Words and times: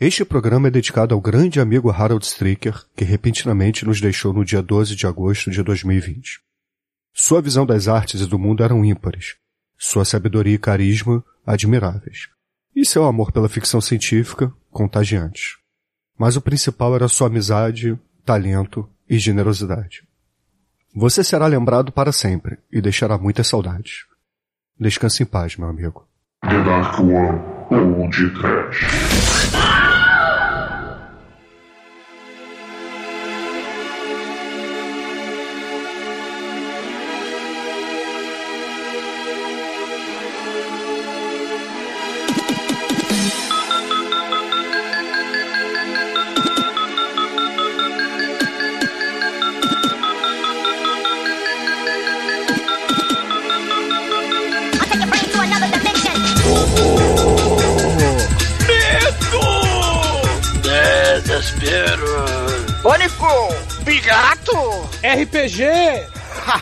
Este 0.00 0.24
programa 0.24 0.68
é 0.68 0.70
dedicado 0.70 1.14
ao 1.14 1.20
grande 1.20 1.60
amigo 1.60 1.90
Harold 1.90 2.24
Stricker, 2.24 2.86
que 2.96 3.04
repentinamente 3.04 3.84
nos 3.84 4.00
deixou 4.00 4.32
no 4.32 4.46
dia 4.46 4.62
12 4.62 4.96
de 4.96 5.06
agosto 5.06 5.50
de 5.50 5.62
2020. 5.62 6.40
Sua 7.12 7.42
visão 7.42 7.66
das 7.66 7.86
artes 7.86 8.22
e 8.22 8.26
do 8.26 8.38
mundo 8.38 8.64
eram 8.64 8.82
ímpares, 8.82 9.36
sua 9.76 10.06
sabedoria 10.06 10.54
e 10.54 10.58
carisma 10.58 11.22
admiráveis, 11.46 12.30
e 12.74 12.86
seu 12.86 13.04
amor 13.04 13.30
pela 13.30 13.46
ficção 13.46 13.78
científica 13.78 14.50
contagiantes. 14.70 15.58
Mas 16.18 16.34
o 16.34 16.40
principal 16.40 16.94
era 16.94 17.06
sua 17.06 17.26
amizade, 17.26 17.98
talento 18.24 18.88
e 19.06 19.18
generosidade. 19.18 20.08
Você 20.94 21.22
será 21.22 21.46
lembrado 21.46 21.92
para 21.92 22.10
sempre 22.10 22.56
e 22.72 22.80
deixará 22.80 23.18
muitas 23.18 23.48
saudades. 23.48 24.06
Descanse 24.78 25.22
em 25.22 25.26
paz, 25.26 25.58
meu 25.58 25.68
amigo. 25.68 26.08
The 26.40 26.64
Dark 26.64 26.98
One 27.00 28.10
Trash. 28.40 29.79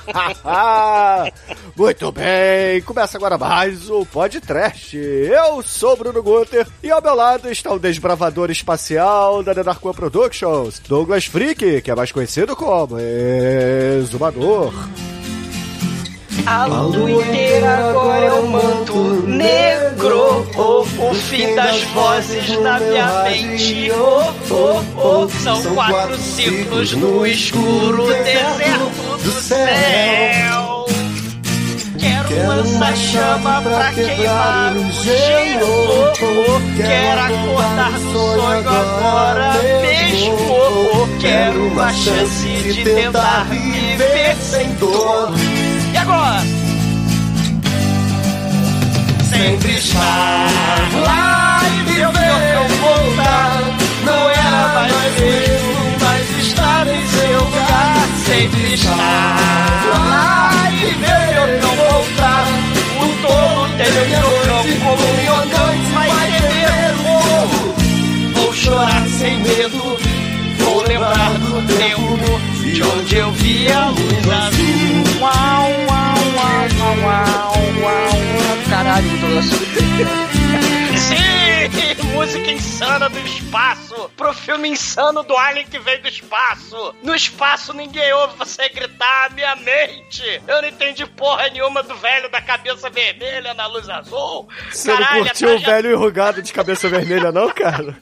Muito 1.77 2.13
bem, 2.13 2.83
começa 2.83 3.17
agora 3.19 3.37
mais 3.39 3.91
o 3.91 4.05
Podcast. 4.07 4.97
Eu 4.97 5.63
sou 5.63 5.97
Bruno 5.97 6.23
Guter 6.23 6.67
e 6.83 6.91
ao 6.91 7.03
meu 7.03 7.15
lado 7.15 7.51
está 7.51 7.73
o 7.73 7.79
desbravador 7.79 8.51
espacial 8.51 9.43
da 9.43 9.53
Denarcoa 9.53 9.95
Productions, 9.95 10.81
Douglas 10.81 11.27
Freak, 11.27 11.83
que 11.83 11.91
é 11.91 11.95
mais 11.95 12.13
conhecido 12.13 12.57
como 12.57 12.97
Exumador. 12.99 14.73
A 16.51 16.65
lua 16.65 17.11
inteira 17.11 17.91
agora 17.91 18.25
é 18.25 18.33
o 18.33 18.49
manto 18.49 19.23
negro. 19.27 20.49
Oh, 20.57 20.81
o 20.81 21.15
fim 21.15 21.55
das 21.55 21.83
vozes 21.93 22.59
na 22.61 22.81
minha 22.81 23.23
mente. 23.25 23.93
Oh, 23.93 24.33
oh, 24.51 24.83
oh. 24.97 25.29
São 25.29 25.75
quatro 25.75 26.17
ciclos 26.17 26.95
no 26.95 27.27
escuro 27.27 28.07
deserto 28.07 29.19
do 29.23 29.31
céu. 29.31 30.87
Quero 31.99 32.49
lançar 32.49 32.97
chama 32.97 33.61
pra 33.61 33.93
queimar 33.93 34.75
o 34.75 34.91
gelo. 34.91 36.13
Quero 36.79 37.21
acordar 37.21 37.93
do 37.93 38.13
sonho 38.15 38.69
agora 38.69 39.53
mesmo. 39.83 41.09
Quero 41.21 41.67
uma 41.67 41.93
chance 41.93 42.47
de 42.73 42.85
tentar 42.85 43.45
viver 43.51 44.35
sem 44.37 44.73
dor. 44.77 45.35
E 45.93 45.97
agora? 45.97 46.41
Sempre 49.31 49.73
estar 49.77 50.49
lá 51.05 51.61
e 51.65 51.83
ver 51.85 52.09
não 52.55 52.69
voltar. 52.69 53.63
Não 54.05 54.31
era 54.31 54.69
mais 54.75 55.21
mesmo, 55.21 55.75
mas 56.01 56.47
estar 56.47 56.87
em 56.87 57.07
seu 57.09 57.39
lugar. 57.45 58.09
Sempre 58.27 58.75
estar 58.75 58.95
lá 60.11 60.51
e 60.73 60.95
ver 60.95 61.37
eu 61.37 61.61
não 61.63 61.75
voltar. 61.77 62.47
O 63.01 63.27
tolo 63.27 63.69
teve 63.77 64.03
meu 64.09 64.29
cão 64.45 64.65
como 64.85 65.03
um 65.05 65.17
minhocão, 65.17 65.73
vai 65.95 66.11
beber 66.31 66.95
o. 67.05 68.41
Vou 68.41 68.53
chorar 68.53 69.07
sem 69.19 69.39
medo, 69.39 69.99
vou 70.59 70.83
lembrar 70.87 71.39
do 71.39 71.63
tempo 71.77 72.19
de 72.73 72.83
onde 72.83 73.17
eu 73.17 73.33
vi 73.33 73.69
a 73.73 73.89
luz 73.89 74.31
azul. 74.31 75.21
Uau, 75.21 75.33
uau, 75.89 76.19
uau, 76.37 76.69
uau, 76.79 76.97
uau, 77.03 77.55
uau. 77.83 78.59
Caralho, 78.71 79.09
Douglas. 79.21 79.51
Sim! 80.99 81.29
Música 82.13 82.51
insana 82.51 83.09
do 83.09 83.19
espaço! 83.21 84.11
Pro 84.17 84.35
filme 84.35 84.69
insano 84.69 85.23
do 85.23 85.37
Alien 85.37 85.67
que 85.67 85.79
veio 85.79 86.03
do 86.03 86.09
espaço! 86.09 86.95
No 87.03 87.15
espaço 87.15 87.73
ninguém 87.73 88.13
ouve 88.13 88.37
você 88.37 88.69
gritar 88.69 89.31
minha 89.33 89.55
mente! 89.57 90.43
Eu 90.47 90.61
não 90.61 90.69
entendi 90.69 91.07
porra 91.07 91.49
nenhuma 91.49 91.83
do 91.83 91.95
velho 91.95 92.29
da 92.29 92.43
cabeça 92.43 92.91
vermelha 92.91 93.55
na 93.55 93.67
luz 93.67 93.89
azul! 93.89 94.49
Você 94.71 94.93
não 94.93 95.07
curtiu 95.07 95.55
o 95.55 95.59
velho 95.61 95.93
enrugado 95.93 96.43
de 96.43 96.53
cabeça 96.53 96.89
vermelha, 96.89 97.31
não, 97.31 97.51
cara? 97.51 97.97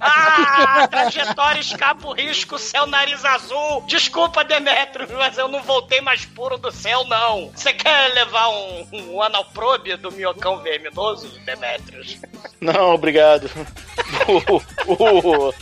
Ah, 0.00 0.88
trajetória, 0.88 1.60
escapo, 1.60 2.12
risco, 2.12 2.58
céu, 2.58 2.86
nariz 2.86 3.24
azul! 3.24 3.84
Desculpa, 3.86 4.42
Demetrius, 4.42 5.10
mas 5.12 5.38
eu 5.38 5.46
não 5.46 5.62
voltei 5.62 6.00
mais 6.00 6.24
puro 6.24 6.58
do 6.58 6.72
céu, 6.72 7.04
não! 7.04 7.52
Você 7.54 7.72
quer 7.72 8.12
levar 8.14 8.48
um, 8.48 8.88
um 8.92 9.22
analprobe 9.22 9.96
do 9.96 10.10
minhocão 10.10 10.60
verminoso, 10.60 11.28
Demetrius? 11.44 12.18
Não, 12.60 12.94
obrigado. 12.94 13.50
Uh, 14.28 14.56
uh, 14.86 15.54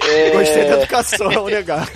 é... 0.00 0.30
Gostei 0.30 0.64
da 0.64 0.78
educação, 0.78 1.46
negar. 1.46 1.86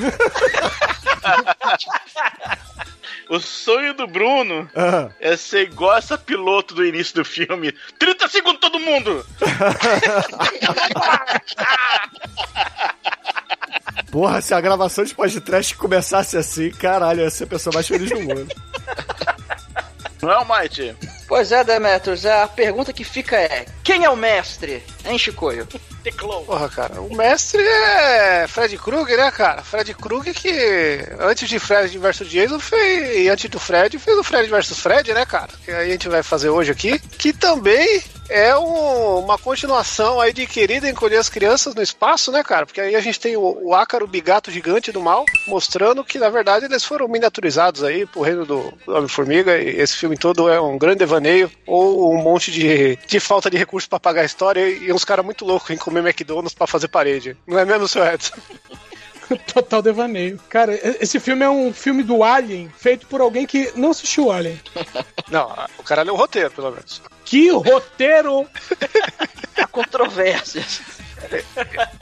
O 3.28 3.38
sonho 3.40 3.92
do 3.94 4.06
Bruno 4.06 4.70
uhum. 4.76 5.10
é 5.18 5.36
ser 5.36 5.62
igual 5.62 5.96
essa 5.96 6.16
piloto 6.18 6.74
do 6.74 6.84
início 6.84 7.14
do 7.14 7.24
filme. 7.24 7.72
30 7.98 8.28
segundos 8.28 8.60
todo 8.60 8.78
mundo! 8.78 9.24
Porra, 14.12 14.40
se 14.40 14.54
a 14.54 14.60
gravação 14.60 15.04
de 15.04 15.12
podcast 15.14 15.76
começasse 15.76 16.36
assim, 16.36 16.70
caralho, 16.70 17.22
ia 17.22 17.30
ser 17.30 17.44
a 17.44 17.48
pessoa 17.48 17.74
mais 17.74 17.88
feliz 17.88 18.10
do 18.10 18.20
mundo. 18.20 18.46
Não 20.22 20.30
é 20.30 20.38
o 20.38 20.46
Mighty? 20.46 20.94
Pois 21.26 21.52
é, 21.52 21.64
Demetrius, 21.64 22.26
a 22.26 22.46
pergunta 22.46 22.92
que 22.92 23.04
fica 23.04 23.36
é: 23.36 23.66
quem 23.82 24.04
é 24.04 24.10
o 24.10 24.16
mestre, 24.16 24.82
hein, 25.04 25.18
Chicoio? 25.18 25.66
Porra, 26.46 26.68
cara, 26.68 27.00
o 27.00 27.16
mestre 27.16 27.62
é 27.62 28.46
Fred 28.46 28.76
Krueger, 28.76 29.16
né, 29.16 29.30
cara? 29.30 29.62
Fred 29.62 29.94
Krueger 29.94 30.34
que 30.34 30.50
antes 31.18 31.48
de 31.48 31.58
Fred 31.58 31.96
vs 31.96 32.28
Jason 32.28 32.60
fez, 32.60 33.24
e 33.24 33.28
antes 33.30 33.48
do 33.48 33.58
Fred 33.58 33.98
fez 33.98 34.18
o 34.18 34.22
Fred 34.22 34.50
vs 34.50 34.78
Fred, 34.78 35.14
né, 35.14 35.24
cara? 35.24 35.48
Que 35.64 35.70
aí 35.70 35.88
a 35.88 35.92
gente 35.92 36.08
vai 36.10 36.22
fazer 36.22 36.50
hoje 36.50 36.70
aqui, 36.70 36.98
que 36.98 37.32
também 37.32 38.02
é 38.28 38.56
um, 38.56 39.18
uma 39.20 39.38
continuação 39.38 40.20
aí 40.20 40.32
de 40.32 40.46
Querida 40.46 40.88
Encolher 40.88 41.18
as 41.18 41.28
Crianças 41.28 41.74
no 41.74 41.82
Espaço, 41.82 42.32
né, 42.32 42.42
cara? 42.42 42.66
Porque 42.66 42.80
aí 42.80 42.94
a 42.94 43.00
gente 43.00 43.20
tem 43.20 43.36
o, 43.36 43.58
o 43.62 43.74
Ácaro 43.74 44.06
Bigato 44.06 44.50
Gigante 44.50 44.92
do 44.92 45.00
Mal, 45.00 45.24
mostrando 45.46 46.04
que, 46.04 46.18
na 46.18 46.30
verdade, 46.30 46.64
eles 46.66 46.84
foram 46.84 47.08
miniaturizados 47.08 47.82
aí 47.82 48.06
pro 48.06 48.22
reino 48.22 48.44
do, 48.44 48.72
do 48.86 48.94
Homem-Formiga, 48.94 49.58
e 49.58 49.80
esse 49.80 49.96
filme 49.96 50.16
todo 50.16 50.48
é 50.48 50.60
um 50.60 50.78
grande 50.78 50.98
devaneio, 51.14 51.50
ou 51.66 52.14
um 52.14 52.22
monte 52.22 52.50
de, 52.50 52.96
de 52.96 53.20
falta 53.20 53.50
de 53.50 53.56
recursos 53.56 53.88
para 53.88 54.00
pagar 54.00 54.22
a 54.22 54.26
história, 54.26 54.68
e 54.68 54.92
uns 54.92 55.04
caras 55.04 55.24
muito 55.24 55.44
loucos 55.44 55.70
em 55.70 55.76
comer 55.76 56.00
McDonald's 56.00 56.54
para 56.54 56.66
fazer 56.66 56.88
parede. 56.88 57.36
Não 57.46 57.58
é 57.58 57.64
mesmo, 57.64 57.86
seu 57.88 58.04
Edson? 58.04 58.34
Total 59.52 59.80
devaneio. 59.80 60.38
Cara, 60.48 60.78
esse 61.00 61.18
filme 61.18 61.44
é 61.44 61.48
um 61.50 61.72
filme 61.72 62.02
do 62.02 62.22
Alien, 62.22 62.70
feito 62.76 63.06
por 63.06 63.20
alguém 63.20 63.46
que 63.46 63.72
não 63.74 63.90
assistiu 63.90 64.30
Alien. 64.30 64.60
Não, 65.30 65.50
o 65.78 65.82
cara 65.82 66.02
leu 66.02 66.12
o 66.12 66.16
roteiro, 66.16 66.50
pelo 66.50 66.70
menos. 66.70 67.00
Que 67.24 67.48
roteiro! 67.48 68.46
Há 69.56 69.66
controvérsias. 69.66 70.82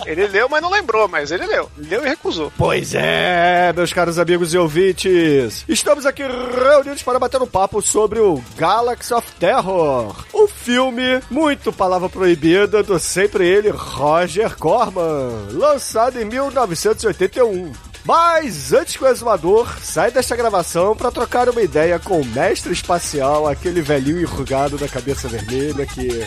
Ele 0.05 0.27
leu, 0.27 0.49
mas 0.49 0.63
não 0.63 0.71
lembrou, 0.71 1.09
mas 1.09 1.31
ele 1.31 1.47
leu. 1.47 1.71
Leu 1.77 2.05
e 2.05 2.09
recusou. 2.09 2.53
Pois 2.57 2.95
é, 2.95 3.73
meus 3.73 3.93
caros 3.93 4.19
amigos 4.19 4.53
e 4.53 4.59
ouvintes. 4.59 5.65
Estamos 5.69 6.05
aqui 6.07 6.23
reunidos 6.23 7.03
para 7.03 7.19
bater 7.19 7.41
um 7.41 7.47
papo 7.47 7.81
sobre 7.81 8.19
o 8.19 8.43
Galaxy 8.57 9.15
of 9.15 9.27
Terror. 9.39 10.25
O 10.33 10.49
filme, 10.49 11.21
muito 11.31 11.73
palavra 11.73 12.09
proibida, 12.09 12.83
do 12.83 12.99
sempre 12.99 13.47
ele, 13.47 13.71
Roger 13.71 14.57
Corman. 14.57 15.49
Lançado 15.53 16.21
em 16.21 16.25
1981. 16.25 17.73
Mas 18.05 18.73
antes 18.73 18.97
que 18.97 19.05
o 19.05 19.07
exumador 19.07 19.79
saia 19.81 20.11
desta 20.11 20.35
gravação 20.35 20.97
para 20.97 21.11
trocar 21.13 21.49
uma 21.49 21.63
ideia 21.63 22.01
com 22.01 22.21
o 22.21 22.25
mestre 22.25 22.73
espacial, 22.73 23.47
aquele 23.47 23.81
velhinho 23.81 24.21
enrugado 24.21 24.77
da 24.77 24.89
cabeça 24.89 25.29
vermelha 25.29 25.87
que 25.87 26.27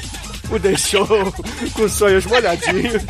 o 0.51 0.59
deixou 0.59 1.07
com 1.73 1.89
sonhos 1.89 2.25
molhadinhos. 2.25 3.03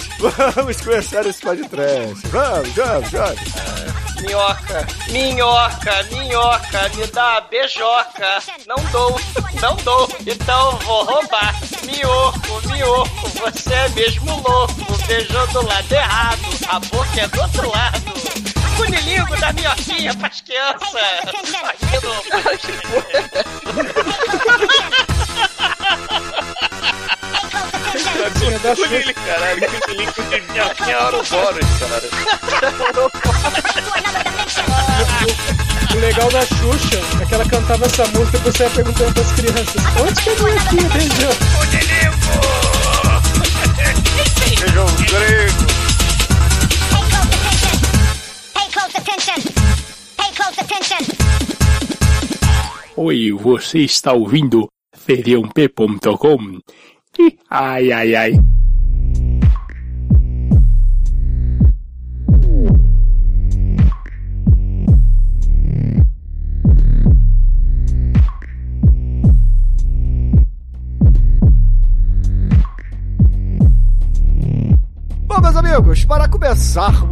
Vamos 0.55 0.79
começar 0.81 1.25
esse 1.25 1.41
podcast. 1.41 2.27
Vamos, 2.27 2.69
vamos, 2.69 3.09
vamos. 3.11 3.39
Minhoca, 4.21 4.87
minhoca, 5.09 6.03
minhoca, 6.11 6.89
me 6.95 7.05
dá 7.07 7.41
beijoca. 7.41 8.39
Não 8.67 8.77
dou, 8.91 9.19
não 9.61 9.75
dou, 9.77 10.07
então 10.25 10.77
vou 10.79 11.03
roubar. 11.03 11.53
Minhoco, 11.83 12.61
minhoco, 12.67 13.27
você 13.29 13.73
é 13.73 13.89
mesmo 13.89 14.31
louco. 14.41 14.73
Beijou 15.07 15.47
do 15.47 15.65
lado 15.65 15.91
errado, 15.91 16.41
a 16.69 16.79
boca 16.79 17.21
é 17.21 17.27
do 17.27 17.41
outro 17.41 17.69
lado. 17.69 18.01
Cunilingo 18.77 19.35
da 19.37 19.51
minhoquinha 19.53 20.13
pras 20.15 20.41
crianças. 20.41 20.95
Aqui 21.63 21.85
Tinha 22.65 25.05
da 28.03 28.75
Xuxa. 28.75 28.87
Cunilinho, 28.87 29.13
caralho. 29.13 29.61
Cunilinho 29.81 30.13
de 30.13 30.21
minhoquinha 30.51 30.99
Ouroboros, 30.99 31.65
cara. 31.79 32.09
O 35.93 35.97
legal 35.99 36.29
da 36.29 36.41
Xuxa 36.45 36.99
é 37.21 37.25
que 37.25 37.33
ela 37.35 37.45
cantava 37.45 37.85
essa 37.85 38.05
música 38.07 38.37
e 38.37 38.41
você 38.41 38.63
ia 38.63 38.69
perguntando 38.69 39.13
pras 39.13 39.31
crianças: 39.31 39.75
onde 40.01 40.21
que 40.21 40.29
é 40.29 40.33
a 40.33 40.35
minhoquinha 40.43 40.89
beijou? 40.89 41.33
Beijão 44.59 44.85
grego. 45.09 45.65
Close 48.73 48.97
attention. 50.59 50.99
Oi, 52.97 53.31
você 53.31 53.79
está 53.79 54.13
ouvindo 54.13 54.69
feriump.com? 54.95 56.59
Ai, 57.49 57.91
ai, 57.91 58.15
ai. 58.15 58.39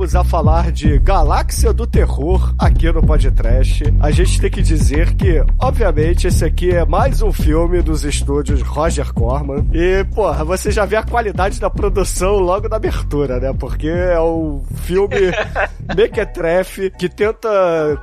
A 0.04 0.24
falar 0.24 0.70
de 0.72 1.00
Galáxia 1.00 1.72
do 1.72 1.88
Terror 1.88 2.54
aqui 2.60 2.92
no 2.92 3.02
Podcast, 3.02 3.84
a 4.02 4.12
gente 4.12 4.42
tem 4.42 4.52
que 4.52 4.62
dizer 4.62 5.14
que, 5.16 5.42
obviamente, 5.58 6.28
esse 6.28 6.44
aqui 6.44 6.72
é 6.72 6.86
mais 6.86 7.22
um 7.22 7.32
filme 7.32 7.82
dos 7.82 8.04
estúdios 8.04 8.62
Roger 8.62 9.14
Corman. 9.14 9.66
E, 9.72 10.04
porra, 10.14 10.44
você 10.44 10.72
já 10.72 10.84
vê 10.86 10.98
a 10.98 11.04
qualidade 11.04 11.58
da 11.60 11.70
produção 11.70 12.34
logo 12.40 12.68
na 12.68 12.76
abertura, 12.76 13.40
né? 13.40 13.54
Porque 13.58 13.88
é 13.88 14.20
um 14.20 14.62
filme 14.82 15.16
mequetrefe 15.96 16.90
que 16.92 17.08
tenta 17.08 17.50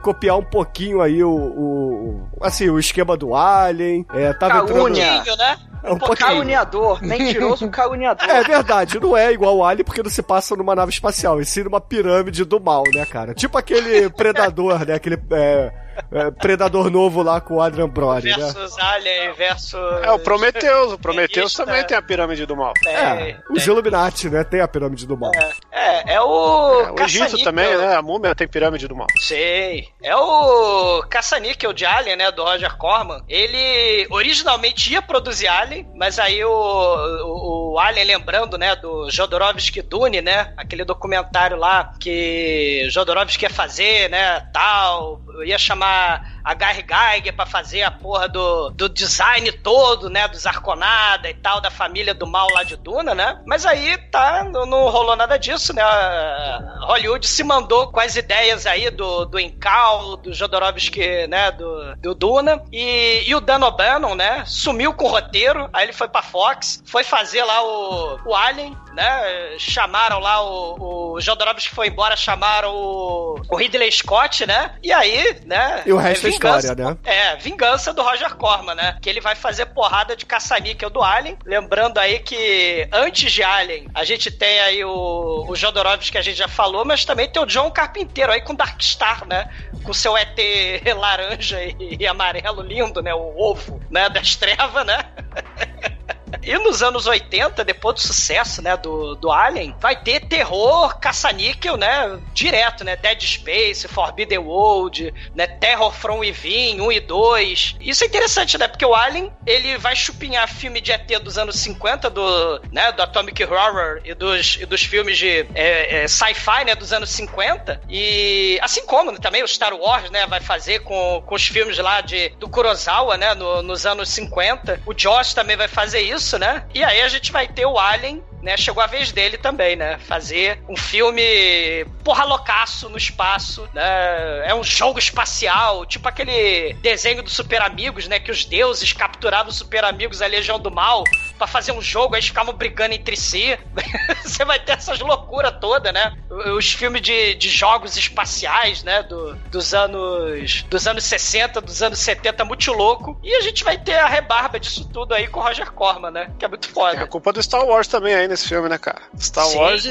copiar 0.02 0.38
um 0.38 0.44
pouquinho 0.44 1.00
aí 1.02 1.22
o, 1.22 1.30
o- 1.30 2.20
assim, 2.40 2.68
o 2.70 2.78
esquema 2.78 3.16
do 3.16 3.34
Alien. 3.34 4.06
É, 4.14 4.32
tava 4.32 4.58
entrando... 4.62 4.78
Calúnia. 4.78 5.14
pouquinho, 5.16 5.36
né? 5.36 5.56
É 5.82 5.92
um 5.92 5.98
Pô, 5.98 6.06
pouquinho. 6.06 6.28
caluniador, 6.28 7.00
mentiroso 7.04 7.68
caluniador. 7.70 8.28
É 8.28 8.42
verdade, 8.42 9.00
não 9.00 9.16
é 9.16 9.32
igual 9.32 9.56
o 9.56 9.64
Alien 9.64 9.84
porque 9.84 10.02
não 10.02 10.10
se 10.10 10.22
passa 10.22 10.54
numa 10.56 10.74
nave 10.74 10.90
espacial, 10.90 11.40
e 11.40 11.44
sim 11.44 11.62
numa 11.62 11.80
pirâmide 11.80 12.44
do 12.44 12.60
mal, 12.60 12.84
né, 12.94 13.04
cara? 13.06 13.34
Tipo 13.34 13.56
aquele 13.58 14.08
predador, 14.12 14.84
né? 14.86 14.94
Aquele 14.94 15.18
é, 15.30 15.72
é, 16.12 16.30
predador 16.30 16.90
novo 16.90 17.22
lá 17.22 17.40
com 17.40 17.56
o 17.56 17.60
Adrian 17.60 17.88
Brody, 17.88 18.28
né? 18.28 18.36
Versus 18.36 18.78
Alien 18.78 19.32
versus. 19.34 19.80
É 20.02 20.10
o 20.10 20.18
Prometheus. 20.18 20.92
O 20.92 20.98
Prometheus 20.98 21.54
também 21.54 21.76
né? 21.76 21.84
tem 21.84 21.96
a 21.96 22.02
pirâmide 22.02 22.46
do 22.46 22.56
mal. 22.56 22.72
É, 22.86 23.36
os 23.50 23.66
Illuminati, 23.66 24.28
né? 24.28 24.44
Tem 24.44 24.60
a 24.60 24.68
pirâmide 24.68 25.06
do 25.06 25.16
mal. 25.16 25.32
É, 25.72 26.14
é 26.14 26.20
o. 26.20 26.80
É, 26.80 26.92
o 26.92 27.04
Egito 27.04 27.42
também, 27.42 27.76
né? 27.76 27.96
A 27.96 28.02
múmia 28.02 28.34
tem 28.34 28.48
pirâmide 28.48 28.86
do 28.88 28.96
mal. 28.96 29.06
Sei. 29.20 29.88
É 30.02 30.14
o 30.16 31.02
caça-níquel 31.08 31.72
de 31.72 31.84
Alien, 31.84 32.16
né? 32.16 32.30
Do 32.30 32.44
Roger 32.44 32.76
Corman. 32.76 33.22
Ele 33.28 34.06
originalmente 34.10 34.92
ia 34.92 35.02
produzir 35.02 35.48
Alien, 35.48 35.88
mas 35.94 36.18
aí 36.18 36.44
o, 36.44 36.50
o, 36.50 37.72
o 37.74 37.78
Alien, 37.78 38.04
lembrando, 38.04 38.58
né? 38.58 38.76
Do 38.76 39.10
Jodorowsky 39.10 39.82
Dune, 39.82 40.20
né? 40.20 40.52
Aquele 40.56 40.84
documentário 40.84 41.56
lá 41.56 41.92
que 42.00 42.86
Jodorowsky 42.90 43.44
ia 43.44 43.50
fazer, 43.50 44.10
né? 44.10 44.40
Tal. 44.52 45.20
Ia 45.44 45.58
chamar 45.58 46.40
a 46.44 46.54
Gary 46.54 46.84
Geiger 46.86 47.34
pra 47.34 47.46
fazer 47.46 47.82
a 47.82 47.90
porra 47.90 48.28
do, 48.28 48.70
do 48.70 48.88
design 48.88 49.50
todo, 49.52 50.08
né? 50.08 50.26
Dos 50.28 50.46
Arconada 50.46 51.28
e 51.28 51.34
tal, 51.34 51.60
da 51.60 51.70
família 51.70 52.14
do 52.14 52.26
mal 52.26 52.48
lá 52.52 52.62
de 52.62 52.76
Duna, 52.76 53.14
né? 53.14 53.40
Mas 53.46 53.66
aí, 53.66 53.96
tá, 54.10 54.44
não, 54.44 54.66
não 54.66 54.88
rolou 54.88 55.16
nada 55.16 55.38
disso, 55.38 55.74
né? 55.74 55.82
A 55.82 56.86
Hollywood 56.86 57.26
se 57.26 57.42
mandou 57.44 57.90
com 57.90 58.00
as 58.00 58.16
ideias 58.16 58.66
aí 58.66 58.90
do, 58.90 59.24
do 59.24 59.38
Incal, 59.38 60.16
do 60.16 60.32
Jodorowsky, 60.32 61.26
né? 61.28 61.50
Do, 61.52 61.96
do 61.96 62.14
Duna. 62.14 62.62
E, 62.72 63.24
e 63.26 63.34
o 63.34 63.40
Dan 63.40 63.64
O'Bannon, 63.64 64.14
né? 64.14 64.44
Sumiu 64.46 64.92
com 64.94 65.04
o 65.04 65.08
roteiro, 65.08 65.68
aí 65.72 65.84
ele 65.84 65.92
foi 65.92 66.08
pra 66.08 66.22
Fox, 66.22 66.82
foi 66.86 67.04
fazer 67.04 67.44
lá 67.44 67.62
o, 67.62 68.18
o 68.24 68.34
Alien, 68.34 68.76
né? 68.92 69.56
Chamaram 69.58 70.18
lá 70.18 70.42
o, 70.42 71.14
o 71.14 71.20
Jodorowsky 71.20 71.74
foi 71.74 71.88
embora, 71.88 72.16
chamaram 72.16 72.74
o, 72.74 73.40
o 73.48 73.56
Ridley 73.56 73.90
Scott, 73.92 74.46
né? 74.46 74.74
E 74.82 74.92
aí, 74.92 75.29
né? 75.46 75.82
E 75.86 75.92
o 75.92 75.96
resto 75.96 76.26
é 76.26 76.30
vingança- 76.30 76.66
história, 76.68 76.90
né? 76.90 76.96
É, 77.04 77.36
vingança 77.36 77.92
do 77.92 78.02
Roger 78.02 78.34
Corman, 78.36 78.74
né? 78.74 78.96
Que 79.00 79.08
ele 79.08 79.20
vai 79.20 79.34
fazer 79.34 79.66
porrada 79.66 80.16
de 80.16 80.24
caça-níquel 80.26 80.90
do 80.90 81.02
Alien. 81.02 81.36
Lembrando 81.44 81.98
aí 81.98 82.18
que 82.20 82.88
antes 82.92 83.30
de 83.32 83.42
Alien, 83.42 83.86
a 83.94 84.04
gente 84.04 84.30
tem 84.30 84.60
aí 84.60 84.84
o, 84.84 85.46
o 85.48 85.56
Jodorowsky 85.56 86.12
que 86.12 86.18
a 86.18 86.22
gente 86.22 86.36
já 86.36 86.48
falou, 86.48 86.84
mas 86.84 87.04
também 87.04 87.28
tem 87.28 87.42
o 87.42 87.46
John 87.46 87.70
Carpinteiro 87.70 88.32
aí 88.32 88.40
com 88.40 88.54
Darkstar, 88.54 89.26
né? 89.26 89.50
Com 89.84 89.92
seu 89.92 90.16
ET 90.16 90.36
laranja 90.96 91.62
e, 91.62 91.96
e 92.00 92.06
amarelo 92.06 92.62
lindo, 92.62 93.00
né? 93.02 93.14
O 93.14 93.34
ovo, 93.38 93.80
né? 93.90 94.08
Das 94.08 94.36
trevas, 94.36 94.84
né? 94.86 94.98
E 96.42 96.54
nos 96.58 96.82
anos 96.82 97.06
80, 97.06 97.64
depois 97.64 97.96
do 97.96 98.00
sucesso, 98.00 98.62
né, 98.62 98.76
do, 98.76 99.14
do 99.16 99.30
Alien, 99.30 99.74
vai 99.80 99.96
ter 99.96 100.20
terror 100.20 100.98
caça-níquel, 100.98 101.76
né, 101.76 102.18
direto, 102.32 102.84
né, 102.84 102.96
Dead 102.96 103.20
Space, 103.22 103.86
Forbidden 103.88 104.38
World, 104.38 105.12
né, 105.34 105.46
Terror 105.46 105.92
from 105.92 106.18
Within, 106.18 106.80
1 106.80 106.92
e 106.92 107.00
2. 107.00 107.76
Isso 107.80 108.04
é 108.04 108.06
interessante, 108.06 108.56
né, 108.58 108.68
porque 108.68 108.84
o 108.84 108.94
Alien, 108.94 109.30
ele 109.46 109.76
vai 109.78 109.94
chupinhar 109.96 110.48
filme 110.48 110.80
de 110.80 110.92
ET 110.92 111.06
dos 111.22 111.36
anos 111.38 111.56
50, 111.56 112.08
do, 112.10 112.60
né, 112.72 112.92
do 112.92 113.02
Atomic 113.02 113.42
Horror 113.44 114.00
e 114.04 114.14
dos, 114.14 114.58
e 114.60 114.66
dos 114.66 114.82
filmes 114.82 115.18
de 115.18 115.46
é, 115.54 116.02
é, 116.04 116.08
sci-fi, 116.08 116.64
né, 116.64 116.74
dos 116.74 116.92
anos 116.92 117.10
50, 117.10 117.80
e 117.88 118.58
assim 118.62 118.84
como 118.86 119.10
né, 119.12 119.18
também 119.20 119.42
o 119.42 119.48
Star 119.48 119.74
Wars, 119.74 120.10
né, 120.10 120.26
vai 120.26 120.40
fazer 120.40 120.80
com, 120.80 121.22
com 121.26 121.34
os 121.34 121.46
filmes 121.46 121.78
lá 121.78 122.00
de, 122.00 122.30
do 122.38 122.48
Kurosawa, 122.48 123.16
né, 123.16 123.34
no- 123.34 123.62
nos 123.62 123.84
anos 123.86 124.08
50, 124.10 124.80
o 124.86 124.94
Josh 124.94 125.34
também 125.34 125.56
vai 125.56 125.68
fazer 125.68 126.00
isso, 126.00 126.19
né, 126.38 126.64
e 126.74 126.82
aí 126.82 127.00
a 127.00 127.08
gente 127.08 127.32
vai 127.32 127.48
ter 127.48 127.66
o 127.66 127.78
Alien 127.78 128.22
né, 128.42 128.56
chegou 128.56 128.82
a 128.82 128.86
vez 128.86 129.12
dele 129.12 129.36
também, 129.36 129.76
né? 129.76 129.98
Fazer 129.98 130.62
um 130.68 130.76
filme 130.76 131.84
porra 132.02 132.24
loucaço 132.24 132.88
no 132.88 132.96
espaço, 132.96 133.68
né? 133.74 134.48
É 134.48 134.54
um 134.54 134.64
jogo 134.64 134.98
espacial, 134.98 135.84
tipo 135.84 136.08
aquele 136.08 136.74
desenho 136.74 137.22
do 137.22 137.30
Super 137.30 137.60
Amigos, 137.62 138.08
né? 138.08 138.18
Que 138.18 138.30
os 138.30 138.44
deuses 138.44 138.92
capturavam 138.92 139.50
os 139.50 139.56
Super 139.56 139.84
Amigos, 139.84 140.22
a 140.22 140.26
Legião 140.26 140.58
do 140.58 140.70
Mal, 140.70 141.04
pra 141.40 141.46
fazer 141.46 141.72
um 141.72 141.80
jogo, 141.80 142.14
aí 142.14 142.18
eles 142.18 142.28
ficavam 142.28 142.52
brigando 142.52 142.94
entre 142.94 143.16
si. 143.16 143.58
Você 144.22 144.44
vai 144.44 144.60
ter 144.60 144.72
essas 144.72 145.00
loucuras 145.00 145.54
todas, 145.58 145.92
né? 145.92 146.14
Os 146.54 146.70
filmes 146.70 147.00
de, 147.00 147.34
de 147.34 147.48
jogos 147.48 147.96
espaciais, 147.96 148.82
né? 148.84 149.02
Do, 149.02 149.34
dos 149.50 149.72
anos 149.72 150.62
dos 150.68 150.86
anos 150.86 151.02
60, 151.04 151.60
dos 151.62 151.82
anos 151.82 151.98
70, 151.98 152.44
muito 152.44 152.70
louco. 152.72 153.18
E 153.22 153.34
a 153.34 153.40
gente 153.40 153.64
vai 153.64 153.78
ter 153.78 153.94
a 153.94 154.06
rebarba 154.06 154.60
disso 154.60 154.86
tudo 154.92 155.14
aí 155.14 155.26
com 155.26 155.40
o 155.40 155.42
Roger 155.42 155.72
Corman, 155.72 156.10
né? 156.10 156.30
Que 156.38 156.44
é 156.44 156.48
muito 156.48 156.68
É 156.68 156.70
a 156.70 156.74
foda. 156.74 157.06
culpa 157.06 157.32
do 157.32 157.42
Star 157.42 157.64
Wars 157.64 157.88
também 157.88 158.14
aí 158.14 158.28
nesse 158.28 158.46
filme, 158.46 158.68
né, 158.68 158.76
cara? 158.76 159.00
Star 159.18 159.46
Sim. 159.46 159.58
Wars 159.58 159.84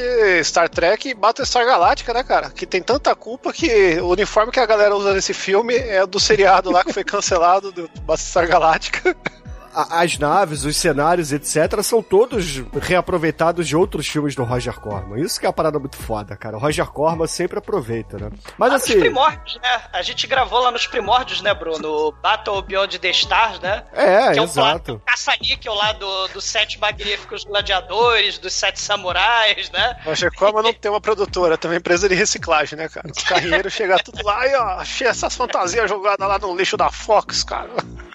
Star 0.43 0.69
Trek 0.69 1.09
e 1.09 1.13
Battlestar 1.15 1.65
Galáctica, 1.65 2.13
né, 2.13 2.23
cara? 2.23 2.51
Que 2.51 2.67
tem 2.67 2.81
tanta 2.81 3.15
culpa 3.15 3.51
que 3.51 3.99
o 3.99 4.09
uniforme 4.09 4.51
que 4.51 4.59
a 4.59 4.65
galera 4.67 4.95
usa 4.95 5.13
nesse 5.13 5.33
filme 5.33 5.75
é 5.75 6.05
do 6.05 6.19
seriado 6.19 6.69
lá 6.71 6.83
que 6.83 6.93
foi 6.93 7.03
cancelado 7.03 7.71
do 7.71 7.89
Battlestar 8.01 8.47
Galáctica. 8.47 9.15
A- 9.83 10.01
As 10.01 10.17
naves, 10.17 10.63
os 10.65 10.75
cenários, 10.77 11.31
etc., 11.31 11.81
são 11.83 12.01
todos 12.01 12.61
reaproveitados 12.81 13.67
de 13.67 13.75
outros 13.75 14.07
filmes 14.07 14.35
do 14.35 14.43
Roger 14.43 14.79
Corman. 14.79 15.19
Isso 15.19 15.39
que 15.39 15.45
é 15.45 15.49
uma 15.49 15.53
parada 15.53 15.79
muito 15.79 15.97
foda, 15.97 16.35
cara. 16.35 16.57
O 16.57 16.59
Roger 16.59 16.85
Corman 16.87 17.27
sempre 17.27 17.59
aproveita, 17.59 18.17
né? 18.17 18.29
Mas 18.57 18.69
Lá 18.69 18.75
assim. 18.77 18.93
nos 18.93 19.01
primórdios, 19.01 19.59
né? 19.61 19.81
A 19.93 20.01
gente 20.01 20.25
gravou 20.27 20.59
lá 20.59 20.71
nos 20.71 20.87
primórdios, 20.87 21.41
né, 21.41 21.53
Bruno? 21.53 21.87
O 21.89 22.11
Battle 22.11 22.61
Beyond 22.61 22.99
the 22.99 23.09
Stars, 23.11 23.59
né? 23.59 23.83
É, 23.93 24.31
que 24.33 24.39
é 24.39 24.41
um 24.41 24.45
exato. 24.45 25.01
caça-níquel 25.05 25.73
lá 25.73 25.93
do, 25.93 26.27
dos 26.29 26.43
Sete 26.45 26.79
Magníficos 26.79 27.43
Gladiadores, 27.43 28.37
dos 28.37 28.53
Sete 28.53 28.79
Samurais, 28.79 29.69
né? 29.71 29.97
Roger 30.05 30.31
Corman 30.33 30.63
não 30.63 30.73
tem 30.73 30.89
uma 30.91 31.01
produtora, 31.01 31.57
tem 31.57 31.69
uma 31.69 31.77
empresa 31.77 32.07
de 32.09 32.15
reciclagem, 32.15 32.77
né, 32.77 32.87
cara? 32.89 33.09
Os 33.15 33.23
carrinheiros 33.23 33.73
chegam 33.73 33.97
tudo 34.03 34.23
lá 34.25 34.45
e 34.47 34.55
ó, 34.55 34.63
achei 34.79 35.07
essas 35.07 35.35
fantasias 35.35 35.89
jogadas 35.89 36.27
lá 36.27 36.39
no 36.39 36.55
lixo 36.55 36.77
da 36.77 36.89
Fox, 36.91 37.43
cara. 37.43 37.69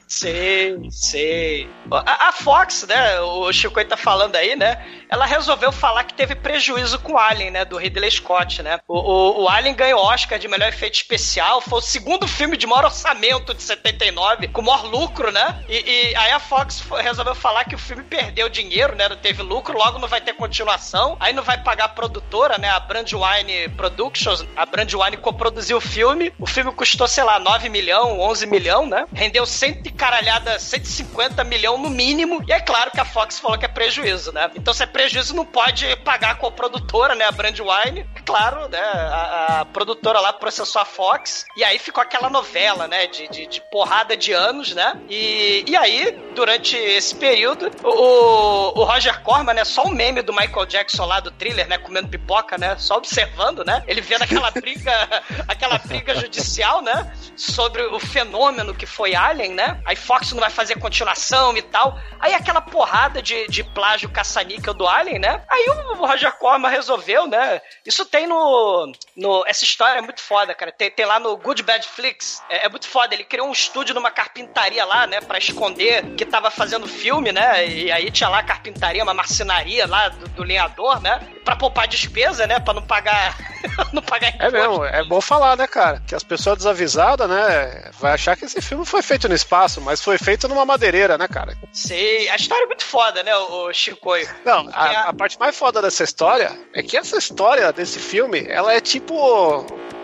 Sei, 0.07 0.77
sei. 0.91 1.69
A, 1.91 2.29
a 2.29 2.33
Fox, 2.33 2.87
né? 2.87 3.21
O 3.21 3.51
Chico 3.53 3.83
tá 3.85 3.97
falando 3.97 4.37
aí, 4.37 4.55
né? 4.55 4.85
Ela 5.09 5.25
resolveu 5.25 5.73
falar 5.73 6.05
que 6.05 6.15
teve 6.15 6.35
prejuízo 6.35 6.99
com 6.99 7.13
o 7.15 7.19
Alien, 7.19 7.51
né? 7.51 7.65
Do 7.65 7.79
Ridley 7.79 8.11
Scott, 8.11 8.63
né? 8.63 8.79
O, 8.87 8.99
o, 8.99 9.43
o 9.45 9.49
Alien 9.49 9.75
ganhou 9.75 10.01
Oscar 10.01 10.39
de 10.39 10.47
melhor 10.47 10.69
efeito 10.69 10.95
especial. 10.95 11.61
Foi 11.61 11.79
o 11.79 11.83
segundo 11.83 12.29
filme 12.29 12.57
de 12.57 12.67
maior 12.67 12.85
orçamento 12.85 13.55
de 13.55 13.63
79, 13.63 14.49
com 14.49 14.63
maior 14.63 14.85
lucro, 14.85 15.33
né? 15.33 15.65
E, 15.69 16.11
e 16.11 16.17
aí 16.17 16.33
a 16.33 16.39
Fox 16.39 16.81
foi- 16.81 17.03
resolveu 17.03 17.35
falar 17.35 17.65
que 17.65 17.75
o 17.75 17.79
filme 17.79 18.03
perdeu 18.05 18.49
dinheiro, 18.49 18.95
né? 18.95 19.09
Não 19.09 19.17
teve 19.17 19.43
lucro, 19.43 19.77
logo 19.77 19.99
não 19.99 20.09
vai 20.09 20.21
ter 20.21 20.35
continuação. 20.35 21.17
Aí 21.19 21.33
não 21.33 21.43
vai 21.43 21.59
pagar 21.63 21.87
a 21.87 21.89
produtora, 21.89 22.59
né? 22.59 22.69
A 22.69 22.79
Brandywine 22.81 23.69
Productions. 23.77 24.45
A 24.55 24.67
Brandywine 24.67 25.17
coproduziu 25.17 25.79
o 25.79 25.81
filme. 25.81 26.33
O 26.39 26.47
filme 26.47 26.73
custou, 26.73 27.09
sei 27.09 27.25
lá, 27.25 27.39
9 27.39 27.69
milhão, 27.69 28.21
11 28.21 28.47
milhão, 28.47 28.87
né? 28.87 29.07
Rendeu 29.15 29.47
100 29.47 29.83
e 29.87 29.91
caralhada, 29.97 30.59
150 30.59 31.43
milhão 31.45 31.79
no 31.79 31.91
mínimo. 31.91 32.45
E 32.47 32.53
é 32.53 32.61
claro 32.61 32.91
que 32.91 33.01
a 33.01 33.05
Fox 33.05 33.39
falou 33.39 33.59
que 33.59 33.65
é 33.65 33.69
prejuízo, 33.69 34.33
né? 34.33 34.51
Então 34.55 34.75
se 34.75 34.83
é 34.83 34.87
prejuízo, 34.87 35.35
não 35.35 35.45
pode 35.45 35.95
pagar 35.97 36.31
a 36.31 36.35
coprodutora, 36.35 37.15
né? 37.15 37.25
A 37.25 37.33
Brandywine. 37.33 38.07
É 38.15 38.21
claro, 38.21 38.69
né? 38.69 38.81
A, 38.81 39.61
a 39.61 39.65
produtora 39.65 40.21
lá 40.21 40.33
processou 40.33 40.83
a 40.83 40.85
Fox. 40.85 41.45
E 41.57 41.65
aí 41.65 41.79
ficou 41.79 42.03
aquela 42.03 42.29
novela, 42.29 42.87
né? 42.87 43.07
De, 43.07 43.29
de, 43.29 43.47
de 43.47 43.61
porrada 43.71 44.17
de 44.17 44.33
anos, 44.33 44.75
né? 44.75 45.01
E, 45.09 45.65
e 45.67 45.77
aí, 45.77 46.19
durante 46.35 46.77
esse 46.77 47.15
período, 47.15 47.71
o, 47.83 48.81
o 48.81 48.85
Roger 48.85 49.21
Corman, 49.23 49.55
né? 49.55 49.65
Só 49.65 49.85
o 49.85 49.91
meme 49.91 50.23
do 50.23 50.33
Michael 50.33 50.67
Jackson 50.67 51.05
lá 51.05 51.21
do 51.21 51.31
thriller, 51.31 51.69
né? 51.69 51.79
Comendo 51.79 52.09
pipoca, 52.09 52.59
né? 52.59 52.77
Só 52.79 52.97
observando, 52.97 53.65
né? 53.65 53.83
Ele 53.87 54.01
vendo 54.01 54.23
aquela 54.23 54.51
briga, 54.53 55.23
aquela 55.47 55.79
briga 55.79 56.15
judicial, 56.15 56.83
né? 56.83 57.13
Sobre 57.37 57.83
o 57.83 58.01
fenômeno 58.01 58.75
que 58.75 58.87
foi 58.87 59.15
Alien, 59.15 59.55
né? 59.55 59.81
Aí 59.85 59.97
Fox 59.97 60.33
não 60.33 60.41
vai 60.41 60.51
fazer 60.51 60.79
continuação 60.79 61.57
e 61.57 61.63
tal. 61.63 61.99
Aí 62.19 62.35
aquela 62.35 62.61
porrada 62.61 63.21
de, 63.21 63.47
de 63.49 63.63
plágio 63.63 64.09
caça-níquel 64.09 64.75
do 64.75 64.89
Alien, 64.89 65.19
né? 65.19 65.43
Aí 65.49 65.67
o 65.69 65.95
Roger 65.95 66.33
Corman 66.33 66.71
resolveu, 66.71 67.27
né? 67.27 67.61
Isso 67.85 68.05
tem 68.07 68.27
no. 68.27 68.93
no 69.17 69.45
essa 69.47 69.65
história 69.65 69.99
é 69.99 70.03
muito 70.03 70.21
foda, 70.21 70.55
cara. 70.55 70.73
Tem, 70.73 70.91
tem 70.91 71.05
lá 71.05 71.19
no 71.19 71.37
Good 71.37 71.63
Bad 71.63 71.87
Flix. 71.87 72.43
É, 72.49 72.67
é 72.67 72.69
muito 72.69 72.89
foda. 72.89 73.15
Ele 73.15 73.25
criou 73.25 73.49
um 73.49 73.53
estúdio 73.53 73.95
numa 73.95 74.11
carpintaria 74.11 74.85
lá, 74.85 75.07
né? 75.07 75.21
Pra 75.21 75.39
esconder 75.39 76.05
que 76.17 76.25
tava 76.25 76.51
fazendo 76.51 76.87
filme, 76.87 77.33
né? 77.33 77.67
E 77.67 77.93
aí 77.93 78.11
tinha 78.11 78.29
lá 78.29 78.39
a 78.39 78.45
carpintaria, 78.45 79.03
uma 79.03 79.15
marcenaria 79.15 79.87
lá 79.87 80.09
do, 80.09 80.29
do 80.29 80.43
lenhador, 80.43 81.01
né? 81.01 81.21
Pra 81.45 81.57
poupar 81.57 81.87
despesa, 81.87 82.47
né? 82.47 82.59
Pra 82.59 82.75
não 82.75 82.83
pagar. 82.83 83.37
não 83.93 84.03
pagar 84.03 84.35
É 84.39 84.51
mesmo, 84.51 84.85
é 84.85 85.03
bom 85.05 85.21
falar, 85.21 85.57
né, 85.57 85.67
cara? 85.67 86.03
Que 86.07 86.15
as 86.15 86.23
pessoas 86.23 86.59
desavisadas, 86.59 87.29
né, 87.29 87.91
vai 87.99 88.13
achar 88.13 88.37
que 88.37 88.45
esse 88.45 88.61
filme 88.61 88.85
foi 88.85 89.03
feito 89.03 89.29
no 89.29 89.35
espaço, 89.35 89.74
mas 89.81 90.01
foi 90.01 90.19
feito 90.19 90.49
numa 90.49 90.65
madeireira, 90.65 91.17
né, 91.19 91.29
cara? 91.29 91.57
Sei. 91.73 92.29
A 92.29 92.37
história 92.37 92.65
é 92.65 92.67
muito 92.67 92.85
foda, 92.85 93.23
né, 93.23 93.35
o 93.37 93.73
Chicoio? 93.73 94.29
Não, 94.45 94.69
a, 94.73 95.09
a 95.09 95.13
parte 95.13 95.39
mais 95.39 95.57
foda 95.57 95.81
dessa 95.83 96.05
história 96.05 96.53
é 96.73 96.83
que 96.83 96.97
essa 96.97 97.17
história 97.17 97.73
desse 97.73 97.99
filme, 97.99 98.45
ela 98.49 98.73
é 98.73 98.81
tipo 98.81 99.15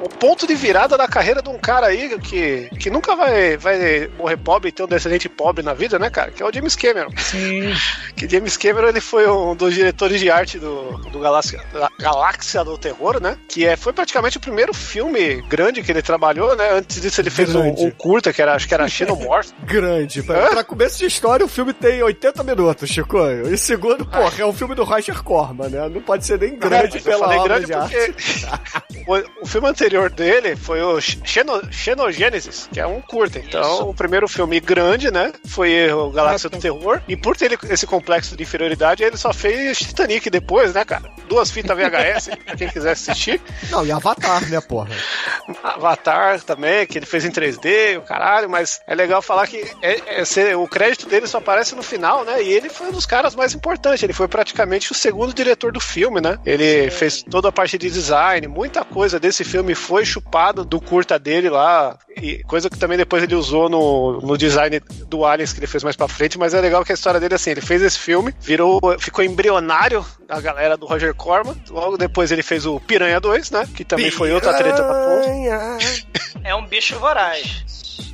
o 0.02 0.08
ponto 0.08 0.46
de 0.46 0.54
virada 0.54 0.96
da 0.96 1.06
carreira 1.06 1.42
de 1.42 1.48
um 1.48 1.58
cara 1.58 1.86
aí 1.86 2.18
que, 2.18 2.68
que 2.78 2.90
nunca 2.90 3.14
vai, 3.14 3.56
vai 3.56 4.08
morrer 4.16 4.36
pobre 4.38 4.70
e 4.70 4.72
ter 4.72 4.82
um 4.82 4.86
descendente 4.86 5.28
pobre 5.28 5.62
na 5.62 5.74
vida, 5.74 5.98
né, 5.98 6.08
cara? 6.08 6.30
Que 6.30 6.42
é 6.42 6.46
o 6.46 6.52
James 6.52 6.74
Cameron. 6.74 7.10
Sim. 7.16 7.72
Que 8.16 8.28
James 8.28 8.56
Cameron 8.56 8.88
ele 8.88 9.00
foi 9.00 9.26
um 9.28 9.54
dos 9.54 9.74
diretores 9.74 10.20
de 10.20 10.30
arte 10.30 10.58
do, 10.58 10.98
do 11.10 11.18
Galáxia, 11.20 11.62
da 11.72 11.88
Galáxia 11.98 12.62
do 12.62 12.76
Terror, 12.76 13.20
né? 13.20 13.38
Que 13.48 13.66
é, 13.66 13.76
foi 13.76 13.94
praticamente 13.94 14.36
o 14.36 14.40
primeiro 14.40 14.74
filme 14.74 15.40
grande 15.48 15.82
que 15.82 15.90
ele 15.90 16.02
trabalhou, 16.02 16.54
né? 16.54 16.70
Antes 16.72 17.00
disso 17.00 17.20
ele 17.20 17.30
fez 17.30 17.54
um, 17.54 17.68
um 17.68 17.90
curta 17.90 18.32
que 18.32 18.42
era, 18.42 18.54
acho 18.54 18.68
que 18.68 18.74
era 18.74 18.86
Xenomorph. 18.88 19.52
Grande. 19.64 20.22
Pra, 20.22 20.48
pra 20.48 20.64
começo 20.64 20.98
de 20.98 21.06
história, 21.06 21.44
o 21.44 21.48
filme 21.48 21.72
tem 21.72 22.02
80 22.02 22.42
minutos, 22.42 22.88
Chico. 22.88 23.18
E 23.50 23.56
segundo, 23.56 24.04
porra, 24.04 24.42
é 24.42 24.46
um 24.46 24.52
filme 24.52 24.74
do 24.74 24.84
Roger 24.84 25.22
Corman, 25.22 25.68
né? 25.68 25.88
Não 25.88 26.00
pode 26.00 26.26
ser 26.26 26.38
nem 26.38 26.58
grande 26.58 26.98
eu 26.98 27.02
pela 27.02 27.26
obra 27.36 27.60
grande 27.60 27.66
de 27.66 27.72
porque 27.72 29.04
o, 29.06 29.42
o 29.42 29.46
filme 29.46 29.68
anterior 29.68 30.10
dele 30.10 30.56
foi 30.56 30.82
o 30.82 31.00
Xeno, 31.00 31.60
Xenogênesis, 31.70 32.68
que 32.72 32.80
é 32.80 32.86
um 32.86 33.00
curta. 33.00 33.38
Então, 33.38 33.74
Isso. 33.74 33.88
o 33.88 33.94
primeiro 33.94 34.26
filme 34.28 34.58
grande, 34.60 35.10
né? 35.10 35.32
Foi 35.46 35.92
o 35.92 36.10
Galáxia 36.10 36.48
do 36.48 36.58
Terror. 36.58 37.00
E 37.06 37.16
por 37.16 37.36
ter 37.36 37.58
esse 37.68 37.86
complexo 37.86 38.36
de 38.36 38.42
inferioridade, 38.42 39.02
ele 39.02 39.16
só 39.16 39.32
fez 39.32 39.78
Titanic 39.78 40.30
depois, 40.30 40.74
né, 40.74 40.84
cara? 40.84 41.10
Duas 41.28 41.50
fitas 41.50 41.76
VHS, 41.76 42.30
pra 42.44 42.56
quem 42.56 42.68
quiser 42.68 42.92
assistir. 42.92 43.40
Não, 43.70 43.84
e 43.84 43.92
Avatar, 43.92 44.48
né, 44.48 44.60
porra? 44.60 44.88
Avatar 45.62 46.40
também, 46.42 46.86
que 46.86 46.98
ele 46.98 47.06
fez 47.06 47.24
em 47.24 47.30
3D, 47.30 47.98
o 47.98 48.02
caralho, 48.02 48.48
mas 48.48 48.80
é 48.86 48.94
legal 48.94 49.20
falar 49.22 49.46
que 49.50 49.70
é- 49.82 50.20
é 50.20 50.24
ser- 50.24 50.56
o 50.56 50.66
crédito 50.68 51.06
dele 51.08 51.26
só 51.26 51.38
aparece 51.38 51.74
no 51.74 51.82
final, 51.82 52.24
né? 52.24 52.42
E 52.42 52.52
ele 52.52 52.68
foi 52.68 52.88
um 52.88 52.92
dos 52.92 53.06
caras 53.06 53.34
mais 53.34 53.54
importantes. 53.54 54.02
Ele 54.02 54.12
foi 54.12 54.28
praticamente 54.28 54.92
o 54.92 54.94
segundo 54.94 55.32
diretor 55.34 55.72
do 55.72 55.80
filme, 55.80 56.20
né? 56.20 56.38
Ele 56.46 56.90
fez 56.90 57.22
toda 57.22 57.48
a 57.48 57.52
parte 57.52 57.76
de 57.76 57.90
design, 57.90 58.46
muita 58.48 58.84
coisa 58.84 59.18
desse 59.18 59.44
filme 59.44 59.74
foi 59.74 60.04
chupado 60.04 60.64
do 60.64 60.80
curta 60.80 61.18
dele 61.18 61.48
lá, 61.50 61.98
e 62.16 62.42
coisa 62.44 62.68
que 62.70 62.78
também 62.78 62.96
depois 62.98 63.22
ele 63.22 63.34
usou 63.34 63.68
no, 63.68 64.20
no 64.20 64.36
design 64.38 64.80
do 65.06 65.24
Aliens 65.24 65.52
que 65.52 65.60
ele 65.60 65.66
fez 65.66 65.82
mais 65.82 65.96
pra 65.96 66.08
frente. 66.08 66.38
Mas 66.38 66.54
é 66.54 66.60
legal 66.60 66.84
que 66.84 66.92
a 66.92 66.94
história 66.94 67.18
dele, 67.20 67.34
assim, 67.34 67.50
ele 67.50 67.60
fez 67.60 67.82
esse 67.82 67.98
filme, 67.98 68.34
virou, 68.40 68.80
ficou 68.98 69.24
embrionário 69.24 70.04
da 70.26 70.40
galera 70.40 70.76
do 70.76 70.86
Roger 70.86 71.14
Corman. 71.14 71.56
Logo 71.70 71.96
depois 71.96 72.30
ele 72.30 72.42
fez 72.42 72.66
o 72.66 72.78
Piranha 72.80 73.18
2, 73.20 73.50
né? 73.50 73.68
Que 73.74 73.84
também 73.84 74.10
foi 74.10 74.32
outra 74.32 74.54
treta 74.54 74.82
da 74.82 74.94
ponta. 74.94 75.28
É 76.44 76.54
um 76.54 76.66
bicho 76.66 76.98
voraz. 76.98 77.64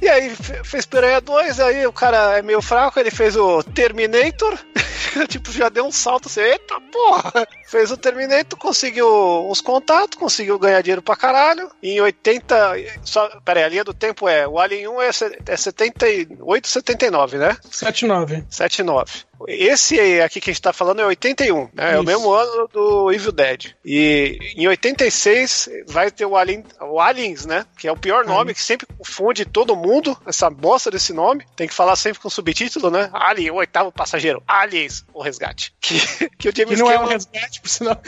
E 0.02 0.08
aí 0.08 0.30
fe- 0.30 0.62
fez 0.64 0.86
Piranha 0.86 1.20
2, 1.20 1.60
aí 1.60 1.86
o 1.86 1.92
cara 1.92 2.38
é 2.38 2.42
meio 2.42 2.60
fraco, 2.62 2.98
ele 2.98 3.10
fez 3.10 3.36
o 3.36 3.62
Terminator, 3.62 4.58
tipo, 5.28 5.50
já 5.52 5.68
deu 5.68 5.86
um 5.86 5.92
salto 5.92 6.28
assim, 6.28 6.40
eita 6.40 6.80
porra! 6.92 7.46
Fez 7.66 7.90
o 7.90 7.96
Terminator, 7.96 8.58
conseguiu 8.58 9.06
uns 9.48 9.60
contatos, 9.60 10.18
conseguiu 10.18 10.58
ganhar 10.58 10.80
dinheiro 10.82 11.02
pra 11.02 11.16
caralho. 11.16 11.70
Em 11.82 12.00
80. 12.00 12.56
Só, 13.04 13.28
peraí, 13.44 13.64
a 13.64 13.68
linha 13.68 13.84
do 13.84 13.94
tempo 13.94 14.28
é. 14.28 14.46
O 14.46 14.58
Alien 14.58 14.88
1 14.88 15.02
é, 15.02 15.10
é 15.46 15.56
78, 15.56 16.68
79, 16.68 17.38
né? 17.38 17.56
79. 17.70 18.44
79. 18.48 19.26
Esse 19.46 20.20
aqui 20.20 20.40
que 20.40 20.50
a 20.50 20.52
gente 20.52 20.62
tá 20.62 20.72
falando 20.72 21.00
é 21.00 21.06
81, 21.06 21.68
né? 21.74 21.94
É 21.94 22.00
o 22.00 22.04
mesmo 22.04 22.32
ano 22.32 22.68
do 22.72 23.12
Evil 23.12 23.32
Dead. 23.32 23.74
E 23.84 24.38
em 24.56 24.66
86 24.66 25.68
vai 25.86 26.10
ter 26.10 26.24
o, 26.24 26.36
Alien, 26.36 26.64
o 26.80 27.00
Aliens, 27.00 27.44
né? 27.44 27.66
Que 27.78 27.86
é 27.86 27.92
o 27.92 27.96
pior 27.96 28.24
nome, 28.24 28.54
que 28.54 28.62
sempre 28.62 28.86
confunde 28.96 29.44
todo 29.44 29.76
mundo, 29.76 30.16
essa 30.26 30.48
bosta 30.48 30.90
desse 30.90 31.12
nome. 31.12 31.44
Tem 31.54 31.68
que 31.68 31.74
falar 31.74 31.96
sempre 31.96 32.20
com 32.20 32.30
subtítulo, 32.30 32.90
né? 32.90 33.10
Alien, 33.12 33.50
o 33.50 33.56
oitavo 33.56 33.92
passageiro. 33.92 34.42
Aliens, 34.46 35.04
o 35.12 35.22
resgate. 35.22 35.74
Que, 35.80 35.98
que 36.38 36.48
o 36.48 36.52
Que 36.52 36.62
James 36.62 36.78
não 36.78 36.90
é 36.90 36.94
um 36.94 36.98
Cameron- 37.00 37.12
resgate, 37.12 37.60
por 37.60 37.68
sinal. 37.68 38.00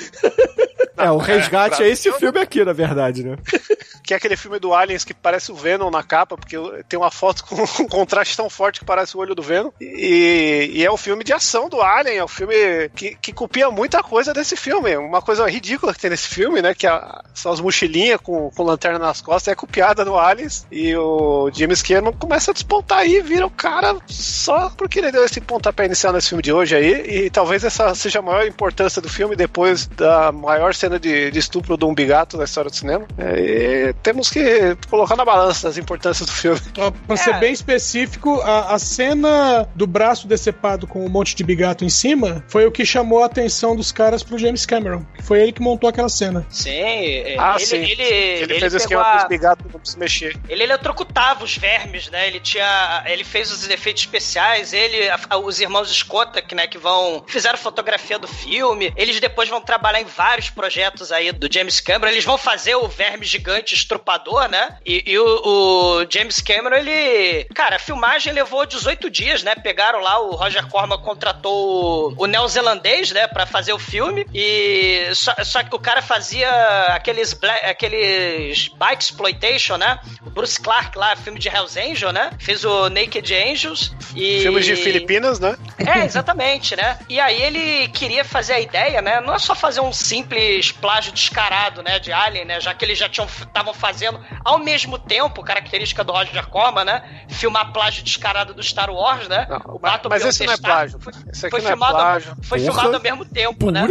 É, 0.97 1.11
o 1.11 1.17
resgate 1.17 1.77
pra- 1.77 1.87
é 1.87 1.91
esse 1.91 2.11
filme 2.15 2.41
aqui, 2.41 2.65
na 2.65 2.73
verdade, 2.73 3.23
né? 3.25 3.37
que 4.03 4.15
é 4.15 4.17
aquele 4.17 4.37
filme 4.37 4.59
do 4.59 4.75
Aliens 4.75 5.05
que 5.05 5.13
parece 5.15 5.53
o 5.53 5.55
Venom 5.55 5.91
na 5.91 6.03
capa, 6.03 6.37
porque 6.37 6.57
tem 6.89 6.99
uma 6.99 7.11
foto 7.11 7.45
com 7.45 7.55
um 7.83 7.87
contraste 7.89 8.37
tão 8.37 8.49
forte 8.51 8.81
que 8.81 8.87
parece 8.87 9.17
o 9.17 9.21
olho 9.21 9.35
do 9.35 9.43
Venom. 9.43 9.71
E, 9.81 10.71
e 10.73 10.85
é 10.85 10.91
o 10.91 10.97
filme 10.97 11.23
de 11.23 11.33
ação 11.33 11.69
do 11.69 11.81
Alien, 11.83 12.17
é 12.19 12.25
o 12.25 12.29
filme 12.29 12.55
que, 12.97 13.15
que 13.17 13.33
copia 13.33 13.71
muita 13.71 14.03
coisa 14.03 14.33
desse 14.33 14.57
filme. 14.57 14.97
Uma 14.97 15.23
coisa 15.23 15.49
ridícula 15.49 15.95
que 15.95 16.01
tem 16.01 16.11
nesse 16.11 16.29
filme, 16.29 16.61
né? 16.63 16.75
Que 16.75 16.87
a- 16.87 17.23
são 17.35 17.53
as 17.53 17.61
mochilinhas 17.61 18.21
com, 18.21 18.51
com 18.51 18.63
lanterna 18.65 18.99
nas 18.99 19.21
costas, 19.21 19.53
é 19.53 19.55
copiada 19.55 20.05
no 20.05 20.19
Aliens. 20.19 20.67
E 20.73 20.97
o 20.97 21.51
James 21.55 21.83
Cameron 21.83 22.13
começa 22.13 22.51
a 22.51 22.55
despontar 22.55 22.99
aí, 22.99 23.21
vira 23.21 23.47
o 23.47 23.51
cara 23.51 23.97
só 24.07 24.71
porque 24.71 24.99
ele 24.99 25.13
deu 25.13 25.25
esse 25.25 25.41
pontapé 25.41 25.85
inicial 25.85 26.13
nesse 26.13 26.31
filme 26.31 26.43
de 26.43 26.53
hoje 26.53 26.75
aí. 26.75 26.88
E 26.91 27.31
talvez 27.31 27.65
essa 27.65 27.95
seja 27.95 28.19
a 28.19 28.23
maior 28.23 28.47
importância 28.47 29.01
do 29.03 29.09
filme 29.09 29.35
depois 29.37 29.87
da 29.87 30.33
maior 30.33 30.75
cena 30.75 30.99
de, 30.99 31.31
de 31.31 31.39
estupro 31.39 31.77
do 31.77 31.89
umbigato 31.89 32.37
da 32.37 32.45
história 32.45 32.71
do 32.71 32.77
cinema. 32.77 33.07
É, 33.19 33.41
e 33.89 33.93
temos 34.03 34.31
que 34.31 34.77
colocar 34.89 35.17
na 35.17 35.25
balança 35.25 35.69
as 35.69 35.77
importâncias 35.79 36.27
do 36.29 36.33
filme. 36.33 36.61
Pra 37.07 37.17
ser 37.17 37.31
É. 37.35 37.39
bem 37.41 37.53
específico, 37.53 38.41
a, 38.43 38.75
a 38.75 38.79
cena 38.79 39.69
do 39.75 39.87
braço 39.87 40.27
decepado 40.29 40.87
com 40.87 41.05
um 41.05 41.09
monte 41.09 41.35
de 41.35 41.43
bigato 41.45 41.85
em 41.85 41.89
cima 41.89 42.45
foi 42.49 42.67
o 42.67 42.71
que 42.71 42.85
chamou 42.85 43.23
a 43.23 43.27
atenção 43.27 43.75
dos 43.75 43.91
caras 43.93 44.23
pro 44.23 44.39
James 44.39 44.65
Cameron. 44.67 45.05
Foi 45.23 45.41
ele 45.41 45.53
que 45.53 45.61
montou 45.63 45.89
aquela 45.89 46.09
cena. 46.09 46.47
Sim, 46.49 46.71
é, 46.71 47.37
Ah, 47.39 47.57
ele, 47.57 47.67
sim. 47.67 47.77
ele, 47.77 48.03
Ele, 48.03 48.43
ele 48.53 48.61
fez 48.61 48.75
o 48.75 48.77
esquema 48.77 49.03
a- 49.03 49.11
com 49.13 49.23
os 49.25 49.29
bigatos 49.29 49.67
não 49.73 49.81
se 49.85 49.99
mexer. 49.99 50.37
Ele 50.49 50.63
eletrocutava 50.63 51.45
os 51.45 51.57
vermes, 51.57 52.09
né? 52.11 52.27
Ele 52.29 52.41
tinha. 52.41 53.03
Ele 53.07 53.25
fez 53.25 53.51
os 53.51 53.69
efeitos 53.69 54.03
especiais, 54.03 54.73
ele, 54.73 55.09
a- 55.09 55.19
a- 55.31 55.39
os 55.39 55.61
irmãos 55.61 55.91
Scott, 55.91 56.41
que, 56.43 56.55
né, 56.55 56.67
que 56.69 56.79
vão. 56.79 57.25
fizeram 57.27 57.59
fotografia 57.59 58.19
do 58.19 58.29
filme. 58.29 58.93
Eles 58.97 59.19
depois 59.21 59.49
vão 59.49 59.61
trabalhar 59.61 60.01
em 60.01 60.05
vários 60.05 60.51
projetos 60.51 61.11
aí 61.11 61.33
do 61.33 61.53
James 61.53 61.81
Cameron. 61.81 62.13
Eles 62.13 62.25
vão 62.25 62.39
fazer 62.39 62.75
o 62.77 62.87
verme 62.89 63.25
gigante 63.25 63.75
Estrupador, 63.75 64.49
né? 64.49 64.77
E, 64.85 65.03
e 65.07 65.19
o, 65.19 65.25
o 66.03 66.07
James 66.11 66.41
Cameron, 66.41 66.77
ele. 66.77 67.45
Cara, 67.55 67.77
a 67.77 67.81
filmagem 67.81 68.33
levou 68.33 68.67
18 68.67 69.11
dias, 69.11 69.43
né? 69.43 69.55
Pegaram 69.55 70.01
lá, 70.01 70.21
o 70.21 70.35
Roger 70.35 70.67
Corman 70.69 70.99
contratou 70.99 72.13
o, 72.19 72.25
o 72.25 72.27
neozelandês, 72.27 73.11
né? 73.13 73.27
Pra 73.27 73.47
fazer 73.47 73.73
o 73.73 73.79
filme. 73.79 74.27
E 74.35 75.09
só, 75.15 75.35
só 75.45 75.63
que 75.63 75.75
o 75.75 75.79
cara 75.79 76.03
fazia 76.03 76.49
aqueles, 76.89 77.33
bla- 77.33 77.53
aqueles 77.65 78.69
bike 78.69 79.03
exploitation, 79.03 79.77
né? 79.77 79.99
O 80.27 80.31
Bruce 80.31 80.61
Clark 80.61 80.97
lá, 80.97 81.17
filme 81.17 81.39
de 81.39 81.49
Hells 81.49 81.79
Angel, 81.79 82.13
né? 82.13 82.31
Fez 82.39 82.65
o 82.65 82.89
Naked 82.89 83.35
Angels. 83.35 83.93
E... 84.15 84.41
Filmes 84.43 84.65
de 84.67 84.77
Filipinas, 84.77 85.39
né? 85.39 85.57
É, 85.79 86.05
exatamente, 86.05 86.58
né? 86.77 86.99
E 87.09 87.19
aí 87.21 87.41
ele 87.43 87.89
queria 87.89 88.25
fazer 88.25 88.55
a 88.55 88.61
ideia, 88.61 89.01
né? 89.03 89.21
Não 89.21 89.35
é 89.35 89.39
só 89.39 89.55
fazer 89.55 89.81
um 89.81 89.93
simples 89.93 90.73
plágio 90.73 91.13
descarado, 91.13 91.83
né? 91.83 91.99
De 91.99 92.13
Alien, 92.13 92.45
né? 92.45 92.61
Já 92.61 92.75
que 92.75 92.85
eles 92.85 92.99
já 92.99 93.07
estavam 93.07 93.73
fazendo 93.75 94.21
ao 94.45 94.59
mesmo 94.59 94.99
tempo, 94.99 95.43
característica 95.43 96.03
do 96.05 96.13
Roger 96.13 96.47
Corman, 96.49 96.85
né? 96.85 97.03
Filmar 97.29 97.73
plágio 97.73 98.03
descarado 98.03 98.53
do 98.55 98.63
Star 98.63 98.91
Wars, 98.91 99.29
né? 99.29 99.47
Não, 99.49 99.77
o 99.77 99.79
mas- 99.81 100.01
mas 100.09 100.25
esse 100.25 100.45
não 100.47 100.53
é 100.53 100.57
plágio. 100.57 100.99
Foi, 101.01 101.13
Esse 101.33 101.47
aqui 101.47 101.51
foi 101.51 101.61
não 101.61 101.67
é 101.69 101.71
filmado, 101.73 101.93
plágio. 101.95 102.37
foi 102.43 102.59
Porra. 102.61 102.73
filmado 102.73 102.97
ao 102.97 103.03
mesmo 103.03 103.25
tempo, 103.25 103.71
né? 103.71 103.87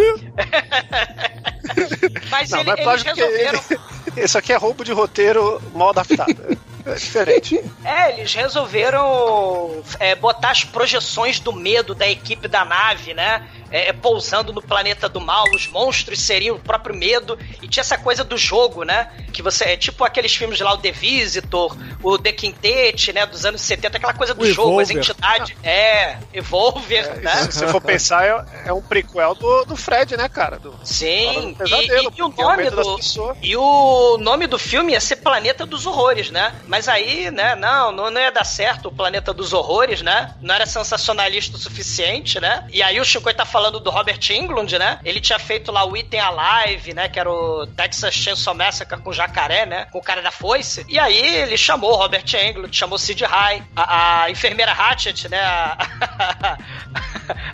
Mas 2.30 2.50
Não, 2.50 2.60
ele- 2.60 2.70
não 2.84 2.92
é 2.92 2.94
eles 2.94 3.04
resolveram. 3.04 3.62
Esse 4.16 4.38
aqui 4.38 4.52
é 4.54 4.56
roubo 4.58 4.84
de 4.84 4.92
roteiro 4.92 5.62
mal 5.76 5.90
adaptado. 5.90 6.58
É 6.88 6.96
diferente. 6.96 7.64
É, 7.84 8.18
eles 8.18 8.34
resolveram 8.34 9.84
é, 10.00 10.16
botar 10.16 10.52
as 10.52 10.64
projeções 10.64 11.40
do 11.40 11.52
medo 11.52 11.94
da 11.94 12.08
equipe 12.08 12.48
da 12.48 12.64
nave, 12.64 13.14
né? 13.14 13.48
É, 13.70 13.92
pousando 13.92 14.54
no 14.54 14.62
planeta 14.62 15.10
do 15.10 15.20
mal, 15.20 15.44
os 15.54 15.68
monstros 15.68 16.22
seriam 16.22 16.56
o 16.56 16.60
próprio 16.60 16.96
medo. 16.96 17.38
E 17.62 17.68
tinha 17.68 17.82
essa 17.82 17.98
coisa 17.98 18.24
do 18.24 18.38
jogo, 18.38 18.84
né? 18.84 19.12
Que 19.34 19.42
você. 19.42 19.66
É 19.66 19.78
tipo 19.78 20.06
aqueles 20.06 20.34
filmes 20.34 20.62
lá, 20.62 20.74
o 20.74 20.78
The 20.78 20.92
Visitor, 20.92 21.76
o 22.02 22.18
The 22.18 22.32
Quintet, 22.32 23.12
né? 23.12 23.26
Dos 23.26 23.46
anos 23.46 23.60
70, 23.62 23.98
aquela 23.98 24.14
coisa 24.14 24.34
do 24.34 24.44
O 24.44 24.46
jogo, 24.46 24.80
as 24.80 24.90
Evolver. 24.90 25.12
entidades. 25.12 25.58
É, 25.62 26.18
Evolver, 26.34 27.22
né? 27.22 27.36
Se 27.44 27.60
você 27.60 27.68
for 27.68 27.82
pensar, 27.82 28.26
é, 28.26 28.70
é 28.70 28.74
um 28.74 28.82
prequel 28.82 29.36
do, 29.36 29.66
do 29.66 29.76
Fred, 29.76 30.16
né, 30.16 30.30
cara? 30.30 30.58
Do, 30.58 30.74
Sim, 30.84 31.52
do 31.52 31.58
pesadelo, 31.58 32.14
e, 32.16 32.20
e 32.20 32.24
o 32.24 32.34
é 32.38 32.42
nome 32.42 32.70
do 32.70 32.98
e 33.42 33.58
o 33.58 34.18
nome 34.18 34.48
do 34.48 34.58
filme 34.58 34.94
ia 34.94 35.02
ser 35.02 35.18
Planeta 35.18 35.66
dos 35.66 35.86
Horrores, 35.86 36.32
né? 36.32 36.56
Mas 36.68 36.77
aí, 36.88 37.32
né, 37.32 37.56
não, 37.56 37.92
não, 37.92 38.12
não 38.12 38.22
ia 38.22 38.32
dar 38.32 38.44
certo 38.44 38.90
o 38.90 38.92
Planeta 38.92 39.34
dos 39.34 39.54
Horrores, 39.54 40.02
né? 40.02 40.36
Não 40.42 40.54
era 40.54 40.66
sensacionalista 40.66 41.56
o 41.56 41.60
suficiente, 41.60 42.40
né? 42.40 42.68
E 42.72 42.84
aí 42.84 43.00
o 43.00 43.06
Chico 43.06 43.34
tá 43.34 43.46
falando 43.46 43.80
do 43.80 43.90
Robert 43.90 44.20
Englund, 44.30 44.78
né? 44.78 45.00
Ele 45.04 45.22
tinha 45.22 45.40
feito 45.40 45.72
lá 45.72 45.86
o 45.86 45.96
Item 45.96 46.20
Alive, 46.20 46.94
né? 46.94 47.08
Que 47.08 47.20
era 47.20 47.32
o 47.32 47.66
Texas 47.68 48.14
Chainsaw 48.14 48.54
Massacre 48.54 49.02
com 49.02 49.14
jacaré, 49.14 49.66
né? 49.66 49.86
Com 49.92 50.00
o 50.00 50.04
cara 50.04 50.22
da 50.22 50.32
foice. 50.32 50.86
E 50.90 51.00
aí 51.00 51.18
ele 51.38 51.58
chamou 51.58 51.92
o 51.92 51.96
Robert 51.96 52.26
Englund, 52.34 52.76
chamou 52.76 52.98
Sid 52.98 53.24
High, 53.24 53.64
a, 53.76 54.24
a 54.24 54.32
enfermeira 54.32 54.72
Hatchet, 54.72 55.30
né? 55.30 55.42
A, 55.42 56.58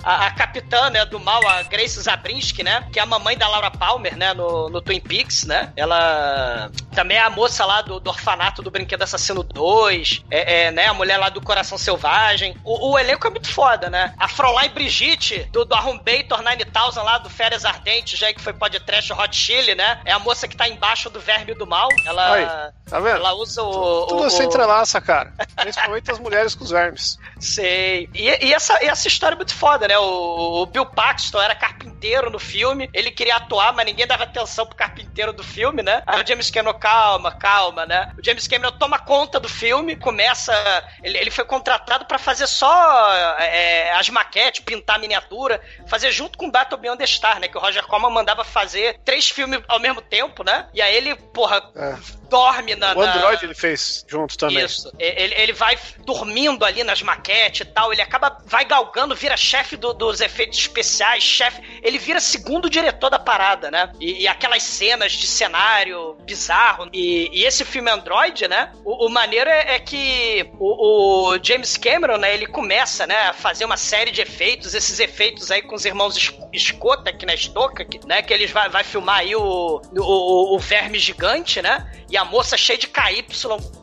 a, 0.03 0.27
a 0.27 0.31
capitã, 0.31 0.89
né, 0.89 1.05
do 1.05 1.19
mal, 1.19 1.45
a 1.47 1.63
Grace 1.63 2.01
Zabrinski, 2.01 2.63
né? 2.63 2.87
Que 2.91 2.99
é 2.99 3.03
a 3.03 3.05
mamãe 3.05 3.37
da 3.37 3.47
Laura 3.47 3.71
Palmer, 3.71 4.17
né? 4.17 4.33
No, 4.33 4.69
no 4.69 4.81
Twin 4.81 4.99
Peaks, 4.99 5.45
né? 5.45 5.71
Ela 5.75 6.71
também 6.93 7.17
é 7.17 7.21
a 7.21 7.29
moça 7.29 7.65
lá 7.65 7.81
do, 7.81 7.99
do 7.99 8.09
orfanato 8.09 8.61
do 8.61 8.71
Brinquedo 8.71 9.03
Assassino 9.15 9.43
2, 9.43 10.25
é, 10.29 10.65
é, 10.65 10.71
né? 10.71 10.87
A 10.87 10.93
mulher 10.93 11.17
lá 11.17 11.29
do 11.29 11.41
Coração 11.41 11.77
Selvagem. 11.77 12.55
O, 12.63 12.91
o 12.91 12.99
elenco 12.99 13.27
é 13.27 13.29
muito 13.29 13.51
foda, 13.51 13.89
né? 13.89 14.13
A 14.17 14.27
Fräulein 14.27 14.69
Brigitte, 14.69 15.47
do, 15.51 15.65
do 15.65 15.75
Arrumbator 15.75 16.41
9000 16.41 17.03
lá, 17.03 17.17
do 17.17 17.29
Férias 17.29 17.65
Ardentes, 17.65 18.17
já 18.17 18.33
que 18.33 18.41
foi 18.41 18.53
podcast 18.53 19.13
Hot 19.13 19.35
Chili, 19.35 19.75
né? 19.75 20.01
É 20.05 20.11
a 20.11 20.19
moça 20.19 20.47
que 20.47 20.57
tá 20.57 20.67
embaixo 20.67 21.09
do 21.09 21.19
Verme 21.19 21.53
do 21.53 21.67
Mal. 21.67 21.89
Ela, 22.05 22.33
Aí, 22.33 22.45
tá 22.89 22.99
vendo? 22.99 23.17
ela 23.17 23.33
usa 23.33 23.61
o... 23.61 24.07
Tudo 24.07 24.23
o, 24.23 24.29
se 24.29 24.43
entrelaça, 24.43 24.99
cara. 24.99 25.33
Principalmente 25.55 26.11
as 26.11 26.19
mulheres 26.19 26.55
com 26.55 26.63
os 26.63 26.71
vermes. 26.71 27.17
Sei. 27.39 28.09
E, 28.13 28.47
e 28.47 28.53
essa, 28.53 28.83
e 28.83 28.87
essa 28.87 29.07
história 29.07 29.35
é 29.35 29.37
muito 29.37 29.53
foda, 29.53 29.87
né? 29.87 29.97
O, 29.97 30.61
o 30.61 30.65
Bill 30.65 30.85
Paxton 30.85 31.41
era 31.41 31.55
carpinteiro 31.55 32.29
no 32.29 32.39
filme, 32.39 32.89
ele 32.93 33.11
queria 33.11 33.35
atuar, 33.35 33.73
mas 33.73 33.85
ninguém 33.85 34.07
dava 34.07 34.23
atenção 34.23 34.65
pro 34.65 34.75
carpinteiro 34.75 35.33
do 35.33 35.43
filme, 35.43 35.83
né? 35.83 36.01
Aí 36.05 36.21
o 36.21 36.27
James 36.27 36.49
Cameron, 36.49 36.77
calma, 36.77 37.31
calma, 37.31 37.85
né? 37.85 38.11
O 38.17 38.25
James 38.25 38.47
Cameron 38.47 38.71
toma 38.71 38.97
conta 39.05 39.39
do 39.39 39.49
filme, 39.49 39.95
começa. 39.95 40.53
Ele, 41.03 41.17
ele 41.17 41.31
foi 41.31 41.45
contratado 41.45 42.05
pra 42.05 42.17
fazer 42.17 42.47
só 42.47 43.13
é, 43.39 43.91
as 43.93 44.09
maquetes, 44.09 44.63
pintar 44.63 44.99
miniatura, 44.99 45.61
fazer 45.87 46.11
junto 46.11 46.37
com 46.37 46.49
Battle 46.49 46.79
Beyond 46.79 46.97
the 46.97 47.07
Star, 47.07 47.39
né? 47.39 47.47
Que 47.47 47.57
o 47.57 47.61
Roger 47.61 47.85
Corman 47.85 48.11
mandava 48.11 48.43
fazer 48.43 48.99
três 49.05 49.29
filmes 49.29 49.61
ao 49.67 49.79
mesmo 49.79 50.01
tempo, 50.01 50.43
né? 50.43 50.67
E 50.73 50.81
aí 50.81 50.95
ele, 50.95 51.15
porra, 51.15 51.63
É. 51.75 52.22
dorme 52.33 52.75
na. 52.75 52.95
O 52.95 53.01
Android 53.01 53.37
na... 53.41 53.43
ele 53.43 53.53
fez 53.53 54.03
junto 54.07 54.35
também. 54.37 54.65
Isso. 54.65 54.91
Ele, 54.97 55.33
ele 55.35 55.53
vai 55.53 55.77
dormindo 55.99 56.65
ali 56.65 56.83
nas 56.83 57.01
maquetes 57.01 57.61
e 57.61 57.65
tal. 57.65 57.93
Ele 57.93 58.01
acaba, 58.01 58.37
vai 58.45 58.65
galgando, 58.65 59.15
vira 59.15 59.37
chefe 59.37 59.77
do- 59.77 59.93
dos 59.93 60.19
efeitos 60.19 60.57
especiais, 60.57 61.23
chefe. 61.23 61.61
Ele 61.83 61.99
vira 61.99 62.19
segundo 62.19 62.69
diretor 62.69 63.09
da 63.09 63.19
parada, 63.19 63.69
né? 63.69 63.91
E, 63.99 64.23
e 64.23 64.27
aquelas 64.27 64.63
cenas 64.63 65.11
de 65.11 65.27
cenário 65.27 66.15
bizarro. 66.25 66.89
E, 66.91 67.29
e 67.31 67.45
esse 67.45 67.63
filme 67.63 67.91
Android, 67.91 68.47
né? 68.47 68.71
O, 68.83 69.05
o 69.05 69.09
maneiro 69.09 69.49
é, 69.49 69.75
é 69.75 69.79
que 69.79 70.49
o, 70.59 71.31
o 71.33 71.43
James 71.43 71.77
Cameron, 71.77 72.17
né? 72.17 72.33
Ele 72.33 72.47
começa, 72.47 73.05
né? 73.05 73.15
A 73.29 73.33
fazer 73.33 73.65
uma 73.65 73.77
série 73.77 74.11
de 74.11 74.21
efeitos. 74.21 74.73
Esses 74.73 74.99
efeitos 74.99 75.51
aí 75.51 75.61
com 75.61 75.75
os 75.75 75.85
irmãos 75.85 76.17
Es- 76.17 76.33
Escota, 76.51 77.09
aqui 77.11 77.25
na 77.25 77.33
Estoca, 77.35 77.85
né? 78.05 78.21
Que 78.21 78.33
eles 78.33 78.49
vai, 78.51 78.69
vai 78.69 78.83
filmar 78.83 79.19
aí 79.19 79.35
o, 79.35 79.81
o, 79.95 80.55
o 80.55 80.59
verme 80.59 80.97
gigante, 80.97 81.61
né? 81.61 81.85
E 82.09 82.17
a 82.17 82.22
moça 82.25 82.57
cheia 82.57 82.77
de 82.77 82.87
KY 82.87 83.25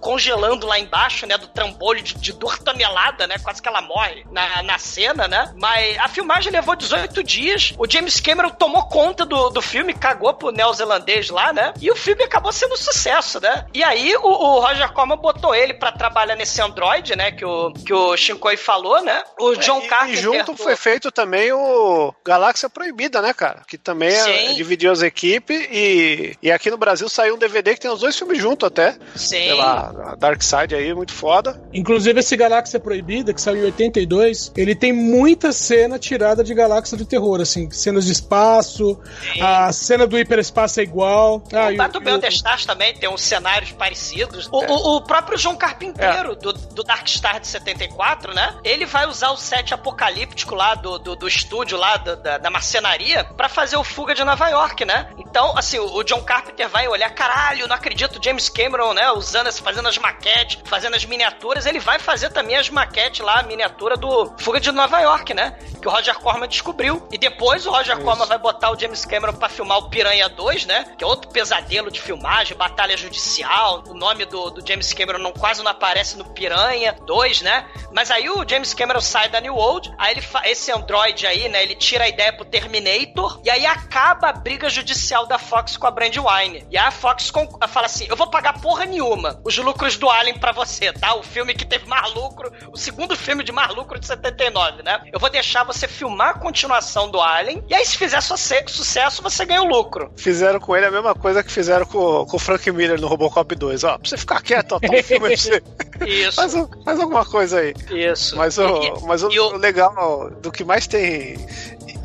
congelando 0.00 0.66
lá 0.66 0.78
embaixo, 0.78 1.26
né? 1.26 1.36
Do 1.36 1.48
trambolho 1.48 2.02
de, 2.02 2.14
de 2.14 2.32
dor 2.32 2.58
tonelada, 2.58 3.26
né? 3.26 3.36
Quase 3.38 3.60
que 3.60 3.68
ela 3.68 3.80
morre 3.80 4.24
na, 4.30 4.62
na 4.62 4.78
cena, 4.78 5.28
né? 5.28 5.52
Mas 5.60 5.98
a 5.98 6.08
filmagem 6.08 6.52
levou 6.52 6.74
18 6.74 7.22
dias. 7.22 7.74
O 7.78 7.88
James 7.88 8.20
Cameron 8.20 8.50
tomou 8.50 8.86
conta 8.88 9.24
do, 9.24 9.50
do 9.50 9.62
filme, 9.62 9.94
cagou 9.94 10.34
pro 10.34 10.50
neozelandês 10.50 11.30
lá, 11.30 11.52
né? 11.52 11.72
E 11.80 11.90
o 11.90 11.96
filme 11.96 12.24
acabou 12.24 12.52
sendo 12.52 12.74
um 12.74 12.78
sucesso, 12.78 13.40
né? 13.40 13.66
E 13.74 13.82
aí 13.82 14.14
o, 14.16 14.26
o 14.26 14.60
Roger 14.60 14.92
Corman 14.92 15.16
botou 15.16 15.54
ele 15.54 15.74
pra 15.74 15.92
trabalhar 15.92 16.36
nesse 16.36 16.60
Android, 16.60 17.16
né? 17.16 17.32
Que 17.32 17.44
o, 17.44 17.72
que 17.72 17.92
o 17.92 18.16
Shinkoi 18.16 18.56
falou, 18.56 19.02
né? 19.02 19.22
O 19.38 19.54
John 19.56 19.80
É, 19.80 19.84
e, 19.84 19.88
Carpenter. 19.88 20.18
E 20.18 20.22
junto 20.22 20.56
foi 20.56 20.76
feito 20.76 21.10
também 21.10 21.52
o 21.52 22.14
Galáxia 22.24 22.68
Proibida, 22.68 23.20
né, 23.20 23.32
cara? 23.32 23.62
Que 23.66 23.78
também 23.78 24.12
é, 24.12 24.52
dividiu 24.54 24.92
as 24.92 25.02
equipes 25.02 25.68
e, 25.70 26.36
e 26.42 26.50
aqui 26.50 26.70
no 26.70 26.76
Brasil 26.76 27.08
saiu 27.08 27.34
um 27.34 27.38
DVD 27.38 27.74
que 27.74 27.80
tem 27.80 27.90
os 27.90 28.00
dois 28.00 28.16
filmes 28.20 28.38
juntos 28.40 28.66
até. 28.66 28.92
Sim. 29.16 29.26
Sei 29.28 29.52
lá, 29.54 29.92
a 30.12 30.14
Dark 30.14 30.40
Side 30.42 30.74
aí, 30.74 30.94
muito 30.94 31.12
foda. 31.12 31.60
Inclusive, 31.72 32.20
esse 32.20 32.36
Galáxia 32.36 32.78
Proibida, 32.78 33.32
que 33.34 33.40
saiu 33.40 33.62
em 33.62 33.64
82, 33.66 34.52
ele 34.56 34.74
tem 34.74 34.92
muita 34.92 35.52
cena 35.52 35.98
tirada 35.98 36.42
de 36.44 36.54
Galáxia 36.54 36.96
do 36.96 37.04
Terror, 37.04 37.40
assim, 37.40 37.70
cenas 37.70 38.04
de 38.06 38.12
espaço, 38.12 38.98
a 39.40 39.72
cena 39.72 40.06
do 40.06 40.18
hiperespaço 40.18 40.80
é 40.80 40.82
igual. 40.82 41.42
Ah, 41.52 41.68
o 41.68 41.72
o- 41.72 41.76
Battle 41.76 42.02
Beyond 42.02 42.18
o- 42.18 42.22
the 42.22 42.28
Stars 42.28 42.64
também 42.64 42.94
tem 42.94 43.08
uns 43.08 43.22
cenários 43.22 43.72
parecidos. 43.72 44.48
O, 44.52 44.58
o- 44.64 44.96
o 44.96 45.00
próprio 45.02 45.36
João 45.38 45.56
Carpinteiro, 45.56 46.34
do, 46.36 46.52
do 46.52 46.82
Dark 46.82 47.06
Star 47.08 47.40
de 47.40 47.46
74, 47.48 48.34
né? 48.34 48.54
Ele 48.64 48.86
vai 48.86 49.06
usar 49.06 49.30
o 49.30 49.36
set 49.36 49.72
apocalíptico 49.74 50.54
lá 50.54 50.74
do, 50.74 50.98
do, 50.98 51.16
do 51.16 51.28
estúdio 51.28 51.78
lá 51.78 51.96
da, 51.96 52.14
da, 52.14 52.38
da 52.38 52.50
marcenaria 52.50 53.24
pra 53.24 53.48
fazer 53.48 53.76
o 53.76 53.84
Fuga 53.84 54.14
de 54.14 54.24
Nova 54.24 54.48
York, 54.48 54.84
né? 54.84 55.08
Então, 55.18 55.56
assim, 55.56 55.78
o, 55.78 55.86
o 55.96 56.02
John 56.02 56.22
Carpenter 56.22 56.68
vai 56.68 56.88
olhar, 56.88 57.10
caralho, 57.10 57.66
não 57.68 57.76
acredito, 57.76 58.09
o 58.18 58.22
James 58.22 58.48
Cameron, 58.48 58.94
né? 58.94 59.10
Usando, 59.12 59.52
fazendo 59.52 59.88
as 59.88 59.98
maquetes, 59.98 60.58
fazendo 60.64 60.96
as 60.96 61.04
miniaturas, 61.04 61.66
ele 61.66 61.78
vai 61.78 61.98
fazer 61.98 62.30
também 62.30 62.56
as 62.56 62.68
maquetes 62.70 63.20
lá, 63.20 63.40
a 63.40 63.42
miniatura 63.42 63.96
do 63.96 64.32
Fuga 64.38 64.60
de 64.60 64.70
Nova 64.72 65.00
York, 65.00 65.34
né? 65.34 65.58
Que 65.80 65.88
o 65.88 65.90
Roger 65.90 66.18
Corman 66.18 66.48
descobriu. 66.48 67.06
E 67.12 67.18
depois 67.18 67.66
o 67.66 67.70
Roger 67.70 67.98
Corman 67.98 68.26
vai 68.26 68.38
botar 68.38 68.70
o 68.70 68.78
James 68.78 69.04
Cameron 69.04 69.32
pra 69.34 69.48
filmar 69.48 69.78
o 69.78 69.90
Piranha 69.90 70.28
2, 70.28 70.66
né? 70.66 70.84
Que 70.96 71.04
é 71.04 71.06
outro 71.06 71.30
pesadelo 71.30 71.90
de 71.90 72.00
filmagem, 72.00 72.56
batalha 72.56 72.96
judicial. 72.96 73.82
O 73.88 73.94
nome 73.94 74.24
do, 74.24 74.50
do 74.50 74.66
James 74.66 74.92
Cameron 74.92 75.18
não, 75.18 75.32
quase 75.32 75.62
não 75.62 75.70
aparece 75.70 76.16
no 76.16 76.24
Piranha 76.24 76.92
2, 77.06 77.42
né? 77.42 77.66
Mas 77.92 78.10
aí 78.10 78.28
o 78.28 78.46
James 78.48 78.74
Cameron 78.74 79.00
sai 79.00 79.28
da 79.28 79.40
New 79.40 79.54
World, 79.54 79.92
aí 79.98 80.12
ele 80.12 80.22
esse 80.44 80.70
Android 80.70 81.26
aí, 81.26 81.48
né? 81.48 81.62
Ele 81.62 81.74
tira 81.74 82.04
a 82.04 82.08
ideia 82.08 82.32
pro 82.32 82.44
Terminator 82.44 83.40
e 83.44 83.50
aí 83.50 83.66
acaba 83.66 84.28
a 84.28 84.32
briga 84.32 84.68
judicial 84.68 85.26
da 85.26 85.38
Fox 85.38 85.76
com 85.76 85.86
a 85.86 85.90
Brandywine. 85.90 86.66
E 86.70 86.78
aí 86.78 86.86
a 86.86 86.90
Fox 86.90 87.30
fala 87.68 87.86
assim: 87.86 87.99
eu 88.08 88.16
vou 88.16 88.28
pagar 88.30 88.60
porra 88.60 88.84
nenhuma 88.84 89.40
os 89.44 89.56
lucros 89.58 89.96
do 89.96 90.08
Alien 90.08 90.38
pra 90.38 90.52
você, 90.52 90.92
tá? 90.92 91.14
O 91.14 91.22
filme 91.22 91.54
que 91.54 91.64
teve 91.64 91.86
mais 91.86 92.12
lucro, 92.14 92.50
o 92.72 92.76
segundo 92.76 93.16
filme 93.16 93.42
de 93.44 93.52
mais 93.52 93.74
lucro 93.74 93.98
de 93.98 94.06
79, 94.06 94.82
né? 94.82 95.00
Eu 95.12 95.18
vou 95.20 95.30
deixar 95.30 95.64
você 95.64 95.86
filmar 95.88 96.30
a 96.30 96.34
continuação 96.38 97.10
do 97.10 97.20
Alien 97.20 97.64
e 97.68 97.74
aí 97.74 97.84
se 97.84 97.96
fizer 97.96 98.20
suce- 98.20 98.64
sucesso, 98.68 99.22
você 99.22 99.44
ganha 99.44 99.62
o 99.62 99.66
lucro. 99.68 100.12
Fizeram 100.16 100.60
com 100.60 100.76
ele 100.76 100.86
a 100.86 100.90
mesma 100.90 101.14
coisa 101.14 101.42
que 101.42 101.50
fizeram 101.50 101.86
com, 101.86 102.24
com 102.26 102.36
o 102.36 102.40
Frank 102.40 102.70
Miller 102.70 103.00
no 103.00 103.06
Robocop 103.08 103.54
2. 103.54 103.84
Ó, 103.84 103.98
pra 103.98 104.08
você 104.08 104.16
ficar 104.16 104.42
quieto, 104.42 104.72
ó, 104.72 104.80
tá 104.80 104.88
um 104.92 105.02
filme 105.02 105.28
pra 105.28 105.36
você. 105.36 105.62
Isso. 106.06 106.36
Faz, 106.36 106.52
faz 106.84 107.00
alguma 107.00 107.24
coisa 107.24 107.60
aí. 107.60 107.74
Isso. 107.90 108.36
Mas, 108.36 108.56
o, 108.58 109.00
mas 109.06 109.22
o, 109.22 109.30
e 109.30 109.38
o 109.38 109.56
legal 109.56 110.30
do 110.40 110.50
que 110.50 110.64
mais 110.64 110.86
tem 110.86 111.36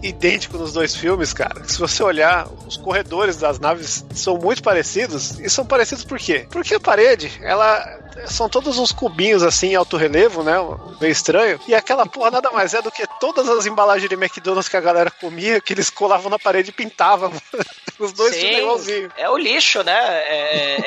idêntico 0.08 0.58
nos 0.58 0.74
dois 0.74 0.96
filmes, 0.96 1.34
cara. 1.34 1.64
Se 1.66 1.80
você 1.80 2.04
olhar, 2.04 2.48
os 2.68 2.78
corredores 2.78 3.38
das 3.38 3.60
naves 3.60 4.06
são 4.14 4.38
muito 4.38 4.62
parecidos. 4.62 5.40
E 5.40 5.50
são 5.50 5.66
parecidos 5.66 6.04
por 6.04 6.20
quê? 6.20 6.46
Porque 6.50 6.76
a 6.76 6.80
parede, 6.80 7.32
ela 7.42 8.05
são 8.28 8.48
todos 8.50 8.78
uns 8.78 8.92
cubinhos 8.92 9.44
assim 9.44 9.70
em 9.72 9.76
alto 9.76 9.98
relevo, 9.98 10.44
né? 10.44 10.54
Meio 11.00 11.12
estranho. 11.12 11.60
E 11.68 11.76
aquela 11.76 12.06
porra 12.06 12.32
nada 12.32 12.52
mais 12.52 12.74
é 12.74 12.82
do 12.82 12.92
que 12.92 13.06
todas 13.20 13.48
as 13.50 13.66
embalagens 13.66 14.10
de 14.10 14.16
McDonald's 14.16 14.68
que 14.70 14.78
a 14.78 14.82
galera 14.82 15.12
comia, 15.12 15.60
que 15.62 15.74
eles 15.74 15.90
colavam 15.90 16.30
na 16.30 16.40
parede 16.40 16.70
e 16.70 16.74
pintavam. 16.74 17.32
Os 17.98 18.12
dois 18.12 18.36
Sim, 18.36 18.58
igualzinho. 18.58 19.10
É 19.16 19.30
o 19.30 19.38
lixo, 19.38 19.82
né? 19.82 19.94
É, 20.28 20.82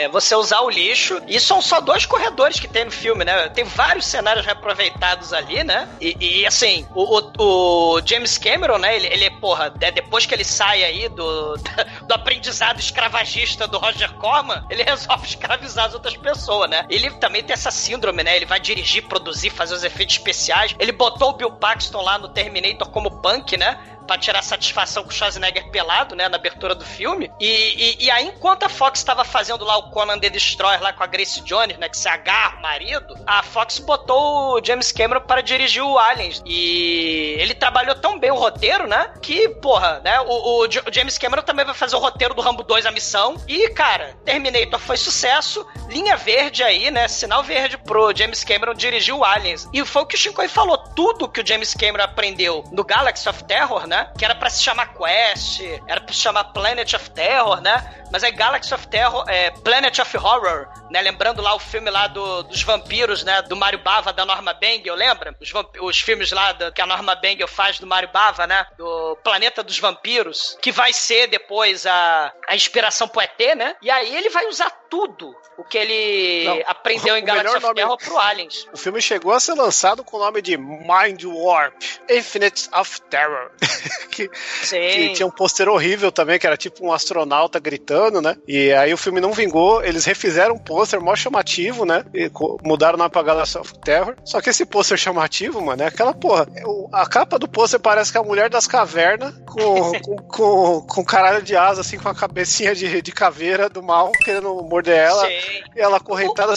é- 0.00 0.04
é 0.04 0.08
você 0.10 0.34
usar 0.34 0.60
o 0.60 0.68
lixo. 0.68 1.18
E 1.26 1.40
são 1.40 1.62
só 1.62 1.80
dois 1.80 2.04
corredores 2.04 2.60
que 2.60 2.68
tem 2.68 2.84
no 2.84 2.90
filme, 2.90 3.24
né? 3.24 3.48
Tem 3.48 3.64
vários 3.64 4.04
cenários 4.04 4.44
reaproveitados 4.44 5.32
ali, 5.32 5.64
né? 5.64 5.88
E, 6.02 6.16
e, 6.42 6.46
assim, 6.46 6.86
o, 6.94 7.18
o- 7.18 7.94
o 7.96 8.00
James 8.06 8.36
Cameron, 8.36 8.76
né? 8.76 8.94
Ele, 8.94 9.06
ele, 9.06 9.30
porra, 9.30 9.72
é 9.80 9.90
depois 9.90 10.26
que 10.26 10.34
ele 10.34 10.44
sai 10.44 10.84
aí 10.84 11.08
do, 11.08 11.56
do 12.06 12.12
aprendizado 12.14 12.78
escravagista 12.78 13.66
do 13.66 13.78
Roger 13.78 14.12
Corman, 14.16 14.62
ele 14.68 14.82
resolve 14.82 15.26
escravizar 15.26 15.86
as 15.86 15.94
outras 15.94 16.16
pessoas, 16.16 16.68
né? 16.70 16.86
Ele 16.88 17.10
também 17.10 17.42
tem 17.42 17.52
essa 17.52 17.70
síndrome, 17.70 18.22
né? 18.22 18.36
Ele 18.36 18.46
vai 18.46 18.60
dirigir, 18.60 19.02
produzir, 19.06 19.50
fazer 19.50 19.74
os 19.74 19.84
efeitos 19.84 20.16
especiais. 20.16 20.74
Ele 20.78 20.92
botou 20.92 21.30
o 21.30 21.32
Bill 21.34 21.50
Paxton 21.50 22.00
lá 22.00 22.16
no 22.16 22.28
Terminator 22.28 22.88
como 22.88 23.20
punk, 23.20 23.56
né? 23.56 23.78
Pra 24.06 24.18
tirar 24.18 24.42
satisfação 24.42 25.02
com 25.04 25.10
o 25.10 25.12
Schwarzenegger 25.12 25.70
pelado, 25.70 26.14
né? 26.14 26.28
Na 26.28 26.36
abertura 26.36 26.74
do 26.74 26.84
filme. 26.84 27.30
E, 27.38 27.46
e, 27.46 28.04
e 28.04 28.10
aí, 28.10 28.26
enquanto 28.26 28.64
a 28.64 28.68
Fox 28.68 29.02
tava 29.04 29.24
fazendo 29.24 29.64
lá 29.64 29.76
o 29.76 29.90
Conan 29.90 30.18
the 30.18 30.28
Destroyer 30.28 30.82
lá 30.82 30.92
com 30.92 31.02
a 31.02 31.06
Grace 31.06 31.40
Jones, 31.42 31.78
né? 31.78 31.88
Que 31.88 31.98
se 31.98 32.08
agarra 32.08 32.58
o 32.58 32.62
marido, 32.62 33.16
a 33.26 33.42
Fox 33.42 33.78
botou 33.78 34.54
o 34.54 34.64
James 34.64 34.92
Cameron 34.92 35.20
para 35.20 35.42
dirigir 35.42 35.82
o 35.82 35.98
Aliens. 35.98 36.42
E 36.44 37.36
ele 37.38 37.54
trabalhou 37.54 37.94
tão 37.94 38.18
bem 38.18 38.30
o 38.30 38.36
roteiro, 38.36 38.86
né? 38.86 39.12
Que, 39.22 39.48
porra, 39.48 40.00
né? 40.04 40.20
O, 40.20 40.60
o 40.64 40.66
o 40.86 40.92
James 40.92 41.18
Cameron 41.18 41.42
também 41.42 41.64
vai 41.64 41.74
fazer 41.74 41.96
o 41.96 41.98
roteiro 41.98 42.34
do 42.34 42.42
Rambo 42.42 42.62
2 42.62 42.86
A 42.86 42.90
Missão. 42.90 43.36
E, 43.46 43.68
cara, 43.70 44.16
Terminator 44.24 44.78
foi 44.78 44.96
sucesso. 44.96 45.66
Linha 45.88 46.16
verde 46.16 46.62
aí, 46.62 46.90
né? 46.90 47.08
Sinal 47.08 47.42
verde 47.42 47.78
pro 47.78 48.14
James 48.14 48.44
Cameron 48.44 48.74
dirigir 48.74 49.14
o 49.14 49.24
Aliens. 49.24 49.68
E 49.72 49.84
foi 49.84 50.02
o 50.02 50.06
que 50.06 50.14
o 50.14 50.18
Shinkoi 50.18 50.48
falou. 50.48 50.78
Tudo 50.78 51.28
que 51.28 51.40
o 51.40 51.46
James 51.46 51.74
Cameron 51.74 52.04
aprendeu 52.04 52.64
no 52.70 52.84
Galaxy 52.84 53.28
of 53.28 53.44
Terror, 53.44 53.86
né? 53.86 53.99
Que 54.18 54.24
era 54.24 54.34
pra 54.34 54.50
se 54.50 54.62
chamar 54.62 54.94
Quest, 54.94 55.60
era 55.86 56.00
pra 56.00 56.12
se 56.12 56.20
chamar 56.20 56.44
Planet 56.44 56.92
of 56.94 57.10
Terror, 57.10 57.60
né? 57.60 57.96
Mas 58.12 58.22
é 58.24 58.30
Galaxy 58.30 58.74
of 58.74 58.88
Terror, 58.88 59.24
é 59.28 59.50
Planet 59.50 59.98
of 60.00 60.16
Horror, 60.16 60.66
né? 60.90 61.00
Lembrando 61.00 61.40
lá 61.40 61.54
o 61.54 61.58
filme 61.60 61.90
lá 61.90 62.06
do- 62.08 62.42
dos 62.42 62.62
vampiros, 62.62 63.22
né? 63.24 63.40
Do 63.42 63.54
Mario 63.56 63.78
Bava, 63.78 64.12
da 64.12 64.26
Norma 64.26 64.52
Bengel, 64.52 64.94
lembra? 64.96 65.34
Os, 65.40 65.52
os 65.80 66.00
filmes 66.00 66.32
lá 66.32 66.52
do- 66.52 66.72
que 66.72 66.80
a 66.82 66.86
Norma 66.86 67.14
Bengel 67.14 67.46
faz 67.46 67.78
do 67.78 67.86
Mario 67.86 68.08
Bava, 68.12 68.46
né? 68.46 68.66
Do 68.76 69.16
Planeta 69.22 69.62
dos 69.62 69.78
Vampiros, 69.78 70.58
que 70.60 70.72
vai 70.72 70.92
ser 70.92 71.28
depois 71.28 71.86
a, 71.86 72.32
a 72.48 72.56
inspiração 72.56 73.06
pro 73.06 73.20
ET, 73.20 73.54
né? 73.56 73.76
E 73.80 73.90
aí 73.90 74.16
ele 74.16 74.28
vai 74.30 74.46
usar 74.46 74.70
tudo 74.90 75.34
o 75.60 75.64
que 75.64 75.78
ele 75.78 76.44
Não, 76.44 76.60
aprendeu 76.66 77.16
em 77.16 77.24
Galaxy 77.24 77.56
of 77.56 77.62
nome- 77.62 77.74
Terror 77.74 77.96
pro 77.98 78.18
Aliens. 78.18 78.66
O 78.72 78.76
filme 78.76 79.00
chegou 79.00 79.32
a 79.32 79.40
ser 79.40 79.54
lançado 79.54 80.02
com 80.04 80.16
o 80.16 80.20
nome 80.20 80.40
de 80.42 80.56
Mind 80.56 81.22
Warp 81.24 81.74
Infinite 82.08 82.68
of 82.74 83.00
Terror. 83.02 83.50
que, 84.10 84.30
Sim. 84.62 84.80
que 84.80 85.12
tinha 85.14 85.26
um 85.26 85.30
pôster 85.30 85.68
horrível 85.68 86.10
também, 86.10 86.38
que 86.38 86.46
era 86.46 86.56
tipo 86.56 86.84
um 86.86 86.92
astronauta 86.92 87.58
gritando, 87.58 88.20
né? 88.20 88.36
E 88.46 88.72
aí 88.72 88.92
o 88.92 88.96
filme 88.98 89.20
não 89.20 89.32
vingou, 89.32 89.82
eles 89.84 90.04
refizeram 90.04 90.54
um 90.54 90.58
pôster 90.58 91.00
mó 91.00 91.14
chamativo, 91.14 91.84
né? 91.84 92.04
E 92.14 92.30
mudaram 92.64 92.94
o 92.94 92.98
nome 92.98 93.10
pra 93.10 93.22
Galaxy 93.22 93.58
of 93.58 93.78
Terror. 93.80 94.16
Só 94.24 94.40
que 94.40 94.50
esse 94.50 94.64
pôster 94.66 94.96
chamativo, 94.98 95.60
mano, 95.60 95.82
é 95.82 95.86
aquela 95.86 96.14
porra. 96.14 96.46
A 96.92 97.06
capa 97.06 97.38
do 97.38 97.48
pôster 97.48 97.78
parece 97.80 98.10
que 98.12 98.18
é 98.18 98.20
a 98.20 98.24
mulher 98.24 98.48
das 98.50 98.66
cavernas 98.66 99.34
com, 99.46 99.92
com, 100.00 100.16
com, 100.16 100.86
com 100.86 101.04
caralho 101.04 101.42
de 101.42 101.56
asa, 101.56 101.80
assim, 101.82 101.98
com 101.98 102.08
a 102.08 102.14
cabecinha 102.14 102.74
de, 102.74 103.00
de 103.02 103.12
caveira 103.12 103.68
do 103.68 103.82
mal, 103.82 104.10
querendo 104.24 104.54
morder 104.62 104.96
ela. 104.96 105.26
Sim. 105.26 105.49
E 105.76 105.80
ela 105.80 106.00
correntada. 106.00 106.54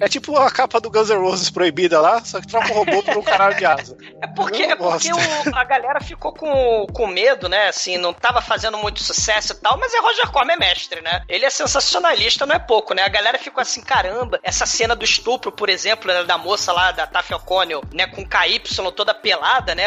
É 0.00 0.08
tipo 0.08 0.36
a 0.36 0.50
capa 0.50 0.80
do 0.80 0.90
Guns 0.90 1.10
N' 1.10 1.18
Roses 1.18 1.50
proibida 1.50 2.00
lá, 2.00 2.24
só 2.24 2.40
que 2.40 2.46
troca 2.46 2.70
o 2.72 2.74
robô 2.74 3.02
por 3.02 3.16
um 3.18 3.22
caralho 3.22 3.56
de 3.56 3.64
asa. 3.64 3.96
É 4.22 4.26
porque, 4.26 4.62
é 4.62 4.74
porque 4.74 5.12
o- 5.12 5.54
a 5.56 5.64
galera 5.64 6.00
ficou 6.00 6.32
com, 6.32 6.86
com 6.92 7.06
medo, 7.06 7.46
né? 7.48 7.68
Assim, 7.68 7.98
não 7.98 8.12
tava 8.12 8.40
fazendo 8.40 8.78
muito 8.78 9.02
sucesso 9.02 9.52
e 9.52 9.56
tal, 9.56 9.76
mas 9.78 9.92
é 9.92 10.00
Roger 10.00 10.30
Corman 10.30 10.54
é 10.54 10.56
mestre, 10.56 11.00
né? 11.02 11.22
Ele 11.28 11.44
é 11.44 11.50
sensacionalista, 11.50 12.46
não 12.46 12.54
é 12.54 12.58
pouco, 12.58 12.94
né? 12.94 13.02
A 13.02 13.08
galera 13.08 13.38
ficou 13.38 13.60
assim, 13.60 13.82
caramba, 13.82 14.40
essa 14.42 14.64
cena 14.66 14.96
do 14.96 15.04
estupro, 15.04 15.52
por 15.52 15.68
exemplo, 15.68 16.08
né, 16.12 16.24
da 16.24 16.38
moça 16.38 16.72
lá, 16.72 16.90
da 16.90 17.06
Taffy 17.06 17.34
O'Connell, 17.36 17.82
né? 17.92 18.06
Com 18.06 18.24
KY 18.26 18.60
toda 18.96 19.12
pelada, 19.14 19.74
né? 19.74 19.84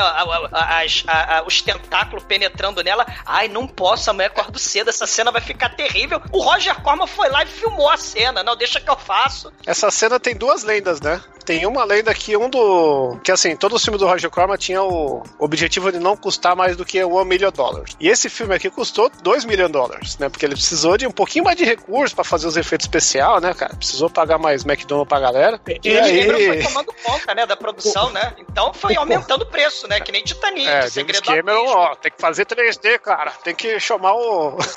as- 0.54 1.04
a- 1.08 1.38
a- 1.40 1.44
os 1.44 1.62
tentáculos 1.62 2.24
penetrando 2.26 2.84
nela. 2.84 3.06
Ai, 3.26 3.48
não 3.48 3.68
posso, 3.68 4.10
amanhã 4.12 4.28
acordo 4.28 4.60
cedo, 4.60 4.90
essa 4.90 5.08
cena 5.08 5.32
vai 5.32 5.42
ficar 5.42 5.70
terrível. 5.70 6.22
O 6.32 6.42
Roger 6.42 6.76
Corman 6.82 7.08
foi 7.08 7.30
lá 7.30 7.44
e 7.44 7.48
filmou 7.48 7.90
a 7.90 7.98
cena. 7.98 8.44
Não, 8.48 8.56
deixa 8.56 8.80
que 8.80 8.90
eu 8.90 8.96
faço. 8.96 9.52
Essa 9.66 9.92
cena 9.92 10.18
tem 10.18 10.34
duas 10.34 10.64
lendas, 10.64 11.02
né? 11.02 11.22
Tem 11.48 11.66
uma 11.66 11.86
lenda 11.86 12.14
que 12.14 12.36
um 12.36 12.50
do. 12.50 13.18
Que 13.24 13.32
assim, 13.32 13.56
todo 13.56 13.74
o 13.78 13.80
filme 13.80 13.98
do 13.98 14.06
Roger 14.06 14.30
Corman 14.30 14.58
tinha 14.58 14.84
o 14.84 15.24
objetivo 15.40 15.90
de 15.94 15.98
não 15.98 16.18
custar 16.18 16.58
mais 16.58 16.76
do 16.76 16.84
que 16.84 17.02
um 17.06 17.24
milhão 17.24 17.50
de 17.50 17.56
dólares. 17.56 17.96
E 18.02 18.10
esse 18.10 18.28
filme 18.30 18.54
aqui 18.54 18.70
custou 18.70 19.10
2 19.24 19.46
milhões 19.46 19.68
de 19.70 19.74
dólares, 19.74 20.18
né? 20.18 20.28
Porque 20.28 20.46
ele 20.46 20.56
precisou 20.56 20.98
de 20.98 21.08
um 21.08 21.12
pouquinho 21.12 21.46
mais 21.46 21.56
de 21.56 21.64
recurso 21.64 22.14
pra 22.14 22.26
fazer 22.26 22.48
os 22.48 22.58
efeitos 22.58 22.84
especiais, 22.84 23.42
né, 23.42 23.54
cara? 23.54 23.74
Precisou 23.78 24.10
pagar 24.10 24.38
mais 24.38 24.66
McDonald's 24.66 25.08
pra 25.08 25.22
galera. 25.22 25.58
E 25.66 25.80
Cameron 25.80 26.38
foi 26.38 26.50
aí. 26.58 26.64
tomando 26.64 26.94
conta, 27.02 27.34
né, 27.34 27.46
da 27.46 27.56
produção, 27.56 28.10
né? 28.12 28.36
Então 28.40 28.74
foi 28.74 28.98
aumentando 28.98 29.44
o 29.44 29.46
preço, 29.46 29.88
né? 29.88 30.02
Que 30.02 30.12
nem 30.12 30.24
Titanic, 30.26 30.68
É, 30.68 30.90
segredo 30.90 31.24
do 31.24 31.28
Cameron, 31.34 31.66
ó, 31.66 31.96
tem 31.96 32.12
que 32.12 32.20
fazer 32.22 32.46
3D, 32.46 33.00
cara. 33.00 33.32
Tem 33.44 33.56
que 33.56 33.80
chamar 33.80 34.14
o. 34.14 34.58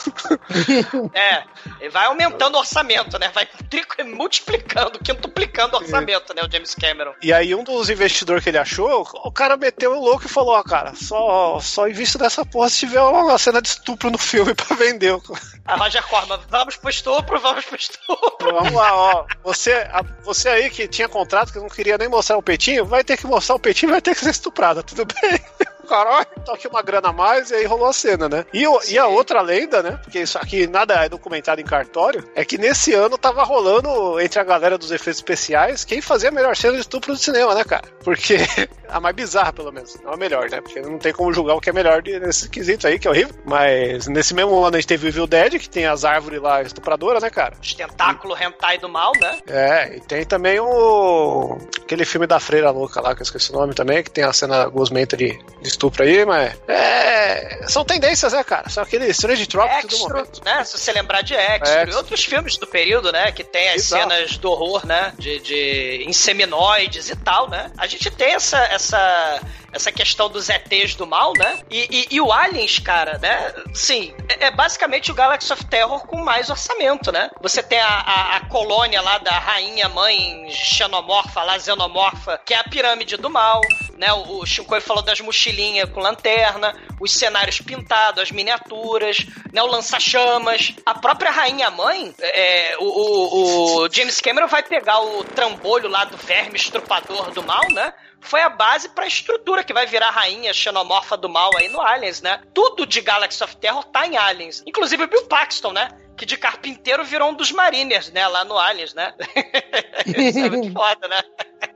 É, 1.12 1.42
ele 1.80 1.90
vai 1.90 2.06
aumentando 2.06 2.54
o 2.54 2.58
orçamento, 2.58 3.18
né? 3.18 3.30
Vai 3.34 3.46
trico- 3.68 4.04
multiplicando, 4.04 4.98
quintuplicando 4.98 5.76
o 5.76 5.80
orçamento, 5.80 6.32
né? 6.34 6.42
O 6.42 6.48
James 6.60 6.74
Cameron. 6.74 7.14
E 7.22 7.32
aí 7.32 7.54
um 7.54 7.64
dos 7.64 7.88
investidores 7.90 8.42
que 8.44 8.50
ele 8.50 8.58
achou, 8.58 9.06
o 9.24 9.32
cara 9.32 9.56
meteu 9.56 9.92
o 9.96 10.00
louco 10.00 10.26
e 10.26 10.28
falou, 10.28 10.54
ó, 10.54 10.62
cara, 10.62 10.94
só, 10.94 11.58
só 11.60 11.88
invisto 11.88 12.18
nessa 12.18 12.44
porra 12.44 12.68
se 12.68 12.80
tiver 12.80 13.00
uma 13.00 13.38
cena 13.38 13.60
de 13.62 13.68
estupro 13.68 14.10
no 14.10 14.18
filme 14.18 14.52
pra 14.54 14.76
vender. 14.76 15.16
A 15.64 15.76
Roger 15.76 16.02
Corman, 16.06 16.38
vamos 16.48 16.76
pro 16.76 16.90
estupro, 16.90 17.40
vamos 17.40 17.64
pro 17.64 17.76
estupro. 17.76 18.52
Vamos 18.52 18.72
lá, 18.72 18.94
ó. 18.94 19.26
Você, 19.44 19.72
a- 19.72 20.04
você 20.22 20.48
aí 20.48 20.70
que 20.70 20.86
tinha 20.88 21.08
contrato, 21.08 21.52
que 21.52 21.58
não 21.58 21.68
queria 21.68 21.96
nem 21.98 22.08
mostrar 22.08 22.36
o 22.36 22.42
peitinho, 22.42 22.84
vai 22.84 23.02
ter 23.04 23.16
que 23.16 23.26
mostrar 23.26 23.54
o 23.54 23.60
peitinho 23.60 23.90
e 23.90 23.92
vai 23.92 24.02
ter 24.02 24.14
que 24.14 24.20
ser 24.20 24.30
estuprada, 24.30 24.82
tudo 24.82 25.04
bem? 25.06 25.40
Caralho, 25.90 26.26
toque 26.44 26.68
uma 26.68 26.80
grana 26.82 27.08
a 27.08 27.12
mais 27.12 27.50
e 27.50 27.54
aí 27.56 27.64
rolou 27.66 27.88
a 27.88 27.92
cena, 27.92 28.28
né? 28.28 28.46
E, 28.54 28.66
o- 28.66 28.80
e 28.88 28.96
a 28.96 29.06
outra 29.08 29.40
lenda, 29.42 29.82
né? 29.82 29.98
Porque 30.02 30.20
isso 30.20 30.38
aqui 30.38 30.66
nada 30.68 30.94
é 31.04 31.08
documentado 31.08 31.60
em 31.60 31.64
cartório, 31.64 32.24
é 32.34 32.44
que 32.44 32.56
nesse 32.56 32.94
ano 32.94 33.18
tava 33.18 33.42
rolando 33.42 34.20
entre 34.20 34.38
a 34.38 34.44
galera 34.44 34.78
dos 34.78 34.92
efeitos 34.92 35.18
especiais 35.18 35.84
quem 35.84 36.00
fazia 36.00 36.28
a 36.28 36.32
melhor 36.32 36.54
cena 36.56 36.74
de 36.74 36.80
estupro 36.80 37.12
do 37.12 37.18
cinema, 37.18 37.54
né, 37.54 37.64
cara? 37.64 37.82
Porque 38.04 38.36
a 38.88 39.00
mais 39.00 39.14
bizarra, 39.16 39.52
pelo 39.52 39.72
menos. 39.72 39.98
Não 40.04 40.12
a 40.12 40.16
melhor, 40.16 40.48
né? 40.48 40.60
Porque 40.60 40.80
não 40.80 40.96
tem 40.98 41.12
como 41.12 41.32
julgar 41.32 41.54
o 41.56 41.60
que 41.60 41.70
é 41.70 41.72
melhor 41.72 42.02
nesse 42.04 42.48
quesito 42.48 42.86
aí, 42.86 42.98
que 42.98 43.08
é 43.08 43.10
horrível. 43.10 43.34
Mas 43.44 44.06
nesse 44.06 44.32
mesmo 44.32 44.64
ano 44.64 44.76
a 44.76 44.80
gente 44.80 44.86
teve 44.88 45.06
o 45.06 45.08
Evil 45.08 45.26
Dead, 45.26 45.58
que 45.58 45.68
tem 45.68 45.86
as 45.86 46.04
árvores 46.04 46.40
lá 46.40 46.62
estupradoras, 46.62 47.22
né, 47.22 47.30
cara? 47.30 47.54
Os 47.60 47.74
tentáculos 47.74 48.40
hentai 48.40 48.78
do 48.78 48.88
mal, 48.88 49.12
né? 49.20 49.38
É, 49.48 49.96
e 49.96 50.00
tem 50.00 50.24
também 50.24 50.60
o. 50.60 51.58
aquele 51.82 52.04
filme 52.04 52.26
da 52.26 52.38
freira 52.38 52.70
louca 52.70 53.00
lá, 53.00 53.14
que 53.14 53.22
eu 53.22 53.24
esqueci 53.24 53.50
o 53.50 53.54
nome 53.56 53.74
também, 53.74 54.02
que 54.02 54.10
tem 54.10 54.24
a 54.24 54.32
cena 54.32 54.66
gosmenta 54.66 55.16
de, 55.16 55.38
de 55.60 55.68
estupro 55.80 56.02
aí, 56.04 56.24
mas. 56.26 56.54
É. 56.68 57.66
São 57.68 57.84
tendências, 57.84 58.32
né, 58.32 58.42
cara? 58.44 58.68
São 58.68 58.82
aqueles 58.82 59.08
Strange 59.10 59.46
Tropics 59.46 59.86
do 59.86 59.94
Extra, 59.96 60.14
momento. 60.18 60.44
né? 60.44 60.64
Se 60.64 60.78
você 60.78 60.92
lembrar 60.92 61.22
de 61.22 61.34
Extra 61.34 61.54
Extra. 61.68 61.90
e 61.90 61.94
outros 61.94 62.24
filmes 62.24 62.56
do 62.56 62.66
período, 62.66 63.10
né? 63.12 63.32
Que 63.32 63.44
tem 63.44 63.68
as 63.70 63.76
Exato. 63.76 64.02
cenas 64.10 64.36
do 64.38 64.50
horror, 64.50 64.86
né? 64.86 65.12
De, 65.18 65.38
de 65.40 66.04
inseminoides 66.06 67.08
e 67.10 67.16
tal, 67.16 67.48
né? 67.48 67.70
A 67.78 67.86
gente 67.86 68.10
tem 68.10 68.32
essa, 68.34 68.58
essa, 68.64 69.40
essa 69.72 69.92
questão 69.92 70.28
dos 70.28 70.48
ETs 70.48 70.94
do 70.96 71.06
mal, 71.06 71.32
né? 71.38 71.60
E, 71.70 71.86
e- 72.10 72.14
e 72.16 72.20
o 72.20 72.32
Aliens, 72.32 72.78
cara, 72.78 73.18
né? 73.18 73.52
Sim, 73.72 74.14
é, 74.28 74.46
é 74.46 74.50
basicamente 74.50 75.10
o 75.10 75.14
Galaxy 75.14 75.52
of 75.52 75.64
Terror 75.66 76.06
com 76.06 76.16
mais 76.18 76.50
orçamento, 76.50 77.12
né? 77.12 77.30
Você 77.40 77.62
tem 77.62 77.78
a, 77.80 77.86
a, 77.88 78.36
a 78.36 78.40
colônia 78.48 79.00
lá 79.00 79.18
da 79.18 79.38
rainha 79.38 79.88
mãe 79.88 80.48
xenomorfa, 80.50 81.42
lá, 81.42 81.58
xenomorfa, 81.58 82.40
que 82.44 82.52
é 82.54 82.58
a 82.58 82.64
pirâmide 82.64 83.16
do 83.16 83.30
mal, 83.30 83.60
né? 84.00 84.12
O, 84.14 84.46
Shinkoi 84.46 84.80
falou 84.80 85.02
das 85.02 85.20
mochilinhas 85.20 85.88
com 85.90 86.00
lanterna, 86.00 86.74
os 86.98 87.12
cenários 87.12 87.60
pintados, 87.60 88.22
as 88.22 88.30
miniaturas, 88.32 89.18
né? 89.52 89.62
O 89.62 89.66
lança-chamas. 89.66 90.72
A 90.86 90.94
própria 90.98 91.30
rainha 91.30 91.70
mãe, 91.70 92.14
é, 92.18 92.76
o, 92.78 92.84
o- 92.84 93.84
o 93.84 93.88
James 93.92 94.20
Cameron 94.20 94.48
vai 94.48 94.62
pegar 94.62 95.00
o 95.00 95.22
trambolho 95.22 95.88
lá 95.88 96.04
do 96.04 96.16
verme 96.16 96.56
estrupador 96.56 97.30
do 97.32 97.42
mal, 97.42 97.62
né? 97.72 97.92
Foi 98.20 98.42
a 98.42 98.48
base 98.48 98.88
pra 98.90 99.06
estrutura 99.06 99.64
que 99.64 99.72
vai 99.72 99.86
virar 99.86 100.08
a 100.08 100.12
rainha 100.12 100.52
xenomorfa 100.52 101.16
do 101.16 101.28
mal 101.28 101.50
aí 101.56 101.68
no 101.68 101.80
Aliens, 101.80 102.20
né? 102.22 102.40
Tudo 102.54 102.86
de 102.86 103.00
Galaxy 103.00 103.42
of 103.42 103.56
Terror 103.56 103.84
tá 103.84 104.06
em 104.06 104.16
Aliens. 104.16 104.62
Inclusive 104.66 105.04
o 105.04 105.08
Bill 105.08 105.26
Paxton, 105.26 105.72
né? 105.72 105.88
Que 106.16 106.26
de 106.26 106.36
carpinteiro 106.36 107.02
virou 107.04 107.30
um 107.30 107.34
dos 107.34 107.50
Mariners, 107.50 108.12
né? 108.12 108.26
Lá 108.28 108.44
no 108.44 108.58
Aliens, 108.58 108.94
né? 108.94 109.14
Isso 110.06 110.38
é 110.38 110.50
muito 110.50 110.72
foda, 110.76 111.08
né? 111.08 111.20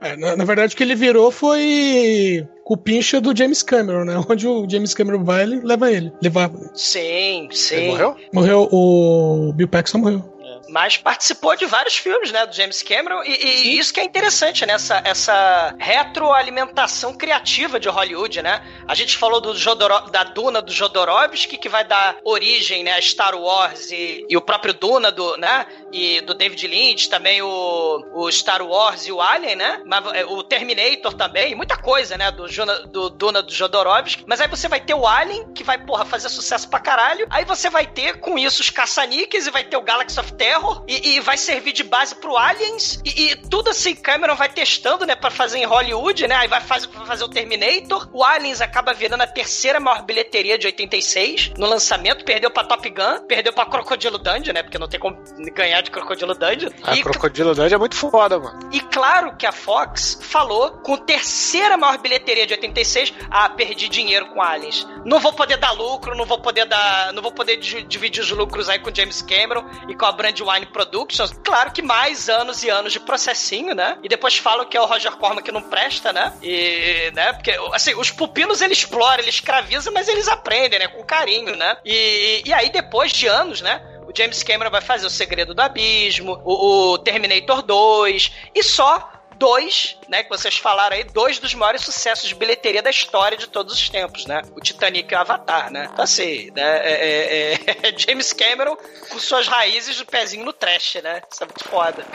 É, 0.01 0.15
na, 0.15 0.35
na 0.35 0.45
verdade, 0.45 0.73
o 0.73 0.77
que 0.77 0.83
ele 0.83 0.95
virou 0.95 1.31
foi 1.31 2.47
cupincha 2.63 3.19
do 3.19 3.35
James 3.35 3.63
Cameron, 3.63 4.05
né? 4.05 4.13
Onde 4.29 4.47
o 4.47 4.67
James 4.69 4.93
Cameron 4.93 5.23
vai, 5.23 5.43
ele 5.43 5.61
leva 5.61 5.91
ele. 5.91 6.11
Levava. 6.21 6.59
Sim, 6.73 7.49
sim. 7.51 7.75
Ele 7.75 7.87
morreu? 7.87 8.17
Morreu, 8.33 8.69
o 8.71 9.53
Bill 9.53 9.67
Paxton 9.67 9.97
morreu. 9.99 10.34
Mas 10.67 10.97
participou 10.97 11.55
de 11.55 11.65
vários 11.65 11.95
filmes, 11.95 12.31
né, 12.31 12.45
do 12.45 12.55
James 12.55 12.81
Cameron, 12.81 13.23
e, 13.23 13.67
e 13.67 13.77
isso 13.77 13.93
que 13.93 13.99
é 13.99 14.03
interessante, 14.03 14.65
né, 14.65 14.73
essa, 14.73 15.01
essa 15.05 15.75
retroalimentação 15.77 17.13
criativa 17.13 17.79
de 17.79 17.87
Hollywood, 17.87 18.41
né? 18.41 18.61
A 18.87 18.95
gente 18.95 19.17
falou 19.17 19.39
do 19.39 19.55
Jodoro, 19.55 20.09
da 20.09 20.23
Duna 20.23 20.61
do 20.61 20.71
Jodorowsky, 20.71 21.57
que 21.57 21.69
vai 21.69 21.83
dar 21.83 22.17
origem, 22.23 22.83
né, 22.83 22.93
a 22.93 23.01
Star 23.01 23.35
Wars 23.35 23.91
e, 23.91 24.25
e 24.27 24.35
o 24.35 24.41
próprio 24.41 24.73
Duna 24.73 25.11
do, 25.11 25.37
né, 25.37 25.65
e 25.91 26.21
do 26.21 26.33
David 26.33 26.67
Lynch, 26.67 27.09
também 27.09 27.41
o, 27.41 28.05
o 28.13 28.31
Star 28.31 28.61
Wars 28.61 29.05
e 29.05 29.11
o 29.11 29.21
Alien, 29.21 29.55
né? 29.55 29.81
Mas, 29.85 30.05
é, 30.13 30.25
O 30.25 30.43
Terminator 30.43 31.13
também, 31.13 31.55
muita 31.55 31.77
coisa, 31.77 32.17
né, 32.17 32.31
do, 32.31 32.47
do 32.87 33.09
Duna 33.09 33.41
do 33.41 33.53
Jodorowsky. 33.53 34.23
Mas 34.27 34.41
aí 34.41 34.47
você 34.47 34.67
vai 34.67 34.79
ter 34.79 34.93
o 34.93 35.07
Alien, 35.07 35.53
que 35.53 35.63
vai, 35.63 35.77
porra, 35.77 36.05
fazer 36.05 36.29
sucesso 36.29 36.69
pra 36.69 36.79
caralho. 36.79 37.27
Aí 37.29 37.45
você 37.45 37.69
vai 37.69 37.85
ter, 37.85 38.19
com 38.19 38.37
isso, 38.37 38.61
os 38.61 38.69
caça-níqueis 38.69 39.47
e 39.47 39.51
vai 39.51 39.63
ter 39.63 39.77
o 39.77 39.81
Galaxy 39.81 40.19
of 40.19 40.33
Terror 40.33 40.54
e, 40.87 41.15
e 41.15 41.19
vai 41.19 41.37
servir 41.37 41.71
de 41.73 41.83
base 41.83 42.15
pro 42.15 42.37
Aliens 42.37 42.99
e, 43.05 43.31
e 43.31 43.35
tudo 43.35 43.69
assim, 43.69 43.95
Cameron 43.95 44.35
vai 44.35 44.49
testando, 44.49 45.05
né, 45.05 45.15
pra 45.15 45.29
fazer 45.31 45.57
em 45.59 45.65
Hollywood, 45.65 46.27
né, 46.27 46.35
aí 46.35 46.47
vai 46.47 46.61
fazer, 46.61 46.87
vai 46.87 47.05
fazer 47.05 47.23
o 47.23 47.29
Terminator, 47.29 48.07
o 48.13 48.23
Aliens 48.23 48.61
acaba 48.61 48.93
virando 48.93 49.21
a 49.21 49.27
terceira 49.27 49.79
maior 49.79 50.03
bilheteria 50.03 50.57
de 50.57 50.67
86 50.67 51.51
no 51.57 51.67
lançamento, 51.67 52.23
perdeu 52.25 52.49
pra 52.51 52.63
Top 52.63 52.87
Gun, 52.89 53.25
perdeu 53.27 53.53
pra 53.53 53.65
Crocodilo 53.65 54.17
Dungeon, 54.17 54.53
né, 54.53 54.63
porque 54.63 54.77
não 54.77 54.87
tem 54.87 54.99
como 54.99 55.17
ganhar 55.53 55.81
de 55.81 55.91
Crocodilo 55.91 56.33
Dungeon. 56.35 56.69
A 56.83 56.95
e, 56.95 57.01
Crocodilo 57.03 57.53
Dungeon 57.55 57.75
é 57.75 57.79
muito 57.79 57.95
foda, 57.95 58.39
mano. 58.39 58.69
e 58.71 58.79
claro 58.79 59.35
que 59.37 59.45
a 59.45 59.51
Fox 59.51 60.19
falou 60.21 60.71
com 60.83 60.97
terceira 60.97 61.77
maior 61.77 61.97
bilheteria 61.97 62.45
de 62.47 62.53
86, 62.53 63.13
ah, 63.29 63.49
perdi 63.49 63.89
dinheiro 63.89 64.27
com 64.27 64.41
Aliens. 64.41 64.87
Não 65.05 65.19
vou 65.19 65.33
poder 65.33 65.57
dar 65.57 65.71
lucro, 65.71 66.15
não 66.15 66.25
vou 66.25 66.39
poder 66.39 66.65
dar, 66.65 67.11
não 67.13 67.21
vou 67.21 67.31
poder 67.31 67.57
di- 67.57 67.83
dividir 67.83 68.21
os 68.23 68.31
lucros 68.31 68.69
aí 68.69 68.79
com 68.79 68.93
James 68.93 69.21
Cameron 69.21 69.65
e 69.87 69.95
com 69.95 70.05
a 70.05 70.11
Brandywine 70.45 70.65
Productions. 70.67 71.33
Claro 71.43 71.71
que 71.71 71.81
mais 71.81 72.29
anos 72.29 72.63
e 72.63 72.69
anos 72.69 72.93
de 72.93 72.99
processinho, 72.99 73.73
né? 73.73 73.97
E 74.03 74.07
depois 74.07 74.37
falam 74.37 74.65
que 74.65 74.77
é 74.77 74.81
o 74.81 74.85
Roger 74.85 75.11
Corman 75.13 75.41
que 75.41 75.51
não 75.51 75.61
presta, 75.61 76.13
né? 76.13 76.31
E, 76.41 77.11
né? 77.13 77.33
Porque 77.33 77.51
assim, 77.73 77.95
os 77.95 78.11
pupilos 78.11 78.61
ele 78.61 78.73
explora, 78.73 79.21
ele 79.21 79.29
escraviza, 79.29 79.91
mas 79.91 80.07
eles 80.07 80.27
aprendem, 80.27 80.79
né? 80.79 80.87
Com 80.87 81.03
carinho, 81.03 81.55
né? 81.55 81.77
E, 81.83 82.43
e 82.45 82.53
aí 82.53 82.69
depois 82.69 83.11
de 83.11 83.27
anos, 83.27 83.61
né? 83.61 83.81
O 84.07 84.15
James 84.15 84.43
Cameron 84.43 84.69
vai 84.69 84.81
fazer 84.81 85.07
O 85.07 85.09
Segredo 85.09 85.55
do 85.55 85.61
Abismo, 85.61 86.39
o, 86.45 86.91
o 86.93 86.97
Terminator 86.99 87.63
2, 87.63 88.31
e 88.53 88.63
só 88.63 89.11
dois, 89.37 89.97
né, 90.09 90.23
que 90.23 90.29
vocês 90.29 90.57
falaram 90.57 90.95
aí, 90.95 91.03
dois 91.03 91.39
dos 91.39 91.53
maiores 91.53 91.81
sucessos 91.81 92.27
de 92.29 92.35
bilheteria 92.35 92.81
da 92.81 92.89
história 92.89 93.37
de 93.37 93.47
todos 93.47 93.73
os 93.73 93.89
tempos, 93.89 94.25
né? 94.25 94.41
O 94.55 94.61
Titanic 94.61 95.11
e 95.13 95.15
o 95.15 95.19
Avatar, 95.19 95.71
né? 95.71 95.89
Então, 95.91 96.03
assim, 96.03 96.51
né, 96.55 96.77
é, 96.83 97.53
é- 97.53 97.89
é 97.89 97.93
James 97.97 98.33
Cameron 98.33 98.75
com 99.09 99.19
suas 99.19 99.47
raízes 99.47 99.97
do 99.97 100.05
pezinho 100.05 100.45
no 100.45 100.53
trash, 100.53 100.97
né? 101.03 101.21
Isso 101.31 101.43
é 101.43 101.47
muito 101.47 101.63
foda. 101.65 102.05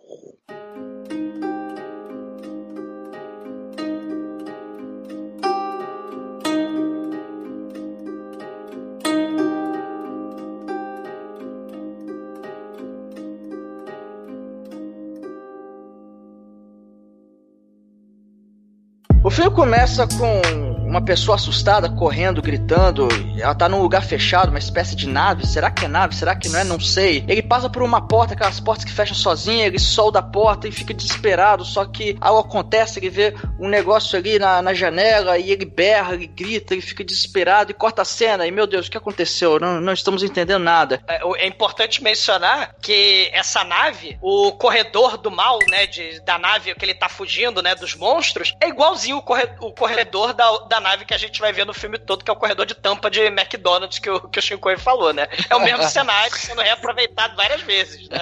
O 19.31 19.33
filme 19.33 19.51
começa 19.51 20.05
com 20.05 20.41
uma 20.91 21.01
pessoa 21.01 21.35
assustada, 21.35 21.89
correndo, 21.89 22.41
gritando. 22.41 23.07
Ela 23.39 23.55
tá 23.55 23.69
num 23.69 23.81
lugar 23.81 24.03
fechado, 24.03 24.49
uma 24.49 24.59
espécie 24.59 24.93
de 24.93 25.07
nave. 25.07 25.47
Será 25.47 25.71
que 25.71 25.85
é 25.85 25.87
nave? 25.87 26.13
Será 26.13 26.35
que 26.35 26.49
não 26.49 26.59
é? 26.59 26.63
Não 26.65 26.79
sei. 26.81 27.23
Ele 27.29 27.41
passa 27.41 27.69
por 27.69 27.81
uma 27.81 28.05
porta, 28.05 28.33
aquelas 28.33 28.59
portas 28.59 28.83
que 28.83 28.91
fecham 28.91 29.15
sozinha. 29.15 29.65
Ele 29.65 29.79
solda 29.79 30.19
a 30.19 30.21
porta 30.23 30.67
e 30.67 30.71
fica 30.71 30.93
desesperado. 30.93 31.63
Só 31.63 31.85
que 31.85 32.17
algo 32.19 32.41
acontece, 32.41 32.99
ele 32.99 33.09
vê 33.09 33.33
um 33.57 33.69
negócio 33.69 34.19
ali 34.19 34.37
na, 34.37 34.61
na 34.61 34.73
janela 34.73 35.37
e 35.37 35.49
ele 35.51 35.63
berra, 35.63 36.13
ele 36.13 36.27
grita, 36.27 36.73
ele 36.73 36.81
fica 36.81 37.05
desesperado 37.05 37.71
e 37.71 37.73
corta 37.73 38.01
a 38.01 38.05
cena. 38.05 38.45
E 38.45 38.51
meu 38.51 38.67
Deus, 38.67 38.87
o 38.87 38.91
que 38.91 38.97
aconteceu? 38.97 39.59
Não, 39.61 39.79
não 39.79 39.93
estamos 39.93 40.23
entendendo 40.23 40.61
nada. 40.61 41.01
É, 41.07 41.21
é 41.45 41.47
importante 41.47 42.03
mencionar 42.03 42.75
que 42.81 43.29
essa 43.31 43.63
nave, 43.63 44.17
o 44.21 44.51
corredor 44.51 45.17
do 45.17 45.31
mal, 45.31 45.57
né, 45.69 45.87
de, 45.87 46.19
da 46.25 46.37
nave 46.37 46.75
que 46.75 46.83
ele 46.83 46.93
tá 46.93 47.07
fugindo, 47.07 47.61
né, 47.61 47.75
dos 47.75 47.95
monstros, 47.95 48.53
é 48.59 48.67
igualzinho 48.67 49.17
o, 49.17 49.21
corre- 49.21 49.51
o 49.61 49.71
corredor 49.71 50.33
da, 50.33 50.49
da 50.67 50.80
nave 50.81 51.05
que 51.05 51.13
a 51.13 51.17
gente 51.17 51.39
vai 51.39 51.53
ver 51.53 51.65
no 51.65 51.73
filme 51.73 51.97
todo, 51.97 52.23
que 52.23 52.29
é 52.29 52.33
o 52.33 52.37
corredor 52.37 52.65
de 52.65 52.75
tampa 52.75 53.09
de 53.09 53.21
McDonald's 53.21 53.99
que 53.99 54.09
o, 54.09 54.19
que 54.27 54.39
o 54.39 54.41
Shinkoi 54.41 54.77
falou, 54.77 55.13
né? 55.13 55.27
É 55.49 55.55
o 55.55 55.59
mesmo 55.61 55.83
cenário 55.89 56.35
sendo 56.37 56.61
reaproveitado 56.61 57.35
várias 57.35 57.61
vezes, 57.61 58.09
né? 58.09 58.19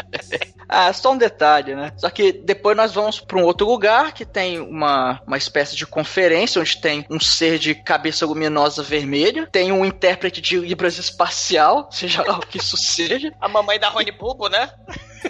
Ah, 0.68 0.94
só 0.94 1.14
um 1.14 1.18
detalhe, 1.18 1.74
né? 1.74 1.92
Só 1.98 2.10
que 2.12 2.32
depois 2.32 2.78
nós 2.78 2.94
vamos 2.94 3.20
para 3.20 3.40
um 3.40 3.44
outro 3.44 3.68
lugar 3.68 4.14
que 4.14 4.24
tem 4.24 4.60
uma, 4.60 5.20
uma 5.26 5.38
espécie 5.38 5.76
de 5.76 5.88
conferência 5.88 6.62
onde 6.62 6.80
tem 6.80 7.06
um 7.10 7.20
ser 7.20 7.58
de 7.58 7.74
cabeça 7.74 8.26
luminosa 8.26 8.84
vermelha, 8.84 9.48
tem 9.52 9.72
um 9.72 9.84
intérprete 9.84 10.42
de 10.42 10.60
Libras 10.60 11.00
espacial, 11.00 11.90
seja 11.92 12.24
lá 12.24 12.38
o 12.38 12.46
que 12.46 12.60
isso 12.60 12.78
seja, 12.78 13.34
A 13.42 13.48
mamãe 13.48 13.80
da 13.80 13.90
Rony 13.90 14.12
Bulbo, 14.12 14.48
né? 14.48 14.70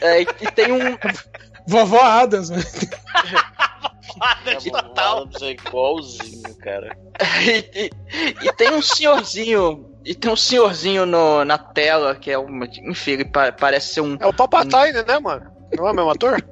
é, 0.01 0.21
e, 0.21 0.27
e 0.41 0.51
tem 0.51 0.71
um. 0.71 0.79
Vovó 1.69 2.01
Adams, 2.01 2.49
né? 2.49 2.61
Foda 2.61 4.55
de. 4.59 4.71
Adams 4.73 5.41
é 5.41 5.51
igualzinho, 5.51 6.55
cara. 6.61 6.97
e, 7.45 7.85
e- 7.85 7.91
e 8.47 8.53
tem 8.53 8.71
um 8.73 8.81
senhorzinho. 8.81 9.85
E 10.05 10.15
tem 10.15 10.31
um 10.31 10.35
senhorzinho 10.35 11.05
no, 11.05 11.45
na 11.45 11.57
tela 11.57 12.15
que 12.15 12.31
é 12.31 12.37
uma. 12.37 12.65
Enfim, 12.83 13.11
ele 13.11 13.25
pa- 13.25 13.51
parece 13.51 13.93
ser 13.93 14.01
um. 14.01 14.17
É 14.19 14.25
o 14.25 14.33
Palpatine, 14.33 15.03
né, 15.07 15.19
mano? 15.19 15.51
Não 15.75 15.87
é 15.87 15.91
o 15.91 15.95
mesmo 15.95 16.09
ator? 16.09 16.43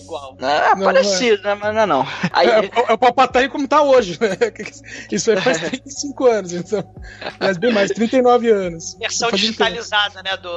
Igual. 0.00 0.36
Ah, 0.40 0.74
Não, 0.76 0.84
parecido, 0.84 1.42
né? 1.42 1.54
Mas 1.54 1.74
não 1.74 1.80
é 1.82 1.86
não. 1.86 2.06
Aí, 2.32 2.48
É, 2.48 2.70
é 2.88 2.92
o 2.92 2.98
Palpatine 2.98 3.48
como 3.48 3.68
tá 3.68 3.82
hoje, 3.82 4.18
né? 4.20 4.36
Isso 5.10 5.30
aí 5.30 5.40
faz 5.40 5.58
35 5.58 6.26
anos, 6.26 6.52
então. 6.52 6.94
Mas 7.38 7.56
bem 7.56 7.72
mais, 7.72 7.90
39 7.90 8.50
anos. 8.50 8.96
Versão 8.98 9.30
digitalizada, 9.30 10.22
né, 10.22 10.36
do... 10.36 10.50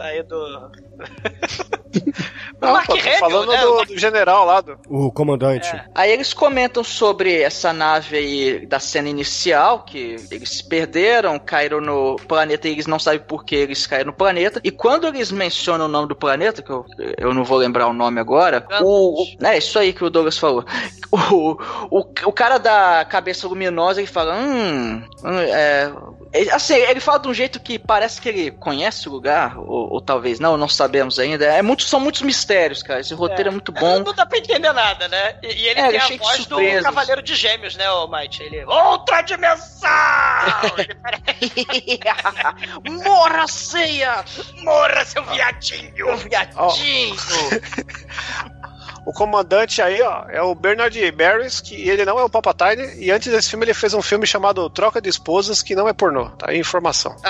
Aí 0.00 0.22
do... 0.22 0.70
o 2.60 2.66
Não, 2.66 2.72
Mark 2.72 2.86
pô, 2.86 2.96
falando 3.18 3.52
né? 3.52 3.60
do, 3.60 3.84
do 3.84 3.98
general 3.98 4.46
lá 4.46 4.60
do. 4.60 4.78
O 4.88 5.10
comandante. 5.10 5.68
É. 5.68 5.84
Aí 5.94 6.12
eles 6.12 6.32
comentam 6.32 6.82
sobre 6.84 7.40
essa 7.40 7.72
nave 7.72 8.16
aí 8.16 8.66
da 8.66 8.78
cena 8.78 9.08
inicial, 9.08 9.84
que 9.84 10.16
eles 10.30 10.50
se 10.50 10.64
perderam, 10.64 11.38
caíram 11.38 11.80
no 11.80 12.16
planeta 12.16 12.68
e 12.68 12.72
eles 12.72 12.86
não 12.86 12.98
sabem 12.98 13.20
por 13.20 13.44
que 13.44 13.54
eles 13.54 13.86
caíram 13.86 14.06
no 14.06 14.16
planeta. 14.16 14.60
E 14.64 14.70
quando 14.70 15.06
eles 15.06 15.30
mencionam 15.30 15.86
o 15.86 15.88
nome 15.88 16.08
do 16.08 16.16
planeta, 16.16 16.62
que 16.62 16.70
eu, 16.70 16.84
eu 17.18 17.34
não 17.34 17.44
vou 17.44 17.51
lembrar 17.56 17.86
o 17.88 17.92
nome 17.92 18.20
agora, 18.20 18.66
o, 18.80 19.22
o- 19.22 19.26
é 19.46 19.58
isso 19.58 19.78
aí 19.78 19.92
que 19.92 20.04
o 20.04 20.10
Douglas 20.10 20.38
falou. 20.38 20.64
O, 21.14 21.58
o, 21.90 21.98
o 22.00 22.32
cara 22.32 22.56
da 22.56 23.04
cabeça 23.04 23.46
luminosa 23.46 24.00
ele 24.00 24.06
fala: 24.06 24.34
Hum, 24.34 25.04
hum, 25.22 25.38
é, 25.40 25.92
Ele- 26.32 26.50
Assim, 26.50 26.74
ele 26.74 26.98
fala 27.00 27.18
de 27.18 27.28
um 27.28 27.34
jeito 27.34 27.60
que 27.60 27.78
parece 27.78 28.20
que 28.20 28.28
ele 28.28 28.50
conhece 28.50 29.08
o 29.08 29.12
lugar, 29.12 29.58
ou, 29.58 29.92
ou 29.92 30.00
talvez 30.00 30.40
não, 30.40 30.56
não 30.56 30.68
sabemos 30.68 31.18
ainda. 31.18 31.44
É 31.44 31.60
muito, 31.60 31.82
são 31.82 32.00
muitos 32.00 32.22
mistérios, 32.22 32.82
cara. 32.82 33.00
Esse 33.00 33.12
roteiro 33.14 33.48
é, 33.48 33.52
muito 33.52 33.70
bom. 33.70 33.98
Não 34.00 34.14
dá 34.14 34.24
pra 34.24 34.38
entender 34.38 34.72
nada, 34.72 35.08
né? 35.08 35.36
E, 35.42 35.46
e 35.48 35.68
ele 35.68 35.80
É, 35.80 35.88
tem 35.88 35.96
é 35.98 36.02
a 36.02 36.16
voz 36.16 36.46
do. 36.46 36.56
Cavaleiro 36.82 37.22
de 37.22 37.34
Gêmeos, 37.34 37.76
né, 37.76 37.90
o 37.90 38.08
Might? 38.08 38.42
Ele. 38.42 38.64
Outra 38.64 39.20
dimensão! 39.22 39.90
ele 40.78 40.94
parece. 41.02 42.00
Morra, 43.04 43.46
ceia! 43.46 44.24
Morra, 44.62 45.04
seu 45.04 45.24
viadinho! 45.24 46.16
Viadinho! 46.16 47.16
O 49.04 49.12
comandante 49.12 49.82
aí, 49.82 50.00
ó, 50.02 50.24
é 50.28 50.40
o 50.42 50.54
Bernard 50.54 51.10
Barris, 51.12 51.60
que 51.60 51.74
ele 51.88 52.04
não 52.04 52.18
é 52.18 52.24
o 52.24 52.30
Palpatine, 52.30 52.94
e 52.98 53.10
antes 53.10 53.32
desse 53.32 53.50
filme 53.50 53.64
ele 53.64 53.74
fez 53.74 53.94
um 53.94 54.02
filme 54.02 54.26
chamado 54.26 54.68
Troca 54.70 55.00
de 55.00 55.08
Esposas, 55.08 55.60
que 55.62 55.74
não 55.74 55.88
é 55.88 55.92
pornô. 55.92 56.30
Tá 56.30 56.50
aí 56.50 56.58
informação. 56.58 57.16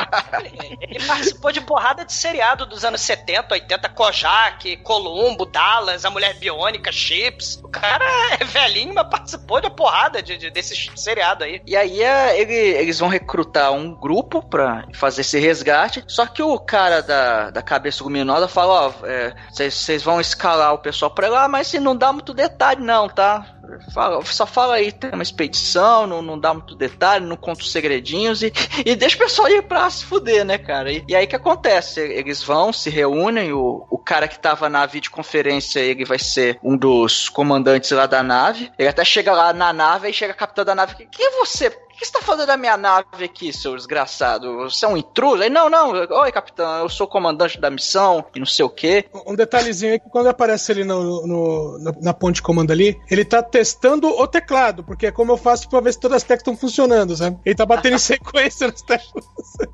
Ele 0.81 1.03
participou 1.07 1.51
de 1.53 1.61
porrada 1.61 2.05
de 2.05 2.13
seriado 2.13 2.67
dos 2.67 2.85
anos 2.85 3.01
70, 3.01 3.55
80, 3.55 3.89
Kojak, 3.91 4.77
Columbo, 4.79 5.47
Dallas, 5.47 6.05
A 6.05 6.11
Mulher 6.11 6.35
Biônica, 6.39 6.93
Chips. 6.93 7.59
O 7.63 7.69
cara 7.69 8.05
é 8.39 8.45
velhinho, 8.45 8.93
mas 8.95 9.09
participou 9.09 9.61
de 9.61 9.71
porrada 9.71 10.23
de, 10.23 10.37
de, 10.37 10.51
desse 10.51 10.91
seriado 10.97 11.45
aí. 11.45 11.63
E 11.67 11.75
aí 11.77 12.03
é, 12.03 12.39
ele- 12.41 12.53
eles 12.55 12.99
vão 12.99 13.09
recrutar 13.09 13.73
um 13.73 13.95
grupo 13.95 14.43
pra 14.43 14.85
fazer 14.93 15.23
esse 15.23 15.39
resgate. 15.39 16.05
Só 16.07 16.27
que 16.27 16.43
o 16.43 16.59
cara 16.59 17.01
da, 17.03 17.51
da 17.51 17.63
cabeça 17.63 18.05
luminosa 18.05 18.47
fala: 18.49 18.89
Ó, 18.89 19.07
é, 19.07 19.35
vocês 19.51 20.03
vão 20.03 20.21
escalar 20.21 20.75
o 20.75 20.79
pessoal 20.79 21.11
pra 21.11 21.29
lá, 21.29 21.49
mas 21.49 21.62
se 21.65 21.79
não 21.81 21.97
dá 21.97 22.13
muito 22.13 22.35
detalhe, 22.35 22.83
não, 22.83 23.09
tá? 23.09 23.47
Fala- 23.95 24.23
só 24.25 24.47
fala 24.47 24.75
aí, 24.75 24.93
tem 24.93 25.11
uma 25.13 25.23
expedição, 25.23 26.07
não, 26.07 26.21
não 26.21 26.39
dá 26.39 26.53
muito 26.53 26.75
detalhe, 26.75 27.25
não 27.25 27.37
conta 27.37 27.63
os 27.63 27.73
segredinhos 27.73 28.43
e, 28.43 28.53
e 28.85 28.95
deixa 28.95 29.17
o 29.17 29.21
pessoal 29.21 29.49
ir 29.49 29.63
pra 29.63 29.89
se 29.89 30.05
fuder, 30.05 30.45
né, 30.45 30.59
cara? 30.59 30.93
E, 30.93 31.03
e 31.09 31.17
aí 31.17 31.27
que 31.27 31.37
acontece? 31.37 32.01
Eles 32.01 32.43
vão, 32.43 32.73
se 32.73 32.91
reúnem, 32.91 33.53
o, 33.53 33.87
o 33.91 33.99
cara 33.99 34.29
que 34.29 34.39
tava 34.39 34.69
na 34.69 34.85
videoconferência, 34.87 35.81
ele 35.81 36.05
vai 36.05 36.19
ser 36.19 36.59
um 36.63 36.77
dos 36.77 37.29
comandantes 37.29 37.91
lá 37.93 38.07
da 38.07 38.23
nave. 38.23 38.71
Ele 38.79 38.89
até 38.89 39.05
chega 39.05 39.33
lá 39.33 39.53
na 39.53 39.73
nave, 39.73 40.07
aí 40.09 40.13
chega 40.13 40.33
a 40.33 40.37
capitã 40.37 40.65
da 40.65 40.75
nave, 40.75 40.95
quem 41.11 41.27
é 41.27 41.31
você? 41.39 41.71
O 41.95 41.99
que 42.03 42.07
você 42.07 42.13
tá 42.13 42.21
fazendo 42.23 42.47
da 42.47 42.57
minha 42.57 42.77
nave 42.77 43.25
aqui, 43.25 43.53
seu 43.53 43.77
desgraçado? 43.77 44.57
Você 44.65 44.85
é 44.85 44.89
um 44.89 44.97
intruso? 44.97 45.43
Aí, 45.43 45.51
não, 45.51 45.69
não, 45.71 45.91
oi, 45.93 46.33
capitão, 46.33 46.79
eu 46.81 46.89
sou 46.89 47.07
o 47.07 47.11
comandante 47.11 47.61
da 47.61 47.71
missão 47.71 48.25
e 48.35 48.39
não 48.41 48.47
sei 48.47 48.65
o 48.65 48.71
quê. 48.71 49.05
Um 49.27 49.35
detalhezinho 49.37 49.95
é 49.95 49.99
que 49.99 50.09
quando 50.11 50.29
aparece 50.29 50.73
ele 50.73 50.85
no, 50.85 51.27
no- 51.27 51.79
na, 51.79 51.93
na 52.01 52.15
ponte 52.15 52.37
de 52.37 52.43
comando 52.43 52.73
ali, 52.73 53.01
ele 53.11 53.25
tá 53.25 53.43
testando 53.43 54.09
o 54.09 54.27
teclado, 54.27 54.83
porque 54.83 55.07
é 55.07 55.13
como 55.13 55.33
eu 55.33 55.37
faço 55.37 55.69
pra 55.69 55.81
ver 55.81 55.93
se 55.93 56.01
todas 56.01 56.17
as 56.17 56.23
teclas 56.23 56.41
estão 56.41 56.57
funcionando, 56.57 57.15
sabe? 57.17 57.39
Ele 57.45 57.55
tá 57.55 57.65
batendo 57.67 57.95
em 57.95 57.99
sequência 58.01 58.67
nas 58.69 58.83
teclas. 58.83 59.25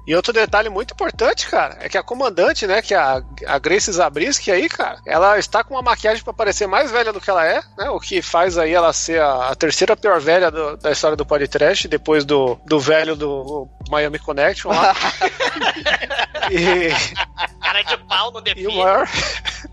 E 0.07 0.15
outro 0.15 0.33
detalhe 0.33 0.69
muito 0.69 0.93
importante, 0.93 1.47
cara, 1.49 1.79
é 1.81 1.89
que 1.89 1.97
a 1.97 2.03
comandante, 2.03 2.67
né, 2.67 2.83
que 2.83 2.95
é 2.95 2.99
a, 2.99 3.23
a 3.47 3.59
Grace 3.59 3.91
Zabriskie 3.93 4.51
aí, 4.51 4.69
cara, 4.69 5.01
ela 5.07 5.39
está 5.39 5.63
com 5.65 5.75
uma 5.75 5.83
maquiagem 5.83 6.23
pra 6.23 6.33
parecer 6.33 6.67
mais 6.67 6.91
velha 6.91 7.13
do 7.13 7.21
que 7.21 7.31
ela 7.31 7.47
é, 7.47 7.61
né, 7.79 7.89
o 7.91 7.99
que 8.01 8.21
faz 8.21 8.59
aí 8.59 8.73
ela 8.73 8.93
ser 8.93 9.21
a, 9.23 9.49
a 9.51 9.55
terceira 9.55 9.97
pior 9.97 10.21
velha 10.21 10.51
do- 10.51 10.77
da 10.77 10.91
história 10.91 11.17
do 11.17 11.25
podcast, 11.25 11.87
depois 11.89 12.18
do, 12.25 12.59
do 12.67 12.79
velho 12.79 13.17
do 13.17 13.69
Miami 13.89 14.19
Connection 14.19 14.71
lá. 14.71 14.95
e, 16.51 16.89
Cara 17.69 17.83
de 17.83 17.97
pau 17.99 18.31
no 18.31 18.39
e 18.39 18.41
o 18.41 18.45
define. 18.45 18.77
maior, 18.77 19.09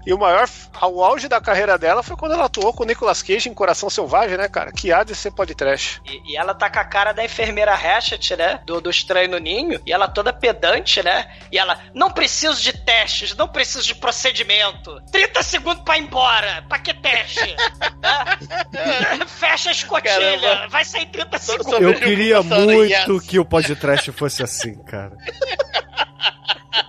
e 0.05 0.13
o 0.13 0.17
maior, 0.17 0.49
o 0.81 1.03
auge 1.03 1.29
da 1.29 1.39
carreira 1.39 1.77
dela 1.77 2.03
foi 2.03 2.17
quando 2.17 2.33
ela 2.33 2.45
atuou 2.45 2.73
com 2.73 2.83
o 2.83 2.85
Nicolas 2.85 3.23
Cage 3.23 3.47
em 3.47 3.53
Coração 3.53 3.89
Selvagem, 3.89 4.37
né, 4.37 4.49
cara, 4.49 4.69
que 4.73 4.91
há 4.91 5.03
de 5.03 5.15
ser 5.15 5.31
podcast. 5.31 6.01
E, 6.05 6.33
e 6.33 6.37
ela 6.37 6.53
tá 6.53 6.69
com 6.69 6.79
a 6.79 6.83
cara 6.83 7.13
da 7.13 7.23
enfermeira 7.23 7.73
Hatchet, 7.73 8.35
né? 8.35 8.59
Do, 8.65 8.81
do 8.81 8.89
Estranho 8.89 9.31
no 9.31 9.37
Ninho. 9.37 9.81
E 9.85 9.93
ela 9.93 10.09
toda 10.09 10.33
pedante, 10.33 11.01
né? 11.01 11.33
E 11.49 11.57
ela, 11.57 11.79
não 11.93 12.11
preciso 12.11 12.61
de 12.61 12.73
testes, 12.73 13.33
não 13.35 13.47
preciso 13.47 13.85
de 13.85 13.95
procedimento. 13.95 15.01
30 15.11 15.41
segundos 15.43 15.83
pra 15.83 15.97
ir 15.97 16.01
embora. 16.01 16.65
Pra 16.67 16.79
que 16.79 16.93
teste? 16.93 17.55
Né? 18.05 19.25
Fecha 19.27 19.69
a 19.69 19.71
escotilha. 19.71 20.39
Caramba. 20.39 20.67
Vai 20.67 20.85
sair 20.85 21.05
30 21.07 21.37
segundos. 21.39 21.81
Eu 21.81 21.93
queria 21.95 22.43
muito 22.43 23.21
que 23.21 23.39
o 23.39 23.45
podcast 23.45 24.11
fosse 24.11 24.43
assim, 24.43 24.75
cara. 24.83 25.15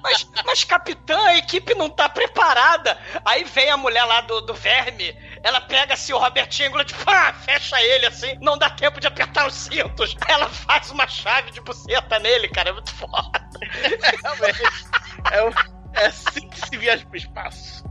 Mas, 0.02 0.28
mas, 0.44 0.64
capitã, 0.64 1.18
a 1.26 1.36
equipe 1.36 1.74
não 1.74 1.88
tá 1.88 2.08
preparada. 2.08 2.98
Aí 3.24 3.44
vem 3.44 3.70
a 3.70 3.76
mulher 3.76 4.04
lá 4.04 4.20
do, 4.22 4.40
do 4.40 4.54
verme, 4.54 5.16
ela 5.42 5.60
pega 5.60 5.94
assim 5.94 6.12
o 6.12 6.18
Robert 6.18 6.48
Englund, 6.60 6.92
pá, 7.04 7.32
fecha 7.32 7.80
ele 7.80 8.06
assim, 8.06 8.36
não 8.40 8.56
dá 8.58 8.70
tempo 8.70 9.00
de 9.00 9.06
apertar 9.06 9.46
os 9.46 9.54
cintos. 9.54 10.16
Ela 10.28 10.48
faz 10.48 10.90
uma 10.90 11.06
chave 11.06 11.50
de 11.50 11.60
buceta 11.60 12.18
nele, 12.18 12.48
cara, 12.48 12.70
é 12.70 12.72
muito 12.72 12.92
foda. 12.94 13.48
Realmente. 14.22 14.62
É, 15.32 15.42
o- 15.42 15.75
é 15.96 16.06
assim 16.06 16.48
que 16.48 16.68
se 16.68 16.76
viaja 16.76 17.04
pro 17.06 17.16
espaço. 17.16 17.84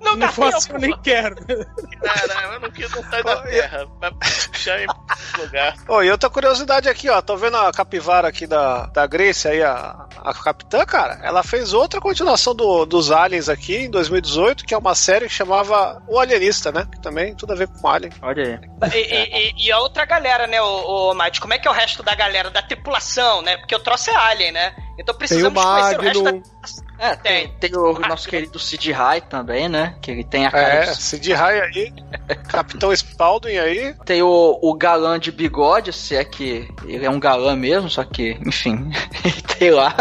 Não 0.00 0.16
dá 0.16 0.26
Não 0.26 0.32
tempo. 0.32 0.72
eu 0.74 0.78
nem 0.78 0.96
quero. 1.02 1.36
Cara, 1.44 2.52
eu 2.54 2.60
não 2.60 2.70
quis 2.70 2.90
não 2.92 3.02
sair 3.10 3.22
da 3.24 3.42
Terra. 3.42 3.86
Vai 4.00 4.10
puxar 4.12 4.80
em 4.80 4.86
lugar. 5.38 5.74
Ô, 5.88 6.02
e 6.02 6.10
outra 6.10 6.30
curiosidade 6.30 6.88
aqui, 6.88 7.10
ó. 7.10 7.20
Tô 7.20 7.36
vendo 7.36 7.56
a 7.56 7.70
capivara 7.72 8.28
aqui 8.28 8.46
da, 8.46 8.86
da 8.86 9.06
Grace 9.06 9.46
aí, 9.48 9.62
a, 9.62 10.06
a 10.24 10.32
capitã, 10.34 10.84
cara. 10.86 11.18
Ela 11.22 11.42
fez 11.42 11.74
outra 11.74 12.00
continuação 12.00 12.54
do, 12.54 12.86
dos 12.86 13.10
Aliens 13.10 13.48
aqui 13.48 13.76
em 13.76 13.90
2018, 13.90 14.64
que 14.64 14.72
é 14.72 14.78
uma 14.78 14.94
série 14.94 15.26
que 15.28 15.34
chamava 15.34 16.02
O 16.08 16.18
Alienista, 16.18 16.70
né? 16.72 16.86
Que 16.90 17.00
também 17.02 17.34
tudo 17.34 17.52
a 17.52 17.56
ver 17.56 17.68
com 17.68 17.86
Alien. 17.88 18.12
Olha 18.22 18.60
aí. 18.82 18.90
E, 18.94 18.96
e- 18.96 19.48
e- 19.50 19.66
e 19.66 19.72
a 19.72 19.78
outra 19.80 20.04
galera, 20.06 20.46
né, 20.46 20.60
o, 20.62 21.10
o 21.10 21.14
Mate, 21.14 21.40
como 21.40 21.54
é 21.54 21.58
que 21.58 21.68
é 21.68 21.70
o 21.70 21.74
resto 21.74 22.02
da 22.02 22.14
galera, 22.14 22.50
da 22.50 22.62
tripulação, 22.62 23.42
né? 23.42 23.56
Porque 23.58 23.74
o 23.74 23.80
troço 23.80 24.10
é 24.10 24.14
alien, 24.14 24.52
né? 24.52 24.74
Então 24.98 25.14
Tem 25.14 25.14
o 25.14 25.18
precisamos 25.18 25.64
conhecer 25.64 25.98
o 25.98 26.02
resto 26.02 26.22
da... 26.22 26.32
É, 27.02 27.16
tem, 27.16 27.48
tem 27.58 27.76
o 27.76 27.98
nosso 27.98 28.28
querido 28.28 28.60
Sid 28.60 28.92
High 28.92 29.22
também, 29.22 29.68
né? 29.68 29.96
Que 30.00 30.12
ele 30.12 30.22
tem 30.22 30.46
a 30.46 30.52
cara 30.52 30.74
É, 30.74 30.80
de 30.84 31.02
Sid 31.02 31.32
Rai 31.32 31.60
aí, 31.60 31.92
Capitão 32.48 32.94
Spaulding 32.94 33.58
aí. 33.58 33.92
Tem 34.04 34.22
o, 34.22 34.58
o 34.62 34.72
galã 34.74 35.18
de 35.18 35.32
bigode, 35.32 35.92
se 35.92 36.14
é 36.14 36.24
que 36.24 36.68
ele 36.84 37.04
é 37.04 37.10
um 37.10 37.18
galã 37.18 37.56
mesmo, 37.56 37.90
só 37.90 38.04
que, 38.04 38.38
enfim, 38.46 38.88
tem 39.58 39.72
lá. 39.72 39.92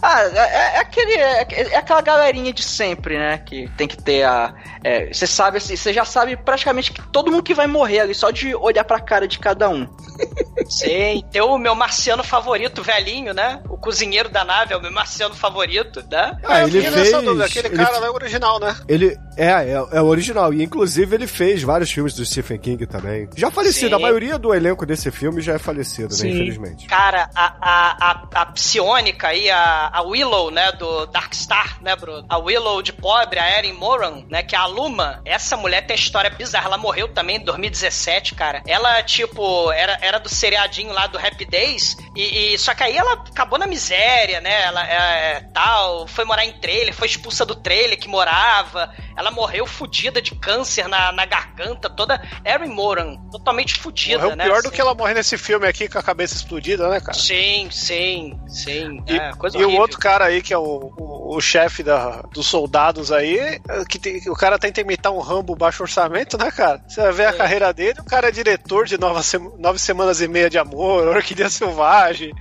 Ah, 0.00 0.22
é, 0.22 0.76
é 0.76 0.78
aquele, 0.78 1.12
é, 1.12 1.46
é 1.72 1.76
aquela 1.76 2.00
galerinha 2.00 2.54
de 2.54 2.62
sempre, 2.62 3.18
né? 3.18 3.36
Que 3.36 3.68
tem 3.76 3.86
que 3.86 3.98
ter 4.02 4.22
a. 4.24 4.54
é, 4.82 5.12
Você 5.12 5.26
sabe 5.26 5.58
assim, 5.58 5.76
você 5.76 5.92
já 5.92 6.06
sabe 6.06 6.38
praticamente 6.38 6.90
que 6.90 7.02
todo 7.08 7.30
mundo 7.30 7.42
que 7.42 7.52
vai 7.52 7.66
morrer 7.66 8.00
ali, 8.00 8.14
só 8.14 8.30
de 8.30 8.54
olhar 8.54 8.84
pra 8.84 8.98
cara 8.98 9.28
de 9.28 9.38
cada 9.38 9.68
um. 9.68 9.86
Sim, 10.70 11.22
tem 11.30 11.42
o 11.42 11.58
meu 11.58 11.74
marciano 11.74 12.24
favorito, 12.24 12.82
velhinho, 12.82 13.34
né? 13.34 13.60
O 13.68 13.76
cozinheiro 13.76 14.28
da 14.30 14.42
nave 14.44 14.72
é 14.72 14.76
o 14.76 14.80
meu 14.80 14.90
marciano 14.90 15.34
favorito, 15.34 16.02
né? 16.10 16.36
Ah, 16.48 16.60
eu 16.62 16.68
ele 16.68 16.80
nessa 16.82 16.96
fez. 17.02 17.12
dúvida, 17.24 17.44
Aquele 17.44 17.68
ele- 17.68 17.76
cara 17.76 17.98
lá 17.98 18.06
é 18.06 18.10
o 18.10 18.14
original, 18.14 18.60
né? 18.60 18.76
Ele 18.88 19.18
é, 19.36 19.46
é, 19.46 19.72
é 19.92 20.00
o 20.00 20.06
original. 20.06 20.52
E 20.54 20.62
inclusive 20.62 21.14
ele 21.14 21.26
fez 21.26 21.62
vários 21.62 21.90
filmes 21.90 22.14
do 22.14 22.24
Stephen 22.24 22.58
King 22.58 22.86
também. 22.86 23.28
Já 23.36 23.50
falecido. 23.50 23.88
Sim. 23.88 23.94
A 23.94 23.98
maioria 23.98 24.38
do 24.38 24.54
elenco 24.54 24.84
desse 24.86 25.10
filme 25.10 25.40
já 25.42 25.54
é 25.54 25.58
falecido, 25.58 26.08
né? 26.08 26.14
Sim. 26.16 26.28
Infelizmente. 26.30 26.86
Cara, 26.86 27.28
a, 27.34 27.54
a, 27.60 28.10
a, 28.10 28.42
a 28.42 28.46
psionica 28.46 29.28
aí, 29.28 29.50
a, 29.50 29.90
a 29.92 30.02
Willow, 30.02 30.50
né, 30.50 30.72
do 30.72 31.06
Dark 31.06 31.32
Star, 31.34 31.78
né, 31.82 31.94
Bruno? 31.96 32.24
A 32.28 32.38
Willow 32.38 32.82
de 32.82 32.92
pobre, 32.92 33.38
a 33.38 33.58
Erin 33.58 33.72
Moran, 33.72 34.24
né, 34.30 34.42
que 34.42 34.54
é 34.54 34.58
a 34.58 34.66
Luma. 34.66 35.20
Essa 35.24 35.56
mulher 35.56 35.86
tem 35.86 35.96
história 35.96 36.30
bizarra. 36.30 36.66
Ela 36.66 36.78
morreu 36.78 37.08
também 37.08 37.36
em 37.36 37.44
2017, 37.44 38.34
cara. 38.34 38.62
Ela, 38.66 39.02
tipo, 39.02 39.70
era, 39.72 39.98
era 40.00 40.18
do 40.18 40.28
seriadinho 40.28 40.92
lá 40.92 41.06
do 41.06 41.18
Happy 41.18 41.44
Days. 41.44 41.96
E, 42.14 42.54
e- 42.54 42.58
só 42.58 42.74
que 42.74 42.82
aí 42.82 42.96
ela 42.96 43.12
acabou 43.14 43.58
na 43.58 43.66
miséria, 43.66 44.40
né? 44.40 44.62
Ela 44.64 44.86
é, 44.86 45.40
tal, 45.52 46.06
foi 46.06 46.24
morar 46.26 46.44
em 46.44 46.52
trailer, 46.60 46.92
foi 46.94 47.06
expulsa 47.06 47.44
do 47.46 47.54
trailer 47.54 47.98
que 47.98 48.08
morava. 48.08 48.92
Ela 49.16 49.30
morreu 49.30 49.66
fudida 49.66 50.20
de 50.20 50.34
câncer 50.34 50.88
na, 50.88 51.10
na 51.12 51.24
garganta, 51.24 51.88
toda. 51.88 52.20
Erin 52.44 52.68
Moran, 52.68 53.16
totalmente 53.30 53.74
fudida, 53.76 54.18
Morreu 54.22 54.36
né? 54.36 54.44
pior 54.44 54.60
do 54.62 54.68
assim. 54.68 54.74
que 54.76 54.80
ela 54.80 54.94
morrer 54.94 55.14
nesse 55.14 55.38
filme 55.38 55.66
aqui 55.66 55.88
com 55.88 55.98
a 55.98 56.02
cabeça 56.02 56.34
explodida, 56.34 56.88
né, 56.88 57.00
cara? 57.00 57.14
Sim, 57.16 57.68
sim, 57.70 58.38
sim. 58.48 59.02
E, 59.06 59.16
é, 59.16 59.32
coisa 59.34 59.56
e 59.58 59.64
o 59.64 59.72
outro 59.76 59.98
cara 59.98 60.26
aí, 60.26 60.42
que 60.42 60.52
é 60.52 60.58
o, 60.58 60.92
o, 60.96 61.36
o 61.36 61.40
chefe 61.40 61.82
da- 61.82 62.22
dos 62.32 62.46
soldados 62.46 63.10
aí, 63.12 63.38
é, 63.38 63.84
que 63.88 63.98
tem- 63.98 64.20
o 64.28 64.34
cara 64.34 64.58
tenta 64.58 64.80
imitar 64.80 65.12
um 65.12 65.20
Rambo 65.20 65.54
baixo 65.56 65.82
orçamento, 65.82 66.36
né, 66.36 66.50
cara? 66.50 66.82
Você 66.86 67.00
vai 67.02 67.12
ver 67.12 67.26
a 67.26 67.32
carreira 67.32 67.72
dele, 67.72 68.00
o 68.00 68.04
cara 68.04 68.28
é 68.28 68.32
diretor 68.32 68.86
de 68.86 68.98
Nova 68.98 69.22
Sem- 69.22 69.50
Nove 69.58 69.78
Semanas 69.78 70.20
e 70.20 70.28
Meia 70.28 70.50
de 70.50 70.58
Amor, 70.58 71.06
Orquídea 71.16 71.48
Selvagem. 71.48 72.32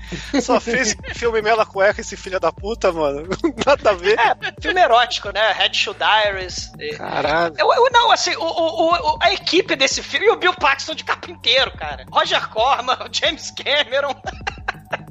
Só 0.42 0.60
fez 0.60 0.96
filme 1.16 1.42
Mela 1.42 1.66
Cueca, 1.66 2.02
esse 2.02 2.18
filho 2.18 2.40
da 2.40 2.52
puta, 2.52 2.92
mano. 2.92 3.28
Nada 3.78 3.90
a 3.90 3.94
ver. 3.94 4.18
É, 4.20 4.62
filme 4.62 4.82
erótico, 4.82 5.32
né? 5.34 5.52
Red 5.54 5.74
Shoe 5.74 5.96
Diaries. 5.96 6.72
Caralho. 6.98 7.56
Eu, 7.58 7.74
eu- 7.74 7.90
não, 7.92 8.12
assim, 8.12 8.36
o, 8.36 8.44
o- 8.44 9.14
o- 9.16 9.18
a 9.22 9.32
equipe 9.34 9.76
desse 9.76 10.02
filme 10.04 10.26
e 10.28 10.30
o 10.30 10.36
Bill 10.38 10.54
Paxton 10.54 10.96
de 10.96 11.04
carpinteiro, 11.04 11.72
cara. 11.72 12.06
Roger 12.12 12.48
Corman, 12.50 12.98
James 13.12 13.52
Cameron. 13.52 14.16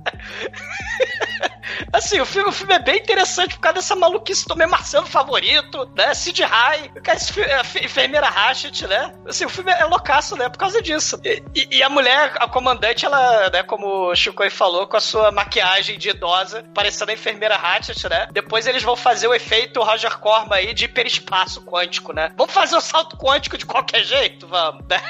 Assim, 1.92 2.20
o 2.20 2.26
filme, 2.26 2.48
o 2.48 2.52
filme 2.52 2.74
é 2.74 2.78
bem 2.78 2.98
interessante 2.98 3.54
por 3.54 3.60
causa 3.60 3.76
dessa 3.76 3.96
maluquice 3.96 4.46
do 4.46 4.56
Marcelo 4.56 5.06
favorito, 5.06 5.90
né? 5.94 6.12
Sid 6.14 6.42
High, 6.42 6.90
a 7.06 7.84
enfermeira 7.84 8.28
Hatchet, 8.28 8.86
né? 8.86 9.14
Assim, 9.26 9.44
o 9.44 9.48
filme 9.48 9.72
é 9.72 9.84
loucaço, 9.84 10.36
né? 10.36 10.48
Por 10.48 10.58
causa 10.58 10.82
disso. 10.82 11.20
E, 11.24 11.42
e, 11.54 11.76
e 11.78 11.82
a 11.82 11.88
mulher, 11.88 12.32
a 12.36 12.48
comandante, 12.48 13.04
ela, 13.04 13.50
né, 13.50 13.62
como 13.62 14.10
o 14.10 14.14
Chico 14.14 14.48
falou, 14.50 14.86
com 14.86 14.96
a 14.96 15.00
sua 15.00 15.30
maquiagem 15.30 15.98
de 15.98 16.10
idosa, 16.10 16.64
parecendo 16.74 17.10
a 17.10 17.14
enfermeira 17.14 17.56
Hatchet, 17.56 18.08
né? 18.08 18.28
Depois 18.32 18.66
eles 18.66 18.82
vão 18.82 18.96
fazer 18.96 19.26
o 19.26 19.34
efeito 19.34 19.82
Roger 19.82 20.18
Corman 20.18 20.56
aí 20.56 20.74
de 20.74 20.84
hiperespaço 20.84 21.62
quântico, 21.62 22.12
né? 22.12 22.32
Vamos 22.36 22.52
fazer 22.52 22.76
o 22.76 22.80
salto 22.80 23.16
quântico 23.16 23.56
de 23.56 23.66
qualquer 23.66 24.04
jeito? 24.04 24.46
Vamos, 24.46 24.84
né? 24.88 25.00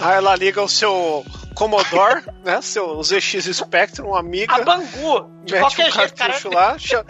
Aí 0.00 0.14
ela 0.16 0.36
liga 0.36 0.62
o 0.62 0.68
seu 0.68 1.24
Commodore, 1.54 2.22
né? 2.44 2.60
Seu 2.60 3.02
ZX 3.02 3.44
Spectrum, 3.56 4.08
um 4.10 4.14
amigo. 4.16 4.52
A 4.52 4.62
Bangu, 4.62 5.30
de 5.44 5.58
qualquer 5.58 5.88
um 5.88 5.92
jeito, 5.92 6.14
cara. 6.14 6.32
cartucho 6.32 6.50
lá. 6.50 6.78
cha- 6.78 7.04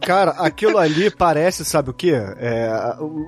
Cara, 0.00 0.30
aquilo 0.32 0.78
ali 0.78 1.10
parece, 1.10 1.64
sabe 1.64 1.90
o 1.90 1.94
quê? 1.94 2.12
É, 2.38 2.68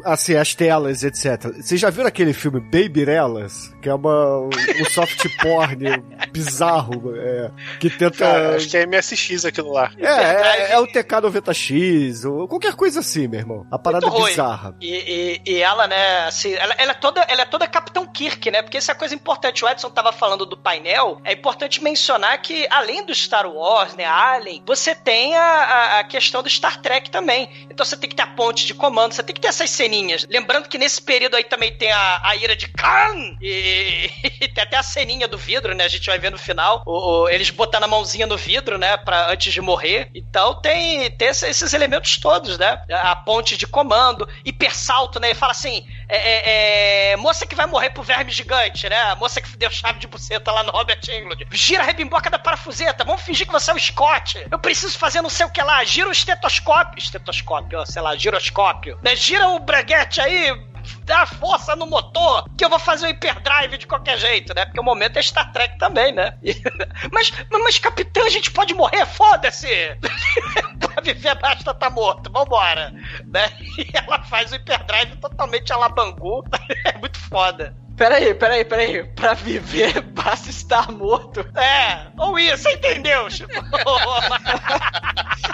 assim, 0.04 0.34
as 0.36 0.54
telas, 0.54 1.02
etc. 1.02 1.52
Vocês 1.60 1.80
já 1.80 1.90
viram 1.90 2.06
aquele 2.08 2.32
filme 2.32 2.60
Babyrellas? 2.60 3.72
Que 3.82 3.88
é 3.88 3.94
uma, 3.94 4.38
um 4.40 4.50
soft 4.92 5.26
porn 5.42 6.02
bizarro, 6.32 7.14
é, 7.16 7.50
que 7.78 7.90
tenta... 7.90 8.16
Cara, 8.18 8.56
acho 8.56 8.68
que 8.68 8.76
é 8.76 8.86
MSX 8.86 9.44
aquilo 9.44 9.72
lá. 9.72 9.90
É, 9.98 10.06
é, 10.06 10.72
é 10.72 10.78
o 10.78 10.86
TK90X, 10.86 12.24
ou 12.30 12.48
qualquer 12.48 12.74
coisa 12.74 13.00
assim, 13.00 13.26
meu 13.28 13.40
irmão. 13.40 13.66
A 13.70 13.78
parada 13.78 14.06
Muito 14.06 14.24
bizarra. 14.26 14.74
E, 14.80 15.40
e, 15.46 15.52
e 15.52 15.62
ela, 15.62 15.86
né, 15.86 16.26
assim, 16.26 16.52
ela, 16.54 16.74
ela 16.78 16.92
é 16.92 16.94
toda, 16.94 17.20
ela 17.22 17.42
é 17.42 17.46
toda 17.46 17.66
Capitão 17.66 18.06
Kirk, 18.06 18.50
né? 18.50 18.62
Porque 18.62 18.76
essa 18.78 18.92
é 18.92 18.94
a 18.94 18.98
coisa 18.98 19.14
importante. 19.14 19.64
O 19.64 19.68
Edson 19.68 19.90
tava 19.90 20.12
falando 20.12 20.39
do 20.46 20.56
painel. 20.56 21.20
É 21.24 21.32
importante 21.32 21.82
mencionar 21.82 22.40
que, 22.42 22.66
além 22.70 23.04
do 23.04 23.14
Star 23.14 23.46
Wars, 23.50 23.94
né, 23.94 24.04
Alien, 24.04 24.62
você 24.66 24.94
tem 24.94 25.34
a, 25.36 25.98
a, 26.00 26.04
questão 26.04 26.42
do 26.42 26.50
Star 26.50 26.80
Trek 26.80 27.10
também. 27.10 27.48
Então 27.70 27.84
você 27.84 27.96
tem 27.96 28.08
que 28.08 28.16
ter 28.16 28.22
a 28.22 28.26
ponte 28.26 28.66
de 28.66 28.74
comando, 28.74 29.12
você 29.14 29.22
tem 29.22 29.34
que 29.34 29.40
ter 29.40 29.48
essas 29.48 29.70
ceninhas. 29.70 30.26
Lembrando 30.28 30.68
que 30.68 30.78
nesse 30.78 31.00
período 31.02 31.36
aí 31.36 31.44
também 31.44 31.76
tem 31.76 31.90
a, 31.92 32.20
a 32.22 32.36
ira 32.36 32.54
de 32.56 32.68
Khan 32.68 33.36
e, 33.40 34.10
e 34.40 34.48
tem 34.48 34.62
até 34.64 34.76
a 34.76 34.82
ceninha 34.82 35.26
do 35.28 35.38
vidro, 35.38 35.74
né? 35.74 35.84
A 35.84 35.88
gente 35.88 36.06
vai 36.06 36.18
ver 36.18 36.30
no 36.30 36.38
final. 36.38 36.82
O, 36.86 37.22
o- 37.24 37.28
eles 37.28 37.50
botando 37.50 37.84
a 37.84 37.88
mãozinha 37.88 38.26
no 38.26 38.36
vidro, 38.36 38.78
né? 38.78 38.96
Pra, 38.96 39.30
antes 39.30 39.52
de 39.52 39.60
morrer. 39.60 40.10
Então 40.14 40.60
tem, 40.60 41.10
tem 41.12 41.28
esse- 41.28 41.46
esses 41.48 41.72
elementos 41.72 42.16
todos, 42.18 42.58
né? 42.58 42.82
A 42.90 43.16
ponte 43.16 43.56
de 43.56 43.66
comando, 43.66 44.28
hipersalto, 44.44 45.18
né? 45.18 45.28
Ele 45.28 45.34
fala 45.38 45.52
assim: 45.52 45.86
é, 46.08 46.16
é, 46.16 47.12
é, 47.12 47.16
moça 47.16 47.46
que 47.46 47.54
vai 47.54 47.66
morrer 47.66 47.90
pro 47.90 48.02
verme 48.02 48.30
gigante, 48.30 48.88
né? 48.88 49.00
A 49.02 49.16
moça 49.16 49.40
que 49.40 49.56
deu 49.56 49.70
chave 49.70 49.98
de 49.98 50.06
buceta 50.06 50.29
lá 50.46 50.62
no 50.62 50.70
Robert 50.70 51.00
Englund. 51.08 51.46
Gira 51.52 51.82
a 51.82 51.86
rebimboca 51.86 52.30
da 52.30 52.38
parafuseta, 52.38 53.04
vamos 53.04 53.22
fingir 53.22 53.46
que 53.46 53.52
você 53.52 53.70
é 53.70 53.74
o 53.74 53.78
Scott. 53.78 54.46
Eu 54.50 54.58
preciso 54.58 54.98
fazer 54.98 55.20
não 55.22 55.30
sei 55.30 55.46
o 55.46 55.50
que 55.50 55.62
lá. 55.62 55.82
Gira 55.84 56.08
o 56.08 56.12
estetoscópio. 56.12 56.98
Estetoscópio, 56.98 57.84
sei 57.86 58.02
lá, 58.02 58.16
giroscópio. 58.16 58.98
Né? 59.02 59.16
Gira 59.16 59.48
o 59.48 59.58
braguete 59.58 60.20
aí. 60.20 60.70
Dá 61.04 61.26
força 61.26 61.76
no 61.76 61.86
motor, 61.86 62.48
que 62.56 62.64
eu 62.64 62.70
vou 62.70 62.78
fazer 62.78 63.06
o 63.06 63.10
hyperdrive 63.10 63.76
de 63.76 63.86
qualquer 63.86 64.18
jeito, 64.18 64.54
né? 64.54 64.64
Porque 64.64 64.80
o 64.80 64.84
momento 64.84 65.18
é 65.18 65.22
Star 65.22 65.52
Trek 65.52 65.78
também, 65.78 66.12
né? 66.12 66.38
Mas, 67.12 67.32
mas, 67.50 67.78
capitã, 67.78 68.22
a 68.24 68.30
gente 68.30 68.50
pode 68.50 68.74
morrer? 68.74 69.04
Foda-se! 69.06 69.68
pra 70.78 71.02
viver 71.02 71.34
basta 71.36 71.74
tá 71.74 71.90
morto, 71.90 72.30
vambora. 72.30 72.92
Né? 73.26 73.50
E 73.80 73.90
ela 73.94 74.22
faz 74.24 74.52
o 74.52 74.56
hyperdrive 74.56 75.16
totalmente 75.16 75.72
a 75.72 75.76
la 75.76 75.88
Bangu. 75.88 76.44
É 76.84 76.96
muito 76.98 77.18
foda. 77.18 77.74
Peraí, 78.00 78.32
peraí, 78.32 78.64
peraí. 78.64 79.04
Pra 79.04 79.34
viver, 79.34 80.00
basta 80.16 80.48
estar 80.48 80.90
morto. 80.90 81.40
É, 81.54 82.06
ou 82.16 82.38
isso, 82.38 82.62
você 82.62 82.72
entendeu? 82.72 83.28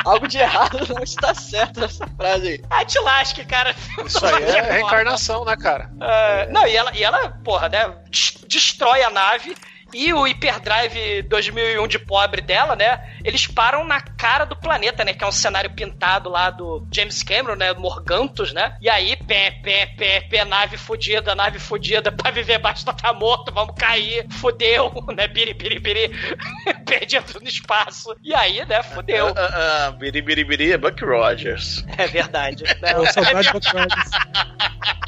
Algo 0.05 0.29
de 0.29 0.39
errado 0.39 0.87
não 0.95 1.03
está 1.03 1.35
certo 1.35 1.81
nessa 1.81 2.07
frase 2.07 2.47
aí. 2.49 2.63
Ah, 2.71 2.85
te 2.85 3.01
lasque, 3.01 3.45
cara. 3.45 3.75
Isso 4.05 4.25
aí 4.25 4.45
é 4.45 4.61
reencarnação, 4.63 5.45
né, 5.45 5.57
cara? 5.57 5.91
É, 6.01 6.47
não, 6.53 6.65
e 6.69 6.77
ela, 6.77 6.93
e 6.95 7.03
ela, 7.03 7.31
porra, 7.43 7.69
né, 7.69 7.93
des- 8.09 8.39
destrói 8.47 9.03
a 9.03 9.11
nave 9.11 9.57
e 9.95 10.13
o 10.13 10.23
Hyperdrive 10.25 11.23
2001 11.23 11.87
de 11.89 11.99
pobre 11.99 12.41
dela, 12.41 12.75
né, 12.77 13.01
eles 13.25 13.47
param 13.47 13.85
na 13.87 14.01
cara 14.01 14.45
do 14.45 14.57
planeta, 14.57 15.05
né, 15.05 15.13
que 15.15 15.23
é 15.25 15.27
um 15.27 15.33
cenário 15.33 15.71
pintado 15.71 16.29
lá 16.29 16.51
do 16.51 16.87
James 16.93 17.23
Cameron, 17.23 17.57
né, 17.57 17.73
Morgantos, 17.75 18.53
né, 18.53 18.75
e 18.81 18.89
aí, 18.91 19.17
pé, 19.17 19.53
pé, 19.63 19.87
pé, 19.97 20.21
pé, 20.23 20.45
nave 20.45 20.77
fodida, 20.77 21.35
nave 21.35 21.59
fodida, 21.59 22.11
pra 22.13 22.31
viver 22.31 22.59
basta 22.59 22.93
tá 22.93 23.13
morto, 23.13 23.53
vamos 23.53 23.75
cair, 23.79 24.27
fodeu, 24.33 24.93
né, 25.17 25.27
biri, 25.29 25.55
biri, 25.55 25.79
biri, 25.79 26.11
perdido 26.85 27.41
no 27.41 27.49
espaço, 27.49 28.15
e 28.23 28.35
aí, 28.35 28.65
né, 28.67 28.83
fodeu. 28.83 29.29
Ah, 29.37 29.87
ah, 29.87 29.91
biri, 29.93 30.21
biri, 30.23 30.45
biri 30.45 30.73
é 30.73 30.77
Buck 30.79 31.05
Rogers. 31.05 31.85
É 31.97 32.07
verdade. 32.07 32.65
né? 32.65 32.75
É 32.97 32.99
o 32.99 33.07
Saudade 33.07 33.51
do 33.53 33.61
Travis. 33.61 34.11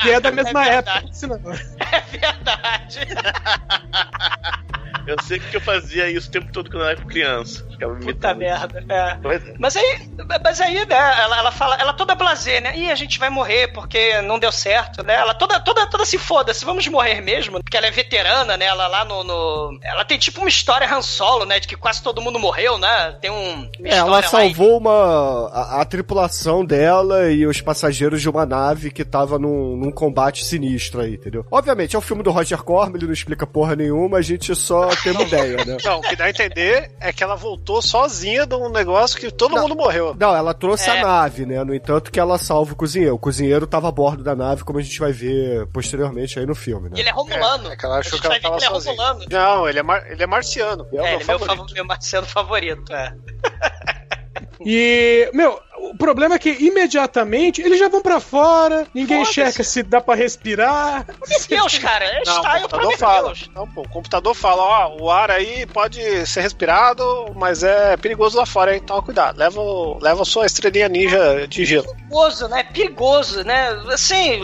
Que 0.01 0.11
é 0.11 0.20
da 0.20 0.31
mesma 0.31 0.66
É 0.66 0.74
época. 0.76 0.93
verdade. 1.01 1.16
se 1.18 1.26
não- 1.26 1.37
É 1.37 2.01
verdade. 2.01 3.01
Eu 5.07 5.16
sei 5.23 5.39
que 5.39 5.57
eu 5.57 5.61
fazia 5.61 6.11
isso 6.11 6.29
o 6.29 6.31
tempo 6.31 6.53
todo 6.53 6.71
quando 6.71 6.83
eu 6.83 6.89
era 6.91 7.01
criança. 7.03 7.66
Ficava 7.71 7.95
Puta 7.95 8.05
imitando. 8.11 8.39
merda. 8.39 8.85
É. 8.91 9.14
Pois 9.23 9.47
é. 9.49 9.55
Mas 9.59 9.75
aí, 9.77 10.01
mas 10.45 10.61
aí, 10.61 10.75
né, 10.87 10.95
ela, 11.21 11.39
ela 11.39 11.51
fala, 11.51 11.77
ela 11.77 11.95
toda 11.95 12.14
blazer, 12.14 12.61
né? 12.62 12.77
Ih, 12.77 12.91
a 12.91 12.95
gente 12.95 13.19
vai 13.19 13.31
morrer 13.31 13.69
porque 13.73 14.21
não 14.23 14.39
deu 14.39 14.53
certo, 14.53 15.03
né? 15.03 15.14
Ela 15.14 15.33
toda, 15.33 15.59
toda, 15.61 15.87
toda 15.87 16.05
se 16.05 16.19
foda-se, 16.19 16.62
vamos 16.62 16.87
morrer 16.89 17.23
mesmo, 17.23 17.59
porque 17.62 17.77
ela 17.79 17.87
é 17.87 17.91
veterana, 17.91 18.57
né? 18.59 18.66
Ela 18.66 18.87
lá 18.87 19.03
no, 19.05 19.25
no- 19.25 19.79
Ela 19.83 20.05
tem 20.05 20.19
tipo 20.19 20.41
uma 20.41 20.49
história 20.49 20.87
Han 20.93 21.01
Solo, 21.01 21.47
né? 21.47 21.59
De 21.59 21.66
que 21.69 21.77
quase 21.77 22.03
todo 22.03 22.21
mundo 22.21 22.39
morreu, 22.39 22.77
né? 22.77 23.16
Tem 23.19 23.31
um. 23.31 23.61
uma 23.79 23.89
É, 23.89 23.97
ela 23.97 24.23
salvou 24.23 24.77
uma 24.77 25.49
a, 25.51 25.81
a 25.81 25.85
tripulação 25.87 26.66
dela 26.66 27.31
e 27.31 27.47
os 27.47 27.62
passageiros 27.62 28.21
de 28.21 28.29
uma 28.29 28.45
nave 28.45 28.91
que 28.91 29.05
tava 29.07 29.39
num, 29.39 29.75
num 29.75 29.91
combate 29.91 30.45
sinistro 30.45 31.01
aí, 31.01 31.14
entendeu? 31.14 31.47
Obviamente, 31.51 31.97
é 31.97 31.99
o 31.99 32.03
filme 32.03 32.23
do 32.23 32.31
Roger 32.31 32.62
Corman, 32.62 32.97
ele 32.97 33.07
não 33.07 33.12
explica 33.14 33.47
porra 33.47 33.75
nenhuma, 33.75 34.19
a 34.19 34.23
gente 34.23 34.55
só 34.59 34.89
tem 35.03 35.13
uma 35.13 35.23
ideia, 35.23 35.65
né? 35.65 35.77
Não, 35.85 35.99
o 35.99 36.03
que 36.03 36.15
dá 36.17 36.25
a 36.25 36.31
entender 36.31 36.91
é 37.01 37.13
que 37.13 37.23
ela 37.25 37.35
voltou 37.37 37.81
sozinha 37.81 38.47
de 38.47 38.55
um 38.55 38.69
negócio 38.69 39.19
que 39.19 39.31
todo 39.31 39.59
mundo 39.59 39.75
morreu. 39.77 40.15
Não, 40.19 40.35
ela 40.35 40.53
trouxe 40.53 40.91
É. 40.91 40.99
a 41.01 41.03
nave, 41.07 41.47
né? 41.47 41.63
No 41.65 41.75
entanto 41.75 42.11
que 42.11 42.19
ela 42.21 42.37
salva 42.39 42.73
o 42.73 42.77
cozinheiro. 42.77 43.15
O 43.15 43.19
cozinheiro 43.19 43.67
tava 43.67 43.89
a 43.89 43.93
bordo 43.93 44.23
da 44.23 44.35
nave, 44.35 44.65
como 44.65 44.79
a 44.79 44.83
gente 44.83 44.99
vai 45.01 45.13
ver 45.13 45.67
posteriormente 45.69 46.39
aí 46.39 46.45
no 46.47 46.55
filme, 46.55 46.89
né? 46.91 46.97
E 46.97 47.01
ele 47.01 47.09
é 47.09 47.13
romulano. 47.13 47.69
É, 47.71 47.73
é 47.73 47.77
que 47.77 47.87
ela 47.87 47.99
achou 47.99 48.19
que 48.21 48.27
ela 48.27 48.41
tava 48.41 48.57
ele 48.57 48.65
é 48.65 48.69
sozinha. 48.69 48.95
romulano. 48.97 49.25
Não, 49.31 49.69
ele 49.69 49.79
é, 49.79 49.83
mar- 49.83 50.07
ele 50.11 50.23
é 50.23 50.27
marciano. 50.27 50.87
É, 50.93 50.97
o 50.97 50.99
É, 50.99 51.11
meu 51.11 51.21
ele 51.21 51.25
é 51.25 51.55
meu, 51.57 51.67
meu 51.75 51.85
Marcelo 51.85 52.27
favorito, 52.27 52.93
é. 52.93 53.15
E, 54.65 55.31
meu, 55.33 55.61
o 55.79 55.97
problema 55.97 56.35
é 56.35 56.39
que 56.39 56.51
imediatamente 56.51 57.63
eles 57.63 57.79
já 57.79 57.89
vão 57.89 58.03
pra 58.03 58.19
fora, 58.21 58.87
ninguém 58.93 59.19
Foda-se. 59.19 59.35
checa 59.35 59.63
se 59.65 59.83
dá 59.83 60.01
pra 60.01 60.15
respirar. 60.15 61.07
Meu 61.07 61.39
Deus, 61.49 61.79
cara, 61.79 62.05
é 62.05 62.23
Não, 62.25 62.33
o 62.33 62.37
style 62.39 62.69
pra 62.69 62.91
fala. 62.99 63.27
Deus. 63.29 63.51
Não, 63.55 63.67
pô, 63.69 63.83
o 63.83 63.89
computador 63.89 64.35
fala, 64.35 64.63
ó, 64.63 64.97
o 65.01 65.11
ar 65.11 65.31
aí 65.31 65.65
pode 65.67 66.27
ser 66.27 66.41
respirado, 66.41 67.33
mas 67.37 67.63
é 67.63 67.97
perigoso 67.97 68.37
lá 68.37 68.45
fora, 68.45 68.75
hein? 68.75 68.81
Toma 68.85 69.03
cuidado. 69.03 69.39
Leva, 69.39 69.61
o- 69.61 69.99
leva 70.01 70.23
a 70.23 70.25
sua 70.25 70.47
estrelinha 70.47 70.89
ninja 70.89 71.47
de 71.47 71.65
gelo. 71.65 71.87
perigoso, 71.95 72.49
né? 72.49 72.63
Perigoso, 72.65 73.45
né? 73.45 73.69
Assim. 73.93 74.43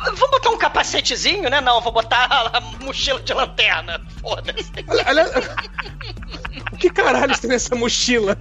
Vamos 0.00 0.30
botar 0.30 0.50
um 0.50 0.58
capacetezinho, 0.58 1.50
né? 1.50 1.60
Não, 1.60 1.80
vou 1.80 1.90
botar 1.90 2.28
a 2.52 2.60
mochila 2.84 3.18
de 3.18 3.34
lanterna. 3.34 4.00
Foda-se. 4.20 4.70
O 6.72 6.76
que 6.76 6.90
caralho 6.90 7.36
tem 7.38 7.50
nessa 7.50 7.74
mochila? 7.74 8.36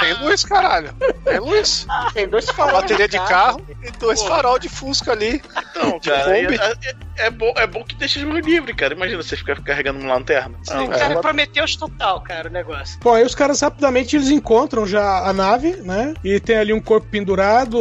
Tem 0.00 0.14
luz, 0.24 0.44
caralho. 0.44 0.94
Tem 1.24 1.38
luz. 1.38 1.86
Tem 2.14 2.28
dois 2.28 2.44
Uma 2.46 2.54
faróis 2.54 2.82
bateria 2.82 3.08
de 3.08 3.18
carro 3.18 3.60
e 3.82 3.90
dois 3.92 4.20
Pô. 4.22 4.28
farol 4.28 4.58
de 4.58 4.68
fusca 4.68 5.12
ali. 5.12 5.42
Então, 5.70 5.98
De 5.98 6.08
cara, 6.10 6.38
é, 6.38 6.44
é- 6.44 6.96
é 7.26 7.30
bom, 7.30 7.52
é 7.56 7.66
bom 7.66 7.82
que 7.84 7.94
deixa 7.96 8.20
de 8.20 8.24
livre, 8.40 8.72
cara. 8.74 8.94
Imagina 8.94 9.20
você 9.22 9.36
ficar 9.36 9.60
carregando 9.62 9.98
uma 9.98 10.14
lanterna. 10.14 10.56
Não, 10.70 10.86
O 10.86 10.92
é, 10.94 10.98
cara 10.98 11.14
uma- 11.14 11.20
prometeu 11.20 11.64
total, 11.78 12.20
cara, 12.22 12.48
o 12.48 12.52
negócio. 12.52 12.98
Bom, 13.00 13.12
aí 13.14 13.24
os 13.24 13.34
caras 13.34 13.60
rapidamente 13.60 14.14
eles 14.16 14.30
encontram 14.30 14.86
já 14.86 15.26
a 15.28 15.32
nave, 15.32 15.76
né? 15.82 16.14
E 16.24 16.38
tem 16.40 16.56
ali 16.56 16.72
um 16.72 16.80
corpo 16.80 17.06
pendurado, 17.08 17.78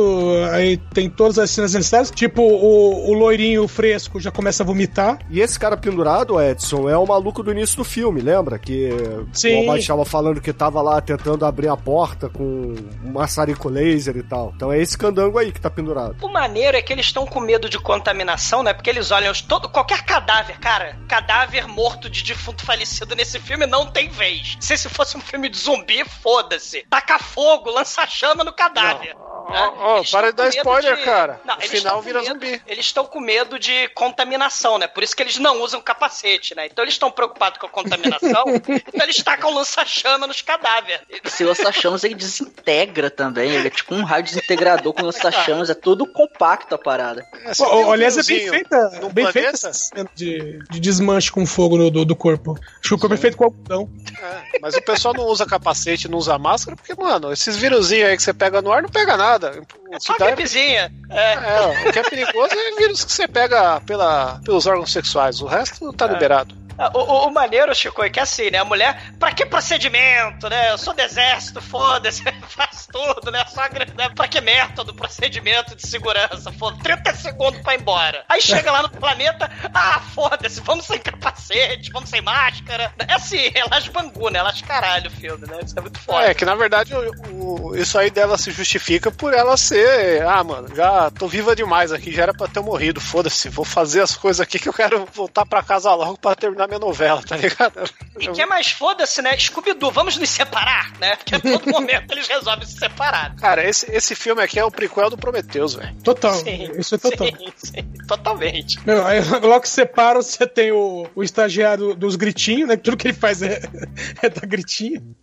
aí 0.51 0.77
tem 0.77 1.09
todas 1.09 1.37
as 1.39 1.49
cenas 1.51 1.73
necessárias. 1.73 2.09
Tipo, 2.11 2.41
o, 2.41 3.09
o 3.11 3.13
loirinho 3.13 3.67
fresco 3.67 4.19
já 4.19 4.31
começa 4.31 4.63
a 4.63 4.65
vomitar. 4.65 5.19
E 5.29 5.39
esse 5.39 5.59
cara 5.59 5.77
pendurado, 5.77 6.41
Edson, 6.41 6.89
é 6.89 6.97
o 6.97 7.05
maluco 7.05 7.43
do 7.43 7.51
início 7.51 7.77
do 7.77 7.83
filme, 7.83 8.06
lembra? 8.21 8.57
Que 8.59 8.89
Sim. 9.33 9.55
o 9.65 9.69
Almighty 9.69 9.87
tava 9.87 10.05
falando 10.05 10.41
que 10.41 10.51
tava 10.53 10.81
lá 10.81 10.99
tentando 11.01 11.45
abrir 11.45 11.67
a 11.69 11.77
porta 11.77 12.29
com 12.29 12.43
um 12.43 13.11
maçarico 13.11 13.69
laser 13.69 14.17
e 14.17 14.23
tal. 14.23 14.51
Então 14.55 14.71
é 14.71 14.79
esse 14.81 14.97
candango 14.97 15.37
aí 15.37 15.51
que 15.51 15.59
tá 15.61 15.69
pendurado. 15.69 16.15
O 16.23 16.29
maneiro 16.29 16.77
é 16.77 16.81
que 16.81 16.91
eles 16.93 17.05
estão 17.07 17.25
com 17.25 17.39
medo 17.39 17.69
de 17.69 17.79
contaminação, 17.79 18.63
né? 18.63 18.73
Porque 18.73 18.89
eles 18.89 19.11
olham 19.11 19.33
todo, 19.47 19.69
qualquer 19.69 20.03
cadáver, 20.05 20.59
cara, 20.59 20.97
cadáver 21.07 21.67
morto 21.67 22.09
de 22.09 22.23
defunto 22.23 22.65
falecido 22.65 23.15
nesse 23.15 23.39
filme 23.39 23.65
não 23.65 23.85
tem 23.87 24.09
vez. 24.09 24.57
Se 24.59 24.73
esse 24.73 24.89
fosse 24.89 25.17
um 25.17 25.21
filme 25.21 25.49
de 25.49 25.57
zumbi, 25.57 26.03
foda-se. 26.21 26.85
Taca 26.89 27.19
fogo, 27.19 27.69
lança 27.71 28.05
chama 28.07 28.43
no 28.43 28.53
cadáver. 28.53 29.15
né? 29.49 29.71
Ó, 29.79 29.97
Eles 29.97 30.11
para 30.11 30.31
de 30.31 30.35
dar 30.37 30.49
spoiler, 30.49 31.03
cara. 31.05 31.39
Não, 31.45 31.59
final 31.61 32.01
vira 32.01 32.21
medo- 32.21 32.33
zumbi. 32.33 32.61
Eles 32.67 32.85
estão 32.85 33.05
com 33.05 33.19
medo 33.19 33.57
de 33.59 33.87
contaminação, 33.89 34.77
né? 34.77 34.87
Por 34.87 35.03
isso 35.03 35.15
que 35.15 35.23
eles 35.23 35.37
não 35.37 35.61
usam 35.61 35.81
capacete, 35.81 36.53
né? 36.55 36.65
Então 36.65 36.83
eles 36.83 36.95
estão 36.95 37.09
preocupados 37.11 37.57
com 37.59 37.65
a 37.65 37.69
contaminação, 37.69 37.96
então 38.03 38.45
eles 38.93 39.21
tacam 39.23 39.53
lança-chama 39.53 40.27
nos 40.27 40.41
cadáveres. 40.41 41.01
Esse 41.23 41.43
lança-chamas 41.43 42.03
ele 42.03 42.15
desintegra 42.15 43.09
também. 43.09 43.51
Ele 43.51 43.67
é 43.67 43.71
tipo 43.71 43.95
um 43.95 44.03
raio 44.03 44.23
desintegrador 44.23 44.93
com 44.93 45.03
lança-chamas. 45.03 45.69
É 45.69 45.73
tudo 45.73 46.05
compacto 46.05 46.75
a 46.75 46.77
parada. 46.77 47.25
Pô, 47.57 47.65
ó, 47.65 47.91
aliás, 47.93 48.17
é 48.17 48.23
bem 48.23 48.49
feita, 48.49 49.09
bem 49.11 49.31
feita 49.31 49.49
essa 49.49 49.73
cena 49.73 50.09
de, 50.15 50.59
de 50.69 50.79
desmanche 50.79 51.31
com 51.31 51.45
fogo 51.45 51.77
no, 51.77 51.89
do, 51.91 52.05
do 52.05 52.15
corpo. 52.15 52.57
Acho 52.79 52.89
que 52.89 52.93
o 52.93 52.99
corpo 52.99 53.15
é 53.15 53.17
feito 53.17 53.37
com 53.37 53.45
algodão. 53.45 53.89
É, 54.21 54.59
mas 54.61 54.75
o 54.75 54.81
pessoal 54.81 55.13
não 55.13 55.25
usa 55.25 55.45
capacete, 55.45 56.07
não 56.07 56.17
usa 56.17 56.37
máscara, 56.37 56.75
porque, 56.75 56.93
mano, 56.95 57.31
esses 57.31 57.55
vírusinhos 57.55 58.09
aí 58.09 58.17
que 58.17 58.23
você 58.23 58.33
pega 58.33 58.61
no 58.61 58.71
ar 58.71 58.81
não 58.81 58.89
pega 58.89 59.15
nada. 59.17 59.61
O 59.89 59.95
É 59.95 59.99
só 59.99 60.13
que 60.13 60.13
uma 60.13 60.19
dá 60.19 60.25
é- 60.25 60.35
gripezinha. 60.35 60.91
É. 61.09 61.33
É, 61.33 61.89
o 61.89 61.93
que 61.93 61.99
é 61.99 62.03
perigoso 62.03 62.53
é 62.53 62.75
vírus 62.77 63.03
que 63.03 63.11
você 63.11 63.27
pega 63.27 63.79
pela, 63.81 64.39
pelos 64.43 64.65
órgãos 64.65 64.91
sexuais. 64.91 65.41
O 65.41 65.45
resto 65.45 65.91
tá 65.93 66.07
liberado. 66.07 66.55
O, 66.93 66.99
o- 66.99 67.27
o 67.27 67.33
maneiro, 67.33 67.73
Chico, 67.75 68.03
é 68.03 68.09
que 68.09 68.19
é 68.19 68.23
assim, 68.23 68.49
né? 68.51 68.59
A 68.59 68.65
mulher, 68.65 69.13
pra 69.19 69.31
que 69.31 69.45
procedimento, 69.45 70.49
né? 70.49 70.71
Eu 70.71 70.77
sou 70.77 70.93
do 70.93 71.01
exército, 71.01 71.61
foda-se, 71.61 72.23
faço 72.49 72.87
tudo, 72.91 73.31
né? 73.31 73.43
Só 73.47 73.61
né? 73.95 74.09
Pra 74.15 74.27
que 74.27 74.39
método, 74.41 74.93
procedimento 74.93 75.75
de 75.75 75.87
segurança, 75.87 76.51
foda 76.53 76.77
30 76.83 77.13
segundos 77.15 77.61
pra 77.61 77.73
ir 77.75 77.81
embora. 77.81 78.23
Aí 78.29 78.41
chega 78.41 78.71
lá 78.71 78.81
no 78.81 78.89
planeta, 78.89 79.49
ah, 79.73 79.99
foda-se, 80.13 80.61
vamos 80.61 80.85
sem 80.85 80.99
capacete, 80.99 81.91
vamos 81.91 82.09
sem 82.09 82.21
máscara. 82.21 82.93
É 83.07 83.13
assim, 83.13 83.51
elas 83.55 83.87
bangu, 83.87 84.29
né? 84.29 84.39
Elas 84.39 84.61
caralho 84.61 85.07
o 85.09 85.13
filme, 85.13 85.45
né? 85.47 85.57
Isso 85.63 85.77
é 85.77 85.81
muito 85.81 85.99
foda. 85.99 86.25
É, 86.29 86.33
que 86.33 86.45
na 86.45 86.55
verdade 86.55 86.93
o- 86.95 87.75
isso 87.75 87.97
aí 87.97 88.09
dela 88.09 88.37
se 88.37 88.51
justifica 88.51 89.11
por 89.11 89.33
ela 89.33 89.57
ser. 89.57 90.25
Ah, 90.25 90.43
mano, 90.43 90.73
já 90.75 91.09
tô 91.11 91.27
viva 91.27 91.55
demais 91.55 91.91
aqui, 91.91 92.11
já 92.11 92.23
era 92.23 92.33
pra 92.33 92.47
ter 92.47 92.59
morrido. 92.59 92.99
Foda-se, 93.01 93.49
vou 93.49 93.65
fazer 93.65 94.01
as 94.01 94.15
coisas 94.15 94.39
aqui 94.41 94.59
que 94.59 94.69
eu 94.69 94.73
quero 94.73 95.07
voltar 95.13 95.45
pra 95.45 95.63
casa 95.63 95.93
logo 95.93 96.17
pra 96.17 96.35
terminar 96.35 96.66
minha 96.67 96.79
novela, 96.79 97.21
tá 97.23 97.35
ligado? 97.37 97.89
E 98.19 98.27
que 98.27 98.41
é 98.41 98.45
mais 98.45 98.67
foda-se, 98.71 99.21
né? 99.21 99.37
Scooby-Doo, 99.37 99.91
vamos 99.91 100.17
nos 100.17 100.29
separar, 100.29 100.91
né? 100.99 101.15
Porque 101.15 101.35
a 101.35 101.39
todo 101.39 101.67
momento 101.71 102.11
eles 102.11 102.27
resolvem 102.27 102.65
se 102.67 102.77
separar. 102.77 103.35
Cara, 103.35 103.67
esse, 103.67 103.89
esse 103.91 104.15
filme 104.15 104.41
aqui 104.41 104.59
é 104.59 104.63
o 104.65 104.71
prequel 104.71 105.09
do 105.09 105.17
Prometheus, 105.17 105.75
velho. 105.75 105.95
Total. 106.03 106.33
Sim, 106.35 106.71
Isso 106.77 106.95
é 106.95 106.97
total. 106.97 107.27
Sim, 107.27 107.53
sim, 107.57 107.93
totalmente. 108.07 108.79
Não, 108.85 109.05
aí 109.05 109.19
logo 109.41 109.61
que 109.61 109.69
separam, 109.69 110.21
você 110.21 110.45
tem 110.47 110.71
o, 110.71 111.07
o 111.15 111.23
estagiário 111.23 111.93
dos 111.95 112.15
gritinhos, 112.15 112.67
né? 112.67 112.77
que 112.77 112.83
Tudo 112.83 112.97
que 112.97 113.07
ele 113.07 113.13
faz 113.17 113.41
é, 113.41 113.61
é 114.21 114.29
dar 114.29 114.45
gritinho. 114.47 115.15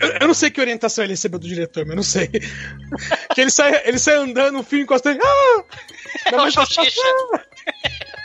Eu- 0.00 0.12
Eu 0.22 0.26
não 0.28 0.34
sei 0.34 0.50
que 0.50 0.60
orientação 0.60 1.04
ele 1.04 1.12
recebeu 1.14 1.38
do 1.38 1.46
diretor, 1.48 1.82
mas 1.84 1.90
eu 1.90 1.96
não 1.96 2.02
sei. 2.02 2.28
Que 3.34 3.40
ele 3.40 3.50
sai, 3.50 3.82
ele 3.84 3.98
sai 3.98 4.14
andando, 4.14 4.58
o 4.60 4.62
filme 4.62 4.84
encostando. 4.84 5.18
Ah! 5.22 5.64
É 6.26 6.36
o. 6.36 6.42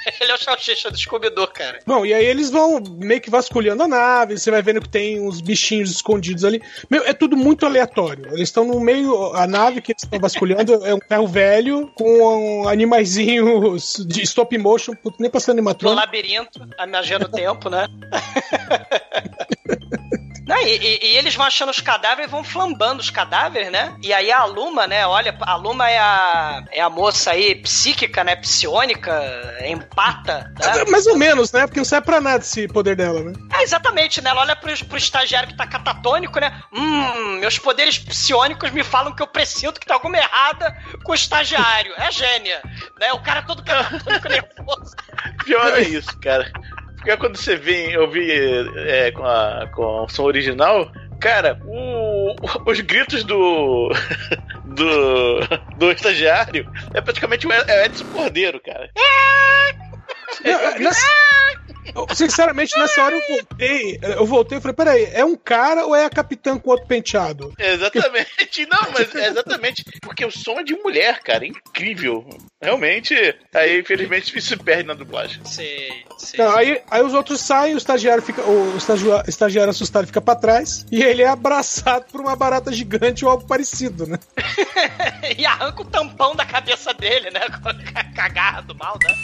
Ele 0.21 0.31
é 0.31 0.35
o 0.35 0.37
salsicha 0.37 0.89
do 0.89 0.97
Scooby-Doo, 0.97 1.47
cara. 1.47 1.79
Bom, 1.85 2.05
e 2.05 2.13
aí 2.13 2.25
eles 2.25 2.49
vão 2.49 2.81
meio 2.99 3.19
que 3.21 3.29
vasculhando 3.29 3.83
a 3.83 3.87
nave, 3.87 4.37
você 4.37 4.49
vai 4.49 4.61
vendo 4.61 4.81
que 4.81 4.89
tem 4.89 5.19
uns 5.19 5.41
bichinhos 5.41 5.91
escondidos 5.91 6.43
ali. 6.43 6.61
Meu, 6.89 7.03
é 7.03 7.13
tudo 7.13 7.35
muito 7.35 7.65
aleatório. 7.65 8.27
Eles 8.27 8.49
estão 8.49 8.65
no 8.65 8.79
meio, 8.79 9.33
a 9.35 9.45
nave 9.47 9.81
que 9.81 9.91
eles 9.91 10.03
estão 10.03 10.19
vasculhando 10.19 10.73
é 10.85 10.93
um 10.93 10.99
ferro 11.07 11.27
velho 11.27 11.91
com 11.95 12.67
animaizinhos 12.67 14.05
de 14.07 14.21
stop 14.23 14.57
motion, 14.57 14.93
nem 15.19 15.29
passando 15.29 15.55
No 15.55 15.59
animatrônico. 15.59 15.99
labirinto, 15.99 16.67
a 16.77 16.87
magia 16.87 17.19
do 17.19 17.29
tempo, 17.29 17.69
né? 17.69 17.87
Não, 20.47 20.57
e, 20.57 20.77
e- 20.77 20.99
e 21.13 21.17
eles 21.17 21.35
vão 21.35 21.45
achando 21.45 21.69
os 21.69 21.81
cadáveres 21.81 22.29
e 22.29 22.31
vão 22.31 22.43
flambando 22.43 23.01
os 23.01 23.09
cadáveres, 23.09 23.69
né? 23.69 23.93
E 24.01 24.13
aí 24.13 24.31
a 24.31 24.45
Luma, 24.45 24.87
né? 24.87 25.05
Olha, 25.05 25.35
a 25.41 25.55
Luma 25.55 25.89
é 25.89 25.97
a, 25.99 26.63
é 26.71 26.79
a 26.81 26.89
moça 26.89 27.31
aí 27.31 27.53
psíquica, 27.55 28.23
né? 28.23 28.35
Psionica, 28.37 29.11
empata. 29.65 30.51
Né? 30.59 30.85
Mais 30.89 31.05
ou 31.05 31.17
menos, 31.17 31.51
né? 31.51 31.67
Porque 31.67 31.79
não 31.81 31.85
serve 31.85 32.05
pra 32.05 32.21
nada 32.21 32.43
esse 32.43 32.67
poder 32.67 32.95
dela, 32.95 33.21
né? 33.21 33.33
É, 33.53 33.63
exatamente, 33.63 34.21
né? 34.21 34.29
Ela 34.29 34.41
olha 34.41 34.55
pro, 34.55 34.73
pro 34.85 34.97
estagiário 34.97 35.49
que 35.49 35.57
tá 35.57 35.67
catatônico, 35.67 36.39
né? 36.39 36.61
Hum, 36.73 37.39
meus 37.39 37.59
poderes 37.59 37.97
psionicos 37.99 38.71
me 38.71 38.83
falam 38.83 39.13
que 39.13 39.21
eu 39.21 39.27
presinto 39.27 39.79
que 39.79 39.85
tá 39.85 39.95
alguma 39.95 40.17
errada 40.17 40.73
com 41.03 41.11
o 41.11 41.15
estagiário. 41.15 41.93
É 41.97 42.09
gênia, 42.11 42.61
né? 42.99 43.11
O 43.11 43.19
cara 43.19 43.41
todo 43.41 43.63
catatônico 43.63 44.27
nervoso. 44.29 44.95
Pior 45.43 45.73
é 45.77 45.81
isso, 45.81 46.17
cara. 46.19 46.49
Porque 46.97 47.15
quando 47.17 47.37
você 47.37 47.55
vem 47.55 47.95
ouvir 47.97 48.69
é, 48.87 49.11
com, 49.11 49.23
a, 49.25 49.67
com 49.73 50.03
o 50.03 50.09
som 50.09 50.23
original, 50.23 50.91
cara, 51.21 51.57
o- 51.65 52.35
os 52.65 52.79
gritos 52.81 53.23
do. 53.23 53.89
do. 54.65 55.39
do 55.77 55.91
estagiário 55.91 56.69
é 56.93 56.99
praticamente 57.01 57.47
o 57.47 57.51
é 57.53 57.85
Edson 57.85 58.05
Cordeiro, 58.05 58.59
cara. 58.59 58.89
Não, 60.79 60.91
nessa- 61.95 62.15
Sinceramente, 62.15 62.77
nessa 62.77 63.03
hora 63.03 63.15
eu 63.15 63.21
voltei. 63.37 63.99
Eu 64.01 64.25
voltei 64.25 64.57
e 64.57 64.61
falei: 64.61 64.75
peraí, 64.75 65.09
é 65.13 65.23
um 65.25 65.35
cara 65.35 65.85
ou 65.85 65.95
é 65.95 66.05
a 66.05 66.09
capitã 66.09 66.57
com 66.57 66.69
outro 66.71 66.87
penteado? 66.87 67.53
Exatamente. 67.57 68.65
Não, 68.69 68.91
mas 68.91 69.13
é 69.15 69.27
exatamente. 69.27 69.83
Porque 70.01 70.25
o 70.25 70.31
som 70.31 70.59
é 70.59 70.63
de 70.63 70.75
mulher, 70.75 71.19
cara. 71.21 71.45
É 71.45 71.47
incrível. 71.49 72.27
Realmente. 72.61 73.13
Aí, 73.53 73.79
infelizmente, 73.79 74.37
isso 74.37 74.47
se 74.49 74.57
perde 74.57 74.83
na 74.83 74.93
dublagem. 74.93 75.39
Sim, 75.45 75.89
sim. 76.17 76.37
Não, 76.37 76.55
aí, 76.55 76.81
aí 76.89 77.01
os 77.03 77.13
outros 77.13 77.39
saem, 77.41 77.73
o 77.75 77.77
estagiário 77.77 78.21
fica. 78.23 78.41
O 78.43 78.75
estagiário, 78.77 79.29
estagiário 79.29 79.69
assustado 79.69 80.07
fica 80.07 80.21
pra 80.21 80.35
trás 80.35 80.85
e 80.91 81.03
ele 81.03 81.21
é 81.21 81.27
abraçado 81.27 82.05
por 82.11 82.19
uma 82.21 82.35
barata 82.35 82.71
gigante 82.71 83.23
ou 83.25 83.31
algo 83.31 83.45
parecido, 83.47 84.05
né? 84.07 84.17
e 85.37 85.45
arranca 85.45 85.81
o 85.81 85.85
tampão 85.85 86.35
da 86.35 86.45
cabeça 86.45 86.93
dele, 86.93 87.29
né? 87.31 87.41
Com 87.61 87.69
a 87.69 88.03
cagarra 88.15 88.61
do 88.61 88.75
mal, 88.75 88.97
né? 89.03 89.15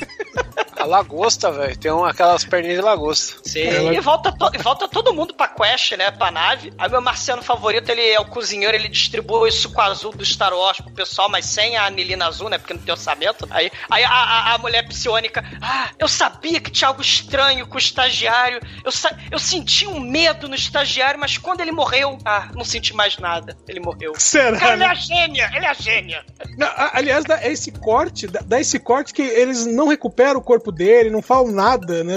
A 0.77 0.85
lagosta, 0.85 1.51
velho. 1.51 1.77
Tem 1.77 1.91
um, 1.91 2.03
aquelas 2.05 2.43
perninhas 2.53 2.77
de 2.77 2.81
lagosta. 2.83 3.35
Sim, 3.43 3.61
Ela- 3.63 3.93
e 3.93 3.99
volta, 3.99 4.31
to- 4.31 4.51
e 4.53 4.57
volta 4.59 4.87
todo 4.87 5.13
mundo 5.13 5.33
pra 5.33 5.47
quest, 5.47 5.93
né? 5.93 6.11
Pra 6.11 6.29
nave. 6.29 6.71
Aí 6.77 6.89
meu 6.89 7.01
marciano 7.01 7.41
favorito, 7.41 7.89
ele 7.89 8.07
é 8.11 8.19
o 8.19 8.25
cozinheiro, 8.25 8.75
ele 8.75 8.87
distribui 8.87 9.49
o 9.49 9.51
suco 9.51 9.81
azul 9.81 10.11
do 10.11 10.23
Star 10.23 10.53
Wars 10.53 10.77
pro 10.79 10.91
pessoal, 10.91 11.27
mas 11.29 11.45
sem 11.47 11.75
a 11.77 11.85
anilina 11.85 12.27
azul, 12.27 12.49
né? 12.49 12.57
Porque 12.59 12.73
não 12.75 12.81
tem 12.81 12.91
orçamento. 12.91 13.47
Aí, 13.49 13.71
aí 13.89 14.03
a, 14.03 14.09
a, 14.09 14.53
a 14.53 14.57
mulher 14.59 14.87
psionica, 14.87 15.43
ah, 15.61 15.89
eu 15.97 16.07
sabia 16.07 16.59
que 16.59 16.69
tinha 16.69 16.87
algo 16.89 17.01
estranho 17.01 17.65
com 17.67 17.75
o 17.75 17.79
estagiário. 17.79 18.59
Eu, 18.85 18.91
sa- 18.91 19.17
eu 19.31 19.39
senti 19.39 19.87
um 19.87 19.99
medo 19.99 20.47
no 20.47 20.55
estagiário, 20.55 21.19
mas 21.19 21.37
quando 21.37 21.61
ele 21.61 21.71
morreu, 21.71 22.17
ah, 22.23 22.49
não 22.53 22.63
senti 22.63 22.93
mais 22.95 23.17
nada. 23.17 23.57
Ele 23.67 23.79
morreu. 23.79 24.13
Será? 24.17 24.57
Cara, 24.59 24.73
ele 24.73 24.83
é 24.83 24.87
né? 24.87 24.91
a 24.91 24.95
gênia, 24.95 25.51
ele 25.55 25.65
é 25.65 25.69
a 25.69 25.73
gênia. 25.73 26.23
Não, 26.57 26.67
a- 26.67 26.91
aliás, 26.93 27.23
dá 27.25 27.43
esse 27.47 27.71
corte, 27.71 28.27
dá, 28.27 28.41
dá 28.45 28.59
esse 28.59 28.77
corte 28.79 29.11
que 29.13 29.21
eles 29.23 29.65
não 29.65 29.87
recuperam 29.87 30.39
o 30.39 30.43
corpo 30.43 30.71
dele, 30.71 31.09
não 31.09 31.21
falam 31.21 31.51
nada, 31.51 32.03
né? 32.03 32.13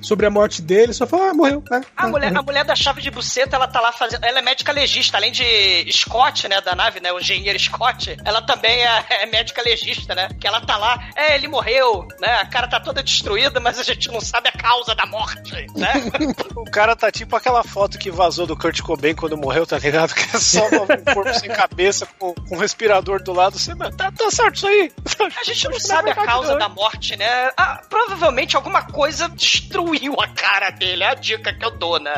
So- 0.00 0.16
Sobre 0.16 0.24
a 0.26 0.30
morte 0.30 0.62
dele, 0.62 0.92
só 0.94 1.06
falam, 1.06 1.28
ah, 1.30 1.34
morreu. 1.34 1.62
né? 1.70 1.82
A 1.96 2.06
mulher, 2.08 2.34
a 2.34 2.42
mulher 2.42 2.64
da 2.64 2.74
chave 2.74 3.02
de 3.02 3.10
buceta, 3.10 3.56
ela 3.56 3.68
tá 3.68 3.80
lá 3.80 3.92
fazendo. 3.92 4.24
Ela 4.24 4.38
é 4.38 4.42
médica 4.42 4.72
legista, 4.72 5.18
além 5.18 5.30
de 5.30 5.86
Scott, 5.92 6.48
né, 6.48 6.60
da 6.62 6.74
nave, 6.74 7.00
né? 7.00 7.12
O 7.12 7.18
engenheiro 7.20 7.58
Scott, 7.58 8.16
ela 8.24 8.40
também 8.40 8.82
é, 8.82 9.04
é 9.22 9.26
médica 9.26 9.62
legista, 9.62 10.14
né? 10.14 10.28
Que 10.40 10.46
ela 10.46 10.60
tá 10.62 10.76
lá, 10.78 11.10
é, 11.14 11.34
ele 11.34 11.48
morreu, 11.48 12.06
né? 12.18 12.36
A 12.40 12.46
cara 12.46 12.66
tá 12.66 12.80
toda 12.80 13.02
destruída, 13.02 13.60
mas 13.60 13.78
a 13.78 13.82
gente 13.82 14.08
não 14.10 14.20
sabe 14.20 14.48
a 14.48 14.52
causa 14.52 14.94
da 14.94 15.04
morte, 15.06 15.66
né? 15.76 15.92
O 16.56 16.70
cara 16.70 16.96
tá 16.96 17.10
tipo 17.12 17.36
aquela 17.36 17.62
foto 17.62 17.98
que 17.98 18.10
vazou 18.10 18.46
do 18.46 18.56
Kurt 18.56 18.80
Cobain 18.80 19.14
quando 19.14 19.36
morreu, 19.36 19.66
tá 19.66 19.78
ligado? 19.78 20.14
Que 20.14 20.36
é 20.36 20.40
só 20.40 20.66
um 20.66 21.14
corpo 21.14 21.32
sem 21.38 21.48
cabeça 21.50 22.06
com, 22.18 22.34
com 22.34 22.56
um 22.56 22.58
respirador 22.58 23.22
do 23.22 23.32
lado. 23.32 23.58
Você, 23.58 23.74
"Mas 23.74 23.94
tá, 23.94 24.10
tá 24.10 24.30
certo 24.30 24.56
isso 24.56 24.66
aí. 24.66 24.92
A 25.38 25.44
gente 25.44 25.68
não 25.68 25.78
sabe 25.78 26.08
é 26.10 26.12
a 26.12 26.16
causa 26.16 26.56
da 26.56 26.68
morte, 26.68 27.16
né? 27.16 27.50
Ah, 27.56 27.80
provavelmente 27.88 28.56
alguma 28.56 28.82
coisa 28.82 29.28
destruiu 29.60 30.14
a 30.20 30.28
cara 30.28 30.70
dele. 30.70 31.02
É 31.02 31.08
a 31.08 31.14
dica 31.14 31.52
que 31.52 31.64
eu 31.64 31.70
dou, 31.70 31.98
né? 31.98 32.14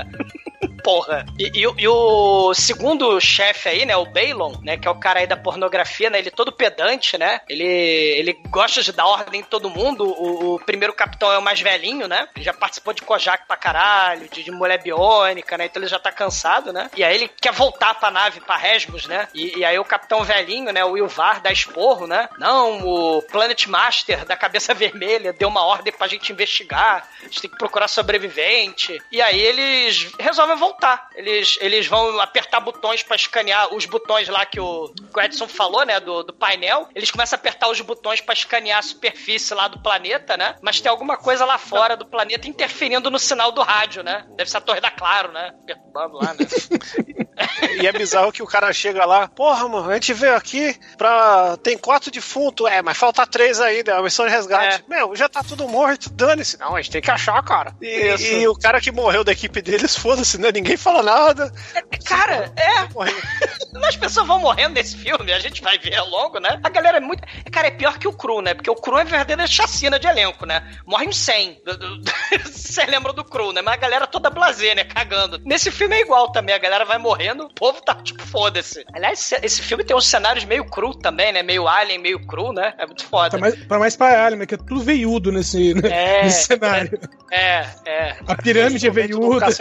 Porra. 0.83 1.27
E, 1.39 1.51
e 1.61 1.67
o- 1.67 1.75
e 1.79 1.89
o 1.89 2.55
segundo 2.55 3.21
chefe 3.21 3.69
aí, 3.69 3.85
né? 3.85 3.97
O 3.97 4.07
Balon, 4.07 4.55
né? 4.63 4.77
Que 4.77 4.87
é 4.89 4.91
o 4.91 4.99
cara 4.99 5.21
aí 5.21 5.27
da 5.27 5.37
pornografia, 5.37 6.09
né? 6.11 6.19
Ele 6.19 6.29
é 6.29 6.33
todo 6.33 6.53
pedante, 6.53 7.19
né? 7.19 7.41
Ele, 7.49 7.65
ele 7.65 8.33
gosta 8.49 8.83
de 8.83 8.93
dar 8.93 9.07
ordem 9.07 9.41
em 9.41 9.45
todo 9.45 9.69
mundo. 9.71 10.05
O, 10.05 10.55
o 10.55 10.59
primeiro 10.61 10.93
capitão 10.95 11.31
é 11.33 11.39
o 11.39 11.43
mais 11.43 11.61
velhinho, 11.61 12.07
né? 12.09 12.29
Ele 12.35 12.45
já 12.45 12.53
participou 12.55 12.93
de 12.95 13.03
Kojak 13.03 13.47
pra 13.47 13.57
caralho, 13.57 14.29
de, 14.29 14.43
de 14.43 14.51
mulher 14.51 14.83
biônica, 14.83 15.57
né? 15.59 15.67
Então 15.67 15.83
ele 15.83 15.91
já 15.91 15.99
tá 15.99 16.11
cansado, 16.13 16.73
né? 16.73 16.91
E 16.97 17.05
aí 17.05 17.15
ele 17.15 17.29
quer 17.29 17.53
voltar 17.53 17.95
pra 17.95 18.11
nave, 18.11 18.41
pra 18.41 18.57
Resmus, 18.57 19.07
né? 19.07 19.29
E, 19.35 19.59
e 19.59 19.65
aí 19.65 19.79
o 19.79 19.85
capitão 19.85 20.23
velhinho, 20.25 20.73
né? 20.73 20.85
O 20.85 20.93
Wilvar 20.93 21.41
dá 21.41 21.51
esporro, 21.53 22.07
né? 22.07 22.29
Não, 22.39 22.81
o 22.87 23.23
Planet 23.23 23.67
Master 23.67 24.25
da 24.25 24.37
cabeça 24.37 24.73
vermelha 24.75 25.33
deu 25.33 25.49
uma 25.49 25.65
ordem 25.65 25.93
pra 25.93 26.07
gente 26.09 26.33
investigar. 26.33 27.09
A 27.21 27.25
gente 27.25 27.41
tem 27.43 27.51
que 27.51 27.59
procurar 27.59 27.89
sobrevivente. 27.89 29.01
E 29.11 29.21
aí 29.21 29.39
eles 29.41 30.11
resolvem 30.19 30.57
voltar. 30.57 30.68
Eles, 31.15 31.59
eles 31.61 31.87
vão 31.87 32.21
apertar 32.21 32.61
botões 32.61 33.03
pra 33.03 33.17
escanear 33.17 33.75
os 33.75 33.87
botões 33.87 34.29
lá 34.29 34.45
que 34.47 34.61
o, 34.61 34.89
que 34.89 35.19
o 35.19 35.21
Edson 35.21 35.49
falou, 35.49 35.85
né? 35.85 36.01
Do, 36.01 36.23
do 36.23 36.33
painel. 36.33 36.89
Eles 36.95 37.11
começam 37.11 37.37
a 37.37 37.41
apertar 37.41 37.69
os 37.69 37.81
botões 37.81 38.21
pra 38.21 38.35
escanear 38.35 38.79
a 38.79 38.83
superfície 38.83 39.55
lá 39.55 39.69
do 39.69 39.81
planeta, 39.81 40.37
né? 40.37 40.57
Mas 40.63 40.81
tem 40.81 40.91
alguma 40.91 41.17
coisa 41.17 41.45
lá 41.45 41.59
fora 41.59 41.97
do 41.97 42.07
planeta 42.07 42.49
interferindo 42.49 43.11
no 43.11 43.19
sinal 43.19 43.53
do 43.53 43.63
rádio, 43.63 44.03
né? 44.03 44.27
Deve 44.37 44.51
ser 44.51 44.59
a 44.59 44.61
Torre 44.61 44.81
da 44.81 44.91
Claro, 44.91 45.33
né? 45.33 45.53
Perturbando 45.67 46.17
lá, 46.17 46.35
né? 46.35 46.47
E 47.81 47.87
é 47.87 47.93
bizarro 47.93 48.33
que 48.33 48.43
o 48.43 48.47
cara 48.47 48.73
chega 48.73 49.05
lá, 49.05 49.29
porra, 49.29 49.69
mano, 49.69 49.91
a 49.91 49.95
gente 49.95 50.13
veio 50.15 50.35
aqui 50.37 50.79
pra. 50.97 51.57
Tem 51.63 51.77
quatro 51.79 52.11
defuntos, 52.11 52.67
é, 52.71 52.83
mas 52.83 52.97
falta 52.97 53.27
três 53.27 53.61
ainda, 53.61 53.93
é 53.93 53.95
uma 53.95 54.03
missão 54.05 54.27
de 54.27 54.33
resgate. 54.33 54.85
Meu, 54.89 55.15
já 55.17 55.29
tá 55.29 55.43
tudo 55.43 55.67
morto, 55.69 56.11
dane-se. 56.11 56.59
Não, 56.59 56.75
a 56.77 56.81
gente 56.83 56.93
tem 56.93 57.03
que 57.03 57.11
achar, 57.11 57.43
cara. 57.43 57.75
E, 57.81 58.41
e 58.41 58.49
o 58.49 58.55
cara 58.55 58.81
que 58.81 58.91
morreu 58.93 59.25
da 59.25 59.33
equipe 59.33 59.61
deles, 59.63 59.97
foda-se, 59.97 60.39
né? 60.39 60.51
Ninguém 60.53 60.77
fala 60.77 61.03
nada. 61.03 61.53
Cara, 62.05 62.53
é. 62.57 62.89
As 63.87 63.97
pessoas 63.97 64.27
vão 64.27 64.41
morrendo 64.41 64.75
nesse 64.75 64.97
filme, 64.97 65.33
a 65.33 65.39
gente 65.39 65.63
vai 65.63 65.79
ver 65.79 65.95
ao 65.97 66.09
longo, 66.09 66.39
né? 66.41 66.59
A 66.63 66.69
galera 66.69 66.99
é 66.99 67.01
muito. 67.01 67.23
Cara, 67.51 67.69
é 67.69 67.71
pior 67.71 67.99
que 67.99 68.09
o 68.09 68.13
Cru, 68.13 68.41
né? 68.41 68.55
Porque 68.55 68.71
o 68.71 68.75
Cru 68.75 68.99
é 68.99 69.05
verdadeira 69.05 69.47
chacina 69.47 69.99
de 69.99 70.07
elenco, 70.07 70.45
né? 70.47 70.63
Morre 70.87 71.07
uns 71.07 71.17
100. 71.19 71.63
Do- 71.65 71.77
do- 71.77 72.13
Você 72.45 72.85
lembra 72.87 73.13
do 73.13 73.25
Cru, 73.25 73.53
né? 73.53 73.63
Mas 73.63 73.75
a 73.75 73.79
galera 73.79 74.07
toda 74.07 74.31
blazer, 74.31 74.75
né? 74.75 74.85
Cagando. 74.85 75.39
Nesse 75.45 75.71
filme 75.71 75.97
é 75.97 76.01
igual 76.01 76.31
também. 76.33 76.55
A 76.55 76.59
galera 76.59 76.85
vai 76.85 76.99
morrendo, 76.99 77.48
o 77.51 77.55
povo 77.55 77.81
tá 77.83 77.95
tipo, 77.97 78.25
foda-se. 78.27 78.85
Aliás, 78.93 79.33
esse- 79.43 79.63
filme 79.63 79.85
tem 79.85 79.97
uns 79.97 80.07
cenários 80.07 80.45
meio 80.45 80.65
cru 80.65 80.95
também, 80.95 81.33
né? 81.33 81.43
Meio 81.43 81.67
alien, 81.67 81.99
meio 81.99 82.25
cru, 82.27 82.53
né? 82.53 82.75
É 82.79 82.87
muito 82.87 83.05
foda. 83.05 83.31
Tá 83.31 83.39
mais, 83.39 83.55
pra 83.67 83.79
mais 83.79 83.97
pra 83.97 84.25
Alien, 84.27 84.41
né? 84.41 84.47
Que 84.47 84.55
é 84.55 84.59
tudo 84.59 84.81
veiudo 84.81 85.33
nesse, 85.33 85.75
né, 85.75 85.89
É, 85.91 86.23
nesse 86.25 86.47
cenário. 86.47 86.99
É, 87.31 87.67
é. 87.85 88.17
A 88.27 88.37
pirâmide 88.37 88.87
é 88.87 88.91
veiuda. 88.91 89.47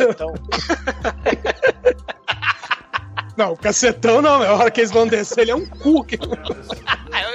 Não, 3.37 3.53
o 3.53 3.57
cacetão 3.57 4.21
não, 4.21 4.43
é 4.43 4.47
a 4.47 4.53
hora 4.53 4.71
que 4.71 4.81
eles 4.81 4.91
vão 4.91 5.07
descer, 5.07 5.41
ele 5.41 5.51
é 5.51 5.55
um 5.55 5.65
cu. 5.65 6.05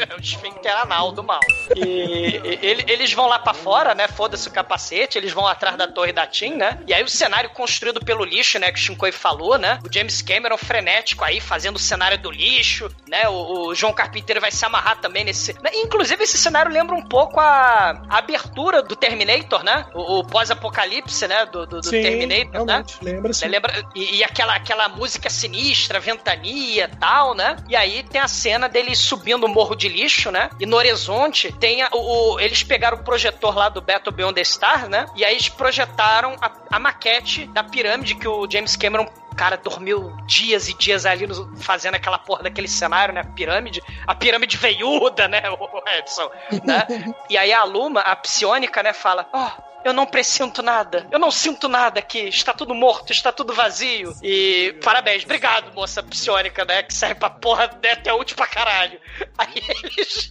É 0.09 0.15
o 0.17 0.21
esfíncter 0.21 0.77
anal 0.81 1.13
do 1.13 1.23
mal. 1.23 1.41
E, 1.77 2.41
ele- 2.61 2.85
eles 2.89 3.13
vão 3.13 3.27
lá 3.27 3.39
pra 3.39 3.55
fora, 3.55 3.95
né? 3.95 4.07
Foda-se 4.09 4.49
o 4.49 4.51
capacete, 4.51 5.17
eles 5.17 5.33
vão 5.33 5.47
atrás 5.47 5.77
da 5.77 5.87
torre 5.87 6.13
da 6.13 6.27
Tim, 6.27 6.55
né? 6.55 6.79
E 6.87 6.93
aí 6.95 7.03
o 7.03 7.09
cenário 7.09 7.51
construído 7.51 8.01
pelo 8.05 8.25
lixo, 8.25 8.59
né? 8.59 8.71
Que 8.73 8.79
o 8.79 8.83
Shinkoi 8.83 9.13
falou, 9.13 9.59
né? 9.59 9.79
O 9.89 9.93
James 9.93 10.21
Cameron 10.21 10.57
frenético 10.59 11.25
aí, 11.25 11.41
fazendo 11.41 11.77
o 11.77 11.79
cenário 11.79 12.19
do 12.19 12.31
lixo, 12.31 12.89
né? 13.09 13.29
O, 13.29 13.69
o 13.69 13.75
João 13.75 13.93
Carpinteiro 13.93 14.41
vai 14.41 14.51
se 14.51 14.65
amarrar 14.65 15.01
também 15.01 15.25
nesse. 15.25 15.53
né? 15.63 15.71
Inclusive, 15.75 16.23
esse 16.25 16.37
cenário 16.39 16.71
lembra 16.73 16.95
um 16.97 17.03
pouco 17.07 17.39
a, 17.41 18.03
a 18.09 18.19
abertura 18.19 18.83
do 18.83 18.97
Terminator, 18.97 19.63
né? 19.63 19.87
O, 19.95 20.19
o 20.21 20.27
pós-apocalipse, 20.27 21.27
né? 21.29 21.47
Do, 21.47 21.67
do- 21.67 21.81
do 21.81 21.87
Sim, 21.89 22.03
Terminator, 22.03 22.67
né? 22.67 22.85
lembra 23.03 23.33
sim. 23.33 23.41
Você 23.41 23.49
lembra? 23.49 23.73
E, 23.95 24.17
e 24.17 24.25
aquela, 24.25 24.55
aquela 24.55 24.89
música 24.89 25.31
sinistra, 25.31 25.92
ventania 26.01 26.85
e 26.93 26.97
tal, 26.97 27.35
né? 27.35 27.57
E 27.69 27.77
aí 27.77 28.03
tem 28.03 28.21
a 28.21 28.29
cena 28.29 28.69
deles 28.69 28.99
subindo 28.99 29.45
o 29.45 29.49
morro 29.49 29.75
de 29.75 29.89
lixo, 29.89 30.31
né? 30.31 30.51
E 30.61 30.67
no 30.67 30.77
horizonte 30.77 31.53
tem 31.53 31.83
a- 31.83 31.89
o, 31.93 32.35
o- 32.35 32.41
Eles 32.41 32.63
pegaram 32.63 32.99
o 32.99 33.05
projetor 33.05 33.57
lá 33.57 33.69
do 33.69 33.81
Battle 33.81 34.13
Beyond 34.15 34.35
the 34.35 34.43
Stars, 34.43 34.89
né? 34.89 35.07
E 35.15 35.25
aí 35.25 35.33
eles 35.35 35.49
projetaram 35.49 36.37
a, 36.41 36.51
a 36.71 36.79
maquete 36.79 37.47
da 37.47 37.63
pirâmide 37.65 38.15
que 38.15 38.27
o 38.29 38.49
James 38.51 38.77
Cameron. 38.77 39.07
Cara, 39.35 39.57
dormiu 39.57 40.15
dias 40.27 40.69
e 40.69 40.75
dias 40.75 41.07
ali 41.07 41.27
no- 41.27 41.57
fazendo 41.57 41.95
aquela 41.95 42.19
porra 42.19 42.43
daquele 42.43 42.69
cenário, 42.69 43.15
né? 43.15 43.23
Pirâmide. 43.35 43.83
A 44.07 44.15
pirâmide 44.15 44.59
veiuda, 44.59 45.27
né, 45.27 45.43
o 45.59 45.83
Edson? 45.99 46.31
Né? 46.63 46.87
E 47.31 47.39
aí 47.39 47.51
a 47.51 47.65
Luma, 47.65 48.01
a 48.01 48.15
psionica, 48.15 48.83
né, 48.83 48.93
fala: 48.93 49.27
Ó, 49.33 49.51
eu 49.85 49.93
não 49.93 50.07
pressinto 50.07 50.63
nada. 50.63 51.07
Eu 51.11 51.19
não 51.19 51.31
sinto 51.31 51.69
nada 51.69 52.01
aqui. 52.01 52.29
Está 52.29 52.53
tudo 52.53 52.75
morto, 52.75 53.13
está 53.13 53.33
tudo 53.33 53.55
vazio. 53.55 54.15
E 54.23 54.75
parabéns, 54.83 55.25
obrigado, 55.25 55.75
moça 55.75 56.03
psiônica, 56.03 56.65
né? 56.65 56.83
Que 56.83 56.95
serve 56.95 57.17
pra 57.17 57.31
porra 57.31 57.71
né, 57.83 57.93
até 57.93 58.13
útil 58.13 58.37
pra 58.37 58.47
caralho. 58.47 59.01
Aí 59.37 59.63
eles, 59.69 60.29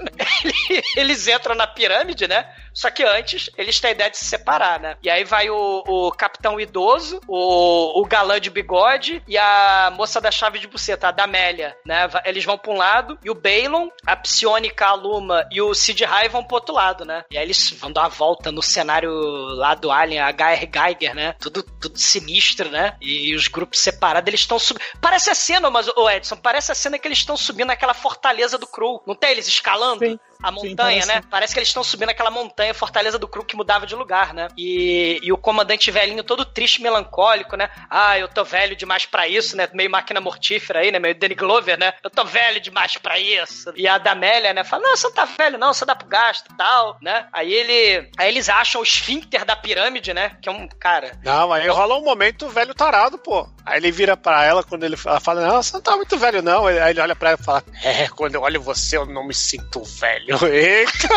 eles 0.96 1.28
entram 1.28 1.56
na 1.56 1.68
pirâmide, 1.68 2.28
né? 2.28 2.48
Só 2.74 2.90
que 2.90 3.04
antes, 3.04 3.50
eles 3.58 3.80
têm 3.80 3.90
a 3.90 3.94
ideia 3.94 4.10
de 4.10 4.18
se 4.18 4.26
separar, 4.26 4.80
né? 4.80 4.98
E 5.04 5.10
aí 5.10 5.24
vai 5.24 5.50
o, 5.50 5.84
o 5.86 6.12
capitão 6.12 6.60
idoso, 6.60 7.20
o, 7.28 8.02
o 8.02 8.06
galã 8.06 8.40
de 8.40 8.50
bigode 8.50 9.22
e 9.28 9.38
a 9.38 9.92
moça 9.96 10.22
da 10.22 10.32
chave 10.32 10.60
de 10.60 10.68
buceta, 10.68 11.10
a 11.10 11.12
Damélia, 11.12 11.76
né? 11.86 12.10
Eles 12.26 12.46
vão 12.46 12.58
pra 12.58 12.72
um 12.72 12.78
lado 12.78 13.20
e 13.24 13.30
o 13.30 13.36
Balon, 13.36 13.90
a 14.06 14.16
psionica, 14.16 14.86
a 14.86 14.94
Luma 14.94 15.46
e 15.52 15.62
o 15.62 15.74
Sid 15.74 16.04
Rai 16.06 16.30
vão 16.30 16.44
pro 16.44 16.56
outro 16.56 16.74
lado, 16.74 17.04
né? 17.04 17.24
E 17.30 17.38
aí 17.38 17.44
eles 17.44 17.72
vão 17.72 17.92
dar 17.92 18.02
uma 18.02 18.10
volta 18.10 18.52
no 18.52 18.62
cenário 18.62 19.12
lá 19.56 19.76
do 19.76 19.92
Alien, 19.92 20.22
a 20.22 20.30
HR 20.30 20.70
Geiger, 20.72 21.16
né? 21.16 21.36
Tudo, 21.40 21.64
tudo 21.64 21.98
sinistro, 21.98 22.70
né? 22.70 22.96
E 23.02 23.36
os 23.36 23.48
grupos 23.48 23.80
separados, 23.80 24.28
eles 24.28 24.42
estão 24.42 24.60
subindo. 24.60 24.84
Parece 25.00 25.30
a 25.30 25.36
cena, 25.36 25.70
mas, 25.70 25.88
ô 25.96 26.10
Edson, 26.10 26.38
parece 26.38 26.72
a 26.72 26.76
cena 26.76 26.98
que 26.98 27.08
eles 27.08 27.20
estão 27.20 27.36
subindo 27.38 27.68
naquela 27.68 27.94
fortaleza 27.94 28.58
do 28.58 28.68
Cru. 28.68 29.02
Não 29.06 29.16
tem 29.16 29.32
eles 29.32 29.48
escalando? 29.48 30.20
A 30.42 30.52
montanha, 30.52 30.76
parece. 30.76 31.08
né? 31.08 31.22
Parece 31.30 31.54
que 31.54 31.60
eles 31.60 31.70
estão 31.70 31.84
subindo 31.84 32.10
aquela 32.10 32.32
montanha, 32.32 32.74
Fortaleza 32.74 33.18
do 33.18 33.28
Cru, 33.28 33.46
que 33.46 33.56
mudava 33.56 33.86
de 33.86 33.96
lugar, 33.96 34.34
né? 34.34 34.48
E, 34.58 35.20
e 35.22 35.32
o 35.32 35.38
comandante 35.38 35.92
velhinho 35.92 36.24
todo 36.24 36.46
triste, 36.46 36.82
melancólico, 36.82 37.56
né? 37.56 37.70
Ah, 37.90 38.18
eu 38.18 38.28
tô 38.28 38.44
velho 38.44 38.76
demais 38.76 39.06
pra 39.06 39.28
isso, 39.28 39.56
né? 39.56 39.68
Meio 39.74 39.90
máquina 39.90 40.22
mortífera 40.22 40.80
aí, 40.80 40.92
né? 40.92 41.00
Meio 41.00 41.16
Danny 41.16 41.36
Glover, 41.36 41.78
né? 41.78 41.94
Eu 42.04 42.10
tô 42.10 42.24
velho 42.24 42.60
demais 42.60 42.98
pra 42.98 43.20
isso. 43.20 43.72
E 43.76 43.88
a 43.88 43.98
Damélia, 43.98 44.54
né? 44.54 44.64
Fala, 44.64 44.84
não, 44.84 44.98
você 44.98 45.08
não 45.08 45.14
tá 45.14 45.26
velho 45.26 45.58
não, 45.58 45.74
você 45.74 45.86
dá 45.86 45.96
pro 45.96 46.08
gasto 46.08 46.52
e 46.52 46.58
tal, 46.58 46.98
né? 47.02 47.28
Aí 47.32 47.54
ele... 47.54 48.10
Aí 48.18 48.30
eles 48.30 48.50
acham 48.50 48.82
o 48.82 48.84
esfíncter 48.84 49.46
da 49.46 49.56
pirâmide, 49.56 50.14
né? 50.14 50.38
Que 50.42 50.50
é 50.50 50.52
um, 50.52 50.68
cara... 50.68 51.20
Não, 51.24 51.52
aí 51.54 51.68
rola 51.68 51.98
um 51.98 52.04
momento 52.04 52.50
velho 52.50 52.74
tarado, 52.74 53.18
pô. 53.18 53.48
Aí 53.66 53.78
ele 53.78 53.92
vira 53.92 54.18
pra 54.18 54.44
ela 54.44 54.64
quando 54.64 54.84
ele 54.84 54.96
ela 55.06 55.20
fala, 55.20 55.46
não, 55.48 55.62
você 55.62 55.74
não 55.74 55.82
tá 55.82 55.96
muito 55.96 56.18
velho, 56.18 56.42
não. 56.42 56.66
Aí 56.66 56.92
ele 56.92 57.02
olha 57.02 57.16
pra 57.16 57.32
ela 57.32 57.40
e 57.40 57.44
fala, 57.44 57.64
é, 57.84 58.08
quando 58.08 58.36
eu 58.36 58.42
olho 58.42 58.62
você, 58.62 58.98
eu 58.98 59.06
não 59.06 59.26
me 59.26 59.34
sinto 59.34 59.84
velho. 59.84 60.38
Eita! 60.46 61.08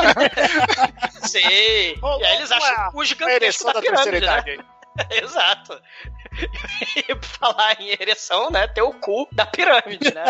Sim. 1.27 1.39
e 1.41 2.25
aí 2.25 2.37
eles 2.37 2.51
acham 2.51 2.91
o 2.95 3.05
gigantesco 3.05 3.65
da 3.65 3.73
da 3.73 3.81
pirâmide, 3.81 4.17
idade 4.17 4.57
né? 4.57 4.65
Exato. 5.11 5.81
E 6.97 7.15
por 7.15 7.25
falar 7.25 7.81
em 7.81 7.91
ereção, 7.91 8.51
né? 8.51 8.67
Tem 8.69 8.83
o 8.83 8.93
cu 8.93 9.29
da 9.33 9.47
pirâmide, 9.47 10.13
né? 10.15 10.25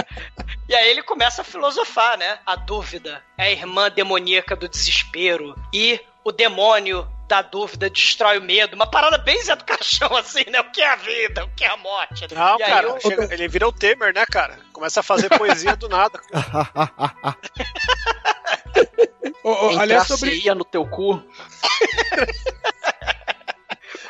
E 0.69 0.75
aí 0.75 0.91
ele 0.91 1.03
começa 1.03 1.43
a 1.43 1.45
filosofar, 1.45 2.17
né? 2.17 2.39
A 2.47 2.57
dúvida 2.57 3.23
é 3.37 3.45
a 3.45 3.51
irmã 3.51 3.91
demoníaca 3.91 4.57
do 4.57 4.69
desespero 4.69 5.55
e 5.73 6.01
o 6.25 6.33
demônio 6.33 7.09
da 7.29 7.43
dúvida 7.43 7.89
destrói 7.91 8.39
o 8.39 8.43
medo. 8.43 8.75
Uma 8.75 8.87
parada 8.87 9.19
bem 9.19 9.41
Zé 9.43 9.55
do 9.57 9.65
Caixão, 9.65 10.15
assim, 10.17 10.45
né? 10.51 10.61
O 10.61 10.71
que 10.71 10.81
é 10.83 10.91
a 10.91 10.97
vida? 10.97 11.45
O 11.45 11.51
que 11.55 11.65
é 11.65 11.69
a 11.69 11.77
morte? 11.77 12.27
Não, 12.35 12.59
E 12.59 12.63
aí 12.63 12.71
cara, 12.71 12.87
eu- 12.89 13.01
chega- 13.01 13.29
ele 13.33 13.49
vira 13.49 13.67
o 13.69 13.73
Temer, 13.73 14.15
né, 14.15 14.25
cara? 14.27 14.59
Começa 14.73 15.01
a 15.01 15.03
fazer 15.03 15.29
poesia 15.31 15.77
do 15.77 15.89
nada. 15.89 16.21
Ô, 19.45 19.51
ô, 19.51 19.79
aliás, 19.79 20.07
sobre, 20.07 20.43
no 20.55 20.65
teu 20.65 20.87
cu. 20.87 21.23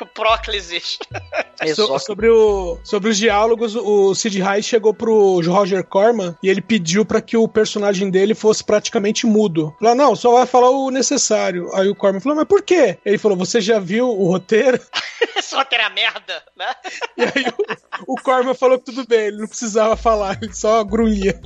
O 0.01 0.05
próclises. 0.13 0.97
So- 1.73 1.97
sobre, 1.99 2.29
o, 2.29 2.77
sobre 2.83 3.09
os 3.09 3.17
diálogos, 3.17 3.75
o 3.75 4.13
Sid 4.13 4.41
Reis 4.41 4.65
chegou 4.65 4.93
pro 4.93 5.41
Roger 5.41 5.83
Corman 5.83 6.35
e 6.43 6.49
ele 6.49 6.61
pediu 6.61 7.05
pra 7.05 7.21
que 7.21 7.37
o 7.37 7.47
personagem 7.47 8.09
dele 8.09 8.35
fosse 8.35 8.63
praticamente 8.63 9.25
mudo. 9.25 9.73
Falou, 9.79 9.95
não, 9.95 10.15
só 10.15 10.31
vai 10.33 10.45
falar 10.45 10.69
o 10.69 10.89
necessário. 10.91 11.69
Aí 11.73 11.87
o 11.89 11.95
Corman 11.95 12.19
falou, 12.19 12.37
mas 12.37 12.47
por 12.47 12.61
quê? 12.61 12.97
Ele 13.05 13.17
falou, 13.17 13.37
você 13.37 13.61
já 13.61 13.79
viu 13.79 14.07
o 14.09 14.27
roteiro? 14.29 14.79
Esse 15.37 15.55
roteiro 15.55 15.83
é 15.85 15.89
merda, 15.89 16.43
né? 16.57 16.73
O 18.07 18.15
Corman 18.15 18.53
falou 18.53 18.77
que 18.79 18.85
tudo 18.85 19.07
bem, 19.07 19.27
ele 19.27 19.37
não 19.37 19.47
precisava 19.47 19.95
falar, 19.95 20.37
ele 20.41 20.53
só 20.53 20.83
grunhia. 20.83 21.39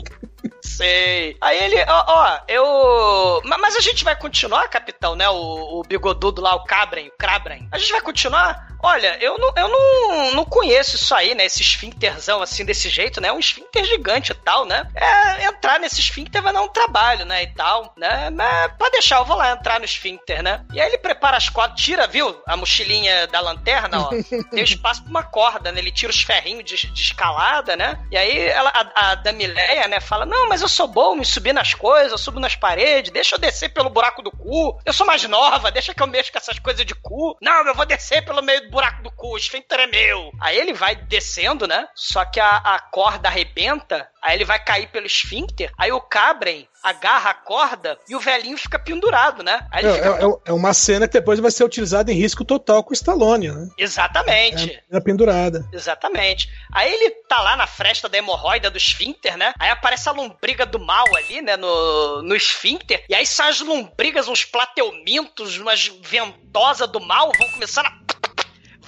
Sei. 0.69 1.35
Aí 1.41 1.57
ele, 1.63 1.83
ó, 1.87 2.03
ó, 2.07 2.39
eu. 2.47 3.41
Ma- 3.45 3.57
Mas 3.57 3.75
a 3.75 3.81
gente 3.81 4.03
vai 4.03 4.15
continuar, 4.15 4.67
capitão, 4.67 5.15
né? 5.15 5.27
O, 5.29 5.79
o 5.79 5.83
bigodudo 5.83 6.41
lá, 6.41 6.55
o 6.55 6.63
Cabren, 6.63 7.07
o 7.07 7.17
Crabren. 7.17 7.67
A 7.71 7.77
gente 7.77 7.91
vai 7.91 8.01
continuar? 8.01 8.67
Olha, 8.81 9.17
eu 9.21 9.37
não, 9.37 9.51
eu 9.55 9.67
não, 9.67 10.31
não 10.35 10.45
conheço 10.45 10.95
isso 10.95 11.13
aí, 11.13 11.35
né? 11.35 11.45
Esse 11.45 11.61
esfíncterzão 11.61 12.41
assim, 12.41 12.63
desse 12.63 12.89
jeito, 12.89 13.19
né? 13.19 13.31
Um 13.31 13.39
esfíncter 13.39 13.83
gigante 13.85 14.31
e 14.31 14.35
tal, 14.35 14.65
né? 14.65 14.87
É, 14.95 15.45
entrar 15.45 15.79
nesse 15.79 15.99
esfíncter 15.99 16.41
vai 16.41 16.53
dar 16.53 16.61
um 16.61 16.67
trabalho, 16.67 17.25
né? 17.25 17.43
E 17.43 17.47
tal, 17.47 17.93
né? 17.97 18.29
Mas 18.29 18.71
pode 18.77 18.91
deixar, 18.91 19.17
eu 19.17 19.25
vou 19.25 19.35
lá 19.35 19.51
entrar 19.51 19.79
no 19.79 19.85
esfíncter, 19.85 20.41
né? 20.41 20.65
E 20.73 20.79
aí 20.79 20.87
ele 20.87 20.97
prepara 20.97 21.37
as 21.37 21.49
cordas, 21.49 21.79
tira, 21.81 22.07
viu? 22.07 22.41
A 22.47 22.55
mochilinha 22.55 23.27
da 23.27 23.41
lanterna, 23.41 23.99
ó. 23.99 24.09
tem 24.51 24.63
espaço 24.63 25.03
pra 25.03 25.09
uma 25.09 25.23
corda, 25.23 25.71
né? 25.71 25.79
Ele 25.79 25.91
tira 25.91 26.11
os 26.11 26.21
ferrinhos 26.21 26.63
de, 26.63 26.75
de 26.75 27.01
escalada, 27.01 27.75
né? 27.75 27.99
E 28.11 28.17
aí 28.17 28.47
ela, 28.47 28.71
a, 28.73 29.11
a 29.11 29.15
Damileia, 29.15 29.87
né, 29.87 29.99
fala: 29.99 30.25
Não, 30.25 30.47
mas 30.47 30.61
eu 30.61 30.69
sou 30.69 30.87
bom 30.87 31.17
em 31.17 31.23
subir 31.23 31.53
nas 31.53 31.73
coisas, 31.73 32.11
eu 32.11 32.17
subo 32.17 32.39
nas 32.39 32.55
paredes, 32.55 33.11
deixa 33.11 33.35
eu 33.35 33.39
descer 33.39 33.69
pelo 33.69 33.89
buraco 33.89 34.21
do 34.21 34.31
cu. 34.31 34.79
Eu 34.85 34.93
sou 34.93 35.05
mais 35.05 35.23
nova, 35.23 35.71
deixa 35.71 35.93
que 35.93 36.01
eu 36.01 36.07
mexo 36.07 36.31
com 36.31 36.37
essas 36.37 36.59
coisas 36.59 36.85
de 36.85 36.95
cu. 36.95 37.37
Não, 37.41 37.65
eu 37.65 37.75
vou 37.75 37.85
descer 37.85 38.23
pelo 38.23 38.41
meio 38.41 38.68
do 38.68 38.68
buraco 38.69 39.03
do 39.03 39.11
cu, 39.11 39.33
o 39.33 39.37
esfíncter 39.37 39.79
é 39.81 39.87
meu. 39.87 40.31
Aí 40.41 40.57
ele 40.57 40.73
vai 40.73 40.95
descendo, 40.95 41.67
né? 41.67 41.87
Só 41.95 42.23
que 42.25 42.39
a, 42.39 42.57
a 42.57 42.79
corda 42.79 43.27
arrebenta, 43.29 44.07
aí 44.21 44.35
ele 44.35 44.45
vai 44.45 44.63
cair 44.63 44.87
pelo 44.87 45.05
esfíncter, 45.05 45.71
aí 45.77 45.91
o 45.91 46.01
Cabren 46.01 46.67
agarra 46.81 47.31
a 47.31 47.33
corda 47.33 47.97
e 48.07 48.15
o 48.15 48.19
velhinho 48.21 48.57
fica 48.57 48.79
pendurado, 48.79 49.43
né? 49.43 49.67
Aí 49.71 49.83
ele 49.83 49.91
É, 49.91 49.93
fica. 49.95 50.25
é- 50.25 50.49
é 50.51 50.53
uma 50.53 50.73
cena 50.73 51.07
que 51.07 51.13
depois 51.19 51.39
vai 51.39 51.51
ser 51.51 51.65
utilizada 51.65 52.09
em 52.11 52.15
risco 52.15 52.45
total 52.45 52.83
com 52.83 52.91
o 52.91 52.93
Stallone, 52.93 53.49
né? 53.51 53.67
Exatamente. 53.77 54.81
É 54.91 54.99
pendurada. 55.01 55.67
Exatamente. 55.73 56.49
Aí 56.73 56.91
ele 56.93 57.09
tá 57.27 57.41
lá 57.41 57.55
na 57.57 57.67
fresta 57.67 58.07
da 58.07 58.17
hemorroida 58.17 58.69
do 58.69 58.77
esfíncter, 58.77 59.35
né? 59.37 59.53
Aí 59.59 59.69
aparece 59.69 60.07
a 60.07 60.13
lombriga 60.13 60.65
do 60.65 60.79
mal 60.79 61.05
ali, 61.17 61.41
né? 61.41 61.57
No, 61.57 62.21
no 62.23 62.35
esfíncter. 62.35 63.03
E 63.09 63.15
aí 63.15 63.25
saem 63.25 63.49
as 63.49 63.59
lombrigas, 63.59 64.27
uns 64.27 64.45
plateumintos, 64.45 65.57
umas 65.57 65.87
ventosas 66.01 66.87
do 66.89 66.99
mal, 66.99 67.31
vão 67.37 67.49
começar 67.51 67.81
a 67.85 67.99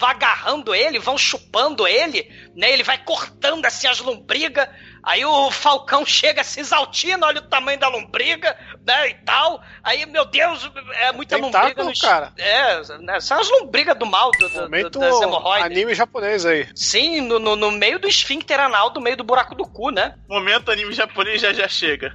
vão 0.02 0.10
agarrando 0.10 0.74
ele, 0.74 0.98
vão 0.98 1.16
chupando 1.18 1.88
ele, 1.88 2.28
né? 2.56 2.72
Ele 2.72 2.82
vai 2.84 2.98
cortando 2.98 3.64
assim 3.66 3.88
as 3.88 4.00
lombrigas. 4.00 4.68
Aí 5.04 5.24
o 5.24 5.50
Falcão 5.50 6.06
chega 6.06 6.44
se 6.44 6.60
exaltando, 6.60 7.26
olha 7.26 7.40
o 7.40 7.48
tamanho 7.48 7.80
da 7.80 7.88
lombriga, 7.88 8.56
né, 8.86 9.10
e 9.10 9.14
tal. 9.26 9.64
Aí, 9.84 10.06
meu 10.06 10.26
Deus, 10.26 10.70
é 10.94 11.12
muita 11.12 11.36
Tentáculo, 11.38 11.64
lombriga. 11.70 11.84
nos- 11.84 12.02
cara. 12.02 12.34
É, 12.38 12.98
né, 13.00 13.20
são 13.20 13.40
as 13.40 13.50
lombrigas 13.50 13.98
do 13.98 14.06
mal, 14.06 14.30
do, 14.32 14.48
do, 14.48 14.50
do, 14.50 14.62
Momento 14.62 15.00
das 15.00 15.22
hemorroidas. 15.22 15.66
anime 15.66 15.96
japonês 15.96 16.46
aí. 16.46 16.68
Sim, 16.76 17.22
no, 17.22 17.40
no, 17.40 17.56
no 17.56 17.72
meio 17.72 17.98
do 17.98 18.08
esfíncter 18.08 18.60
anal, 18.60 18.92
do 18.92 19.02
meio 19.02 19.18
do 19.18 19.24
buraco 19.24 19.56
do 19.56 19.66
cu, 19.66 19.90
né? 19.90 20.16
Momento 20.30 20.72
anime 20.72 20.94
japonês 20.94 21.42
já 21.42 21.52
já 21.52 21.68
chega. 21.68 22.14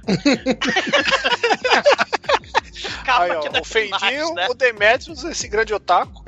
Capa 3.05 3.23
Aí, 3.23 3.31
ó, 3.31 3.39
aqui 3.39 3.49
da 3.49 3.59
ofendi 3.59 3.87
imagem, 3.87 4.33
né? 4.33 4.47
o 4.49 4.53
Demetrius, 4.53 5.23
esse 5.25 5.47
grande 5.49 5.73
otaku. 5.73 6.23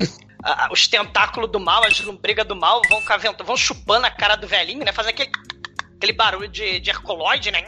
Os 0.70 0.86
tentáculos 0.88 1.50
do 1.50 1.60
mal, 1.60 1.84
as 1.84 2.00
lombrigas 2.00 2.46
do 2.46 2.56
mal 2.56 2.80
vão, 2.88 3.00
vão 3.44 3.56
chupando 3.56 4.06
a 4.06 4.10
cara 4.10 4.36
do 4.36 4.46
velhinho, 4.46 4.84
né? 4.84 4.92
Fazendo 4.92 5.10
aquele, 5.10 5.30
aquele 5.96 6.12
barulho 6.12 6.48
de, 6.48 6.80
de 6.80 6.90
hercoloide, 6.90 7.50
né? 7.50 7.62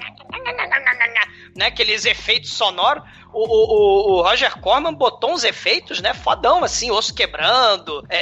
né? 1.55 1.67
Aqueles 1.67 2.05
efeitos 2.05 2.53
sonoros. 2.53 3.03
O, 3.33 3.45
o, 3.47 4.19
o- 4.19 4.23
Roger 4.23 4.59
Corman 4.61 4.93
botou 4.93 5.33
uns 5.33 5.43
efeitos, 5.45 6.01
né? 6.01 6.13
Fodão, 6.15 6.63
assim, 6.63 6.91
osso 6.91 7.15
quebrando, 7.15 8.05
é, 8.11 8.19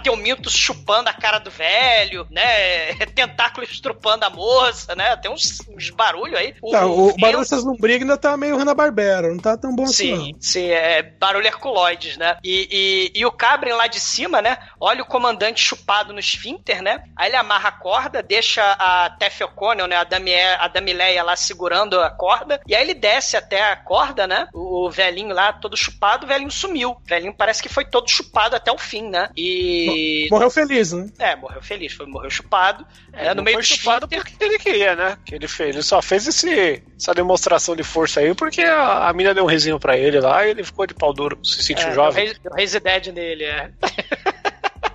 plateumintos 0.00 0.54
chupando 0.54 1.08
a 1.08 1.12
cara 1.12 1.38
do 1.38 1.50
velho, 1.50 2.26
né? 2.30 2.94
Tentáculo 3.14 3.64
estrupando 3.64 4.24
a 4.24 4.30
moça, 4.30 4.94
né? 4.94 5.16
Tem 5.16 5.30
uns, 5.30 5.60
uns 5.68 5.90
barulhos 5.90 6.38
aí. 6.38 6.54
Tá, 6.70 6.86
o 6.86 7.08
filme- 7.08 7.20
barulho 7.20 7.38
dessas 7.40 7.64
lombrigas 7.64 8.18
tá 8.18 8.36
meio 8.36 8.56
Hanna-Barbera, 8.56 9.28
não 9.28 9.38
tá 9.38 9.56
tão 9.56 9.74
bom 9.74 9.84
assim, 9.84 10.16
Sim, 10.16 10.36
sim, 10.40 10.66
é 10.68 11.02
barulho 11.02 11.46
herculoides, 11.46 12.16
né? 12.16 12.36
E, 12.42 13.10
e, 13.14 13.20
e 13.20 13.26
o 13.26 13.30
Cabrin 13.32 13.72
lá 13.72 13.86
de 13.86 14.00
cima, 14.00 14.40
né? 14.42 14.58
Olha 14.80 15.02
o 15.02 15.06
comandante 15.06 15.62
chupado 15.62 16.12
no 16.12 16.18
esfíncter, 16.18 16.82
né? 16.82 17.04
Aí 17.16 17.28
ele 17.28 17.36
amarra 17.36 17.68
a 17.68 17.72
corda, 17.72 18.22
deixa 18.22 18.62
a 18.62 19.10
Tef 19.10 19.42
O'Connell, 19.44 19.86
né? 19.86 19.96
A, 19.96 20.04
Damie, 20.04 20.34
a 20.58 20.66
Damileia 20.68 21.22
lá 21.22 21.36
segurando 21.36 22.00
a 22.00 22.10
corda. 22.10 22.60
E 22.66 22.74
aí 22.74 22.82
ele 22.82 22.94
desce 22.94 23.36
até 23.36 23.62
a 23.70 23.76
corda, 23.76 24.26
né? 24.26 24.48
O, 24.52 24.86
o 24.86 24.90
velhinho 24.90 25.34
lá, 25.34 25.52
todo 25.52 25.76
chupado, 25.76 26.24
o 26.24 26.28
velhinho 26.28 26.50
sumiu. 26.50 26.90
O 26.92 27.00
velhinho 27.04 27.34
parece 27.34 27.62
que 27.62 27.68
foi 27.68 27.84
todo 27.84 28.10
chupado 28.10 28.56
até 28.56 28.72
o 28.72 28.78
fim, 28.78 29.08
né? 29.08 29.28
E. 29.36 29.89
Morreu 30.30 30.50
feliz, 30.50 30.92
né? 30.92 31.06
É, 31.18 31.36
morreu 31.36 31.62
feliz, 31.62 31.92
foi, 31.92 32.06
morreu 32.06 32.30
chupado. 32.30 32.86
É, 33.12 33.28
no 33.30 33.36
não 33.36 33.44
meio 33.44 33.56
foi 33.56 33.62
do 33.62 33.66
chupado 33.66 34.06
esfíncter. 34.06 34.32
porque 34.32 34.44
ele 34.44 34.58
queria, 34.58 34.96
né? 34.96 35.18
Que 35.24 35.34
ele 35.34 35.48
fez. 35.48 35.74
Ele 35.74 35.82
só 35.82 36.00
fez 36.02 36.26
esse, 36.26 36.82
essa 36.96 37.14
demonstração 37.14 37.74
de 37.76 37.82
força 37.82 38.20
aí 38.20 38.34
porque 38.34 38.62
a, 38.62 39.08
a 39.08 39.12
mina 39.12 39.34
deu 39.34 39.44
um 39.44 39.48
risinho 39.48 39.78
pra 39.78 39.96
ele 39.96 40.20
lá 40.20 40.46
e 40.46 40.50
ele 40.50 40.64
ficou 40.64 40.86
de 40.86 40.94
pau 40.94 41.12
duro, 41.12 41.38
se 41.44 41.62
sentiu 41.62 41.88
É, 41.88 41.94
jovem. 41.94 42.32
Deu 42.42 43.12
nele, 43.12 43.44
é. 43.44 43.70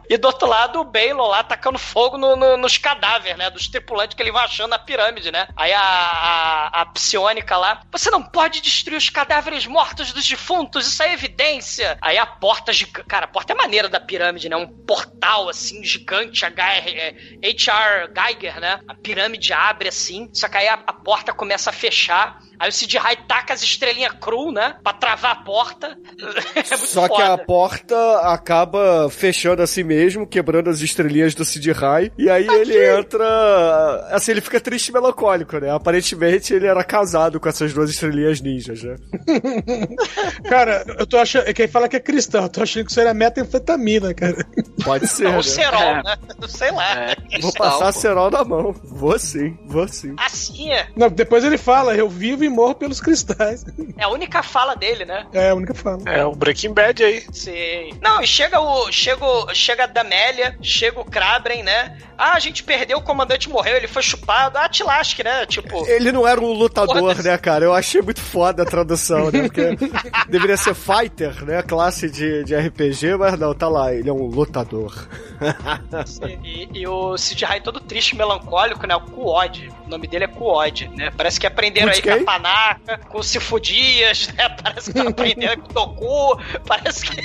E 0.10 0.18
do 0.18 0.26
outro 0.28 0.48
lado, 0.48 0.80
o 0.80 0.84
Baylor 0.84 1.28
lá 1.28 1.44
tacando 1.44 1.78
fogo 1.80 2.18
no- 2.18 2.36
no- 2.36 2.58
nos 2.58 2.78
cadáveres, 2.78 3.38
né? 3.38 3.50
Dos 3.50 3.68
tripulantes 3.68 4.16
que 4.16 4.22
eles 4.24 4.34
vão 4.34 4.42
achando 4.42 4.70
na 4.72 4.80
pirâmide, 4.80 5.32
né? 5.32 5.48
Aí 5.56 5.74
a, 5.74 5.82
a, 5.82 6.82
a 6.82 6.86
psionica 6.88 7.58
lá, 7.58 7.82
você 7.92 8.10
não 8.10 8.22
pode 8.22 8.62
destruir 8.62 8.98
os 8.98 9.10
cadáveres 9.10 9.66
mortos 9.66 10.12
dos 10.14 10.28
defuntos, 10.28 10.88
isso 10.88 11.02
é 11.04 11.14
evidência. 11.14 11.98
Aí 12.02 12.18
a 12.18 12.26
porta 12.26 12.72
gigante, 12.74 13.08
cara, 13.08 13.26
a 13.26 13.30
porta 13.30 13.54
é 13.54 13.56
maneira 13.56 13.90
da 13.90 14.00
pirâmide, 14.00 14.50
né? 14.50 14.56
Um 14.56 14.68
portal, 14.68 15.50
assim, 15.50 15.84
gigante, 15.84 16.46
H- 16.46 16.76
é, 16.78 17.16
H.R. 17.44 18.10
Geiger, 18.14 18.60
né? 18.60 18.80
A 18.88 18.94
pirâmide 18.96 19.54
abre 19.54 19.90
assim, 19.90 20.30
só 20.34 20.48
que 20.48 20.58
aí 20.58 20.68
a, 20.68 20.74
a 20.86 20.94
porta 20.94 21.34
começa 21.34 21.70
a 21.70 21.74
fechar. 21.74 22.40
Aí 22.60 22.70
o 22.70 22.72
Sid 22.72 22.98
Rai 22.98 23.16
taca 23.28 23.54
as 23.54 23.62
estrelinhas 23.62 24.14
cru, 24.20 24.52
né? 24.52 24.76
Pra 24.84 24.94
travar 24.94 25.32
a 25.32 25.36
porta. 25.44 25.98
É 26.56 26.78
muito 26.78 26.88
Só 26.88 27.08
que 27.08 27.22
a 27.22 27.32
foda. 27.32 27.46
porta 27.46 28.20
acaba 28.22 29.10
fechando 29.10 29.62
a 29.62 29.68
si 29.68 29.84
mesmo, 29.84 30.26
quebrando 30.26 30.70
as 30.70 30.80
estrelinhas 30.82 31.36
do 31.36 31.44
Sid 31.46 31.72
Rai. 31.74 32.12
E 32.18 32.30
aí 32.30 32.48
ele 32.48 32.76
entra. 32.98 34.08
Assim, 34.12 34.32
ele 34.32 34.42
fica 34.42 34.60
triste 34.60 34.88
e 34.90 34.94
melancólico, 34.94 35.58
né? 35.60 35.70
Aparentemente 35.72 36.54
ele 36.54 36.66
era 36.66 36.84
casado 36.84 37.40
com 37.40 37.48
essas 37.50 37.74
duas 37.74 37.90
estrelinhas 37.90 38.40
ninjas, 38.42 38.82
né? 38.84 38.96
Cara, 40.50 40.84
eu 40.98 41.06
tô 41.06 41.18
achando. 41.18 41.54
Quem 41.54 41.68
fala 41.68 41.88
que 41.90 41.96
é 41.98 42.00
cristão, 42.00 42.44
eu 42.44 42.50
tô 42.50 42.62
achando 42.64 42.86
que 42.86 42.92
isso 42.92 43.00
era 43.00 43.14
metanfetamina, 43.14 44.14
cara. 44.14 44.38
Pode 44.84 45.08
ser. 45.08 45.28
Ou 45.28 45.34
né? 45.34 45.44
cerol, 45.44 45.82
É. 45.82 46.04
né? 46.04 46.16
Sei 46.48 46.72
lá. 46.72 46.96
É, 47.02 47.16
Vou 47.42 47.54
passar 47.54 47.92
pô. 47.94 48.00
cerol 48.00 48.32
na 48.32 48.44
mão. 48.44 48.74
Vou 48.84 49.18
sim, 49.20 49.58
vou 49.66 49.88
sim. 49.88 50.16
Assim 50.18 50.72
é. 50.72 50.88
Não, 50.96 51.10
depois 51.10 51.44
ele 51.44 51.58
fala, 51.58 51.96
eu 51.96 52.10
vivo 52.10 52.45
e 52.46 52.50
morro 52.50 52.76
pelos 52.76 53.00
cristais. 53.02 53.66
É 53.98 54.04
a 54.04 54.10
única 54.10 54.42
fala 54.44 54.76
dele, 54.76 55.06
né? 55.06 55.26
É 55.34 55.50
a 55.50 55.56
única 55.56 55.74
fala. 55.74 56.00
É 56.06 56.24
o 56.26 56.34
Breaking 56.36 56.74
Bad 56.74 57.04
aí. 57.04 57.24
Sim. 57.32 57.92
Não, 58.02 58.22
e 58.22 58.28
chega 58.28 58.60
o. 58.60 58.92
Chega, 58.92 59.26
o- 59.26 59.54
chega 59.54 59.84
a 59.84 59.88
Damélia, 59.88 60.58
chega 60.62 61.00
o 61.00 61.06
Krabren, 61.06 61.64
né? 61.64 61.98
Ah, 62.18 62.34
a 62.36 62.40
gente 62.40 62.64
perdeu, 62.64 62.98
o 62.98 63.02
comandante 63.04 63.50
morreu, 63.50 63.76
ele 63.76 63.88
foi 63.88 64.02
chupado. 64.02 64.58
Ah, 64.58 64.70
te 64.70 64.84
lasque, 64.84 65.24
né? 65.24 65.46
Tipo. 65.46 65.86
Ele 65.88 66.12
não 66.12 66.26
era 66.28 66.40
um 66.40 66.54
lutador, 66.54 67.22
né, 67.24 67.38
cara? 67.38 67.66
Eu 67.66 67.74
achei 67.74 68.02
muito 68.02 68.22
foda 68.22 68.64
a 68.64 68.66
tradução, 68.66 69.30
né? 69.32 69.44
Porque 69.44 69.78
deveria 70.30 70.58
ser 70.58 70.74
fighter, 70.74 71.44
né? 71.46 71.62
Classe 71.62 72.10
de, 72.10 72.44
de 72.44 72.56
RPG, 72.56 73.16
mas 73.18 73.38
não, 73.38 73.54
tá 73.54 73.68
lá, 73.68 73.94
ele 73.94 74.10
é 74.10 74.14
um 74.14 74.26
lutador. 74.28 75.08
E, 76.44 76.70
e 76.74 76.88
o 76.88 77.18
Sid 77.18 77.44
Rai 77.46 77.60
todo 77.62 77.80
triste, 77.80 78.16
melancólico, 78.16 78.86
né? 78.88 78.96
O 78.96 79.02
Kuod. 79.02 79.72
O 79.86 79.90
nome 79.90 80.08
dele 80.08 80.26
é 80.26 80.28
Kuod, 80.28 80.88
né? 80.96 81.12
Parece 81.16 81.40
que 81.40 81.46
aprenderam 81.48 81.92
aí 81.92 82.02
com 82.02 82.10
a 82.32 82.35
quem? 82.40 82.46
Panaca, 82.46 82.98
com 83.10 83.20
o 83.20 83.24
Sifudias, 83.24 84.28
né? 84.34 84.50
Parece 84.50 84.94
que 84.94 85.00
aprenderam 85.00 85.62
com 85.62 85.70
o 85.70 85.74
Toku. 85.74 86.42
Parece 86.66 87.06
que 87.06 87.22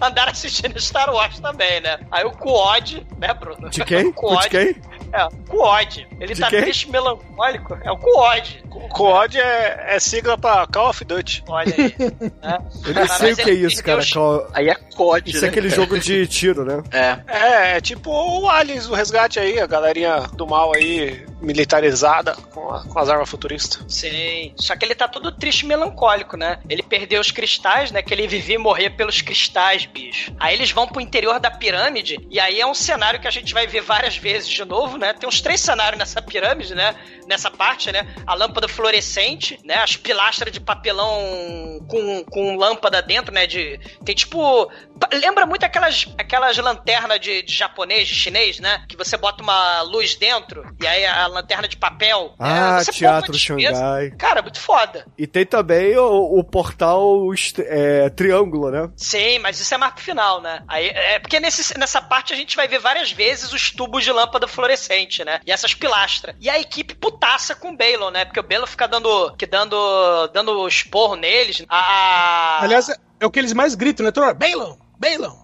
andaram 0.00 0.32
assistindo 0.32 0.80
Star 0.80 1.12
Wars 1.12 1.38
também, 1.40 1.80
né? 1.80 1.98
Aí 2.10 2.24
o 2.24 2.30
Kuod, 2.32 3.06
né, 3.18 3.34
Bruno? 3.34 3.70
De 3.70 3.84
quem? 3.84 4.08
O 4.08 4.12
Kuod. 4.12 4.42
De 4.42 4.48
quem? 4.48 4.76
É, 5.12 5.24
o 5.24 5.30
Kuod. 5.48 6.06
Ele 6.20 6.34
De 6.34 6.40
tá 6.40 6.48
quem? 6.48 6.60
triste, 6.62 6.90
melancólico. 6.90 7.78
É 7.82 7.90
o 7.90 7.96
Kuod. 7.96 8.62
COD 8.90 9.38
é, 9.38 9.96
é 9.96 9.98
sigla 10.00 10.38
pra 10.38 10.66
Call 10.66 10.90
of 10.90 11.04
Duty. 11.04 11.42
Olha 11.48 11.74
aí. 11.76 11.94
né? 12.42 12.58
Eu 12.86 12.94
nem 12.94 13.06
sei 13.08 13.32
o 13.32 13.36
que 13.36 13.50
é 13.50 13.54
isso, 13.54 13.82
cara. 13.82 14.02
Qual- 14.12 14.48
Aí 14.52 14.68
é 14.68 14.74
COD, 14.74 15.30
Isso 15.30 15.40
né? 15.40 15.46
é 15.48 15.50
aquele 15.50 15.68
jogo 15.68 15.98
de 15.98 16.26
tiro, 16.26 16.64
né? 16.64 16.82
É. 16.92 17.18
É, 17.26 17.76
é 17.76 17.80
tipo 17.80 18.10
o 18.10 18.48
Aliens, 18.48 18.88
o 18.88 18.94
resgate 18.94 19.38
aí, 19.38 19.58
a 19.60 19.66
galerinha 19.66 20.20
do 20.34 20.46
mal 20.46 20.72
aí, 20.74 21.24
militarizada, 21.40 22.34
com, 22.52 22.70
a- 22.72 22.84
com 22.84 22.98
as 22.98 23.08
armas 23.08 23.28
futuristas. 23.28 23.82
Sim. 23.88 24.52
Só 24.56 24.76
que 24.76 24.84
ele 24.84 24.94
tá 24.94 25.06
todo 25.08 25.30
triste 25.32 25.62
e 25.62 25.66
melancólico, 25.66 26.36
né? 26.36 26.58
Ele 26.68 26.82
perdeu 26.82 27.20
os 27.20 27.30
cristais, 27.30 27.90
né? 27.90 28.02
Que 28.02 28.12
ele 28.14 28.26
vivia 28.26 28.54
e 28.56 28.58
morria 28.58 28.90
pelos 28.90 29.20
cristais, 29.20 29.86
bicho. 29.86 30.32
Aí 30.38 30.54
eles 30.54 30.70
vão 30.70 30.86
pro 30.86 31.00
interior 31.00 31.38
da 31.40 31.50
pirâmide, 31.50 32.18
e 32.30 32.38
aí 32.40 32.60
é 32.60 32.66
um 32.66 32.74
cenário 32.74 33.20
que 33.20 33.28
a 33.28 33.30
gente 33.30 33.52
vai 33.54 33.66
ver 33.66 33.80
várias 33.82 34.16
vezes 34.16 34.48
de 34.48 34.64
novo, 34.64 34.97
né? 34.98 35.12
Tem 35.12 35.28
uns 35.28 35.40
três 35.40 35.60
cenários 35.60 35.98
nessa 35.98 36.20
pirâmide, 36.20 36.74
né? 36.74 36.94
Nessa 37.26 37.50
parte, 37.50 37.92
né? 37.92 38.06
A 38.26 38.34
lâmpada 38.34 38.68
fluorescente, 38.68 39.58
né? 39.64 39.76
As 39.76 39.96
pilastras 39.96 40.52
de 40.52 40.60
papelão 40.60 41.80
com, 41.88 42.24
com 42.24 42.56
lâmpada 42.56 43.02
dentro, 43.02 43.32
né? 43.32 43.46
De, 43.46 43.78
tem 44.04 44.14
tipo. 44.14 44.70
Lembra 45.12 45.46
muito 45.46 45.64
aquelas, 45.64 46.06
aquelas 46.18 46.56
lanternas 46.58 47.20
de, 47.20 47.42
de 47.42 47.54
japonês, 47.54 48.08
de 48.08 48.14
chinês, 48.14 48.58
né? 48.58 48.84
Que 48.88 48.96
você 48.96 49.16
bota 49.16 49.42
uma 49.42 49.82
luz 49.82 50.16
dentro, 50.16 50.64
e 50.80 50.86
aí 50.86 51.06
a 51.06 51.26
lanterna 51.26 51.68
de 51.68 51.76
papel. 51.76 52.34
Ah, 52.38 52.80
é, 52.80 52.84
põe 52.84 52.94
Teatro. 52.94 53.38
Xangai. 53.38 54.10
Cara, 54.18 54.42
muito 54.42 54.60
foda. 54.60 55.06
E 55.16 55.26
tem 55.26 55.46
também 55.46 55.96
o, 55.96 56.38
o 56.38 56.44
portal 56.44 57.32
é, 57.58 58.10
triângulo, 58.10 58.70
né? 58.70 58.90
Sim, 58.96 59.38
mas 59.38 59.60
isso 59.60 59.74
é 59.74 59.78
mais 59.78 59.94
pro 59.94 60.02
final, 60.02 60.40
né? 60.40 60.62
Aí, 60.66 60.88
é 60.88 61.18
porque 61.18 61.40
nesse, 61.40 61.78
nessa 61.78 62.00
parte 62.00 62.32
a 62.32 62.36
gente 62.36 62.56
vai 62.56 62.66
ver 62.66 62.78
várias 62.78 63.12
vezes 63.12 63.52
os 63.52 63.70
tubos 63.70 64.04
de 64.04 64.12
lâmpada 64.12 64.48
fluorescente, 64.48 64.87
né? 65.24 65.40
E 65.46 65.52
essas 65.52 65.74
pilastras. 65.74 66.34
E 66.40 66.48
a 66.48 66.58
equipe 66.58 66.94
putaça 66.94 67.54
com 67.54 67.70
o 67.70 67.76
Balon, 67.76 68.10
né? 68.10 68.24
Porque 68.24 68.40
o 68.40 68.42
Balon 68.42 68.66
fica 68.66 68.88
dando, 68.88 69.34
que 69.36 69.46
dando, 69.46 70.26
dando 70.28 70.66
esporro 70.66 71.16
neles. 71.16 71.64
A, 71.68 72.62
Aliás, 72.62 72.88
é, 72.88 73.26
o 73.26 73.30
que 73.30 73.38
eles 73.38 73.52
mais 73.52 73.74
gritam, 73.74 74.04
né? 74.04 74.12
Toda 74.12 74.28
hora, 74.28 74.34
Balon, 74.34 74.76
Balon, 74.98 75.36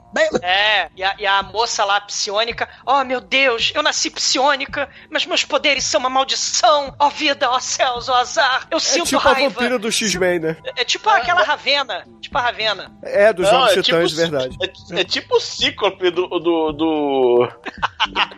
É, 0.43 0.89
e 0.97 1.03
a, 1.03 1.15
e 1.19 1.27
a 1.27 1.43
moça 1.43 1.85
lá, 1.85 2.01
psionica, 2.01 2.69
oh 2.87 3.03
meu 3.05 3.21
Deus, 3.21 3.73
eu 3.75 3.83
nasci 3.83 4.11
psionica, 4.11 4.89
mas 5.11 5.27
meus 5.27 5.45
poderes 5.45 5.85
são 5.85 6.01
uma 6.01 6.11
maldição, 6.11 6.95
ó 6.99 7.09
vida, 7.09 7.51
ó 7.51 7.59
céus, 7.59 8.09
ó 8.09 8.15
azar, 8.17 8.67
eu 8.71 8.77
É 8.77 8.81
sinto 8.81 9.07
tipo 9.07 9.19
a 9.29 9.33
raiva. 9.33 9.49
vampira 9.51 9.79
do 9.79 9.91
X-Men, 9.91 10.39
né? 10.39 10.57
É 10.77 10.85
tipo 10.85 11.09
aquela 11.11 11.43
Ravena, 11.43 12.05
tipo 12.21 12.37
a 12.39 12.41
Ravena. 12.41 12.93
É, 13.03 13.33
dos 13.33 13.45
Não, 13.51 13.61
Jogos 13.61 13.77
é 13.79 13.83
Titãs, 13.83 14.11
tipo- 14.11 14.21
verdade. 14.23 14.57
É, 14.63 15.01
é 15.01 15.05
tipo 15.05 15.37
o 15.37 15.41
Cíclope 15.41 16.11
do. 16.11 16.27
do. 16.29 16.39
do. 16.73 17.49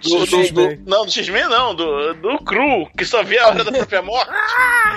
do, 0.03 0.19
do- 0.19 0.27
do- 0.27 0.43
X-Men. 0.43 0.83
não, 0.87 1.05
do 1.05 1.11
X-Men 1.13 1.49
não, 1.49 1.75
do, 1.75 2.15
do 2.15 2.39
Cru, 2.45 2.89
que 2.97 3.05
só 3.05 3.23
vê 3.23 3.39
a 3.39 3.49
hora 3.49 3.65
da 3.65 3.73
própria 3.73 4.03
morte. 4.03 4.31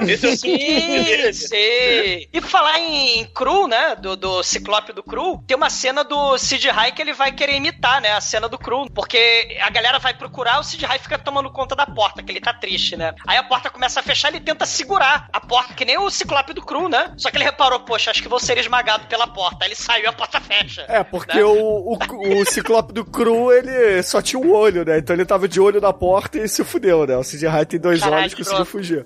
Esse 0.07 0.25
é 0.27 0.30
o 0.30 0.38
Sim, 0.38 0.57
dele. 1.03 1.34
sim. 1.34 2.27
E 2.32 2.41
falar 2.41 2.80
em 2.80 3.25
cru, 3.34 3.67
né? 3.67 3.95
Do, 3.95 4.15
do 4.15 4.41
Ciclope 4.43 4.93
do 4.93 5.03
Cru, 5.03 5.43
tem 5.47 5.57
uma 5.57 5.69
cena 5.69 6.03
do 6.03 6.38
Sid 6.38 6.68
Sid 6.70 6.78
Haig 6.78 7.01
ele 7.01 7.13
vai 7.13 7.32
querer 7.32 7.55
imitar, 7.55 8.01
né, 8.01 8.11
a 8.13 8.22
cena 8.22 8.47
do 8.47 8.57
Crew, 8.57 8.86
porque 8.93 9.57
a 9.61 9.70
galera 9.70 9.97
vai 9.99 10.13
procurar, 10.13 10.59
o 10.59 10.63
Sid 10.63 10.86
Haig 10.86 11.01
fica 11.01 11.17
tomando 11.17 11.51
conta 11.51 11.76
da 11.76 11.86
porta, 11.86 12.22
que 12.22 12.32
ele 12.32 12.39
tá 12.39 12.53
triste, 12.53 12.95
né? 12.95 13.13
Aí 13.28 13.38
a 13.38 13.43
porta 13.43 13.70
começa 13.70 13.99
a 13.99 14.03
fechar, 14.03 14.30
ele 14.30 14.39
tenta 14.39 14.65
segurar 14.65 15.28
a 15.34 15.39
porta, 15.39 15.74
que 15.74 15.84
nem 15.84 15.97
o 15.97 16.09
Ciclope 16.09 16.53
do 16.53 16.61
Crew, 16.61 16.88
né? 16.88 17.13
Só 17.17 17.32
que 17.32 17.38
ele 17.38 17.43
reparou, 17.43 17.80
poxa, 17.82 18.11
acho 18.11 18.22
que 18.22 18.30
vou 18.30 18.39
ser 18.39 18.57
esmagado 18.57 19.07
pela 19.07 19.28
porta. 19.28 19.63
Aí 19.63 19.70
ele 19.70 19.76
saiu 19.76 20.03
e 20.03 20.07
a 20.07 20.13
porta 20.13 20.39
fecha. 20.39 20.86
É, 20.88 21.03
porque 21.03 21.38
né? 21.38 21.43
o, 21.43 21.97
o, 21.97 22.41
o 22.41 22.45
Ciclope 22.45 22.93
do 22.93 23.03
Cru, 23.03 23.51
ele 23.51 24.03
só 24.03 24.22
tinha 24.22 24.39
um 24.39 24.53
olho, 24.53 24.86
né? 24.86 24.99
Então 24.99 25.15
ele 25.15 25.26
tava 25.26 25.47
de 25.47 25.59
olho 25.59 25.82
na 25.82 25.91
porta 25.91 26.38
e 26.38 26.47
se 26.47 26.63
fudeu, 26.63 27.05
né? 27.07 27.17
O 27.17 27.24
Sid 27.24 27.45
Haig 27.47 27.65
tem 27.65 27.80
dois 27.80 27.99
Caralho, 27.99 28.22
olhos 28.22 28.34
e 28.34 28.36
conseguiu 28.36 28.65
fugir. 28.65 29.05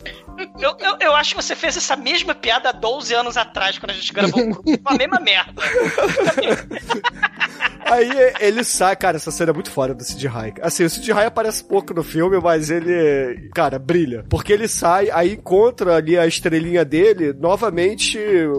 Eu, 0.60 0.76
eu, 0.80 0.98
eu 1.00 1.16
acho 1.16 1.36
que 1.36 1.42
você 1.42 1.56
fez 1.56 1.78
essa 1.78 1.96
mesma 1.96 2.34
piada 2.34 2.70
há 2.70 2.72
12 2.72 3.14
anos 3.14 3.38
atrás, 3.38 3.78
quando 3.78 3.92
a 3.92 3.94
gente 3.94 4.12
gravou 4.12 4.40
o 4.40 4.64
Crew, 4.64 4.78
com 4.80 4.94
a 4.94 4.98
mesma 4.98 5.20
merda. 5.20 5.62
Aí 7.86 8.10
ele 8.40 8.64
sai, 8.64 8.96
cara, 8.96 9.18
essa 9.18 9.30
cena 9.30 9.52
é 9.52 9.54
muito 9.54 9.70
foda 9.70 9.94
do 9.94 10.04
Sid 10.04 10.28
Haig. 10.28 10.56
Assim, 10.62 10.84
o 10.86 10.90
Sid 10.90 11.12
Haig 11.12 11.26
aparece 11.28 11.64
pouco 11.64 11.94
no 11.94 12.02
filme, 12.04 12.40
mas 12.40 12.70
ele, 12.70 13.50
cara, 13.54 13.78
brilha. 13.78 14.26
Porque 14.30 14.54
ele 14.54 14.68
sai, 14.68 15.10
aí 15.12 15.34
encontra 15.34 15.96
ali 15.98 16.18
a 16.18 16.26
estrelinha 16.26 16.84
dele 16.86 17.34
novamente 17.34 18.18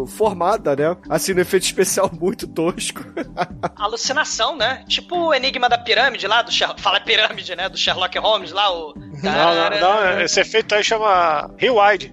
formada, 0.08 0.76
né? 0.76 0.96
Assim, 1.08 1.32
no 1.34 1.40
efeito 1.40 1.64
especial 1.64 2.10
muito 2.20 2.46
tosco. 2.46 3.02
Alucinação, 3.76 4.56
né? 4.56 4.84
Tipo 4.88 5.16
o 5.28 5.34
Enigma 5.34 5.68
da 5.68 5.78
Pirâmide 5.78 6.26
lá, 6.26 6.42
do 6.42 6.52
Sherlock, 6.52 6.80
fala 6.80 7.00
pirâmide, 7.00 7.54
né? 7.56 7.68
Do 7.68 7.76
Sherlock 7.76 8.18
Holmes 8.18 8.52
lá, 8.52 8.70
o... 8.72 8.94
Não, 9.22 9.54
não, 9.54 9.80
não, 9.80 10.20
esse 10.20 10.40
efeito 10.40 10.74
aí 10.74 10.84
chama 10.84 11.50
Rewind. 11.56 12.12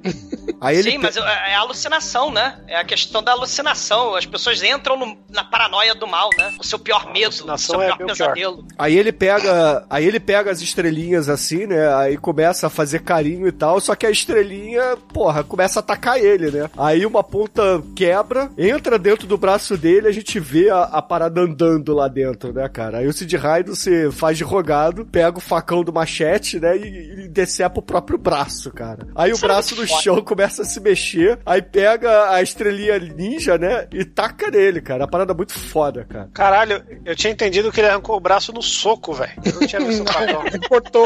Aí 0.62 0.78
ele 0.78 0.92
Sim, 0.92 0.98
mas 0.98 1.18
é 1.18 1.22
é 1.52 1.56
alucinação, 1.56 2.32
né? 2.32 2.60
É 2.68 2.78
a 2.78 2.84
questão 2.86 3.22
da 3.24 3.32
alucinação. 3.32 4.16
As 4.16 4.26
pessoas 4.26 4.62
entram 4.64 4.98
no- 4.98 5.18
na 5.30 5.44
paranoia 5.44 5.94
do 5.96 6.08
mal, 6.08 6.30
né? 6.38 6.52
O 6.62 6.64
seu 6.64 6.80
pior 6.80 7.12
medo, 7.12 7.30
o 7.52 7.58
seu 7.58 7.82
é 7.82 7.88
pior 7.88 7.98
bem 7.98 8.06
o 8.06 8.16
pior. 8.16 8.34
pesadelo. 8.34 8.66
Aí 8.78 8.98
ele 8.98 9.12
pega, 9.12 9.86
aí 9.90 10.06
ele 10.06 10.20
pega 10.20 10.52
as 10.52 10.62
estrelinhas 10.62 11.28
assim, 11.28 11.66
né? 11.68 11.94
Aí 11.96 12.18
começa 12.18 12.68
a 12.68 12.70
fazer 12.70 13.00
carinho 13.00 13.48
e 13.48 13.52
tal, 13.52 13.80
só 13.82 13.96
que 13.96 14.06
a 14.06 14.12
estrelinha, 14.12 14.96
porra, 15.14 15.44
começa 15.44 15.80
a 15.80 15.82
atacar 15.82 16.18
ele, 16.20 16.52
né? 16.52 16.70
Aí 16.78 17.06
uma 17.06 17.24
ponta 17.24 17.82
quebra, 17.96 18.50
entra 18.58 18.98
dentro 19.00 19.28
do 19.28 19.38
braço 19.38 19.76
dele, 19.78 20.08
a 20.08 20.12
gente 20.12 20.40
vê 20.40 20.70
a, 20.70 20.84
a 20.84 21.02
parada 21.02 21.42
andando 21.42 21.94
lá 21.94 22.08
dentro, 22.08 22.54
né, 22.54 22.70
cara? 22.70 23.00
Aí 23.00 23.08
o 23.08 23.14
Sid 23.14 23.36
Raido 23.36 23.76
se 23.76 24.12
faz 24.12 24.38
de 24.38 24.44
rogado, 24.44 25.06
pega 25.06 25.38
o 25.38 25.42
facão 25.42 25.84
do 25.84 25.92
machete, 25.92 26.60
né, 26.60 26.78
e, 26.78 27.26
e 27.26 27.28
decepa 27.28 27.80
o 27.80 27.84
próprio 27.84 28.18
braço, 28.18 28.72
cara. 28.72 29.08
Aí 29.16 29.32
o 29.32 29.36
Isso 29.36 29.46
é 29.46 29.48
braço 29.48 29.76
muito 29.76 29.82
no 29.84 29.88
foda. 29.90 30.02
chão 30.04 30.22
começa 30.22 30.62
a 30.62 30.66
se 30.66 30.80
mexer, 30.80 31.40
aí 31.46 31.62
pega 31.62 32.30
a 32.32 32.42
estrelinha 32.42 33.00
ninja, 33.00 33.58
né, 33.58 33.88
e 33.92 34.06
taca 34.06 34.50
nele, 34.52 34.82
cara. 34.82 35.06
A 35.06 35.08
parada 35.08 35.34
é 35.34 35.36
muito 35.36 35.54
foda, 35.54 36.06
cara. 36.08 36.30
Caralho, 36.52 36.84
eu 37.06 37.16
tinha 37.16 37.32
entendido 37.32 37.72
que 37.72 37.80
ele 37.80 37.88
arrancou 37.88 38.18
o 38.18 38.20
braço 38.20 38.52
no 38.52 38.62
soco, 38.62 39.14
velho. 39.14 39.32
Eu 39.46 39.54
não 39.54 39.66
tinha 39.66 39.80
visto 39.82 40.02
o 40.02 40.04
padrão. 40.12 40.44
Cortou. 40.68 41.06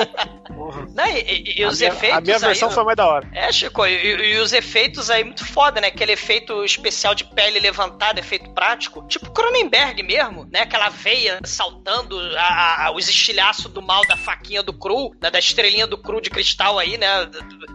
Né? 0.95 1.19
E, 1.21 1.53
e- 1.53 1.59
e 1.59 1.63
A 1.63 1.67
os 1.67 1.77
minha- 1.79 1.91
efeitos 1.91 2.17
A 2.17 2.21
minha 2.21 2.39
versão 2.39 2.69
aí, 2.69 2.73
foi 2.73 2.83
mais 2.83 2.97
da 2.97 3.07
hora. 3.07 3.29
É, 3.31 3.51
Chico, 3.51 3.85
e, 3.85 4.33
e 4.33 4.37
os 4.39 4.53
efeitos 4.53 5.11
aí 5.11 5.23
muito 5.23 5.45
foda, 5.45 5.79
né? 5.79 5.87
Aquele 5.87 6.13
efeito 6.13 6.63
especial 6.65 7.13
de 7.13 7.25
pele 7.25 7.59
levantada, 7.59 8.19
efeito 8.19 8.49
prático. 8.55 9.05
Tipo 9.07 9.29
Cronenberg 9.31 10.01
mesmo, 10.01 10.47
né? 10.51 10.61
Aquela 10.61 10.89
veia 10.89 11.39
saltando, 11.43 12.17
a- 12.37 12.87
a- 12.87 12.91
os 12.95 13.07
estilhaços 13.07 13.71
do 13.71 13.83
mal 13.83 14.01
da 14.07 14.17
faquinha 14.17 14.63
do 14.63 14.73
cru, 14.73 15.11
né? 15.21 15.29
da 15.29 15.37
estrelinha 15.37 15.85
do 15.85 15.97
cru 15.99 16.19
de 16.19 16.31
cristal 16.31 16.79
aí, 16.79 16.97
né? 16.97 17.07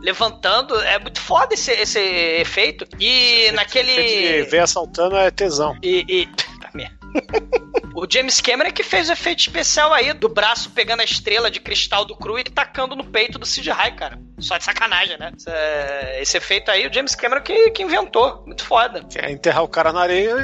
Levantando. 0.01 0.75
É 0.81 0.99
muito 0.99 1.21
foda 1.21 1.55
esse, 1.55 1.71
esse 1.73 2.01
efeito. 2.01 2.85
E 2.99 3.51
naquele. 3.53 3.93
Ele 3.93 4.43
ver 4.45 4.61
assaltando 4.61 5.15
é 5.17 5.31
tesão. 5.31 5.77
E. 5.83 6.05
e... 6.09 6.50
O 7.95 8.07
James 8.11 8.41
Cameron 8.41 8.69
é 8.71 8.73
que 8.73 8.83
fez 8.83 9.09
o 9.09 9.13
efeito 9.13 9.41
especial 9.41 9.93
aí 9.93 10.13
do 10.13 10.29
braço 10.29 10.71
pegando 10.71 11.01
a 11.01 11.05
estrela 11.05 11.51
de 11.51 11.61
cristal 11.61 12.05
do 12.05 12.17
Cru 12.17 12.39
e 12.39 12.45
tacando 12.45 12.97
no 12.97 13.05
peito 13.05 13.39
do 13.39 13.45
Sid 13.45 13.71
High, 13.71 13.97
cara. 13.97 14.19
Só 14.41 14.59
de 14.59 14.65
sacanagem, 14.65 15.19
né? 15.19 15.33
Esse, 15.37 16.23
esse 16.23 16.37
efeito 16.37 16.71
aí, 16.71 16.87
o 16.87 16.93
James 16.93 17.15
Cameron 17.15 17.43
que, 17.43 17.71
que 17.71 17.83
inventou. 17.83 18.43
Muito 18.47 18.65
foda. 18.65 19.05
Que 19.05 19.19
é 19.19 19.31
enterrar 19.31 19.63
o 19.63 19.69
cara 19.69 19.93
na 19.93 20.01
areia 20.01 20.35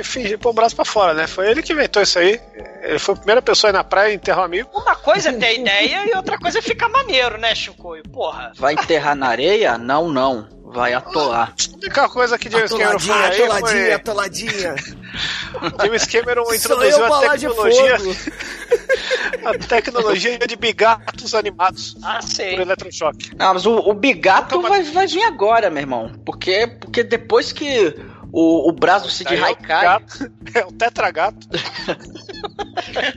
e 0.00 0.04
fingir 0.04 0.38
pôr 0.38 0.50
o 0.50 0.52
braço 0.52 0.74
pra 0.76 0.84
fora, 0.84 1.14
né? 1.14 1.26
Foi 1.26 1.50
ele 1.50 1.62
que 1.62 1.72
inventou 1.72 2.02
isso 2.02 2.18
aí. 2.18 2.40
Ele 2.82 2.98
foi 2.98 3.14
a 3.14 3.18
primeira 3.18 3.42
pessoa 3.42 3.70
a 3.70 3.72
ir 3.72 3.74
na 3.74 3.84
praia 3.84 4.12
e 4.12 4.16
enterrar 4.16 4.40
um 4.42 4.44
amigo. 4.44 4.70
Uma 4.72 4.96
coisa 4.96 5.30
é 5.30 5.32
ter 5.32 5.46
a 5.46 5.52
ideia 5.52 6.06
e 6.06 6.16
outra 6.16 6.38
coisa 6.38 6.58
é 6.58 6.62
ficar 6.62 6.88
maneiro, 6.88 7.38
né, 7.38 7.54
Chico? 7.54 7.94
Porra. 8.12 8.52
Vai 8.56 8.74
enterrar 8.74 9.14
na 9.16 9.28
areia? 9.28 9.78
Não, 9.78 10.08
não. 10.08 10.48
Vai 10.74 10.92
atolar. 10.92 11.54
A 11.72 11.76
única 11.76 12.08
coisa 12.08 12.36
que 12.36 12.50
James 12.50 12.70
Cameron 12.72 12.98
foi 12.98 13.14
aí 13.14 13.60
foi... 13.60 13.92
atoladinha. 13.92 14.74
James 15.80 16.04
Cameron 16.06 16.52
introduziu 16.52 17.04
a 17.04 17.20
tecnologia, 17.20 17.96
a 19.44 19.66
tecnologia 19.68 20.38
de 20.38 20.56
bigatos 20.56 21.32
animados 21.34 21.96
Ah, 22.02 22.18
por 22.20 22.28
sei. 22.28 22.56
eletrochoque. 22.56 23.23
Ah, 23.38 23.52
mas 23.54 23.66
o, 23.66 23.76
o 23.76 23.94
bigato 23.94 24.56
Nunca 24.56 24.68
vai, 24.68 24.82
vai 24.82 25.06
vir 25.06 25.22
agora, 25.24 25.70
meu 25.70 25.80
irmão. 25.80 26.12
Porque, 26.24 26.66
porque 26.80 27.02
depois 27.02 27.52
que 27.52 27.94
o, 28.32 28.68
o 28.68 28.72
braço 28.72 29.06
do 29.06 29.10
Sid 29.12 29.28
Aí 29.30 29.40
é 29.40 29.50
o 29.52 29.56
cai. 29.56 29.84
gato, 29.84 30.32
é 30.54 30.64
o 30.64 30.72
tetragato. 30.72 31.48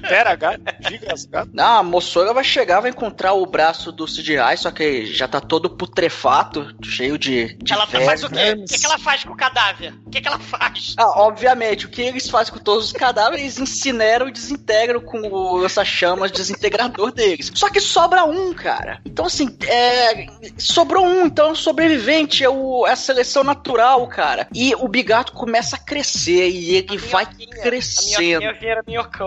Teragato, 0.08 0.62
gigasgato. 0.90 1.50
Não, 1.54 1.78
a 1.80 1.84
moçoira 1.84 2.34
vai 2.34 2.44
chegar, 2.44 2.80
vai 2.80 2.90
encontrar 2.92 3.34
o 3.34 3.46
braço 3.46 3.92
do 3.92 4.06
Rai, 4.38 4.58
só 4.58 4.72
que 4.72 5.06
já 5.06 5.28
tá 5.28 5.40
todo 5.40 5.70
putrefato, 5.70 6.74
cheio 6.84 7.18
de. 7.18 7.54
de 7.58 7.74
Ela 7.74 7.86
verme. 7.86 8.06
faz 8.06 8.24
o 8.24 8.30
quê? 8.30 8.52
O 8.58 8.66
que, 8.66 8.80
que 8.80 8.86
ela 8.86 8.98
faz 9.00 9.24
com 9.24 9.34
o 9.34 9.38
cadáver? 9.38 9.94
O 10.06 10.10
que, 10.10 10.22
que 10.22 10.28
ela 10.28 10.40
faz? 10.40 10.96
Ah, 10.98 11.22
obviamente, 11.22 11.86
o 11.86 11.90
que 11.90 12.02
eles 12.02 12.30
fazem 12.30 12.54
com 12.54 12.60
todos 12.60 12.86
os 12.86 12.92
cadáveres, 12.92 13.42
eles 13.42 13.60
incineram 13.60 14.28
e 14.28 14.32
desintegram 14.32 15.00
com 15.02 15.20
o 15.20 15.58
lança-chamas 15.58 16.32
desintegrador 16.32 17.12
deles. 17.12 17.52
Só 17.54 17.70
que 17.70 17.80
sobra 17.80 18.26
um, 18.26 18.54
cara. 18.54 19.02
Então, 19.06 19.26
assim, 19.26 19.56
é, 19.68 20.26
sobrou 20.58 21.06
um, 21.06 21.26
então 21.26 21.48
é 21.48 21.52
um 21.52 21.56
sobrevivente, 21.56 22.44
é, 22.44 22.50
o, 22.50 22.86
é 22.88 22.92
a 22.92 22.96
seleção 22.96 23.44
natural, 23.44 24.08
cara. 24.08 24.48
E 24.54 24.74
o 24.76 24.88
bigato 24.88 25.34
começa 25.34 25.76
a 25.76 25.80
crescer 25.80 26.50
e 26.50 26.76
ele 26.76 26.98
vai 26.98 27.26
Minhoquinha. 27.26 27.62
crescendo. 27.64 28.38
A 28.38 28.40
minhoquinha 28.40 28.54
vira 28.54 28.84
minhocão. 28.88 29.27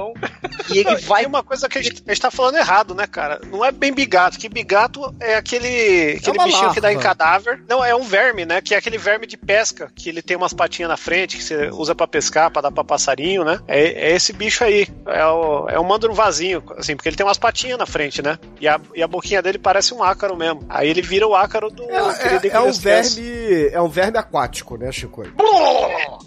E 0.71 0.79
ele 0.79 0.97
vai 0.97 1.21
Tem 1.21 1.29
uma 1.29 1.43
coisa 1.43 1.69
que 1.69 1.79
a 1.79 1.83
gente, 1.83 2.03
a 2.07 2.11
gente 2.11 2.21
tá 2.21 2.31
falando 2.31 2.57
errado, 2.57 2.95
né, 2.95 3.07
cara? 3.07 3.41
Não 3.51 3.65
é 3.65 3.71
bem 3.71 3.93
bigato, 3.93 4.39
que 4.39 4.49
bigato 4.49 5.15
é 5.21 5.35
aquele, 5.35 6.17
aquele 6.19 6.39
uma 6.39 6.45
bichinho 6.45 6.73
que 6.73 6.81
dá 6.81 6.91
em 6.91 6.97
larva. 6.97 7.09
cadáver. 7.09 7.63
Não, 7.69 7.85
é 7.85 7.95
um 7.95 8.03
verme, 8.03 8.47
né? 8.47 8.61
Que 8.61 8.75
é 8.75 8.79
aquele 8.79 8.97
verme 8.99 9.27
de 9.27 9.37
pesca, 9.37 9.91
que 9.95 10.09
ele 10.09 10.23
tem 10.23 10.37
umas 10.37 10.53
patinhas 10.53 10.89
na 10.89 10.97
frente, 10.97 11.37
que 11.37 11.43
você 11.45 11.71
usa 11.71 11.95
pra 11.95 12.07
pescar, 12.07 12.51
pra 12.51 12.63
dar 12.63 12.71
pra 12.71 12.85
passarinho, 12.85 13.45
né? 13.45 13.61
É, 13.69 14.11
é 14.11 14.17
esse 14.17 14.33
bicho 14.33 14.65
aí. 14.65 14.89
É 15.07 15.25
o, 15.27 15.69
é 15.69 15.79
um 15.79 15.85
mandruvazinho, 15.85 16.63
assim, 16.77 16.97
porque 16.97 17.09
ele 17.09 17.17
tem 17.17 17.27
umas 17.27 17.39
patinhas 17.39 17.79
na 17.79 17.87
frente, 17.87 18.23
né? 18.23 18.39
E 18.61 18.69
a, 18.69 18.81
e 18.95 19.03
a 19.03 19.09
boquinha 19.09 19.43
dele 19.43 19.59
parece 19.59 19.93
um 19.93 20.03
ácaro 20.03 20.37
mesmo. 20.37 20.65
Aí 20.69 20.89
ele 20.89 21.03
vira 21.03 21.27
o 21.27 21.35
ácaro 21.35 21.71
do 21.71 21.83
É, 21.85 22.47
é, 22.47 22.49
é 22.49 22.61
um 22.61 22.73
verme, 22.73 23.69
é 23.73 23.81
um 23.81 23.89
verme 23.89 24.19
aquático, 24.19 24.77
né, 24.77 24.91
Chico? 24.93 25.25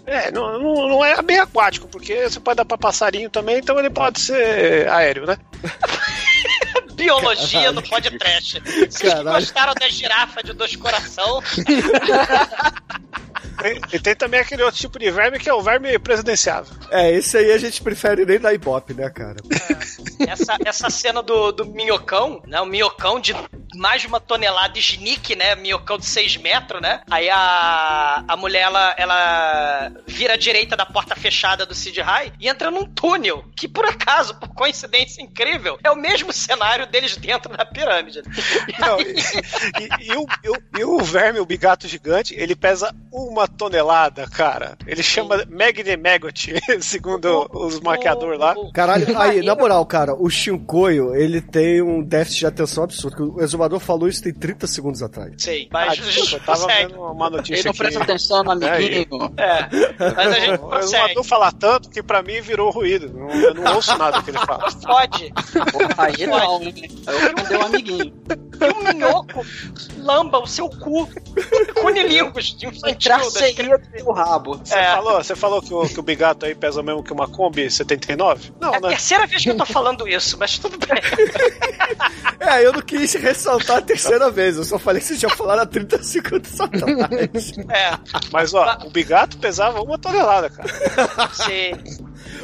É, 0.06 0.30
não, 0.30 0.58
não, 0.58 0.88
não 0.88 1.04
é 1.04 1.20
bem 1.22 1.38
aquático, 1.38 1.88
porque 1.88 2.28
você 2.28 2.38
pode 2.38 2.56
dar 2.56 2.64
pra 2.64 2.76
passarinho 2.76 3.30
também, 3.30 3.62
então 3.64 3.78
ele 3.78 3.88
pode 3.88 4.20
ser 4.20 4.86
aéreo, 4.90 5.26
né? 5.26 5.38
Biologia 6.94 7.72
no 7.72 7.82
podcast. 7.82 8.60
Vocês 8.60 8.98
que 8.98 9.08
Caralho. 9.08 9.30
gostaram 9.30 9.74
da 9.74 9.88
girafa 9.88 10.42
de 10.42 10.52
dois 10.52 10.76
coração, 10.76 11.42
Tem- 13.60 13.80
E 13.92 13.98
tem 13.98 14.14
também 14.14 14.40
aquele 14.40 14.62
outro 14.62 14.80
tipo 14.80 14.98
de 14.98 15.10
verme 15.10 15.38
que 15.38 15.48
é 15.48 15.54
o 15.54 15.62
verme 15.62 15.98
presidenciável. 15.98 16.72
É, 16.90 17.10
esse 17.12 17.36
aí 17.36 17.52
a 17.52 17.58
gente 17.58 17.82
prefere 17.82 18.24
nem 18.24 18.38
dar 18.38 18.52
ibope, 18.54 18.94
né, 18.94 19.08
cara? 19.10 19.36
essa, 20.28 20.56
essa 20.64 20.90
cena 20.90 21.22
do, 21.22 21.52
do 21.52 21.66
minhocão, 21.66 22.42
né? 22.46 22.60
O 22.60 22.66
minhocão 22.66 23.18
de 23.20 23.34
mais 23.76 24.02
de 24.02 24.06
uma 24.06 24.20
tonelada, 24.20 24.78
sneak, 24.78 25.34
né? 25.34 25.54
Minhocão 25.56 25.98
de 25.98 26.06
6 26.06 26.36
metros, 26.36 26.80
né? 26.80 27.00
Aí 27.10 27.28
a, 27.28 28.24
a 28.28 28.36
mulher, 28.36 28.62
ela, 28.62 28.94
ela 28.96 29.92
vira 30.06 30.34
à 30.34 30.36
direita 30.36 30.76
da 30.76 30.86
porta 30.86 31.16
fechada 31.16 31.66
do 31.66 31.74
Sid 31.74 32.00
High 32.00 32.32
e 32.38 32.48
entra 32.48 32.70
num 32.70 32.86
túnel, 32.86 33.44
que 33.56 33.66
por 33.66 33.84
acaso, 33.84 34.34
por 34.38 34.48
coincidência 34.50 35.22
incrível, 35.22 35.76
é 35.82 35.90
o 35.90 35.96
mesmo 35.96 36.32
cenário 36.32 36.86
deles 36.86 37.16
dentro 37.16 37.56
da 37.56 37.64
pirâmide. 37.64 38.22
Não, 38.78 39.00
e, 39.00 39.04
e- 39.12 40.12
e 40.12 40.16
o, 40.16 40.26
e 40.44 40.48
o- 40.50 40.62
e 40.78 40.84
o 40.84 40.98
verme, 41.02 41.40
o 41.40 41.46
bigato 41.46 41.88
gigante, 41.88 42.34
ele 42.36 42.54
pesa 42.54 42.94
uma 43.34 43.48
tonelada, 43.48 44.26
cara. 44.28 44.76
Ele 44.86 45.02
chama 45.02 45.44
Magni 45.50 45.96
Maggot, 45.96 46.54
segundo 46.80 47.48
os 47.52 47.80
maquiadores 47.80 48.38
lá. 48.38 48.54
Caralho, 48.72 49.06
aí, 49.20 49.42
na 49.42 49.54
moral, 49.54 49.84
cara, 49.86 50.14
o 50.14 50.28
Shinkoio, 50.30 51.14
ele 51.14 51.40
tem 51.40 51.82
um 51.82 52.02
déficit 52.02 52.40
de 52.40 52.46
atenção 52.46 52.84
absurdo. 52.84 53.34
O 53.36 53.42
exumador 53.42 53.78
falou 53.80 54.08
isso 54.08 54.22
tem 54.22 54.32
30 54.32 54.66
segundos 54.66 55.02
atrás. 55.02 55.32
Sei, 55.38 55.64
Ah, 55.66 55.68
mas 55.72 55.92
a 55.92 55.94
gente 55.96 56.10
desculpa, 56.12 56.36
eu 56.36 56.40
tava 56.56 56.66
vendo 56.74 57.00
uma 57.02 57.26
Ele 57.26 57.36
notícia 57.36 57.64
não 57.64 57.70
aqui. 57.70 57.78
presta 57.78 58.02
atenção 58.02 58.42
no 58.44 58.50
amiguinho. 58.52 59.06
É, 59.36 59.68
mas 60.16 60.32
a 60.32 60.40
gente 60.40 60.60
O 60.62 60.78
exumador 60.78 61.24
fala 61.24 61.52
tanto 61.52 61.90
que 61.90 62.02
pra 62.02 62.22
mim 62.22 62.40
virou 62.40 62.70
ruído. 62.70 63.12
Não- 63.12 63.30
Eu 63.30 63.54
não 63.54 63.74
ouço 63.76 63.96
nada 63.98 64.22
que 64.22 64.30
ele 64.30 64.38
fala. 64.38 64.64
Pode. 64.82 65.32
Aí 65.98 66.26
não, 66.26 66.62
hein? 66.62 66.74
Aí 67.06 67.22
eu 67.26 67.32
não 67.36 67.44
deu 67.48 67.58
um 67.60 67.62
amiguinho. 67.64 68.14
Que 68.56 68.64
o 68.64 68.84
minhoco 68.94 69.46
lamba 69.98 70.38
o 70.38 70.46
seu 70.46 70.68
cu 70.68 71.08
com 71.80 71.88
niligos 71.90 72.56
de 72.56 72.66
infantil. 72.66 72.98
Traceria 72.98 73.78
do 73.78 74.12
rabo. 74.12 74.58
Você, 74.58 74.74
É. 74.74 74.94
falou, 74.94 75.22
você 75.24 75.36
falou 75.36 75.62
que 75.62 75.72
o, 75.74 75.88
que 75.88 76.00
o 76.00 76.02
Bigato 76.02 76.46
aí 76.46 76.54
pesa 76.54 76.82
mesmo 76.82 77.02
que 77.02 77.12
uma 77.12 77.28
Kombi 77.28 77.70
79? 77.70 78.52
Não, 78.60 78.74
É 78.74 78.76
a 78.76 78.80
né? 78.80 78.88
terceira 78.90 79.26
vez 79.26 79.42
que 79.42 79.50
eu 79.50 79.56
tô 79.56 79.66
falando 79.66 80.06
isso, 80.08 80.36
mas 80.38 80.58
tudo 80.58 80.78
bem. 80.78 80.88
É, 82.40 82.64
eu 82.66 82.72
não 82.72 82.80
quis 82.82 83.14
ressaltar 83.14 83.78
a 83.78 83.82
terceira 83.82 84.30
vez, 84.30 84.56
eu 84.56 84.64
só 84.64 84.78
falei 84.78 85.00
que 85.00 85.06
vocês 85.08 85.20
já 85.20 85.30
falaram 85.30 85.62
há 85.62 85.66
30 85.66 86.02
segundos 86.02 86.60
atrás. 86.60 87.52
É, 87.70 87.96
Mas 88.30 88.52
ó, 88.52 88.78
o 88.84 88.90
Bigato 88.90 89.38
pesava 89.38 89.80
uma 89.80 89.98
tonelada, 89.98 90.50
cara. 90.50 90.68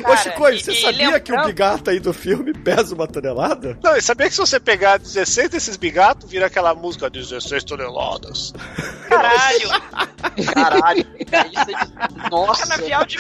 Você. 0.03 0.28
Ô, 0.28 0.32
Chico, 0.32 0.48
e- 0.48 0.61
você 0.61 0.72
e 0.72 0.80
sabia 0.80 1.20
que 1.20 1.32
o 1.32 1.44
bigato 1.44 1.90
aí 1.90 2.01
do 2.01 2.12
filme 2.12 2.53
pesa 2.53 2.94
uma 2.94 3.07
tonelada? 3.07 3.78
Não, 3.82 3.96
e 3.96 4.03
sabia 4.03 4.28
que 4.28 4.34
se 4.34 4.40
você 4.40 4.61
pegar 4.61 4.98
16 4.98 5.48
desses 5.51 5.76
bigatos, 5.76 6.30
vira 6.30 6.46
aquela 6.46 6.74
música 6.74 7.09
16 7.11 7.64
toneladas. 7.64 8.53
Caralho! 9.09 9.70
Caralho. 10.55 11.07
Nossa. 12.30 12.66
Canavial 12.66 13.05
de 13.05 13.18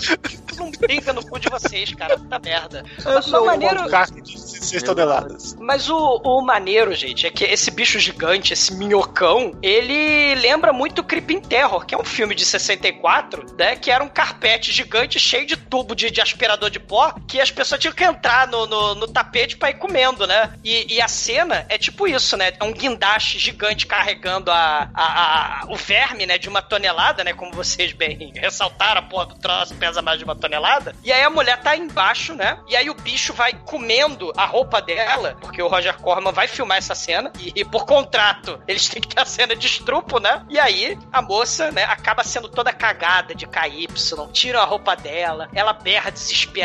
não 0.60 0.70
brinca 0.70 1.12
no 1.12 1.24
cu 1.24 1.38
de 1.38 1.48
vocês, 1.48 1.92
cara. 1.94 2.18
Puta 2.18 2.38
merda. 2.38 2.84
Eu 3.04 3.14
Mas 3.14 3.24
sou 3.24 3.42
o 3.42 3.46
maneiro. 3.46 3.82
Um 3.82 3.88
carro 3.88 4.20
de 4.20 4.34
16 4.34 4.82
toneladas. 4.82 5.56
Mas 5.58 5.88
o, 5.88 6.20
o 6.22 6.42
maneiro, 6.42 6.94
gente, 6.94 7.26
é 7.26 7.30
que 7.30 7.44
esse 7.44 7.70
bicho 7.70 7.98
gigante, 7.98 8.52
esse 8.52 8.74
minhocão, 8.74 9.56
ele 9.62 10.34
lembra 10.36 10.72
muito 10.72 11.02
Creeping 11.02 11.40
Terror, 11.40 11.84
que 11.86 11.94
é 11.94 11.98
um 11.98 12.04
filme 12.04 12.34
de 12.34 12.44
64, 12.44 13.46
né? 13.58 13.76
Que 13.76 13.90
era 13.90 14.04
um 14.04 14.08
carpete 14.08 14.70
gigante 14.70 15.18
cheio 15.18 15.46
de 15.46 15.56
tubo 15.56 15.94
de, 15.94 16.10
de 16.10 16.20
aspirador 16.20 16.69
de 16.70 16.80
pó, 16.80 17.12
que 17.26 17.40
as 17.40 17.50
pessoas 17.50 17.80
tinham 17.80 17.94
que 17.94 18.04
entrar 18.04 18.46
no, 18.48 18.66
no, 18.66 18.94
no 18.94 19.08
tapete 19.08 19.56
pra 19.56 19.70
ir 19.70 19.74
comendo, 19.74 20.26
né? 20.26 20.52
E, 20.64 20.94
e 20.94 21.00
a 21.00 21.08
cena 21.08 21.66
é 21.68 21.76
tipo 21.76 22.06
isso, 22.06 22.36
né? 22.36 22.52
É 22.58 22.64
um 22.64 22.72
guindaste 22.72 23.38
gigante 23.38 23.86
carregando 23.86 24.50
a, 24.50 24.88
a, 24.94 25.62
a- 25.62 25.64
o 25.68 25.76
verme, 25.76 26.26
né? 26.26 26.38
De 26.38 26.48
uma 26.48 26.62
tonelada, 26.62 27.24
né? 27.24 27.32
Como 27.32 27.52
vocês 27.52 27.92
bem 27.92 28.32
ressaltaram, 28.36 29.00
a 29.00 29.04
porra 29.04 29.26
do 29.26 29.34
troço 29.36 29.74
pesa 29.74 30.00
mais 30.02 30.18
de 30.18 30.24
uma 30.24 30.36
tonelada. 30.36 30.94
E 31.02 31.12
aí 31.12 31.22
a 31.22 31.30
mulher 31.30 31.60
tá 31.60 31.76
embaixo, 31.76 32.34
né? 32.34 32.58
E 32.68 32.76
aí 32.76 32.88
o 32.88 32.94
bicho 32.94 33.32
vai 33.32 33.52
comendo 33.52 34.32
a 34.36 34.44
roupa 34.46 34.80
dela, 34.80 35.36
porque 35.40 35.62
o 35.62 35.68
Roger 35.68 35.96
Corman 35.98 36.32
vai 36.32 36.46
filmar 36.48 36.78
essa 36.78 36.94
cena, 36.94 37.32
e, 37.38 37.52
e 37.56 37.64
por 37.64 37.84
contrato 37.86 38.60
eles 38.68 38.88
têm 38.88 39.00
que 39.00 39.08
ter 39.08 39.20
a 39.20 39.24
cena 39.24 39.54
de 39.56 39.66
estrupo, 39.66 40.18
né? 40.18 40.44
E 40.48 40.58
aí 40.58 40.98
a 41.12 41.20
moça, 41.22 41.70
né, 41.70 41.84
acaba 41.84 42.22
sendo 42.22 42.48
toda 42.48 42.72
cagada 42.72 43.34
de 43.34 43.46
KY, 43.46 43.88
tiram 44.32 44.60
a 44.60 44.64
roupa 44.64 44.94
dela, 44.94 45.48
ela 45.54 45.72
berra 45.72 46.10
desesperada, 46.10 46.59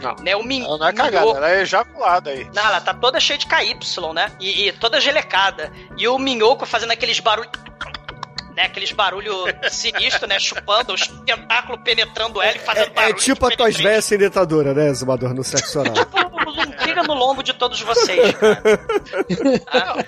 Não, 0.00 0.14
né? 0.16 0.36
O 0.36 0.42
min 0.42 0.64
Ela 0.64 0.78
não 0.78 0.86
é 0.86 0.92
cagada, 0.92 1.30
ela 1.30 1.50
é 1.50 1.62
ejaculada 1.62 2.30
aí. 2.30 2.48
não, 2.54 2.62
ela 2.64 2.80
tá 2.80 2.94
toda 2.94 3.20
cheia 3.20 3.38
de 3.38 3.46
KY, 3.46 3.76
né? 4.14 4.30
E, 4.40 4.68
e 4.68 4.72
toda 4.72 5.00
gelecada. 5.00 5.72
E 5.96 6.06
o 6.08 6.18
minhoco 6.18 6.66
fazendo 6.66 6.92
aqueles 6.92 7.20
barulhos. 7.20 7.50
Né, 8.56 8.62
aqueles 8.64 8.92
barulhos 8.92 9.44
sinistros, 9.70 10.28
né? 10.28 10.38
Chupando, 10.38 10.92
os 10.94 11.06
tentáculos 11.26 11.80
penetrando 11.84 12.40
ela 12.40 12.56
e 12.56 12.60
fazendo 12.60 12.84
É, 12.86 12.90
é 12.90 12.94
barulho. 12.94 13.14
tipo 13.16 13.44
a 13.46 13.48
penetrante. 13.50 13.82
velhas 13.82 14.04
sem 14.04 14.18
dentadura, 14.18 14.72
né, 14.74 14.92
Zumador, 14.94 15.34
no 15.34 15.42
sexo 15.42 15.80
oral. 15.80 15.94
Liga 16.86 17.02
no 17.02 17.14
lombo 17.14 17.42
de 17.42 17.52
todos 17.54 17.80
vocês, 17.80 18.32
cara. 18.36 18.62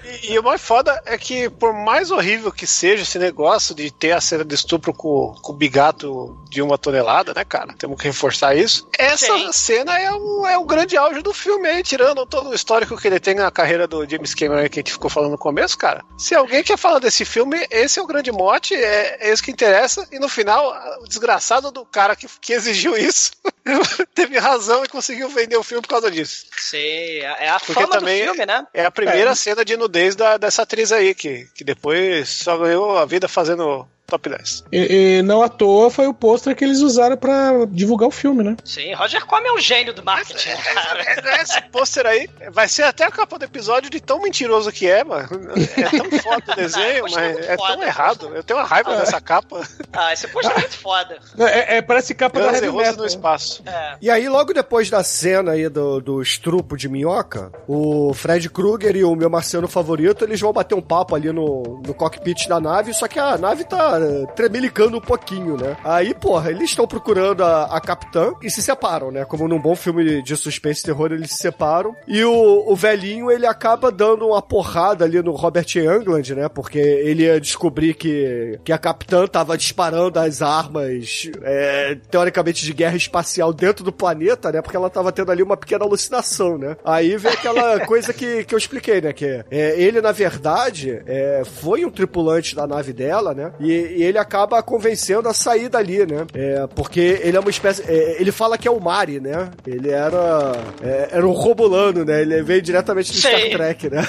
E, 0.23 0.33
e 0.33 0.39
o 0.39 0.43
mais 0.43 0.61
foda 0.61 1.01
é 1.05 1.17
que, 1.19 1.49
por 1.51 1.73
mais 1.73 2.11
horrível 2.11 2.53
que 2.53 2.67
seja 2.67 3.03
esse 3.03 3.19
negócio 3.19 3.75
de 3.75 3.91
ter 3.91 4.13
a 4.13 4.21
cena 4.21 4.45
de 4.45 4.55
estupro 4.55 4.93
com, 4.93 5.35
com 5.43 5.53
o 5.53 5.57
bigato 5.57 6.37
de 6.49 6.63
uma 6.63 6.79
tonelada, 6.79 7.33
né, 7.35 7.45
cara? 7.45 7.75
Temos 7.79 7.99
que 8.01 8.07
reforçar 8.07 8.57
isso. 8.57 8.89
Essa 8.99 9.27
Sim. 9.39 9.53
cena 9.53 9.99
é 9.99 10.13
o, 10.13 10.47
é 10.47 10.59
o 10.59 10.65
grande 10.65 10.97
auge 10.97 11.23
do 11.23 11.33
filme 11.33 11.69
aí, 11.69 11.83
tirando 11.83 12.25
todo 12.27 12.51
o 12.51 12.55
histórico 12.55 12.97
que 12.97 13.07
ele 13.09 13.19
tem 13.21 13.35
na 13.35 13.51
carreira 13.51 13.87
do 13.87 14.09
James 14.09 14.35
Cameron 14.35 14.69
que 14.69 14.79
a 14.79 14.83
gente 14.83 14.93
ficou 14.93 15.11
falando 15.11 15.33
no 15.33 15.39
começo, 15.39 15.77
cara. 15.77 16.05
Se 16.17 16.35
alguém 16.35 16.63
quer 16.63 16.77
falar 16.79 16.99
desse 16.99 17.25
filme, 17.25 17.67
esse 17.71 17.99
é 17.99 18.03
o 18.03 18.07
grande 18.07 18.31
mote, 18.37 18.75
é, 18.75 19.29
é 19.29 19.33
isso 19.33 19.43
que 19.43 19.51
interessa. 19.51 20.07
E 20.13 20.19
no 20.19 20.29
final, 20.29 20.75
o 21.01 21.09
desgraçado 21.09 21.71
do 21.71 21.85
cara 21.85 22.15
que, 22.15 22.27
que 22.41 22.53
exigiu 22.53 22.97
isso 22.97 23.33
teve 24.15 24.39
razão 24.39 24.85
e 24.85 24.89
conseguiu 24.89 25.29
vender 25.29 25.57
o 25.57 25.63
filme 25.63 25.83
por 25.83 25.89
causa 25.89 26.11
disso. 26.11 26.47
Sei, 26.57 27.21
é 27.21 27.49
a 27.49 27.59
Porque 27.59 27.75
fama 27.75 27.99
do 27.99 28.07
filme, 28.07 28.47
né? 28.47 28.67
É 28.73 28.85
a 28.85 28.91
primeira 28.91 29.35
cena 29.35 29.65
de 29.65 29.77
nudez 29.77 30.15
da, 30.15 30.37
dessa 30.37 30.63
atriz 30.63 30.93
aí, 30.93 31.15
que, 31.15 31.49
que 31.55 31.65
depois 31.65 32.29
só 32.29 32.57
ganhou 32.57 32.97
a 32.99 33.05
vida 33.05 33.29
fazendo 33.29 33.89
top 34.07 34.29
10. 34.29 34.65
E, 34.73 35.19
e 35.19 35.23
não 35.23 35.43
à 35.43 35.49
toa 35.49 35.91
foi 35.91 36.07
o 36.07 36.15
pôster 36.15 36.55
que 36.55 36.65
eles 36.65 36.81
usaram 36.81 37.17
pra 37.17 37.53
divulgar 37.71 38.09
o 38.09 38.13
filme, 38.13 38.43
né? 38.43 38.57
Sim, 38.65 38.95
Roger 38.95 39.25
Corman 39.27 39.49
é 39.49 39.53
um 39.55 39.61
gênio 39.61 39.93
do 39.93 40.05
marketing. 40.05 40.49
É, 40.49 41.43
Esse 41.43 41.61
pôster 41.71 42.07
aí 42.07 42.29
vai 42.51 42.69
ser 42.69 42.83
até 42.85 43.05
a 43.05 43.11
capa 43.11 43.39
do 43.39 43.45
episódio 43.45 43.91
de 43.91 44.01
tão 44.01 44.21
mentiroso 44.23 44.71
que 44.73 44.87
é, 44.89 45.03
mano. 45.05 45.29
É 45.77 45.89
tão 45.99 46.11
foda 46.21 46.53
o 46.53 46.55
desenho, 46.57 47.05
Não, 47.07 47.19
é 47.19 47.29
mas 47.29 47.33
muito 47.33 47.51
é 47.51 47.57
foda, 47.57 47.73
tão 47.75 47.83
errado. 47.83 48.31
Eu 48.35 48.43
tenho 48.45 48.59
uma 48.61 48.67
raiva 48.67 48.97
dessa 48.97 49.21
capa. 49.21 49.61
Ah, 49.93 50.13
esse 50.13 50.29
post 50.29 50.51
é 50.51 50.55
muito 50.59 50.77
foda. 50.79 51.19
É, 51.39 51.77
é- 51.79 51.83
parece 51.83 52.15
capa 52.15 52.39
da 52.39 52.47
Guns 52.47 52.55
Heavy 52.57 52.67
N' 52.69 52.71
Roses 52.73 52.87
Metal. 52.91 53.01
no 53.03 53.07
espaço. 53.07 53.63
É. 53.67 53.97
E 54.01 54.11
aí, 54.11 54.29
logo 54.29 54.53
depois 54.53 54.89
da 54.91 55.03
cena 55.03 55.53
aí 55.53 55.69
do, 55.69 56.01
do 56.01 56.23
estrupo 56.23 56.77
de 56.77 56.89
minhoca, 56.89 57.51
o 57.67 58.13
Fred 58.15 58.49
Krueger 58.51 58.95
e 58.97 59.05
o 59.05 59.15
meu 59.17 59.29
marciano 59.31 59.69
favorito, 59.69 60.25
eles 60.25 60.41
vão 60.41 60.53
bater 60.53 60.75
um 60.75 60.81
papo 60.83 61.15
ali 61.15 61.33
no, 61.33 61.83
no 61.85 61.95
cockpit 61.95 62.47
da 62.49 62.61
nave, 62.61 62.93
só 62.95 63.09
que 63.09 63.19
a 63.19 63.37
nave 63.39 63.65
tá 63.65 63.96
tremelicando 64.35 64.97
um 64.97 65.01
pouquinho, 65.01 65.57
né? 65.57 65.77
Aí, 65.85 66.15
porra, 66.15 66.51
eles 66.51 66.71
estão 66.71 66.87
procurando 66.87 67.43
a, 67.43 67.65
a 67.65 67.81
capitã 67.81 68.33
e 68.43 68.51
se 68.51 68.63
separam, 68.63 69.11
né? 69.11 69.25
Como 69.25 69.49
num 69.49 69.61
bom 69.61 69.75
filme 69.75 70.23
de 70.23 70.37
suspense 70.37 70.81
e 70.81 70.85
terror, 70.85 71.13
eles 71.13 71.31
se 71.31 71.39
separam. 71.39 71.95
E 72.07 72.25
o, 72.25 72.65
o 72.67 72.77
velhinho, 72.77 73.31
ele 73.31 73.47
acaba 73.47 73.91
dando 73.91 74.27
uma 74.29 74.43
porrada 74.43 75.05
ali 75.05 75.21
no 75.23 75.33
Robert 75.33 75.67
Englund, 75.77 76.35
né? 76.35 76.49
Porque 76.49 76.79
ele 76.79 77.25
ia 77.25 77.41
descobrir 77.41 77.95
que, 77.95 78.59
que 78.65 78.73
a 78.73 78.79
capitã 78.79 79.27
tava 79.27 79.57
disparando 79.57 80.19
as 80.19 80.43
armas, 80.43 81.31
é, 81.43 81.97
teoricamente, 82.11 82.65
de 82.65 82.73
guerra 82.73 82.97
espacial 82.97 83.53
dentro 83.53 83.85
do 83.85 83.93
planeta, 83.93 84.53
né? 84.53 84.63
Porque 84.63 84.77
ela 84.77 84.91
tava 84.91 85.13
tendo 85.13 85.31
ali 85.31 85.43
uma 85.43 85.57
pequena 85.57 85.85
alucinação, 85.85 86.59
né? 86.59 86.77
Aí 86.85 87.17
vem 87.17 87.33
aquela 87.33 87.81
coisa 87.87 88.13
que, 88.13 88.45
que 88.45 88.55
eu 88.55 88.59
expliquei, 88.59 89.01
né? 89.01 89.13
Que 89.13 89.45
é, 89.51 89.81
ele, 89.81 90.01
na 90.01 90.13
verdade, 90.13 91.03
é, 91.07 91.43
foi 91.45 91.85
um 91.85 91.91
tripulante 91.91 92.55
da 92.55 92.67
nave 92.67 92.93
dela, 92.93 93.35
né? 93.35 93.53
E, 93.61 93.73
e 93.87 94.03
ele 94.03 94.19
acaba 94.19 94.63
convencendo 94.63 95.29
a 95.29 95.35
sair 95.35 95.69
dali, 95.69 96.07
né? 96.07 96.27
É, 96.35 96.67
porque 96.75 97.21
ele 97.23 97.37
é 97.37 97.41
uma 97.41 97.51
espécie. 97.51 97.83
é, 97.83 98.21
ele 98.21 98.33
fala 98.33 98.59
que 98.59 98.69
é 98.69 98.71
o 98.71 98.81
Mari, 98.81 99.21
né? 99.21 99.51
Ele 99.67 99.91
era. 99.91 100.53
é, 100.83 101.09
era 101.13 101.27
um 101.27 101.33
Romulano, 101.33 102.05
né? 102.05 102.23
Ele 102.23 102.43
veio 102.43 102.63
diretamente 102.63 103.13
do 103.13 103.19
Sei. 103.19 103.49
Star 103.49 103.51
Trek, 103.51 103.91
né? 103.91 104.07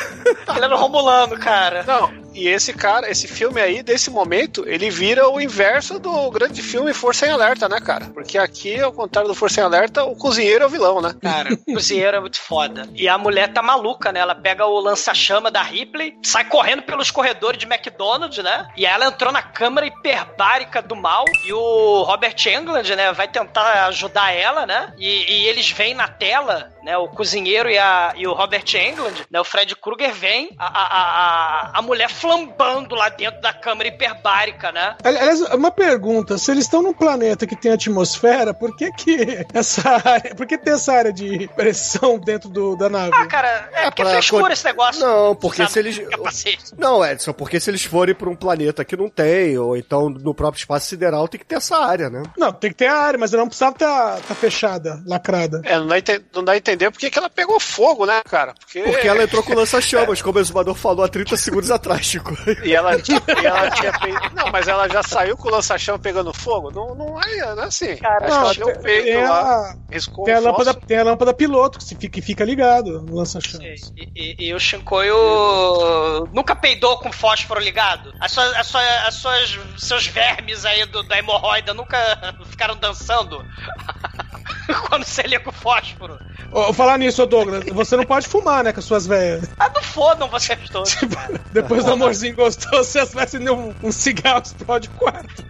Ele 0.56 0.66
era 0.66 0.76
o 0.76 0.80
Romulano, 0.80 1.38
cara. 1.38 1.84
Não, 1.84 2.10
e 2.38 2.48
esse 2.48 2.72
cara, 2.72 3.10
esse 3.10 3.28
filme 3.28 3.60
aí, 3.60 3.82
desse 3.82 4.12
momento, 4.12 4.64
ele 4.68 4.92
vira 4.92 5.28
o 5.28 5.42
inverso 5.42 5.98
do 5.98 6.30
grande 6.30 6.62
filme 6.62 6.94
Força 6.94 7.26
em 7.26 7.32
Alerta, 7.32 7.68
né, 7.68 7.80
cara? 7.80 8.06
Porque 8.14 8.38
aqui, 8.38 8.80
ao 8.80 8.94
contrário 8.94 9.28
do 9.28 9.34
Força 9.34 9.60
em 9.60 9.64
Alerta, 9.64 10.04
o 10.04 10.16
cozinheiro 10.16 10.64
é 10.64 10.68
o 10.68 10.70
vilão, 10.70 11.02
né? 11.02 11.16
Cara, 11.20 11.54
o 11.54 11.74
cozinheiro 11.74 12.18
é 12.18 12.20
muito 12.20 12.40
foda. 12.40 12.88
E 12.94 13.10
a 13.10 13.18
mulher 13.18 13.52
tá 13.52 13.64
maluca, 13.64 14.12
né? 14.12 14.20
Ela 14.20 14.36
pega 14.36 14.66
o 14.66 14.80
lança-chama 14.80 15.50
da 15.50 15.64
Ripley, 15.64 16.16
sai 16.24 16.46
correndo 16.46 16.84
pelos 16.84 17.10
corredores 17.10 17.58
de 17.60 17.66
McDonald's, 17.66 18.44
né? 18.44 18.68
E 18.78 18.86
ela 18.86 19.08
entrou 19.08 19.32
na 19.32 19.42
câmara 19.42 19.88
hiperbárica 19.88 20.82
do 20.82 20.96
mal. 20.96 21.26
E 21.46 21.54
o 21.54 22.04
Robert 22.04 22.36
Englund, 22.46 22.96
né, 22.96 23.12
vai 23.14 23.28
tentar 23.28 23.88
ajudar 23.88 24.32
ela, 24.32 24.68
né? 24.68 24.94
E, 25.00 25.08
e 25.08 25.48
eles 25.48 25.72
veem 25.72 25.96
na 25.96 26.08
tela, 26.08 26.72
né? 26.84 26.98
O 26.98 27.08
cozinheiro 27.08 27.70
e, 27.70 27.78
a, 27.80 28.14
e 28.16 28.28
o 28.28 28.34
Robert 28.34 28.66
Englund, 28.76 29.26
né? 29.32 29.40
O 29.40 29.44
Fred 29.44 29.76
Krueger 29.76 30.14
vem, 30.14 30.56
a, 30.60 30.68
a, 30.68 30.86
a, 30.86 31.80
a 31.80 31.82
mulher 31.82 32.10
flambando 32.28 32.96
lá 32.96 33.10
dentro 33.10 33.42
da 33.42 33.54
câmara 33.54 33.88
hiperbárica, 33.88 34.72
né? 34.72 34.96
Ali- 35.04 35.18
Aliás, 35.18 35.42
uma 35.54 35.72
pergunta: 35.72 36.38
se 36.38 36.52
eles 36.52 36.66
estão 36.66 36.82
num 36.82 36.94
planeta 36.94 37.48
que 37.48 37.56
tem 37.56 37.72
atmosfera, 37.72 38.54
por 38.54 38.76
que 38.76 38.92
que 38.92 39.46
essa 39.54 40.02
área, 40.04 40.36
por 40.36 40.46
que 40.46 40.58
tem 40.58 40.74
essa 40.74 40.94
área 40.94 41.14
de 41.14 41.48
pressão 41.56 42.20
dentro 42.20 42.50
do, 42.50 42.76
da 42.76 42.90
nave? 42.90 43.12
Ah, 43.14 43.26
cara, 43.26 43.70
é, 43.74 43.86
porque 43.86 44.02
é 44.02 44.06
pra 44.06 44.14
frescura 44.14 44.54
esse 44.54 44.66
negócio. 44.66 45.06
Não, 45.06 45.36
porque 45.36 45.58
sabe? 45.64 45.72
se 45.72 45.80
eles. 45.80 46.00
Capacete. 46.10 46.64
Não, 46.78 47.06
Edson, 47.06 47.34
porque 47.34 47.60
se 47.60 47.70
eles 47.70 47.84
forem 47.84 48.16
pra 48.16 48.30
um 48.30 48.36
planeta 48.36 48.84
que 48.86 48.96
não 48.96 49.10
tem, 49.10 49.58
ou 49.58 49.76
então 49.76 50.10
no 50.10 50.34
próprio 50.34 50.60
espaço 50.60 50.88
sideral, 50.88 51.28
tem 51.28 51.40
que 51.40 51.46
ter 51.46 51.56
essa 51.56 51.78
área, 51.78 52.10
né? 52.10 52.24
Não, 52.38 52.52
tem 52.52 52.72
que 52.72 52.78
ter 52.78 52.88
a 52.88 52.98
área, 52.98 53.18
mas 53.20 53.34
ela 53.34 53.42
não 53.42 53.48
precisava 53.48 53.74
estar 53.74 54.20
tá 54.22 54.36
fechada, 54.36 55.02
lacrada. 55.06 55.62
É, 55.66 55.78
não 55.78 55.88
dá, 55.88 55.96
não 56.36 56.44
dá 56.44 56.52
a 56.54 56.58
entender 56.58 56.92
porque 56.92 57.10
que 57.10 57.18
ela 57.18 57.30
pegou 57.30 57.60
fogo, 57.60 58.06
né, 58.06 58.22
cara? 58.30 58.54
Porque, 58.60 58.82
Porque 58.82 59.08
ela 59.08 59.24
entrou 59.24 59.44
com 59.44 59.54
lança-chamas, 59.54 60.22
como 60.22 60.38
o 60.38 60.42
exumador 60.42 60.76
falou 60.76 61.04
há 61.04 61.08
30 61.10 61.36
segundos 61.38 61.72
atrás, 61.72 62.06
Chico. 62.18 62.38
E 62.64 62.74
ela, 62.76 62.96
e 62.96 63.46
ela 63.46 63.70
tinha 63.72 63.94
feito. 64.00 64.36
Não, 64.36 64.52
mas 64.52 64.68
ela 64.68 64.88
já 64.90 65.04
saiu 65.04 65.38
com 65.38 65.48
o 65.48 65.52
lança-chama 65.52 66.00
pegando 66.00 66.34
fogo? 66.34 66.72
Não, 66.72 66.96
não 66.96 67.22
é, 67.22 67.56
não 67.56 67.64
é 67.64 67.66
assim. 67.68 67.96
Cara, 67.98 68.26
Acho 68.26 68.28
Não, 68.28 68.54
que 68.54 68.62
ela 68.62 68.72
deu 68.74 68.82
tem, 68.82 68.82
peito 68.84 69.06
tem 69.06 69.24
lá, 69.28 69.42
a, 69.42 69.76
riscou 69.92 70.26
tem, 70.26 70.34
a 70.34 70.40
lâmpada, 70.40 70.74
tem 70.74 70.98
a 70.98 71.04
lâmpada 71.04 71.34
piloto 71.34 71.78
que, 71.78 71.84
se 71.84 71.96
fica, 71.96 72.10
que 72.14 72.22
fica 72.22 72.44
ligado 72.44 73.02
no 73.02 73.16
lança-chamas. 73.16 73.92
E, 73.96 74.10
e- 74.16 74.48
e 74.48 74.54
o 74.54 74.60
Shinkoio 74.60 76.28
nunca 76.34 76.56
peidou 76.56 76.98
com 77.00 77.12
fósforo 77.12 77.60
ligado? 77.60 78.14
As 78.20 78.32
suas, 78.32 78.54
as 78.56 78.68
suas, 78.68 78.86
as 79.08 79.14
suas- 79.16 79.60
seus 79.78 80.08
vermes 80.08 80.66
aí 80.66 80.86
do, 80.86 81.04
da 81.04 81.18
hemorroida 81.18 81.74
nunca 81.74 81.98
ficaram 82.50 82.76
dançando? 82.76 83.44
Quando 84.90 85.04
você 85.04 85.22
liga 85.24 85.50
o 85.50 85.52
fósforo. 85.52 86.20
Ô, 86.52 86.74
falar 86.74 86.98
nisso, 86.98 87.24
ô 87.24 87.26
Douglas, 87.26 87.66
você 87.72 87.96
não 87.96 88.06
pode 88.06 88.28
fumar, 88.28 88.64
né, 88.64 88.74
com 88.74 88.80
as 88.80 88.86
suas 88.86 89.08
velhas. 89.08 89.50
Ah, 89.58 89.72
não 89.74 89.82
fodam 89.82 90.28
vocês 90.30 90.60
todos. 90.70 90.94
cara. 90.96 91.40
Depois 91.52 91.86
do 91.86 91.92
amorzinho 91.92 92.36
gostou, 92.36 92.84
se 92.84 93.00
as 93.00 93.14
velhas 93.14 93.34
um, 93.34 93.74
um 93.84 93.92
cigarro, 93.92 94.42
explode 94.44 94.90
o 94.90 94.92
quarto. 94.92 95.46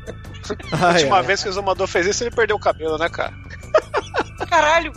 A 0.71 0.93
última 0.93 1.21
vez 1.21 1.43
que 1.43 1.49
o 1.49 1.53
Zumador 1.53 1.87
fez 1.87 2.07
isso, 2.07 2.23
ele 2.23 2.31
perdeu 2.31 2.55
o 2.55 2.59
cabelo, 2.59 2.97
né, 2.97 3.09
cara? 3.09 3.33
Caralho. 4.49 4.93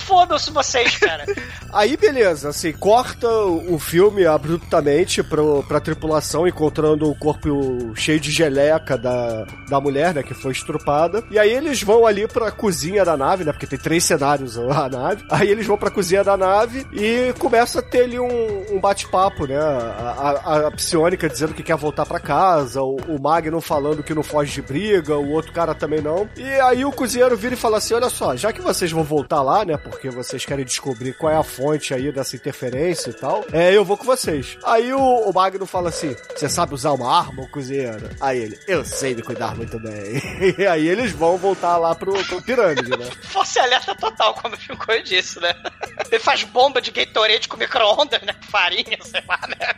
Fodam-se 0.00 0.50
vocês, 0.50 0.96
cara. 0.96 1.24
Aí, 1.72 1.96
beleza, 1.96 2.48
assim, 2.48 2.72
corta 2.72 3.28
o 3.28 3.78
filme 3.78 4.26
abruptamente 4.26 5.22
pro, 5.22 5.62
pra 5.62 5.80
tripulação, 5.80 6.46
encontrando 6.46 7.08
o 7.08 7.14
corpo 7.14 7.92
cheio 7.94 8.18
de 8.18 8.30
geleca 8.30 8.98
da, 8.98 9.46
da 9.68 9.80
mulher, 9.80 10.12
né, 10.14 10.22
que 10.22 10.34
foi 10.34 10.52
estrupada. 10.52 11.22
E 11.30 11.38
aí 11.38 11.50
eles 11.50 11.82
vão 11.82 12.06
ali 12.06 12.26
pra 12.26 12.50
cozinha 12.50 13.04
da 13.04 13.16
nave, 13.16 13.44
né, 13.44 13.52
porque 13.52 13.66
tem 13.66 13.78
três 13.78 14.04
cenários 14.04 14.58
a 14.58 14.88
nave. 14.88 15.24
Aí 15.30 15.48
eles 15.48 15.66
vão 15.66 15.78
pra 15.78 15.90
cozinha 15.90 16.24
da 16.24 16.36
nave 16.36 16.84
e 16.92 17.32
começa 17.38 17.78
a 17.78 17.82
ter 17.82 18.02
ali 18.02 18.18
um, 18.18 18.74
um 18.74 18.80
bate-papo, 18.80 19.46
né, 19.46 19.56
a, 19.56 20.40
a, 20.44 20.66
a 20.66 20.70
psionica 20.72 21.28
dizendo 21.28 21.54
que 21.54 21.62
quer 21.62 21.76
voltar 21.76 22.04
pra 22.04 22.18
casa, 22.18 22.82
o, 22.82 22.96
o 23.08 23.20
Magnum 23.20 23.60
falando 23.60 24.02
que 24.02 24.14
não 24.14 24.22
foge 24.22 24.52
de 24.52 24.62
briga, 24.62 25.16
o 25.16 25.30
outro 25.30 25.52
cara 25.52 25.74
também 25.74 26.00
não. 26.00 26.28
E 26.36 26.44
aí 26.60 26.84
o 26.84 26.92
cozinheiro 26.92 27.36
vira 27.36 27.54
e 27.54 27.58
fala 27.58 27.78
assim, 27.78 27.94
olha 27.94 28.10
só, 28.10 28.34
já 28.34 28.52
que 28.52 28.60
vocês 28.60 28.90
vão 28.90 29.04
voltar 29.04 29.42
lá, 29.42 29.64
né, 29.64 29.78
porque 29.90 30.10
vocês 30.10 30.44
querem 30.44 30.64
descobrir 30.64 31.12
qual 31.14 31.32
é 31.32 31.36
a 31.36 31.42
fonte 31.42 31.92
aí 31.92 32.10
dessa 32.12 32.36
interferência 32.36 33.10
e 33.10 33.12
tal, 33.12 33.44
é, 33.52 33.76
eu 33.76 33.84
vou 33.84 33.96
com 33.96 34.04
vocês. 34.04 34.56
Aí 34.64 34.92
o, 34.92 35.00
o 35.00 35.32
Magno 35.32 35.66
fala 35.66 35.88
assim: 35.88 36.16
Você 36.34 36.48
sabe 36.48 36.74
usar 36.74 36.92
uma 36.92 37.18
arma, 37.18 37.46
cozinheiro? 37.48 38.08
Aí 38.20 38.38
ele, 38.38 38.58
eu 38.66 38.84
sei 38.84 39.14
me 39.14 39.22
cuidar 39.22 39.54
muito 39.54 39.78
bem. 39.78 40.20
E 40.60 40.66
aí 40.66 40.88
eles 40.88 41.12
vão 41.12 41.36
voltar 41.36 41.76
lá 41.76 41.94
pro, 41.94 42.12
pro 42.24 42.42
pirâmide, 42.42 42.90
né? 42.90 43.08
Força 43.22 43.62
alerta 43.62 43.94
total, 43.94 44.34
como 44.34 44.54
o 44.54 44.58
Chico 44.58 45.02
disse, 45.02 45.40
né? 45.40 45.54
Ele 46.06 46.18
faz 46.18 46.42
bomba 46.44 46.80
de 46.80 46.90
Gatorade 46.90 47.48
com 47.48 47.56
micro-ondas, 47.56 48.20
né? 48.22 48.34
Farinha, 48.50 48.98
sei 49.02 49.22
lá, 49.28 49.40
né? 49.48 49.74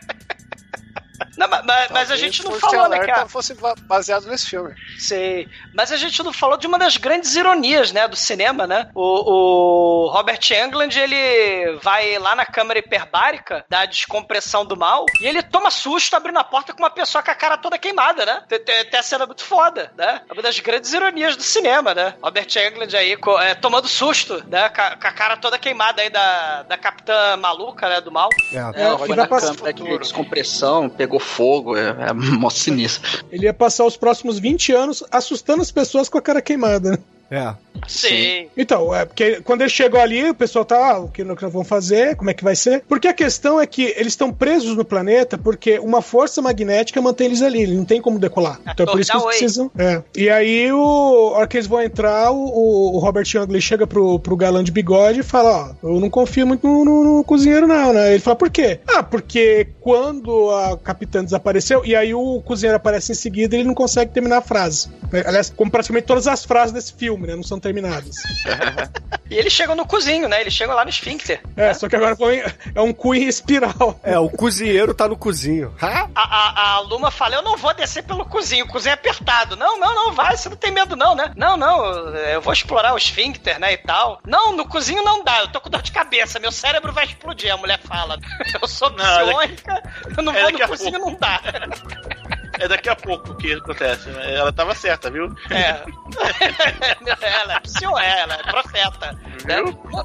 Não, 1.36 1.48
mas, 1.48 1.64
mas- 1.64 1.90
mas 1.90 2.10
a 2.10 2.16
gente 2.16 2.44
não 2.44 2.52
falou, 2.58 2.88
né, 2.88 2.98
cara? 3.06 3.28
fosse 3.28 3.54
ba- 3.54 3.74
baseado 3.82 4.26
nesse 4.26 4.48
filme. 4.50 4.74
Sei. 4.98 5.48
Mas 5.74 5.90
a 5.92 5.96
gente 5.96 6.22
não 6.22 6.32
falou 6.32 6.56
de 6.56 6.66
uma 6.66 6.78
das 6.78 6.96
grandes 6.96 7.34
ironias, 7.34 7.92
né, 7.92 8.06
do 8.06 8.16
cinema, 8.16 8.66
né? 8.66 8.88
O, 8.94 10.06
o 10.06 10.10
Robert 10.10 10.40
Englund, 10.50 10.98
ele 10.98 11.76
vai 11.82 12.18
lá 12.18 12.34
na 12.34 12.44
câmara 12.44 12.78
hiperbárica 12.78 13.64
da 13.68 13.84
descompressão 13.86 14.64
do 14.64 14.76
mal 14.76 15.06
e 15.20 15.26
ele 15.26 15.42
toma 15.42 15.70
susto 15.70 16.14
abrindo 16.14 16.38
a 16.38 16.44
porta 16.44 16.72
com 16.72 16.82
uma 16.82 16.90
pessoa 16.90 17.22
com 17.22 17.30
a 17.30 17.34
cara 17.34 17.56
toda 17.56 17.78
queimada, 17.78 18.26
né? 18.26 18.42
Tem, 18.48 18.58
tem, 18.58 18.84
tem 18.84 19.00
a 19.00 19.02
cena 19.02 19.26
muito 19.26 19.44
foda, 19.44 19.90
né? 19.96 20.20
É 20.28 20.32
uma 20.32 20.42
das 20.42 20.58
grandes 20.60 20.92
ironias 20.92 21.36
do 21.36 21.42
cinema, 21.42 21.94
né? 21.94 22.14
Robert 22.22 22.46
Englund 22.56 22.96
aí 22.96 23.16
é, 23.40 23.54
tomando 23.54 23.88
susto, 23.88 24.42
né? 24.48 24.68
Com 24.68 24.80
a, 24.82 24.96
com 24.96 25.06
a 25.06 25.12
cara 25.12 25.36
toda 25.36 25.58
queimada 25.58 26.02
aí 26.02 26.10
da, 26.10 26.62
da 26.64 26.76
capitã 26.76 27.36
maluca, 27.36 27.88
né, 27.88 28.00
do 28.00 28.10
mal. 28.12 28.28
É, 28.52 29.14
na 29.16 29.26
passar 29.26 29.54
câmera 29.56 29.72
de 29.72 29.98
descompressão, 29.98 30.88
pegou 30.88 31.21
fogo, 31.22 31.76
é, 31.76 31.88
é 32.08 32.12
mó 32.12 32.50
sinistro. 32.50 33.24
Ele 33.30 33.46
ia 33.46 33.54
passar 33.54 33.84
os 33.84 33.96
próximos 33.96 34.38
20 34.38 34.72
anos 34.72 35.04
assustando 35.10 35.62
as 35.62 35.70
pessoas 35.70 36.08
com 36.08 36.18
a 36.18 36.22
cara 36.22 36.42
queimada. 36.42 37.00
É. 37.32 37.54
Sim. 37.88 38.46
Então, 38.56 38.94
é 38.94 39.04
porque 39.04 39.40
quando 39.40 39.62
eles 39.62 39.72
chegam 39.72 40.00
ali, 40.00 40.30
o 40.30 40.34
pessoal 40.34 40.64
tá, 40.64 40.92
ah, 40.92 40.98
o 41.00 41.08
que 41.08 41.24
nós 41.24 41.36
vamos 41.40 41.66
fazer, 41.66 42.14
como 42.14 42.30
é 42.30 42.34
que 42.34 42.44
vai 42.44 42.54
ser? 42.54 42.84
Porque 42.86 43.08
a 43.08 43.12
questão 43.14 43.60
é 43.60 43.66
que 43.66 43.84
eles 43.96 44.08
estão 44.12 44.30
presos 44.32 44.76
no 44.76 44.84
planeta 44.84 45.36
porque 45.38 45.78
uma 45.78 46.02
força 46.02 46.40
magnética 46.42 47.00
mantém 47.00 47.26
eles 47.28 47.42
ali, 47.42 47.62
ele 47.62 47.74
não 47.74 47.84
tem 47.84 48.00
como 48.00 48.18
decolar. 48.18 48.60
Então 48.68 48.84
é 48.84 48.90
por 48.90 49.00
isso 49.00 49.10
que 49.10 49.16
eles 49.16 49.26
precisam. 49.26 49.70
É. 49.78 50.02
E 50.14 50.28
aí, 50.30 50.70
o, 50.70 51.32
a 51.34 51.38
hora 51.38 51.46
que 51.46 51.56
eles 51.56 51.66
vão 51.66 51.82
entrar, 51.82 52.30
o, 52.30 52.94
o 52.94 52.98
Robert 52.98 53.24
Young 53.34 53.60
chega 53.60 53.86
pro, 53.86 54.18
pro 54.20 54.36
galã 54.36 54.62
de 54.62 54.70
bigode 54.70 55.20
e 55.20 55.24
fala: 55.24 55.74
Ó, 55.82 55.88
eu 55.88 55.98
não 55.98 56.10
confio 56.10 56.46
muito 56.46 56.66
no, 56.68 56.84
no- 56.84 57.04
no 57.16 57.24
cozinheiro, 57.24 57.66
não, 57.66 57.92
né? 57.92 58.10
Ele 58.12 58.20
fala: 58.20 58.36
por 58.36 58.50
quê? 58.50 58.78
Ah, 58.86 59.02
porque 59.02 59.68
quando 59.80 60.50
a 60.50 60.76
capitã 60.76 61.24
desapareceu, 61.24 61.82
e 61.84 61.96
aí 61.96 62.14
o 62.14 62.40
cozinheiro 62.42 62.76
aparece 62.76 63.12
em 63.12 63.14
seguida, 63.14 63.56
ele 63.56 63.64
não 63.64 63.74
consegue 63.74 64.12
terminar 64.12 64.36
a 64.38 64.42
frase. 64.42 64.88
Aliás, 65.26 65.50
como 65.50 65.70
praticamente 65.70 66.06
todas 66.06 66.28
as 66.28 66.44
frases 66.44 66.72
desse 66.72 66.92
filme, 66.92 67.21
né? 67.26 67.36
Não 67.36 67.42
são 67.42 67.58
terminadas. 67.58 68.16
E 69.32 69.34
eles 69.34 69.52
chegam 69.54 69.74
no 69.74 69.86
cozinho, 69.86 70.28
né? 70.28 70.42
Eles 70.42 70.52
chegam 70.52 70.76
lá 70.76 70.84
no 70.84 70.90
esfíncter. 70.90 71.40
É, 71.56 71.72
só 71.72 71.88
que 71.88 71.96
agora 71.96 72.14
foi, 72.14 72.44
é 72.74 72.80
um 72.82 72.92
cu 72.92 73.14
em 73.14 73.26
espiral. 73.26 73.98
É, 74.02 74.18
o 74.18 74.28
cozinheiro 74.28 74.92
tá 74.92 75.08
no 75.08 75.16
cozinho. 75.16 75.74
A, 75.80 76.06
a, 76.14 76.74
a 76.74 76.80
Luma 76.80 77.10
fala, 77.10 77.36
eu 77.36 77.42
não 77.42 77.56
vou 77.56 77.72
descer 77.72 78.02
pelo 78.02 78.26
cozinho, 78.26 78.66
o 78.66 78.68
cozinho 78.68 78.90
é 78.90 78.94
apertado. 78.94 79.56
Não, 79.56 79.80
não, 79.80 79.94
não, 79.94 80.12
vai, 80.12 80.36
você 80.36 80.50
não 80.50 80.56
tem 80.56 80.70
medo 80.70 80.94
não, 80.96 81.14
né? 81.14 81.32
Não, 81.34 81.56
não, 81.56 81.82
eu 82.14 82.42
vou 82.42 82.52
explorar 82.52 82.92
o 82.92 82.98
esfíncter, 82.98 83.58
né, 83.58 83.72
e 83.72 83.78
tal. 83.78 84.20
Não, 84.26 84.54
no 84.54 84.68
cozinho 84.68 85.02
não 85.02 85.24
dá, 85.24 85.40
eu 85.40 85.48
tô 85.48 85.62
com 85.62 85.70
dor 85.70 85.80
de 85.80 85.92
cabeça, 85.92 86.38
meu 86.38 86.52
cérebro 86.52 86.92
vai 86.92 87.06
explodir, 87.06 87.50
a 87.50 87.56
mulher 87.56 87.80
fala. 87.80 88.18
Eu 88.60 88.68
sou 88.68 88.90
psionica, 88.90 89.82
eu 90.16 90.22
não 90.22 90.34
é 90.34 90.42
vou 90.42 90.52
no 90.52 90.68
cozinho, 90.68 90.98
não 90.98 91.14
dá. 91.14 91.40
É 92.58 92.68
daqui 92.68 92.88
a 92.88 92.96
pouco 92.96 93.34
que 93.36 93.52
acontece. 93.54 94.08
né? 94.10 94.34
Ela 94.34 94.52
tava 94.52 94.74
certa, 94.74 95.10
viu? 95.10 95.26
É. 95.50 95.82
ela 97.26 97.54
é 97.56 97.60
psio, 97.60 97.98
ela 97.98 98.34
é 98.34 98.42
profeta. 98.42 99.12
né? 99.44 99.56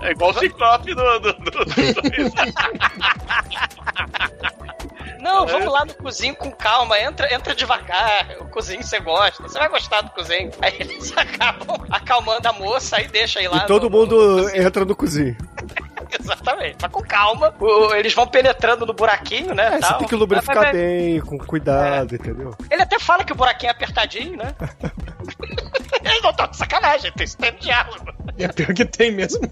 É 0.02 0.12
igual 0.12 0.32
o 0.32 0.40
Ciclope 0.40 0.94
do. 0.96 1.20
do, 1.20 1.34
do, 1.34 1.52
do- 1.52 1.66
Não, 5.20 5.46
vamos 5.48 5.72
lá 5.72 5.84
no 5.84 5.94
cozinho 5.96 6.36
com 6.36 6.52
calma, 6.52 6.98
entra, 7.00 7.34
entra 7.34 7.54
devagar. 7.56 8.28
O 8.40 8.46
cozinho 8.46 8.82
você 8.84 9.00
gosta, 9.00 9.42
você 9.44 9.58
vai 9.60 9.68
gostar 9.68 10.02
do 10.02 10.12
cozinho. 10.12 10.52
Aí 10.62 10.76
eles 10.80 11.12
acabam 11.18 11.86
acalmando 11.92 12.48
a 12.48 12.54
moça 12.54 13.02
e 13.02 13.08
deixa 13.08 13.40
aí 13.40 13.48
lá. 13.48 13.58
E 13.58 13.66
todo 13.68 13.90
no- 13.90 13.98
mundo 13.98 14.48
entra 14.56 14.86
no 14.86 14.96
cozinho. 14.96 15.36
Exatamente, 16.20 16.78
mas 16.82 16.92
com 16.92 17.02
calma. 17.02 17.54
O- 17.60 17.94
eles 17.94 18.14
vão 18.14 18.28
penetrando 18.28 18.86
no 18.86 18.94
buraquinho, 18.94 19.54
né? 19.54 19.68
É, 19.68 19.72
você 19.72 19.80
tal. 19.80 19.98
tem 20.00 20.08
que 20.08 20.16
lubrificar 20.16 20.56
Mas- 20.56 20.66
mas- 20.68 20.76
bem, 20.76 21.20
com 21.22 21.38
cuidado, 21.38 22.16
entendeu? 22.16 22.56
Ele 22.70 22.82
até 22.82 23.00
fala 23.00 23.24
que 23.24 23.34
o 23.34 23.36
buraquinho 23.36 23.70
é 23.70 23.72
apertadinho, 23.72 24.38
né? 24.38 24.54
Eles 26.04 26.22
não 26.22 26.30
estão 26.32 26.48
de 26.48 26.58
sacanagem, 26.58 27.12
tem 27.12 27.24
esse 27.26 27.38
tempo 27.38 27.60
de 27.60 27.66
diálogo. 27.66 28.06
É 28.38 28.48
pior 28.48 28.74
que 28.74 28.86
tem 28.86 29.12
mesmo. 29.12 29.42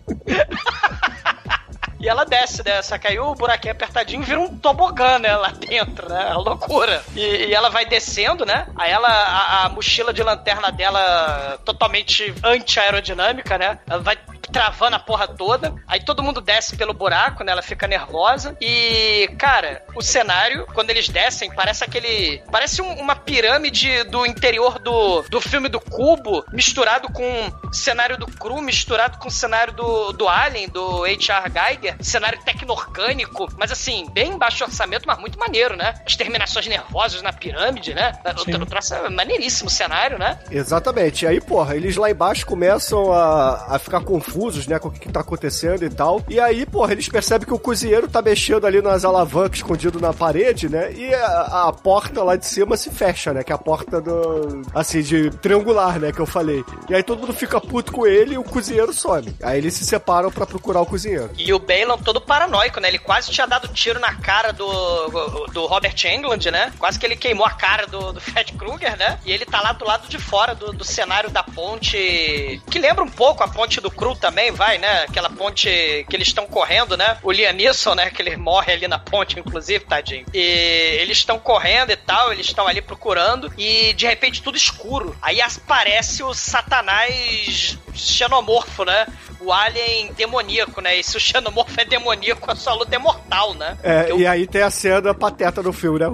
E 1.98 2.08
ela 2.10 2.24
desce, 2.24 2.62
né? 2.64 2.82
Só 2.84 3.00
que 3.00 3.08
aí 3.08 3.18
o 3.18 3.34
buraquinho 3.34 3.72
apertadinho 3.72 4.22
vira 4.22 4.40
um 4.40 4.56
tobogã, 4.58 5.18
né? 5.18 5.36
Lá 5.36 5.50
dentro, 5.50 6.08
né? 6.08 6.22
É 6.30 6.34
uma 6.34 6.42
loucura. 6.42 7.02
E, 7.16 7.20
e 7.48 7.54
ela 7.54 7.70
vai 7.70 7.84
descendo, 7.86 8.46
né? 8.46 8.68
Aí 8.76 8.92
ela, 8.92 9.08
a, 9.08 9.66
a 9.66 9.70
mochila 9.70 10.14
de 10.14 10.22
lanterna 10.22 10.72
dela 10.72 11.58
totalmente 11.66 12.32
anti-aerodinâmica, 12.44 13.58
né? 13.58 13.80
Ela 13.90 14.02
vai 14.04 14.18
travando 14.48 14.96
a 14.96 15.00
porra 15.00 15.28
toda. 15.28 15.74
Aí 15.88 16.04
todo 16.04 16.24
mundo 16.24 16.42
desce 16.42 16.76
pelo 16.76 16.94
buraco, 16.94 17.44
né? 17.44 17.52
Ela 17.52 17.62
fica 17.62 17.88
nervosa. 17.88 18.56
E, 18.62 19.30
cara, 19.38 19.84
o 19.96 20.02
cenário, 20.02 20.66
quando 20.74 20.90
eles 20.90 21.10
descem, 21.10 21.54
parece 21.54 21.84
aquele. 21.84 22.42
Parece 22.52 22.82
um- 22.82 22.94
uma 23.00 23.16
pirâmide 23.16 24.04
do 24.06 24.26
interior 24.26 24.80
do, 24.80 25.22
do 25.24 25.42
filme 25.42 25.70
do 25.70 25.80
Cubo, 25.80 26.44
misturado 26.52 27.08
com 27.12 27.26
cenário 27.72 28.18
do 28.18 28.28
Cru, 28.28 28.62
misturado 28.62 29.18
com 29.18 29.30
cenário 29.30 29.74
do, 29.74 30.12
do 30.14 30.28
Alien, 30.28 30.70
do 30.70 31.04
H.R. 31.06 31.52
Geiger. 31.52 31.96
Cenário 32.02 32.40
tecno-orgânico, 32.44 33.48
mas 33.58 33.72
assim, 33.72 34.08
bem 34.14 34.38
baixo 34.38 34.64
orçamento, 34.64 35.06
mas 35.08 35.18
muito 35.20 35.40
maneiro, 35.40 35.76
né? 35.76 35.94
As 36.06 36.16
terminações 36.16 36.68
nervosas 36.68 37.22
na 37.22 37.34
pirâmide, 37.34 37.94
né? 37.94 38.14
O, 38.26 38.62
o 38.64 38.66
troço 38.66 38.94
é 38.94 39.10
maneiríssimo 39.10 39.68
o 39.68 39.72
cenário, 39.72 40.18
né? 40.18 40.40
Exatamente. 40.52 41.26
E 41.26 41.28
aí, 41.28 41.42
porra, 41.42 41.76
eles 41.76 41.96
lá 41.96 42.10
embaixo 42.10 42.46
começam 42.46 43.12
a, 43.12 43.76
a 43.76 43.80
ficar 43.80 44.02
confusos, 44.02 44.35
né, 44.68 44.80
com 44.80 44.90
o 44.90 44.92
que, 44.92 45.00
que 45.00 45.12
tá 45.12 45.22
acontecendo 45.22 45.84
e 45.84 45.90
tal. 45.90 46.24
E 46.30 46.40
aí, 46.40 46.66
porra, 46.66 46.92
eles 46.92 47.10
percebem 47.10 47.48
que 47.48 47.54
o 47.54 47.60
cozinheiro 47.60 48.08
tá 48.08 48.22
mexendo 48.22 48.66
ali 48.66 48.82
nas 48.82 49.06
alavancas 49.06 49.58
escondido 49.58 50.00
na 50.00 50.14
parede, 50.14 50.70
né? 50.70 50.94
E 50.94 51.14
a, 51.14 51.68
a 51.68 51.74
porta 51.74 52.24
lá 52.24 52.36
de 52.36 52.46
cima 52.46 52.78
se 52.78 52.90
fecha, 52.90 53.34
né? 53.34 53.44
Que 53.44 53.52
é 53.52 53.56
a 53.56 53.58
porta 53.58 54.00
do. 54.00 54.62
Assim, 54.74 55.02
de 55.02 55.30
triangular, 55.32 56.00
né? 56.00 56.12
Que 56.12 56.20
eu 56.20 56.26
falei. 56.26 56.64
E 56.90 56.94
aí 56.94 57.04
todo 57.04 57.20
mundo 57.20 57.34
fica 57.34 57.60
puto 57.60 57.92
com 57.92 58.06
ele 58.06 58.36
e 58.36 58.38
o 58.38 58.44
cozinheiro 58.44 58.94
some. 58.94 59.36
Aí 59.42 59.58
eles 59.58 59.74
se 59.74 59.86
separam 59.86 60.32
pra 60.32 60.46
procurar 60.46 60.82
o 60.82 60.86
cozinheiro. 60.86 61.30
E 61.38 61.54
o 61.54 61.60
Balon 61.60 61.98
todo 61.98 62.22
paranoico, 62.22 62.80
né? 62.80 62.88
Ele 62.88 63.00
quase 63.00 63.32
tinha 63.32 63.48
dado 63.48 63.68
tiro 63.70 64.00
na 64.00 64.14
cara 64.16 64.52
do, 64.52 65.48
do 65.54 65.66
Robert 65.66 65.96
Englund, 66.06 66.52
né? 66.52 66.72
Quase 66.78 67.00
que 67.00 67.06
ele 67.06 67.16
queimou 67.16 67.46
a 67.46 67.52
cara 67.52 67.88
do, 67.88 68.14
do 68.14 68.22
Fred 68.22 68.54
Krueger, 68.54 68.98
né? 68.98 69.20
E 69.26 69.32
ele 69.32 69.46
tá 69.46 69.62
lá 69.62 69.72
do 69.72 69.86
lado 69.86 70.08
de 70.08 70.18
fora 70.18 70.54
do, 70.54 70.72
do 70.72 70.84
cenário 70.84 71.30
da 71.30 71.44
ponte, 71.44 72.62
que 72.70 72.80
lembra 72.80 73.04
um 73.04 73.10
pouco 73.10 73.44
a 73.44 73.48
ponte 73.48 73.82
do 73.82 73.90
Cru 73.90 74.16
também, 74.26 74.52
vai, 74.52 74.80
né? 74.80 75.04
Aquela 75.04 75.30
ponte 75.30 75.68
que 76.10 76.16
eles 76.16 76.30
estão 76.30 76.48
correndo, 76.48 76.98
né? 76.98 77.18
O 77.22 77.32
Liam 77.32 77.54
Neeson, 77.54 77.94
né? 77.94 78.10
Que 78.10 78.24
ele 78.24 78.36
morre 78.36 78.74
ali 78.74 78.88
na 78.88 78.98
ponte, 78.98 79.40
inclusive, 79.40 79.86
tadinho. 79.86 80.26
E 80.34 80.40
eles 81.00 81.20
estão 81.20 81.38
correndo 81.38 81.92
e 81.92 81.96
tal, 81.96 82.34
eles 82.34 82.48
estão 82.48 82.66
ali 82.68 82.82
procurando 82.82 83.54
e 83.56 83.94
de 83.94 84.08
repente 84.08 84.42
tudo 84.42 84.58
escuro. 84.58 85.16
Aí 85.22 85.40
aparece 85.42 86.24
o 86.24 86.34
Satanás 86.34 87.78
xenomorfo, 87.94 88.84
né? 88.84 89.06
O 89.40 89.54
alien 89.54 90.12
demoníaco, 90.14 90.82
né? 90.82 90.98
E 90.98 91.04
se 91.04 91.16
o 91.16 91.20
xenomorfo 91.20 91.80
é 91.80 91.86
demoníaco, 91.86 92.50
a 92.52 92.56
sua 92.56 92.74
luta 92.74 92.96
é 92.96 92.98
mortal, 92.98 93.54
né? 93.54 93.78
É, 93.84 94.12
o 94.12 94.20
e 94.20 94.26
aí 94.26 94.48
tem 94.48 94.64
a 94.64 94.72
cena 94.72 95.14
pateta 95.14 95.62
do 95.62 95.72
filme, 95.72 96.00
né? 96.00 96.08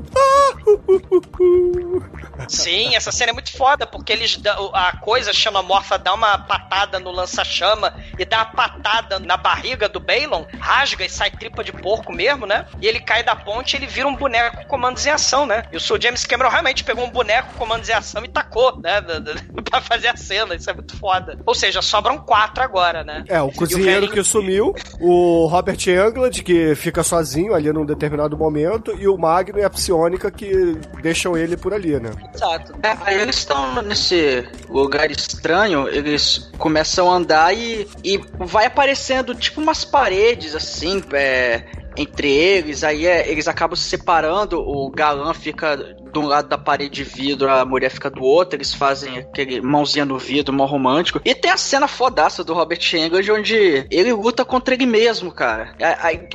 Sim, 2.47 2.95
essa 2.95 3.11
cena 3.11 3.31
é 3.31 3.33
muito 3.33 3.51
foda, 3.55 3.85
porque 3.87 4.11
eles 4.11 4.35
dão- 4.35 4.71
a 4.73 4.97
coisa 4.97 5.31
chama 5.31 5.61
Morfa 5.63 5.97
dá 5.97 6.13
uma 6.13 6.37
patada 6.39 6.99
no 6.99 7.11
lança-chama 7.11 7.93
e 8.17 8.25
dá 8.25 8.37
uma 8.37 8.45
patada 8.45 9.19
na 9.19 9.37
barriga 9.37 9.87
do 9.89 9.99
Balon, 9.99 10.45
rasga 10.59 11.05
e 11.05 11.09
sai 11.09 11.31
tripa 11.31 11.63
de 11.63 11.71
porco 11.71 12.11
mesmo, 12.13 12.45
né? 12.45 12.65
E 12.81 12.87
ele 12.87 12.99
cai 12.99 13.23
da 13.23 13.35
ponte 13.35 13.73
e 13.73 13.77
ele 13.77 13.87
vira 13.87 14.07
um 14.07 14.15
boneco 14.15 14.57
com 14.57 14.65
comandos 14.65 15.05
em 15.05 15.09
ação, 15.09 15.45
né? 15.45 15.63
E 15.71 15.77
o 15.77 15.79
Sr. 15.79 15.99
James 16.01 16.25
Cameron 16.25 16.49
realmente 16.49 16.83
pegou 16.83 17.05
um 17.05 17.09
boneco 17.09 17.49
com 17.53 17.59
comandos 17.59 17.87
em 17.89 17.93
ação 17.93 18.23
e 18.25 18.27
tacou, 18.27 18.79
né? 18.81 19.01
pra 19.69 19.81
fazer 19.81 20.07
a 20.07 20.15
cena. 20.17 20.55
Isso 20.55 20.69
é 20.69 20.73
muito 20.73 20.97
foda. 20.97 21.37
Ou 21.45 21.53
seja, 21.55 21.81
sobram 21.81 22.17
quatro 22.17 22.63
agora, 22.63 23.03
né? 23.03 23.23
É, 23.27 23.41
o 23.41 23.49
E 23.49 23.53
cozinheiro 23.53 24.01
velhinho- 24.07 24.11
que 24.11 24.23
sumiu, 24.23 24.75
o 24.99 25.45
Robert 25.47 25.77
Englund, 25.87 26.43
que 26.43 26.75
fica 26.75 27.03
sozinho 27.03 27.53
ali 27.53 27.71
num 27.71 27.85
determinado 27.85 28.37
momento, 28.37 28.95
e 28.99 29.07
o 29.07 29.17
Magno 29.17 29.59
e 29.59 29.63
a 29.63 29.69
Psionica 29.69 30.31
que 30.31 30.77
deixam 31.01 31.37
ele 31.37 31.55
por 31.57 31.73
ali, 31.73 31.99
né? 31.99 32.11
Exato. 32.33 32.73
É, 32.83 32.97
aí 33.05 33.21
eles 33.21 33.37
estão 33.37 33.81
nesse 33.81 34.47
lugar 34.69 35.09
estranho, 35.11 35.87
eles 35.87 36.49
começam 36.57 37.11
a 37.11 37.15
andar 37.15 37.53
e, 37.55 37.87
e 38.03 38.17
vai 38.39 38.65
aparecendo 38.65 39.35
tipo 39.35 39.61
umas 39.61 39.85
paredes 39.85 40.55
assim, 40.55 41.03
é, 41.13 41.63
entre 41.97 42.31
eles, 42.31 42.83
aí 42.83 43.05
é, 43.05 43.29
eles 43.29 43.47
acabam 43.47 43.75
se 43.75 43.83
separando, 43.83 44.59
o 44.59 44.89
galã 44.89 45.33
fica 45.33 45.95
de 46.11 46.19
um 46.19 46.27
lado 46.27 46.47
da 46.47 46.57
parede 46.57 46.91
de 46.91 47.03
vidro, 47.03 47.49
a 47.49 47.65
mulher 47.65 47.89
fica 47.89 48.09
do 48.09 48.23
outro, 48.23 48.57
eles 48.57 48.73
fazem 48.73 49.19
aquele 49.19 49.61
mãozinha 49.61 50.05
no 50.05 50.17
vidro, 50.17 50.53
mó 50.53 50.65
romântico. 50.65 51.21
E 51.23 51.33
tem 51.33 51.51
a 51.51 51.57
cena 51.57 51.87
fodaça 51.87 52.43
do 52.43 52.53
Robert 52.53 52.81
Englund, 52.93 53.31
onde 53.31 53.87
ele 53.89 54.13
luta 54.13 54.43
contra 54.43 54.73
ele 54.73 54.85
mesmo, 54.85 55.31
cara. 55.31 55.73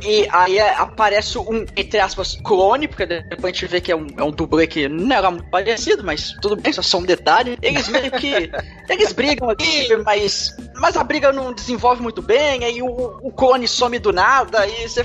E 0.02 0.28
aí 0.30 0.58
é, 0.58 0.74
aparece 0.74 1.38
um, 1.38 1.64
entre 1.76 2.00
aspas, 2.00 2.38
clone, 2.42 2.88
porque 2.88 3.06
depois 3.06 3.44
a 3.44 3.48
gente 3.48 3.66
vê 3.66 3.80
que 3.80 3.92
é 3.92 3.96
um, 3.96 4.06
é 4.16 4.22
um 4.22 4.30
dublê 4.30 4.66
que 4.66 4.88
não 4.88 5.14
era 5.14 5.30
muito 5.30 5.48
parecido, 5.50 6.02
mas 6.02 6.32
tudo 6.40 6.56
bem, 6.56 6.72
só 6.72 6.82
só 6.82 6.98
um 6.98 7.02
detalhe. 7.02 7.58
Eles 7.60 7.88
meio 7.88 8.10
que. 8.12 8.50
eles 8.88 9.12
brigam 9.12 9.50
ali, 9.50 9.96
mas. 10.04 10.56
Mas 10.74 10.96
a 10.96 11.04
briga 11.04 11.32
não 11.32 11.52
desenvolve 11.52 12.02
muito 12.02 12.22
bem, 12.22 12.64
aí 12.64 12.82
o, 12.82 12.88
o 13.22 13.32
clone 13.32 13.68
some 13.68 13.98
do 13.98 14.12
nada, 14.12 14.60
aí 14.60 14.88
você. 14.88 15.04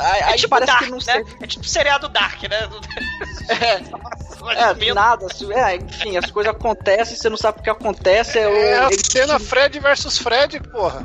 Aí, 0.00 0.20
É 0.20 0.24
aí 0.24 0.36
tipo 0.36 0.48
parece 0.50 0.72
Dark, 0.72 0.84
que 0.84 0.90
não 0.90 0.98
né? 0.98 1.24
É 1.42 1.46
tipo 1.46 1.66
seriado 1.66 2.08
Dark, 2.08 2.42
né? 2.42 2.68
É, 4.56 4.72
do 4.72 4.94
nada, 4.94 5.26
assim, 5.26 5.52
é, 5.52 5.76
enfim, 5.76 6.16
as 6.16 6.30
coisas 6.30 6.52
acontecem, 6.54 7.16
você 7.16 7.28
não 7.28 7.36
sabe 7.36 7.58
o 7.58 7.62
que 7.62 7.68
acontece. 7.70 8.38
É, 8.38 8.46
o- 8.48 8.52
É 8.56 8.78
a 8.78 8.86
ele- 8.86 9.02
cena 9.10 9.38
Fred 9.38 9.80
versus 9.80 10.16
Fred, 10.16 10.60
porra. 10.70 11.04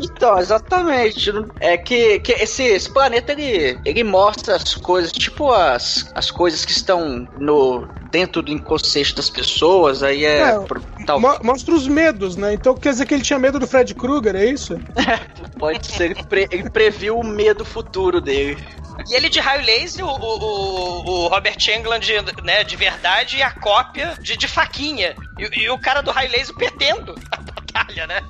Então, 0.00 0.38
exatamente. 0.38 1.32
É 1.60 1.76
que, 1.76 2.20
que 2.20 2.32
esse, 2.32 2.62
esse 2.62 2.88
planeta 2.92 3.32
ele, 3.32 3.78
ele 3.84 4.04
mostra 4.04 4.54
as 4.56 4.74
coisas, 4.76 5.10
tipo 5.12 5.50
as, 5.52 6.10
as 6.14 6.30
coisas 6.30 6.64
que 6.64 6.72
estão 6.72 7.26
no 7.36 7.86
dentro 8.12 8.42
do 8.42 8.52
inconsciente 8.52 9.14
das 9.14 9.28
pessoas. 9.28 10.02
Aí 10.02 10.24
é. 10.24 10.38
É, 10.50 10.58
pro- 10.60 10.82
tal- 11.06 11.20
Mo- 11.20 11.38
Mostra 11.42 11.74
os 11.74 11.88
medos, 11.88 12.36
né? 12.36 12.54
Então 12.54 12.76
quer 12.76 12.90
dizer 12.90 13.06
que 13.06 13.14
ele 13.14 13.24
tinha 13.24 13.38
medo 13.40 13.58
do 13.58 13.66
Fred 13.66 13.92
Krueger, 13.94 14.36
é 14.36 14.44
isso? 14.46 14.78
pode 15.58 15.86
ser, 15.86 16.10
ele, 16.12 16.22
pre- 16.24 16.48
ele 16.50 16.70
previu 16.70 17.18
o 17.18 17.24
medo 17.24 17.64
futuro 17.64 18.20
dele. 18.20 18.62
E 19.10 19.14
ele 19.14 19.28
de 19.28 19.40
raio 19.40 19.64
laser, 19.64 20.04
o, 20.04 20.08
o, 20.08 21.04
o- 21.24 21.28
Robert 21.28 21.56
Englund, 21.68 22.06
né, 22.44 22.62
de 22.64 22.76
verdade, 22.76 23.38
e 23.38 23.42
a 23.42 23.50
cópia 23.50 24.16
de, 24.20 24.36
de 24.36 24.46
faquinha. 24.46 25.16
E, 25.38 25.62
e 25.62 25.70
o 25.70 25.78
cara 25.78 26.00
do 26.00 26.10
raio 26.10 26.30
laser 26.30 26.54
perdendo 26.54 27.14
a 27.32 27.36
batalha, 27.40 28.06
né? 28.06 28.20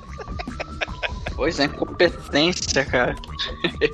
Pois 1.35 1.59
é, 1.59 1.65
incompetência, 1.65 2.85
cara. 2.85 3.13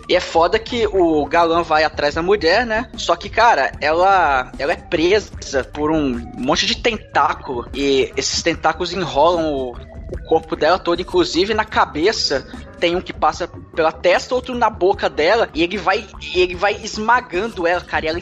e 0.08 0.16
é 0.16 0.20
foda 0.20 0.60
que 0.60 0.86
o 0.88 1.26
galã 1.26 1.64
vai 1.64 1.84
atrás 1.84 2.14
da 2.14 2.22
mulher, 2.22 2.68
né? 2.68 2.88
Só 2.96 3.16
que, 3.16 3.30
cara, 3.30 3.72
ela, 3.82 4.52
ela 4.60 4.74
é 4.74 4.76
presa 4.76 5.64
por 5.74 5.90
um 5.92 6.20
monte 6.38 6.68
de 6.68 6.76
tentáculo. 6.78 7.68
E 7.74 8.14
esses 8.16 8.44
tentáculos 8.44 8.94
enrolam 8.94 9.54
o, 9.54 9.76
o 10.12 10.24
corpo 10.26 10.56
dela 10.56 10.78
todo, 10.78 11.02
inclusive 11.02 11.54
na 11.54 11.66
cabeça. 11.66 12.48
Tem 12.80 12.96
um 12.96 13.02
que 13.02 13.14
passa 13.14 13.48
pela 13.76 13.92
testa, 13.92 14.34
outro 14.34 14.56
na 14.56 14.70
boca 14.70 15.10
dela, 15.10 15.50
e 15.54 15.64
ele 15.64 15.78
vai, 15.78 16.08
ele 16.34 16.56
vai 16.56 16.74
esmagando 16.74 17.68
ela, 17.68 17.82
cara, 17.82 18.06
e 18.06 18.10
ela 18.10 18.20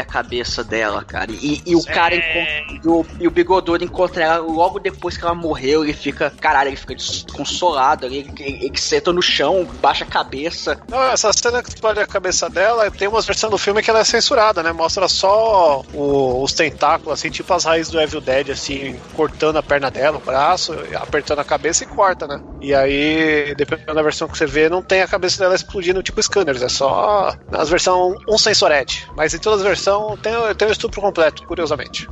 a 0.00 0.04
cabeça 0.04 0.62
dela, 0.64 1.04
cara. 1.04 1.30
E, 1.30 1.62
e 1.66 1.74
o 1.76 1.82
cara 1.84 2.14
encontra, 2.14 2.52
e 2.84 2.88
o, 2.88 3.06
e 3.20 3.26
o 3.28 3.30
bigodudo 3.30 3.84
encontra 3.84 4.24
ela 4.24 4.38
logo 4.38 4.78
depois 4.78 5.16
que 5.16 5.24
ela 5.24 5.34
morreu, 5.34 5.84
ele 5.84 5.92
fica, 5.92 6.30
caralho, 6.30 6.68
ele 6.68 6.76
fica 6.76 6.94
desconsolado, 6.94 8.06
ele, 8.06 8.30
ele, 8.38 8.66
ele 8.66 8.78
senta 8.78 9.12
no 9.12 9.22
chão, 9.22 9.64
baixa 9.80 10.04
a 10.04 10.06
cabeça. 10.08 10.78
Não, 10.88 11.02
essa 11.04 11.32
cena 11.32 11.62
que 11.62 11.68
explode 11.68 12.00
a 12.00 12.06
cabeça 12.06 12.48
dela, 12.48 12.90
tem 12.90 13.08
umas 13.08 13.26
versões 13.26 13.50
do 13.50 13.58
filme 13.58 13.82
que 13.82 13.90
ela 13.90 14.00
é 14.00 14.04
censurada, 14.04 14.62
né? 14.62 14.72
Mostra 14.72 15.08
só 15.08 15.82
o- 15.92 16.42
os 16.42 16.52
tentáculos, 16.52 17.18
assim, 17.18 17.30
tipo 17.30 17.52
as 17.52 17.64
raízes 17.64 17.92
do 17.92 18.00
Evil 18.00 18.20
Dead, 18.20 18.50
assim, 18.50 18.98
cortando 19.14 19.56
a 19.56 19.62
perna 19.62 19.90
dela, 19.90 20.18
o 20.18 20.20
braço, 20.20 20.72
apertando 20.96 21.40
a 21.40 21.44
cabeça 21.44 21.84
e 21.84 21.86
corta, 21.86 22.26
né? 22.26 22.40
E 22.60 22.74
aí, 22.74 23.54
dependendo 23.56 23.94
da 23.94 24.02
versão 24.02 24.28
que 24.28 24.36
você 24.36 24.46
vê, 24.46 24.68
não 24.68 24.82
tem 24.82 25.02
a 25.02 25.08
cabeça 25.08 25.38
dela 25.38 25.54
explodindo 25.54 26.02
tipo 26.02 26.22
scanners, 26.22 26.62
é 26.62 26.68
só 26.68 27.34
nas 27.50 27.68
versões 27.68 28.16
um 28.28 28.38
sensorete. 28.38 29.06
Mas 29.16 29.25
em 29.34 29.38
todas 29.38 29.60
as 29.60 29.66
versões 29.66 30.20
tem, 30.20 30.32
tem 30.56 30.68
o 30.68 30.72
estupro 30.72 31.00
completo, 31.00 31.42
curiosamente. 31.46 32.08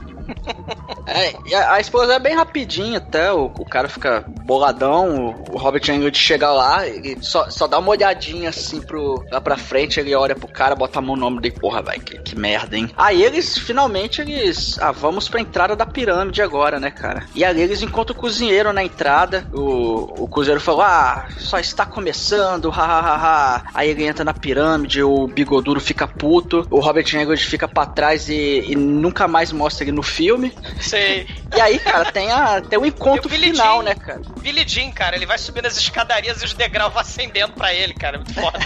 É, 1.07 1.55
a, 1.55 1.75
a 1.75 1.81
esposa 1.81 2.15
é 2.15 2.19
bem 2.19 2.35
rapidinha 2.35 2.99
até, 2.99 3.33
o, 3.33 3.45
o 3.45 3.65
cara 3.65 3.89
fica 3.89 4.25
boladão, 4.45 5.35
o, 5.51 5.55
o 5.55 5.59
Robert 5.59 5.83
Englund 5.89 6.16
chega 6.16 6.51
lá, 6.51 6.87
ele 6.87 7.19
só, 7.21 7.51
só 7.51 7.66
dá 7.66 7.79
uma 7.79 7.91
olhadinha 7.91 8.49
assim 8.49 8.81
pro, 8.81 9.25
lá 9.31 9.41
pra 9.41 9.57
frente, 9.57 10.01
ele 10.01 10.15
olha 10.15 10.35
pro 10.35 10.49
cara, 10.49 10.75
bota 10.75 10.99
a 10.99 11.03
mão 11.03 11.15
no 11.15 11.27
ombro 11.27 11.43
dele, 11.43 11.59
porra, 11.59 11.83
velho, 11.83 12.01
que, 12.01 12.19
que 12.19 12.37
merda, 12.37 12.77
hein? 12.77 12.91
Aí 12.97 13.23
eles, 13.23 13.59
finalmente, 13.59 14.21
eles, 14.23 14.79
ah, 14.81 14.93
vamos 14.93 15.29
pra 15.29 15.41
entrada 15.41 15.77
da 15.77 15.87
pirâmide 15.87 16.41
agora, 16.41 16.81
né, 16.81 16.91
cara? 16.91 17.25
E 17.35 17.45
ali 17.45 17.61
eles 17.61 17.83
encontram 17.83 18.16
o 18.16 18.21
cozinheiro 18.21 18.73
na 18.73 18.83
entrada, 18.83 19.47
o, 19.53 20.25
o 20.25 20.29
cozinheiro 20.29 20.61
falou, 20.61 20.83
ah, 20.83 21.29
só 21.37 21.59
está 21.59 21.85
começando, 21.85 22.71
hahaha. 22.71 23.65
Aí 23.75 23.91
ele 23.91 24.05
entra 24.05 24.25
na 24.25 24.33
pirâmide, 24.33 25.03
o 25.03 25.27
bigoduro 25.27 25.81
fica 25.81 26.07
puto, 26.07 26.66
o 26.71 26.81
Robert 26.81 27.07
Englund 27.15 27.45
fica 27.45 27.69
pra 27.69 27.87
trás 27.87 28.29
e, 28.29 28.65
e 28.66 28.75
nunca 28.75 29.29
mais 29.29 29.53
mostra 29.53 29.85
ele 29.85 29.93
no 29.93 30.03
filme. 30.03 30.34
Sei. 30.81 31.27
E 31.55 31.61
aí, 31.61 31.78
cara, 31.78 32.11
tem, 32.11 32.31
a, 32.31 32.61
tem 32.61 32.78
o 32.78 32.86
encontro 32.86 33.28
o 33.28 33.31
final, 33.31 33.77
Jean. 33.78 33.82
né, 33.85 33.94
cara? 33.94 34.20
Billy 34.40 34.66
Jean, 34.66 34.90
cara, 34.90 35.16
ele 35.16 35.27
vai 35.27 35.39
subindo 35.39 35.66
as 35.66 35.77
escadarias 35.77 36.43
e 36.43 36.44
os 36.44 36.52
degraus 36.52 36.93
vão 36.93 37.01
acendendo 37.01 37.52
pra 37.52 37.73
ele, 37.73 37.94
cara. 37.94 38.16
é 38.16 38.19
Muito 38.19 38.35
foda. 38.35 38.59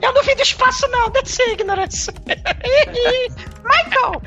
Eu 0.00 0.12
não 0.12 0.22
vim 0.22 0.34
do 0.34 0.42
espaço, 0.42 0.86
não. 0.88 1.10
That's 1.10 1.38
ignorance. 1.38 2.10
Michael! 3.64 4.22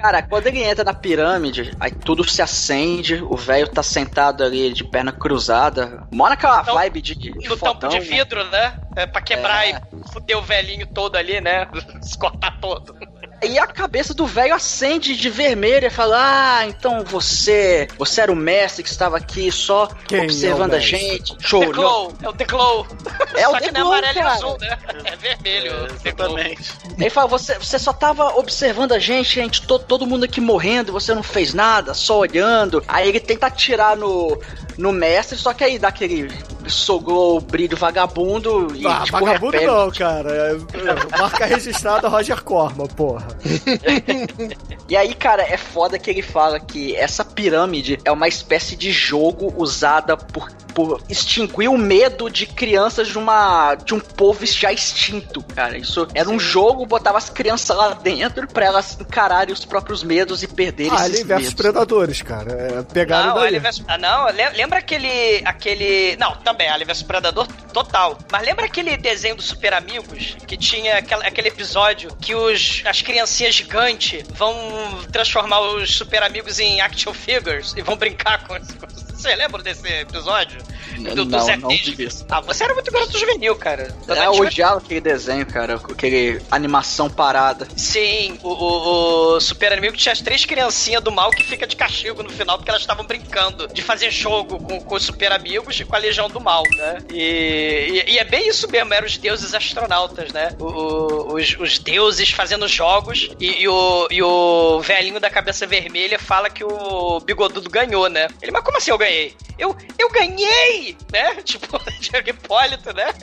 Cara, 0.00 0.22
quando 0.22 0.46
ele 0.46 0.62
entra 0.62 0.82
na 0.82 0.94
pirâmide, 0.94 1.74
aí 1.78 1.90
tudo 1.90 2.24
se 2.24 2.40
acende, 2.40 3.22
o 3.22 3.36
velho 3.36 3.68
tá 3.68 3.82
sentado 3.82 4.42
ali 4.42 4.72
de 4.72 4.82
perna 4.84 5.12
cruzada. 5.12 6.02
Mora 6.10 6.34
aquela 6.34 6.62
Então, 6.62 6.74
vibe 6.74 7.02
de, 7.02 7.14
de 7.16 7.30
No 7.48 7.56
tampo 7.56 7.80
fodão, 7.80 7.90
de 7.90 8.00
né? 8.00 8.04
vidro, 8.04 8.42
né? 8.50 8.74
É, 8.96 9.06
pra 9.06 9.20
quebrar 9.20 9.66
É. 9.68 9.70
e 9.72 10.08
fuder 10.12 10.38
o 10.38 10.42
velhinho 10.42 10.86
todo 10.86 11.16
ali, 11.16 11.40
né? 11.40 11.66
Se 12.02 12.16
cortar 12.18 12.58
todo. 12.60 12.94
E 13.42 13.58
a 13.58 13.66
cabeça 13.66 14.12
do 14.12 14.26
velho 14.26 14.54
acende 14.54 15.16
de 15.16 15.30
vermelho 15.30 15.86
e 15.86 15.90
fala: 15.90 16.16
Ah, 16.58 16.66
então 16.66 17.02
você. 17.04 17.88
Você 17.98 18.20
era 18.20 18.30
o 18.32 18.36
mestre 18.36 18.82
que 18.82 18.90
estava 18.90 19.16
aqui 19.16 19.50
só 19.50 19.86
Quem 20.06 20.24
observando 20.24 20.72
é 20.72 20.76
o 20.76 20.78
a 20.78 20.80
gente. 20.80 21.36
Show, 21.40 21.60
The. 21.60 21.72
Glow, 21.72 22.12
é 22.22 22.28
o 22.28 22.32
The 22.32 22.44
Glow. 22.44 22.86
É 23.34 23.48
o 23.48 23.52
Só 23.52 23.58
The 23.58 23.66
que 23.66 23.72
não 23.72 23.80
é 23.80 23.82
Glow, 23.82 23.92
amarelo 23.92 24.18
e 24.18 24.22
cara. 24.22 24.34
azul, 24.34 24.58
né? 24.58 24.78
É 25.04 25.16
vermelho. 25.16 25.72
Glow. 25.72 25.88
Exatamente. 26.04 26.72
Ele 26.98 27.10
fala, 27.10 27.28
você, 27.28 27.58
você 27.58 27.78
só 27.78 27.92
tava 27.92 28.36
observando 28.36 28.92
a 28.92 28.98
gente, 28.98 29.40
a 29.40 29.42
gente 29.42 29.66
todo, 29.66 29.84
todo 29.84 30.06
mundo 30.06 30.24
aqui 30.24 30.40
morrendo, 30.40 30.92
você 30.92 31.14
não 31.14 31.22
fez 31.22 31.54
nada, 31.54 31.94
só 31.94 32.18
olhando. 32.18 32.84
Aí 32.86 33.08
ele 33.08 33.20
tenta 33.20 33.46
atirar 33.46 33.96
no, 33.96 34.38
no 34.80 34.92
mestre, 34.92 35.36
só 35.38 35.52
que 35.52 35.62
aí 35.62 35.78
dá 35.78 35.88
aquele 35.88 36.30
soglou 36.66 37.38
o 37.38 37.40
brilho 37.40 37.76
vagabundo 37.76 38.68
e 38.74 38.86
Ah, 38.86 39.02
tipo, 39.04 39.18
vagabundo 39.18 39.52
repele. 39.52 39.70
não, 39.70 39.90
cara. 39.90 40.30
É, 40.30 40.50
é, 40.52 41.18
marca 41.18 41.44
registrada 41.46 42.08
Roger 42.08 42.42
Corman, 42.42 42.86
porra. 42.88 43.28
E 44.88 44.96
aí, 44.96 45.14
cara, 45.14 45.42
é 45.42 45.56
foda 45.56 45.98
que 46.00 46.10
ele 46.10 46.20
fala 46.22 46.58
que 46.58 46.96
essa 46.96 47.24
pirâmide 47.24 48.00
é 48.04 48.10
uma 48.10 48.26
espécie 48.26 48.74
de 48.74 48.90
jogo 48.90 49.54
usada 49.56 50.16
por, 50.16 50.50
por 50.74 51.00
extinguir 51.08 51.68
o 51.68 51.78
medo 51.78 52.28
de 52.28 52.44
crianças 52.44 53.06
de 53.06 53.16
uma 53.16 53.76
de 53.76 53.94
um 53.94 54.00
povo 54.00 54.44
já 54.44 54.72
extinto, 54.72 55.44
cara. 55.54 55.78
Isso 55.78 56.08
era 56.12 56.28
um 56.28 56.40
jogo, 56.40 56.84
botava 56.86 57.18
as 57.18 57.30
crianças 57.30 57.76
lá 57.76 57.90
dentro 57.94 58.48
pra 58.48 58.66
elas 58.66 58.98
encararem 59.00 59.52
os 59.54 59.64
próprios 59.64 60.02
medos 60.02 60.42
e 60.42 60.48
perderem 60.48 60.92
esses 60.92 61.04
Alien 61.06 61.24
versus 61.24 61.44
medos. 61.50 61.54
Predadores, 61.54 62.22
cara. 62.22 62.50
É, 62.50 62.82
pegaram 62.92 63.28
Não, 63.28 63.34
daí. 63.42 63.60
Vs. 63.60 63.84
Ah, 63.86 63.96
não, 63.96 64.26
le- 64.26 64.50
lembra 64.70 64.78
aquele. 64.78 65.42
aquele. 65.44 66.16
Não, 66.16 66.36
também, 66.36 66.68
Alien 66.68 66.86
vs 66.86 67.02
Predador 67.02 67.46
total. 67.72 68.16
Mas 68.30 68.42
lembra 68.42 68.64
aquele 68.66 68.96
desenho 68.96 69.34
dos 69.34 69.46
Super 69.46 69.74
Amigos? 69.74 70.36
Que 70.46 70.56
tinha 70.56 70.98
aquela- 70.98 71.26
aquele 71.26 71.48
episódio 71.48 72.14
que 72.20 72.34
os, 72.34 72.82
as 72.86 73.02
criancinhas 73.02 73.54
gigantes 73.54 74.24
vão 74.30 74.54
transformar 75.12 75.60
os 75.60 75.96
Super 75.96 76.22
Amigos 76.22 76.58
em 76.60 76.80
action 76.80 77.12
figures 77.12 77.74
e 77.76 77.82
vão 77.82 77.96
brincar 77.96 78.46
com 78.46 78.54
os, 78.54 78.72
com 78.72 78.86
os 78.86 79.10
Você 79.20 79.34
lembra 79.34 79.62
desse 79.62 79.86
episódio? 79.86 80.62
Do, 80.96 81.14
do 81.14 81.24
Não, 81.26 81.40
Zé 81.44 81.56
não. 81.56 81.68
Ah, 82.30 82.40
você 82.40 82.64
era 82.64 82.74
muito 82.74 82.90
garoto 82.90 83.18
juvenil, 83.18 83.54
cara. 83.56 83.94
É, 84.08 84.26
eu 84.26 84.32
odiava 84.32 84.78
aquele 84.78 85.00
desenho, 85.00 85.46
cara, 85.46 85.74
aquele 85.76 86.42
animação 86.50 87.08
parada. 87.08 87.66
Sim, 87.76 88.38
o, 88.42 88.48
o, 88.48 89.34
o 89.36 89.40
Super 89.40 89.72
Amigo 89.72 89.96
tinha 89.96 90.12
as 90.12 90.20
três 90.20 90.44
criancinhas 90.44 91.02
do 91.02 91.12
mal 91.12 91.30
que 91.30 91.42
fica 91.44 91.66
de 91.66 91.76
castigo 91.76 92.22
no 92.22 92.30
final 92.30 92.56
porque 92.58 92.70
elas 92.70 92.82
estavam 92.82 93.04
brincando 93.06 93.68
de 93.68 93.82
fazer 93.82 94.10
jogo 94.10 94.49
com, 94.58 94.80
com 94.80 94.94
os 94.94 95.02
Super 95.04 95.32
Amigos 95.32 95.78
e 95.78 95.84
com 95.84 95.94
a 95.94 95.98
Legião 95.98 96.28
do 96.28 96.40
Mal, 96.40 96.62
né? 96.76 96.98
E, 97.12 98.04
e, 98.06 98.12
e 98.14 98.18
é 98.18 98.24
bem 98.24 98.48
isso 98.48 98.68
mesmo, 98.70 98.92
eram 98.94 99.06
os 99.06 99.16
deuses 99.16 99.54
astronautas, 99.54 100.32
né? 100.32 100.54
O- 100.58 100.64
o- 100.64 101.34
os, 101.34 101.56
os 101.58 101.78
deuses 101.78 102.30
fazendo 102.30 102.66
jogos 102.66 103.30
e, 103.38 103.62
e 103.62 103.68
o, 103.68 104.08
e 104.10 104.22
o 104.22 104.80
velhinho 104.80 105.20
da 105.20 105.30
cabeça 105.30 105.66
vermelha 105.66 106.18
fala 106.18 106.50
que 106.50 106.64
o 106.64 107.20
bigodudo 107.20 107.68
ganhou, 107.70 108.08
né? 108.08 108.26
Ele, 108.42 108.50
mas 108.50 108.62
como 108.64 108.76
assim 108.78 108.90
eu 108.90 108.98
ganhei? 108.98 109.34
Eu, 109.58 109.76
eu 109.98 110.10
ganhei! 110.10 110.96
Né? 111.12 111.36
Tipo, 111.44 111.78
Diego 112.00 112.30
Hipólito, 112.30 112.92
né? 112.94 113.06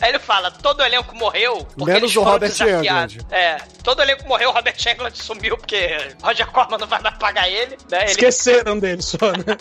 Aí 0.00 0.10
ele 0.10 0.18
fala, 0.18 0.50
todo 0.50 0.80
o 0.80 0.84
elenco 0.84 1.14
morreu 1.14 1.58
porque 1.76 1.84
Menos 1.92 2.02
eles 2.02 2.10
o 2.12 2.20
foram 2.20 2.32
Robert 2.32 2.48
desafiados. 2.50 3.14
Englund. 3.16 3.34
É, 3.34 3.56
todo 3.82 3.98
o 3.98 4.02
elenco 4.02 4.26
morreu, 4.26 4.48
o 4.48 4.52
Robert 4.52 4.76
Englund 4.86 5.18
sumiu 5.18 5.58
porque 5.58 5.98
Roger 6.22 6.46
Corman 6.46 6.78
não 6.78 6.86
vai 6.86 7.00
mais 7.02 7.18
pagar 7.18 7.48
ele, 7.50 7.76
né? 7.90 8.02
Ele- 8.02 8.10
Esqueceram 8.12 8.78
dele 8.78 9.02
só, 9.02 9.18
né? 9.32 9.56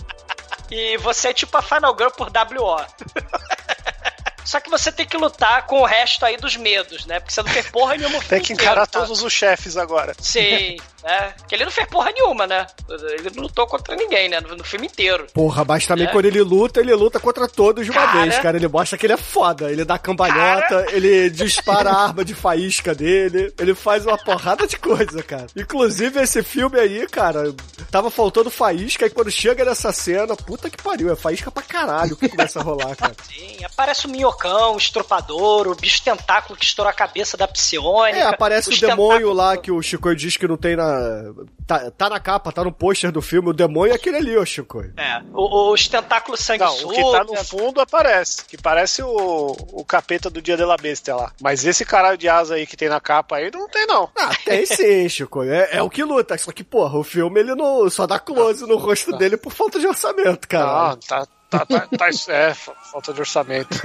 E 0.71 0.97
você 0.97 1.29
é 1.29 1.33
tipo 1.33 1.57
a 1.57 1.61
Final 1.61 1.95
Girl 1.97 2.11
por 2.11 2.27
WO. 2.27 2.77
Só 4.49 4.59
que 4.59 4.67
você 4.69 4.91
tem 4.91 5.05
que 5.05 5.15
lutar 5.15 5.67
com 5.67 5.81
o 5.81 5.85
resto 5.85 6.25
aí 6.25 6.35
dos 6.35 6.57
medos, 6.57 7.05
né? 7.05 7.19
Porque 7.19 7.31
você 7.31 7.43
não 7.43 7.49
fez 7.49 7.69
porra 7.69 7.95
nenhuma. 7.95 8.17
Tem 8.23 8.41
que 8.41 8.53
inteiro, 8.53 8.71
encarar 8.71 8.87
tá? 8.87 9.01
todos 9.01 9.21
os 9.21 9.31
chefes 9.31 9.77
agora. 9.77 10.15
Sim, 10.19 10.75
né? 11.03 11.33
Porque 11.37 11.53
ele 11.53 11.65
não 11.65 11.71
fez 11.71 11.87
porra 11.87 12.11
nenhuma, 12.11 12.47
né? 12.47 12.65
Ele 12.89 13.29
não 13.35 13.43
lutou 13.43 13.67
contra 13.67 13.95
ninguém, 13.95 14.27
né? 14.27 14.39
No, 14.41 14.55
no 14.57 14.63
filme 14.63 14.87
inteiro. 14.87 15.27
Porra, 15.35 15.63
mas 15.63 15.85
também 15.85 16.07
É. 16.07 16.11
quando 16.11 16.25
ele 16.25 16.41
luta, 16.41 16.79
ele 16.79 16.95
luta 16.95 17.19
contra 17.19 17.47
todos 17.47 17.85
de 17.85 17.91
uma 17.91 18.01
Cara. 18.07 18.21
vez, 18.23 18.39
cara. 18.39 18.57
Ele 18.57 18.67
mostra 18.67 18.97
que 18.97 19.05
ele 19.05 19.13
é 19.13 19.17
foda. 19.17 19.71
Ele 19.71 19.85
dá 19.85 19.99
cambalhota, 19.99 20.87
ele 20.93 21.29
dispara 21.29 21.91
a 21.91 22.03
arma 22.05 22.25
de 22.25 22.33
faísca 22.33 22.95
dele, 22.95 23.53
ele 23.59 23.75
faz 23.75 24.03
uma 24.07 24.17
porrada 24.17 24.65
de 24.65 24.77
coisa, 24.77 25.21
cara. 25.21 25.45
Inclusive, 25.55 26.19
esse 26.21 26.41
filme 26.41 26.79
aí, 26.79 27.05
cara, 27.07 27.53
tava 27.91 28.09
faltando 28.09 28.49
faísca, 28.49 29.05
e 29.05 29.09
quando 29.11 29.29
chega 29.29 29.63
nessa 29.63 29.91
cena, 29.91 30.35
puta 30.35 30.71
que 30.71 30.81
pariu, 30.81 31.11
é 31.11 31.15
faísca 31.15 31.51
pra 31.51 31.61
caralho 31.61 32.15
que 32.17 32.27
começa 32.27 32.59
a 32.59 32.63
rolar, 32.63 32.95
cara. 32.95 33.13
Sim, 33.27 33.63
aparece 33.63 34.07
o 34.07 34.09
minhocão, 34.09 34.38
o 34.47 34.77
estrupador, 34.77 35.67
o 35.67 35.75
bicho 35.75 36.01
tentáculo 36.03 36.57
que 36.57 36.65
estoura 36.65 36.89
a 36.91 36.93
cabeça 36.93 37.35
da 37.35 37.47
psionica. 37.47 38.17
É, 38.17 38.23
aparece 38.23 38.69
o 38.73 38.79
demônio 38.79 39.33
lá 39.33 39.57
que 39.57 39.71
o 39.71 39.81
Chico 39.81 40.15
diz 40.15 40.37
que 40.37 40.47
não 40.47 40.57
tem 40.57 40.75
na. 40.75 41.33
Tá, 41.67 41.91
tá 41.91 42.09
na 42.09 42.19
capa, 42.19 42.51
tá 42.51 42.63
no 42.63 42.71
pôster 42.71 43.11
do 43.11 43.21
filme. 43.21 43.49
O 43.49 43.53
demônio 43.53 43.91
é 43.91 43.95
aquele 43.95 44.17
ali, 44.17 44.37
ô 44.37 44.45
Chico. 44.45 44.83
É, 44.97 45.21
o- 45.33 45.71
os 45.71 45.87
tentáculos 45.87 46.39
Não, 46.39 46.45
sanguessugas. 46.45 46.83
o 46.83 46.89
que 46.89 47.11
tá 47.17 47.23
no 47.23 47.35
fundo 47.45 47.79
aparece. 47.81 48.43
Que 48.45 48.57
parece 48.57 49.03
o, 49.03 49.55
o 49.73 49.85
capeta 49.85 50.29
do 50.29 50.41
Dia 50.41 50.57
de 50.57 50.63
la 50.65 50.77
Bestia 50.77 51.15
lá. 51.15 51.31
Mas 51.41 51.65
esse 51.65 51.85
caralho 51.85 52.17
de 52.17 52.27
asa 52.27 52.55
aí 52.55 52.65
que 52.65 52.75
tem 52.77 52.89
na 52.89 52.99
capa 52.99 53.35
aí 53.37 53.51
não 53.53 53.67
tem, 53.69 53.85
não. 53.85 54.09
Ah, 54.17 54.31
tem 54.45 54.65
sim, 54.65 55.07
Chico. 55.09 55.43
É, 55.43 55.69
é 55.77 55.81
o 55.83 55.89
que 55.89 56.03
luta. 56.03 56.37
Só 56.37 56.51
que, 56.51 56.63
porra, 56.63 56.97
o 56.97 57.03
filme 57.03 57.39
ele 57.39 57.53
não 57.55 57.89
só 57.89 58.07
dá 58.07 58.17
close 58.19 58.65
no 58.65 58.77
rosto 58.77 59.15
dele 59.17 59.37
por 59.37 59.51
falta 59.51 59.79
de 59.79 59.87
orçamento, 59.87 60.47
cara. 60.47 60.89
Não, 60.89 60.97
tá. 60.97 61.27
Tá, 61.49 61.65
tá, 61.65 61.87
tá- 61.97 62.09
é, 62.27 62.53
fa- 62.53 62.75
falta 62.91 63.11
de 63.11 63.19
orçamento. 63.21 63.75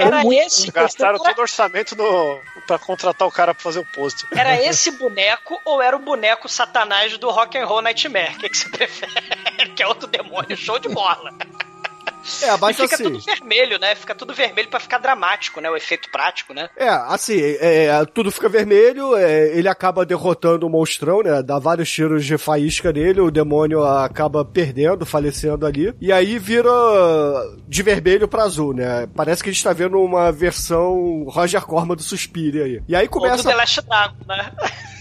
Era 0.00 0.22
esse. 0.44 0.70
Gastaram 0.70 1.18
todo 1.18 1.36
o 1.38 1.40
orçamento 1.40 1.96
no, 1.96 2.40
pra 2.66 2.78
contratar 2.78 3.26
o 3.26 3.30
cara 3.32 3.52
pra 3.52 3.62
fazer 3.62 3.80
o 3.80 3.84
post. 3.86 4.24
Era 4.32 4.62
esse 4.62 4.92
boneco 4.92 5.60
ou 5.64 5.82
era 5.82 5.96
o 5.96 5.98
boneco 5.98 6.48
satanás 6.48 7.18
do 7.18 7.28
Rock 7.30 7.58
and 7.58 7.66
Roll 7.66 7.82
Nightmare? 7.82 8.36
O 8.36 8.38
que, 8.38 8.48
que 8.48 8.56
você 8.56 8.68
prefere? 8.70 9.12
que 9.74 9.82
é 9.82 9.86
outro 9.88 10.06
demônio, 10.06 10.56
show 10.56 10.78
de 10.78 10.88
bola. 10.88 11.32
É, 12.42 12.54
E 12.54 12.58
basta 12.58 12.82
fica 12.82 12.94
assim. 12.94 13.04
tudo 13.04 13.20
vermelho, 13.20 13.78
né? 13.78 13.94
Fica 13.94 14.14
tudo 14.14 14.34
vermelho 14.34 14.68
pra 14.68 14.80
ficar 14.80 14.98
dramático, 14.98 15.60
né? 15.60 15.70
O 15.70 15.76
efeito 15.76 16.10
prático, 16.10 16.52
né? 16.54 16.68
É, 16.76 16.88
assim, 16.88 17.38
é, 17.60 18.04
tudo 18.12 18.30
fica 18.30 18.48
vermelho, 18.48 19.16
é, 19.16 19.48
ele 19.56 19.68
acaba 19.68 20.04
derrotando 20.06 20.66
o 20.66 20.70
monstrão, 20.70 21.22
né? 21.22 21.42
Dá 21.42 21.58
vários 21.58 21.90
tiros 21.90 22.24
de 22.24 22.36
faísca 22.38 22.92
nele, 22.92 23.20
o 23.20 23.30
demônio 23.30 23.84
acaba 23.84 24.44
perdendo, 24.44 25.04
falecendo 25.06 25.66
ali. 25.66 25.94
E 26.00 26.12
aí 26.12 26.38
vira 26.38 26.70
de 27.66 27.82
vermelho 27.82 28.28
pra 28.28 28.44
azul, 28.44 28.74
né? 28.74 29.08
Parece 29.14 29.42
que 29.42 29.50
a 29.50 29.52
gente 29.52 29.64
tá 29.64 29.72
vendo 29.72 29.98
uma 30.00 30.30
versão 30.32 31.24
Roger 31.28 31.62
Corman 31.64 31.96
do 31.96 32.02
Suspiria 32.02 32.64
aí. 32.64 32.82
E 32.88 32.94
aí 32.96 33.04
Ou 33.04 33.08
do 33.08 33.12
começa. 33.12 33.48
The 33.48 33.54
Last 33.54 33.80
Dragon, 33.82 34.16
né? 34.26 34.52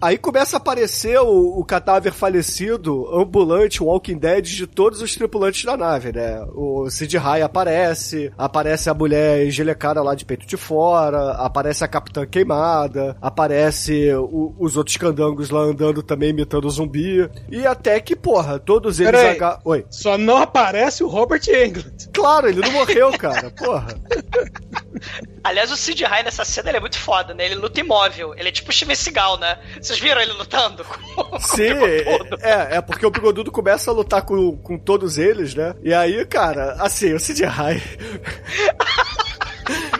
Aí 0.00 0.16
começa 0.16 0.56
a 0.56 0.58
aparecer 0.58 1.18
o, 1.20 1.58
o 1.58 1.64
cadáver 1.64 2.12
falecido, 2.12 3.06
ambulante, 3.14 3.82
Walking 3.82 4.16
Dead 4.16 4.44
de 4.44 4.66
todos 4.66 5.02
os 5.02 5.14
tripulantes 5.14 5.64
da 5.64 5.76
nave, 5.76 6.10
né? 6.12 6.42
O 6.54 6.88
Sid 6.88 7.16
Rai 7.18 7.42
aparece, 7.42 8.32
aparece 8.38 8.88
a 8.88 8.94
mulher 8.94 9.46
engelecada 9.46 10.02
lá 10.02 10.14
de 10.14 10.24
peito 10.24 10.46
de 10.46 10.56
fora, 10.56 11.32
aparece 11.32 11.84
a 11.84 11.88
capitã 11.88 12.24
queimada, 12.26 13.16
aparece 13.20 14.10
o- 14.14 14.54
os 14.58 14.76
outros 14.76 14.96
candangos 14.96 15.50
lá 15.50 15.60
andando 15.60 16.02
também 16.02 16.30
imitando 16.30 16.70
zumbi. 16.70 17.28
E 17.50 17.66
até 17.66 18.00
que, 18.00 18.16
porra, 18.16 18.58
todos 18.58 19.00
eles... 19.00 19.10
Peraí. 19.12 19.36
aga- 19.36 19.60
Oi. 19.64 19.84
Só 19.90 20.16
não 20.16 20.38
aparece 20.38 21.04
o 21.04 21.08
Robert 21.08 21.42
Englund. 21.48 22.08
Claro, 22.14 22.48
ele 22.48 22.60
não 22.60 22.72
morreu, 22.72 23.10
cara, 23.18 23.50
porra. 23.50 23.88
Aliás, 25.42 25.72
o 25.72 25.76
Sid 25.76 26.04
Rai 26.04 26.22
nessa 26.22 26.44
cena 26.44 26.68
ele 26.68 26.76
é 26.76 26.80
muito 26.80 26.98
foda, 26.98 27.32
né? 27.32 27.46
Ele 27.46 27.54
luta 27.54 27.80
imóvel. 27.80 28.34
Ele 28.36 28.48
é 28.48 28.52
tipo 28.52 28.70
o 28.70 28.72
Steven 28.72 28.94
Seagal, 28.94 29.38
né? 29.38 29.58
Vocês 29.80 29.98
viram 29.98 30.20
ele 30.20 30.32
lutando? 30.32 30.84
Com- 30.84 31.24
com 31.24 31.40
Sim, 31.40 31.74
bigodudo? 31.80 32.36
é, 32.42 32.76
é 32.76 32.80
porque 32.82 33.06
o 33.06 33.10
Bigodudo 33.10 33.50
começa 33.50 33.90
a 33.90 33.94
lutar 33.94 34.22
com, 34.22 34.56
com 34.58 34.78
todos 34.78 35.16
eles, 35.16 35.54
né? 35.54 35.74
E 35.82 35.94
aí, 35.94 36.26
cara, 36.26 36.74
assim, 36.78 37.14
o 37.14 37.18
Sid 37.20 37.42
Rai. 37.44 37.82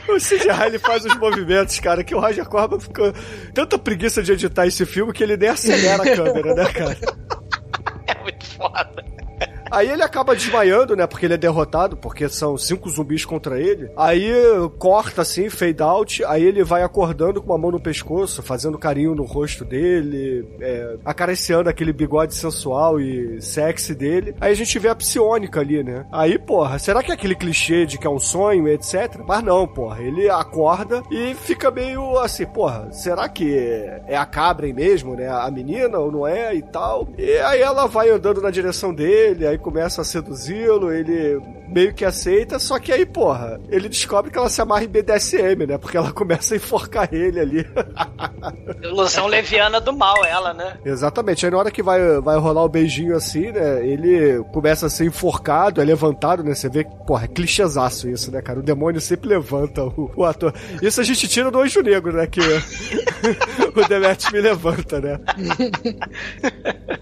O 0.08 0.18
Sid 0.18 0.42
ele 0.66 0.78
faz 0.80 1.04
os 1.04 1.14
movimentos, 1.16 1.78
cara, 1.78 2.02
que 2.02 2.12
o 2.14 2.18
Roger 2.20 2.44
Corman 2.44 2.80
ficou 2.80 3.12
tanta 3.54 3.78
preguiça 3.78 4.20
de 4.20 4.32
editar 4.32 4.66
esse 4.66 4.84
filme 4.84 5.12
que 5.12 5.22
ele 5.22 5.36
nem 5.36 5.48
acelera 5.50 6.02
a 6.02 6.16
câmera, 6.16 6.54
né, 6.54 6.64
cara? 6.72 6.98
É 8.08 8.22
muito 8.22 8.44
foda. 8.56 9.04
Aí 9.70 9.88
ele 9.88 10.02
acaba 10.02 10.34
desmaiando, 10.34 10.96
né? 10.96 11.06
Porque 11.06 11.26
ele 11.26 11.34
é 11.34 11.38
derrotado, 11.38 11.96
porque 11.96 12.28
são 12.28 12.56
cinco 12.56 12.88
zumbis 12.88 13.24
contra 13.24 13.60
ele. 13.60 13.90
Aí 13.96 14.32
corta 14.78 15.22
assim, 15.22 15.48
fade 15.48 15.82
out. 15.82 16.24
Aí 16.24 16.42
ele 16.42 16.64
vai 16.64 16.82
acordando 16.82 17.40
com 17.40 17.52
uma 17.52 17.58
mão 17.58 17.70
no 17.70 17.80
pescoço, 17.80 18.42
fazendo 18.42 18.78
carinho 18.78 19.14
no 19.14 19.24
rosto 19.24 19.64
dele, 19.64 20.46
é, 20.60 20.96
acariciando 21.04 21.68
aquele 21.68 21.92
bigode 21.92 22.34
sensual 22.34 23.00
e 23.00 23.40
sexy 23.40 23.94
dele. 23.94 24.34
Aí 24.40 24.52
a 24.52 24.56
gente 24.56 24.78
vê 24.78 24.88
a 24.88 24.94
psionica 24.94 25.60
ali, 25.60 25.82
né? 25.82 26.06
Aí, 26.12 26.38
porra, 26.38 26.78
será 26.78 27.02
que 27.02 27.10
é 27.10 27.14
aquele 27.14 27.34
clichê 27.34 27.86
de 27.86 27.98
que 27.98 28.06
é 28.06 28.10
um 28.10 28.18
sonho, 28.18 28.68
etc? 28.68 29.20
Mas 29.26 29.42
não, 29.42 29.66
porra. 29.66 30.02
Ele 30.02 30.28
acorda 30.28 31.02
e 31.10 31.34
fica 31.34 31.70
meio 31.70 32.18
assim, 32.18 32.46
porra, 32.46 32.90
será 32.92 33.28
que 33.28 33.56
é 34.06 34.16
a 34.16 34.26
Cabren 34.26 34.72
mesmo, 34.72 35.14
né? 35.14 35.28
A 35.28 35.50
menina 35.50 35.98
ou 35.98 36.10
não 36.10 36.26
é 36.26 36.54
e 36.54 36.62
tal? 36.62 37.08
E 37.16 37.38
aí 37.38 37.60
ela 37.60 37.86
vai 37.86 38.10
andando 38.10 38.40
na 38.40 38.50
direção 38.50 38.92
dele, 38.92 39.46
aí 39.46 39.58
começa 39.60 40.00
a 40.00 40.04
seduzi-lo, 40.04 40.92
ele 40.92 41.40
meio 41.70 41.94
que 41.94 42.04
aceita, 42.04 42.58
só 42.58 42.78
que 42.78 42.92
aí, 42.92 43.06
porra, 43.06 43.60
ele 43.68 43.88
descobre 43.88 44.30
que 44.30 44.38
ela 44.38 44.48
se 44.48 44.60
amarra 44.60 44.84
em 44.84 44.88
BDSM, 44.88 45.66
né? 45.66 45.78
Porque 45.78 45.96
ela 45.96 46.10
começa 46.12 46.54
a 46.54 46.56
enforcar 46.56 47.08
ele 47.12 47.40
ali. 47.40 47.66
Ilusão 48.82 49.26
leviana 49.26 49.80
do 49.80 49.92
mal, 49.92 50.24
ela, 50.24 50.52
né? 50.52 50.78
Exatamente. 50.84 51.44
Aí 51.44 51.52
na 51.52 51.58
hora 51.58 51.70
que 51.70 51.82
vai, 51.82 52.20
vai 52.20 52.38
rolar 52.38 52.64
o 52.64 52.68
beijinho 52.68 53.16
assim, 53.16 53.52
né? 53.52 53.86
Ele 53.86 54.42
começa 54.52 54.86
a 54.86 54.90
ser 54.90 55.04
enforcado, 55.04 55.80
é 55.80 55.84
levantado, 55.84 56.42
né? 56.42 56.54
Você 56.54 56.68
vê 56.68 56.84
que, 56.84 56.90
porra, 57.06 57.24
é 57.24 57.28
clichêzaço 57.28 58.08
isso, 58.08 58.30
né, 58.30 58.42
cara? 58.42 58.58
O 58.58 58.62
demônio 58.62 59.00
sempre 59.00 59.28
levanta 59.28 59.84
o, 59.84 60.10
o 60.16 60.24
ator. 60.24 60.52
Isso 60.82 61.00
a 61.00 61.04
gente 61.04 61.28
tira 61.28 61.50
do 61.50 61.60
Anjo 61.60 61.80
Negro, 61.80 62.12
né? 62.12 62.26
Que 62.26 62.40
o 63.76 63.88
Demet 63.88 64.32
me 64.32 64.40
levanta, 64.40 65.00
né? 65.00 65.20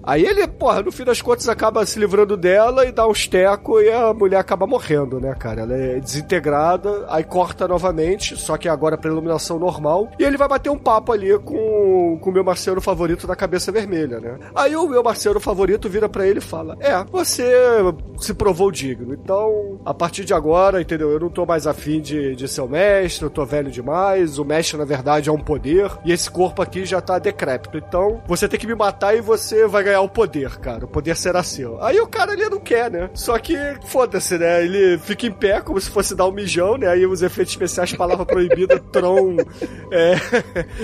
Aí 0.02 0.24
ele, 0.24 0.46
porra, 0.46 0.82
no 0.82 0.92
fim 0.92 1.04
das 1.04 1.20
contas 1.20 1.48
acaba 1.48 1.84
se 1.86 1.98
livrando 1.98 2.36
dela 2.36 2.86
e 2.86 2.92
dá 2.92 3.06
uns 3.06 3.26
tecos 3.26 3.82
e 3.82 3.90
a 3.90 4.12
mulher 4.12 4.38
acaba 4.38 4.57
morrendo, 4.66 5.20
né, 5.20 5.34
cara? 5.34 5.62
Ela 5.62 5.74
é 5.74 6.00
desintegrada, 6.00 7.04
aí 7.08 7.24
corta 7.24 7.68
novamente, 7.68 8.36
só 8.36 8.56
que 8.56 8.68
agora 8.68 8.96
pra 8.96 9.10
iluminação 9.10 9.58
normal. 9.58 10.08
E 10.18 10.24
ele 10.24 10.36
vai 10.36 10.48
bater 10.48 10.70
um 10.70 10.78
papo 10.78 11.12
ali 11.12 11.38
com, 11.38 12.18
o 12.22 12.32
meu 12.32 12.42
marceiro 12.44 12.80
favorito 12.80 13.26
da 13.26 13.36
cabeça 13.36 13.70
vermelha, 13.70 14.20
né? 14.20 14.38
Aí 14.54 14.74
o 14.74 14.88
meu 14.88 15.02
marceiro 15.02 15.40
favorito 15.40 15.88
vira 15.88 16.08
pra 16.08 16.26
ele 16.26 16.38
e 16.38 16.42
fala: 16.42 16.76
É, 16.80 17.04
você 17.04 17.44
se 18.18 18.32
provou 18.34 18.70
digno, 18.70 19.14
então 19.14 19.80
a 19.84 19.92
partir 19.92 20.24
de 20.24 20.32
agora, 20.32 20.80
entendeu? 20.80 21.10
Eu 21.10 21.20
não 21.20 21.28
tô 21.28 21.44
mais 21.44 21.66
afim 21.66 22.00
de, 22.00 22.34
de 22.34 22.48
ser 22.48 22.62
o 22.62 22.68
mestre, 22.68 23.24
eu 23.24 23.30
tô 23.30 23.44
velho 23.44 23.70
demais. 23.70 24.38
O 24.38 24.44
mestre, 24.44 24.78
na 24.78 24.84
verdade, 24.84 25.28
é 25.28 25.32
um 25.32 25.38
poder 25.38 25.90
e 26.04 26.12
esse 26.12 26.30
corpo 26.30 26.62
aqui 26.62 26.84
já 26.84 27.00
tá 27.00 27.18
decrépito. 27.18 27.76
Então 27.76 28.22
você 28.26 28.48
tem 28.48 28.58
que 28.58 28.66
me 28.66 28.74
matar 28.74 29.14
e 29.14 29.20
você 29.20 29.66
vai 29.66 29.84
ganhar 29.84 29.98
é 29.98 30.00
o 30.00 30.08
poder, 30.08 30.58
cara. 30.58 30.84
O 30.84 30.88
poder 30.88 31.16
será 31.16 31.42
seu. 31.42 31.82
Aí 31.82 32.00
o 32.00 32.06
cara 32.06 32.32
ali 32.32 32.48
não 32.48 32.60
quer, 32.60 32.90
né? 32.90 33.10
Só 33.12 33.36
que, 33.38 33.56
foda-se, 33.86 34.38
né? 34.38 34.47
Ele 34.62 34.98
fica 34.98 35.26
em 35.26 35.32
pé 35.32 35.60
como 35.60 35.80
se 35.80 35.90
fosse 35.90 36.14
dar 36.14 36.26
um 36.26 36.32
mijão, 36.32 36.76
né? 36.76 36.88
Aí 36.88 37.06
os 37.06 37.22
efeitos 37.22 37.52
especiais, 37.52 37.92
palavra 37.92 38.24
proibida, 38.24 38.78
Tron. 38.92 39.36
É... 39.92 40.14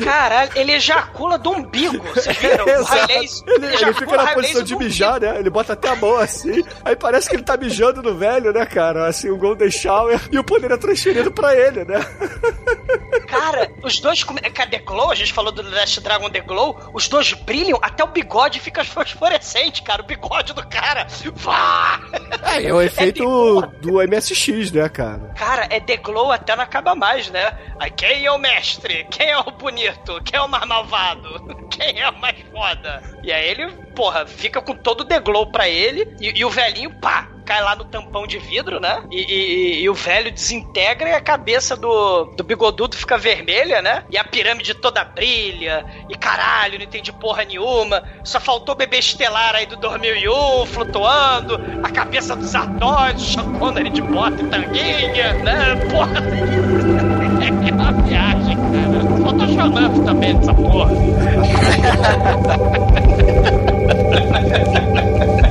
Caralho, 0.03 0.51
ele 0.57 0.73
ejacula 0.73 1.39
do 1.39 1.51
umbigo. 1.51 2.05
Vocês 2.15 2.37
viram? 2.37 2.65
O 2.75 3.11
Ele, 3.11 3.65
ele 3.65 3.75
ejacula 3.75 3.95
fica 3.95 4.17
na 4.17 4.35
posição 4.35 4.63
de 4.63 4.77
mijar, 4.77 5.21
né? 5.21 5.39
Ele 5.39 5.51
bota 5.51 5.73
até 5.75 5.89
a 5.89 5.97
mão 5.97 6.17
assim. 6.19 6.63
Aí 6.85 6.95
parece 6.97 7.29
que 7.29 7.37
ele 7.37 7.43
tá 7.43 7.57
mijando 7.57 8.03
no 8.03 8.15
velho, 8.15 8.53
né, 8.53 8.65
cara? 8.67 9.07
Assim, 9.07 9.31
um 9.31 9.39
Golden 9.39 9.71
Shower. 9.71 10.21
E 10.31 10.39
o 10.39 10.45
poder 10.45 10.71
é 10.71 10.77
transferido 10.77 11.31
pra 11.33 11.55
ele, 11.57 11.85
né? 11.85 12.01
Cara, 13.27 13.71
os 13.83 13.99
dois. 14.01 14.23
come- 14.23 14.41
Cadê 14.41 14.79
Glow? 14.79 15.11
A 15.11 15.15
gente 15.15 15.33
falou 15.33 15.51
do 15.51 15.63
Last 15.63 16.01
Dragon 16.01 16.31
The 16.31 16.41
Glow. 16.41 16.79
Os 16.93 17.09
dois 17.09 17.33
brilham, 17.33 17.79
até 17.83 18.05
o 18.05 18.09
bigode 18.09 18.61
fica 18.61 18.85
fosforescente, 18.85 19.83
cara. 19.83 20.03
O 20.03 20.07
bigode 20.07 20.53
do 20.53 20.65
cara. 20.67 21.07
Vá! 21.35 22.01
É, 22.45 22.65
é 22.69 22.73
o 22.75 22.81
efeito 22.81 23.54
do 23.63 23.95
MSX, 24.07 24.73
né, 24.73 24.89
cara? 24.89 25.33
Cara, 25.37 25.67
é 25.71 25.81
The 25.81 25.97
Glow 25.97 26.33
até 26.33 26.55
não 26.55 26.65
acaba 26.65 26.95
mais, 26.95 27.31
né? 27.31 27.53
Quem 27.97 28.27
é 28.27 28.31
o 28.31 28.39
mestre? 28.39 29.07
Quem 29.11 29.31
é 29.31 29.39
o 29.39 29.51
bonito? 29.51 30.21
Quem 30.25 30.39
é 30.39 30.43
o 30.43 30.49
mais 30.49 30.67
malvado? 30.67 31.29
Quem 31.71 32.01
é 32.01 32.09
o 32.09 32.19
mais 32.19 32.37
foda? 32.53 33.03
E 33.23 33.33
aí 33.33 33.49
ele, 33.49 33.71
porra, 33.95 34.27
fica 34.27 34.61
com 34.61 34.75
todo 34.75 35.01
o 35.01 35.05
The 35.05 35.21
Glow 35.21 35.51
pra 35.51 35.69
ele 35.69 36.15
e, 36.21 36.39
e 36.39 36.45
o 36.45 36.51
velhinho, 36.51 36.95
pá, 37.01 37.29
cai 37.45 37.63
lá 37.63 37.77
no 37.77 37.85
tampão 37.85 38.27
de 38.27 38.39
vidro, 38.39 38.81
né? 38.81 39.03
E, 39.11 39.21
e- 39.21 39.83
e 39.83 39.89
o 39.91 39.95
velho 39.95 40.31
desintegra 40.33 41.09
e 41.09 41.13
a 41.13 41.21
cabeça 41.21 41.77
do, 41.77 42.25
do 42.37 42.43
bigodudo 42.45 42.97
fica 42.97 43.17
vermelha, 43.19 43.83
né? 43.83 44.05
E 44.11 44.17
a 44.19 44.25
pirâmide 44.25 44.75
toda 44.75 45.05
brilha. 45.05 45.85
E 46.09 46.17
caralho, 46.17 46.79
não 46.79 46.85
entendi 46.85 47.13
porra 47.13 47.45
nenhuma. 47.45 48.03
Só 48.25 48.41
faltou 48.41 48.75
o 48.75 48.79
bebê 48.79 48.99
estelar 48.99 49.55
aí 49.55 49.67
do 49.67 49.77
2001 49.77 50.67
flutuando. 50.67 51.61
A 51.83 51.91
cabeça 51.91 52.35
dos 52.35 52.55
o 52.55 53.19
Sean 53.19 53.53
Connery 53.59 53.91
de 53.91 54.03
bota 54.03 54.41
e 54.43 54.47
tanguinha, 54.49 55.33
né? 55.45 55.77
Porra, 55.91 56.15
é 57.69 57.73
uma 57.73 57.93
viagem, 58.03 58.57
cara. 58.57 59.01
Faltou 59.23 59.49
Shonuff 59.49 60.01
também 60.05 60.35
nessa 60.35 60.55
porra. 60.55 60.91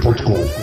Portugal. 0.00 0.61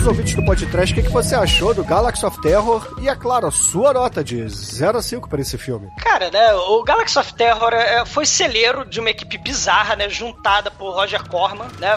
Conte 0.00 0.02
para 0.02 0.02
os 0.02 0.06
ouvintes 0.06 0.34
do 0.34 0.44
podcast 0.44 0.98
o 0.98 1.02
que, 1.02 1.08
você 1.10 1.34
achou 1.34 1.74
do 1.74 1.84
Galaxy 1.84 2.24
of 2.24 2.40
Terror 2.40 2.86
e, 3.00 3.08
é 3.08 3.14
claro, 3.14 3.46
a 3.46 3.50
sua 3.50 3.92
nota 3.92 4.22
de 4.24 4.48
0 4.48 4.98
a 4.98 5.02
5 5.02 5.28
para 5.28 5.40
esse 5.40 5.58
filme. 5.58 5.90
Cara, 5.98 6.30
né, 6.30 6.54
o 6.54 6.82
Galaxy 6.82 7.18
of 7.18 7.34
Terror 7.34 7.72
é, 7.72 8.04
foi 8.06 8.24
celeiro 8.24 8.84
de 8.84 9.00
uma 9.00 9.10
equipe 9.10 9.36
bizarra, 9.38 9.96
né, 9.96 10.08
juntada 10.08 10.70
por 10.70 10.92
Roger 10.94 11.26
Corman, 11.28 11.68
né, 11.78 11.96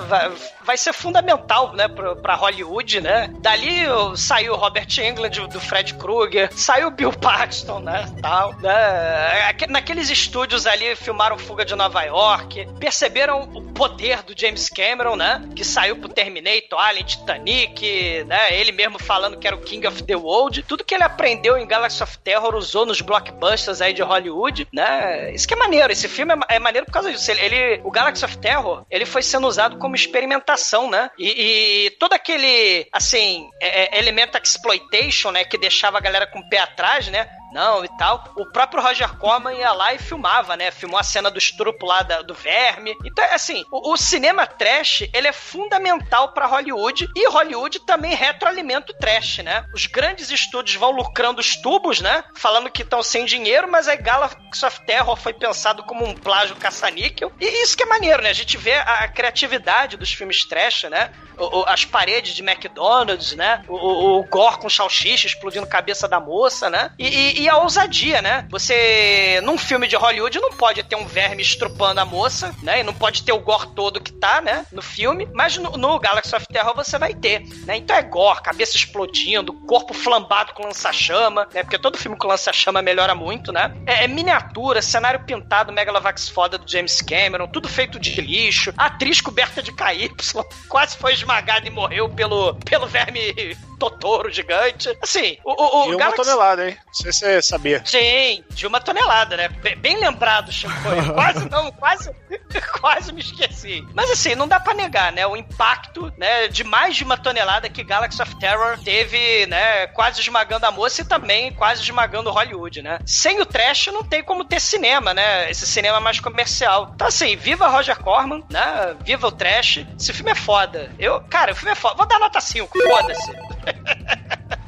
vai, 0.63 0.77
ser 0.77 0.93
fundamental, 0.93 1.73
né, 1.73 1.87
pra 1.87 2.35
Hollywood, 2.35 3.01
né. 3.01 3.29
Dali 3.39 3.83
saiu 4.15 4.55
Robert 4.55 4.87
Englund 4.99 5.47
do 5.47 5.59
Fred 5.59 5.93
Krueger, 5.95 6.49
saiu 6.53 6.91
Bill 6.91 7.13
Paxton, 7.17 7.79
né, 7.79 8.05
tal, 8.21 8.53
né. 8.59 9.47
Aque- 9.49 9.67
Naqueles 9.67 10.09
estúdios 10.09 10.67
ali 10.67 10.95
filmaram 10.95 11.37
Fuga 11.37 11.65
de 11.65 11.73
Nova 11.75 12.03
York, 12.03 12.67
perceberam 12.79 13.49
o 13.53 13.61
poder 13.73 14.21
do 14.23 14.33
James 14.37 14.69
Cameron, 14.69 15.15
né, 15.15 15.41
que 15.55 15.63
saiu 15.63 15.95
pro 15.97 16.09
Terminator, 16.09 16.79
Alien, 16.79 17.05
Titanic, 17.05 17.92
né, 18.27 18.57
ele 18.59 18.71
mesmo 18.71 18.99
falando 18.99 19.37
que 19.37 19.47
era 19.47 19.55
o 19.55 19.61
King 19.61 19.85
of 19.87 20.03
the 20.03 20.15
World, 20.15 20.63
tudo 20.63 20.83
que 20.83 20.93
ele 20.93 21.03
aprendeu 21.03 21.57
em 21.57 21.67
Galaxy 21.67 22.01
of 22.03 22.17
Terror 22.19 22.55
usou 22.55 22.85
nos 22.85 23.01
blockbusters 23.01 23.81
aí 23.81 23.93
de 23.93 24.01
Hollywood, 24.01 24.67
né? 24.73 25.31
Isso 25.33 25.47
que 25.47 25.53
é 25.53 25.57
maneiro, 25.57 25.91
esse 25.91 26.07
filme 26.07 26.33
é, 26.49 26.55
é 26.55 26.59
maneiro 26.59 26.85
por 26.85 26.93
causa 26.93 27.11
disso. 27.11 27.29
Ele, 27.31 27.41
ele- 27.45 27.81
o 27.83 27.91
Galaxy 27.91 28.23
of 28.25 28.37
Terror, 28.37 28.85
ele 28.89 29.05
foi 29.05 29.21
sendo 29.21 29.47
usado 29.47 29.77
como 29.77 29.95
experimentação, 29.95 30.89
né? 30.89 31.09
E, 31.17 31.85
e 31.85 31.89
todo 31.91 32.13
aquele, 32.13 32.87
assim, 32.91 33.49
é- 33.61 33.95
é, 33.95 33.99
elemento 33.99 34.37
exploitation, 34.37 35.31
né, 35.31 35.43
que 35.43 35.57
deixava 35.57 35.97
a 35.97 36.01
galera 36.01 36.27
com 36.27 36.39
o 36.39 36.49
pé 36.49 36.59
atrás, 36.59 37.07
né? 37.07 37.27
Não, 37.53 37.85
e 37.85 37.97
tal. 37.97 38.33
O 38.35 38.45
próprio 38.47 38.81
Roger 38.81 39.15
Corman 39.17 39.53
ia 39.53 39.71
lá 39.71 39.93
e 39.93 39.99
filmava, 39.99 40.57
né? 40.57 40.71
Filmou 40.71 40.99
a 40.99 41.03
cena 41.03 41.29
do 41.29 41.37
estrupo 41.37 41.85
lá 41.85 42.01
da- 42.01 42.21
do 42.21 42.33
verme. 42.33 42.95
Então, 43.05 43.23
assim, 43.31 43.63
o, 43.71 43.93
o 43.93 43.97
cinema 43.97 44.45
trash, 44.47 45.07
ele 45.13 45.27
é 45.27 45.31
fundamental 45.31 46.29
pra 46.33 46.45
Hollywood 46.47 47.07
e 47.15 47.27
Hollywood 47.29 47.79
também 47.81 48.13
retroalimenta 48.15 48.91
o 48.91 48.95
trash, 48.97 49.37
né? 49.39 49.65
Os 49.73 49.85
grandes 49.85 50.31
estúdios 50.31 50.75
vão 50.75 50.91
lucrando 50.91 51.39
os 51.39 51.55
tubos, 51.55 52.01
né? 52.01 52.23
Falando 52.35 52.69
que 52.71 52.81
estão 52.81 53.01
sem 53.03 53.25
dinheiro, 53.25 53.69
mas 53.69 53.87
a 53.87 53.95
Galaxy 53.95 54.65
of 54.65 54.85
Terror 54.85 55.15
foi 55.15 55.33
pensado 55.33 55.83
como 55.83 56.05
um 56.05 56.15
plágio 56.15 56.55
caça-níquel. 56.55 57.31
E 57.39 57.63
isso 57.63 57.77
que 57.77 57.83
é 57.83 57.85
maneiro, 57.85 58.21
né? 58.23 58.29
A 58.29 58.33
gente 58.33 58.57
vê 58.57 58.73
a, 58.73 58.81
a 59.03 59.07
criatividade 59.07 59.95
dos 59.97 60.11
filmes 60.11 60.43
trash, 60.45 60.83
né? 60.83 61.11
O- 61.37 61.59
o- 61.61 61.65
as 61.67 61.85
paredes 61.85 62.33
de 62.35 62.41
McDonald's, 62.43 63.33
né? 63.35 63.63
O, 63.67 63.75
o, 63.75 64.19
o 64.19 64.23
gore 64.25 64.57
com 64.57 64.69
salsicha 64.69 65.27
explodindo 65.27 65.67
cabeça 65.67 66.07
da 66.07 66.19
moça, 66.19 66.69
né? 66.69 66.91
E, 66.97 67.07
e- 67.07 67.42
e 67.43 67.49
a 67.49 67.57
ousadia, 67.57 68.21
né? 68.21 68.47
Você, 68.49 69.41
num 69.43 69.57
filme 69.57 69.87
de 69.87 69.95
Hollywood, 69.95 70.39
não 70.39 70.51
pode 70.51 70.81
ter 70.83 70.95
um 70.95 71.05
verme 71.05 71.41
estrupando 71.41 71.99
a 71.99 72.05
moça, 72.05 72.53
né? 72.61 72.79
E 72.79 72.83
não 72.83 72.93
pode 72.93 73.23
ter 73.23 73.31
o 73.33 73.39
gore 73.39 73.67
todo 73.75 74.01
que 74.01 74.11
tá, 74.11 74.41
né? 74.41 74.65
No 74.71 74.81
filme. 74.81 75.27
Mas 75.33 75.57
no, 75.57 75.71
no 75.71 75.99
Galaxy 75.99 76.35
of 76.35 76.45
Terror 76.47 76.73
você 76.75 76.97
vai 76.97 77.13
ter, 77.13 77.41
né? 77.65 77.77
Então 77.77 77.95
é 77.95 78.01
gore, 78.01 78.41
cabeça 78.41 78.77
explodindo, 78.77 79.53
corpo 79.67 79.93
flambado 79.93 80.53
com 80.53 80.63
lança-chama, 80.63 81.47
né? 81.53 81.63
Porque 81.63 81.77
todo 81.77 81.97
filme 81.97 82.17
com 82.17 82.27
lança-chama 82.27 82.81
melhora 82.81 83.13
muito, 83.15 83.51
né? 83.51 83.73
É, 83.85 84.05
é 84.05 84.07
miniatura, 84.07 84.81
cenário 84.81 85.23
pintado, 85.25 85.71
Megalovax 85.73 86.29
foda 86.29 86.57
do 86.57 86.69
James 86.69 87.01
Cameron, 87.01 87.47
tudo 87.47 87.67
feito 87.67 87.99
de 87.99 88.19
lixo. 88.21 88.73
Atriz 88.77 89.19
coberta 89.21 89.61
de 89.61 89.71
KY, 89.73 90.11
quase 90.69 90.97
foi 90.97 91.13
esmagada 91.13 91.67
e 91.67 91.71
morreu 91.71 92.09
pelo, 92.09 92.55
pelo 92.55 92.87
verme 92.87 93.33
Totoro 93.79 94.31
gigante. 94.31 94.95
Assim, 95.01 95.37
o, 95.43 95.51
o, 95.51 95.81
o 95.81 95.85
E 95.85 95.95
uma 95.95 95.97
Galaxy- 95.97 96.23
tonelada, 96.23 96.69
hein? 96.69 96.77
Não 96.87 96.93
sei 96.93 97.11
se 97.11 97.32
você 97.41 97.49
sabia. 97.49 97.81
Sim, 97.85 98.43
de 98.49 98.67
uma 98.67 98.79
tonelada, 98.79 99.37
né? 99.37 99.49
Bem, 99.49 99.75
bem 99.77 99.99
lembrado, 99.99 100.51
Chico. 100.51 100.73
quase 101.13 101.49
não, 101.49 101.71
quase, 101.71 102.11
quase 102.79 103.11
me 103.11 103.21
esqueci. 103.21 103.85
Mas 103.93 104.11
assim, 104.11 104.35
não 104.35 104.47
dá 104.47 104.59
pra 104.59 104.73
negar, 104.73 105.11
né? 105.11 105.25
O 105.25 105.35
impacto, 105.35 106.11
né, 106.17 106.47
de 106.47 106.63
mais 106.63 106.95
de 106.95 107.03
uma 107.03 107.17
tonelada 107.17 107.69
que 107.69 107.83
Galaxy 107.83 108.21
of 108.21 108.37
Terror 108.39 108.77
teve, 108.83 109.45
né, 109.47 109.87
quase 109.87 110.21
esmagando 110.21 110.65
a 110.65 110.71
moça 110.71 111.01
e 111.01 111.05
também 111.05 111.51
quase 111.53 111.81
esmagando 111.81 112.31
Hollywood, 112.31 112.81
né? 112.81 112.99
Sem 113.05 113.39
o 113.41 113.45
trash 113.45 113.87
não 113.87 114.03
tem 114.03 114.23
como 114.23 114.45
ter 114.45 114.59
cinema, 114.59 115.13
né? 115.13 115.49
Esse 115.49 115.65
cinema 115.65 115.99
mais 115.99 116.19
comercial. 116.19 116.91
Então 116.95 117.07
assim, 117.07 117.35
viva 117.35 117.67
Roger 117.67 117.97
Corman, 117.99 118.43
né? 118.49 118.95
Viva 119.03 119.27
o 119.27 119.31
trash. 119.31 119.85
Esse 119.99 120.13
filme 120.13 120.31
é 120.31 120.35
foda. 120.35 120.91
Eu, 120.99 121.21
cara, 121.21 121.51
o 121.51 121.55
filme 121.55 121.71
é 121.71 121.75
foda. 121.75 121.95
Vou 121.95 122.07
dar 122.07 122.19
nota 122.19 122.39
5, 122.39 122.77
foda-se. 122.79 123.31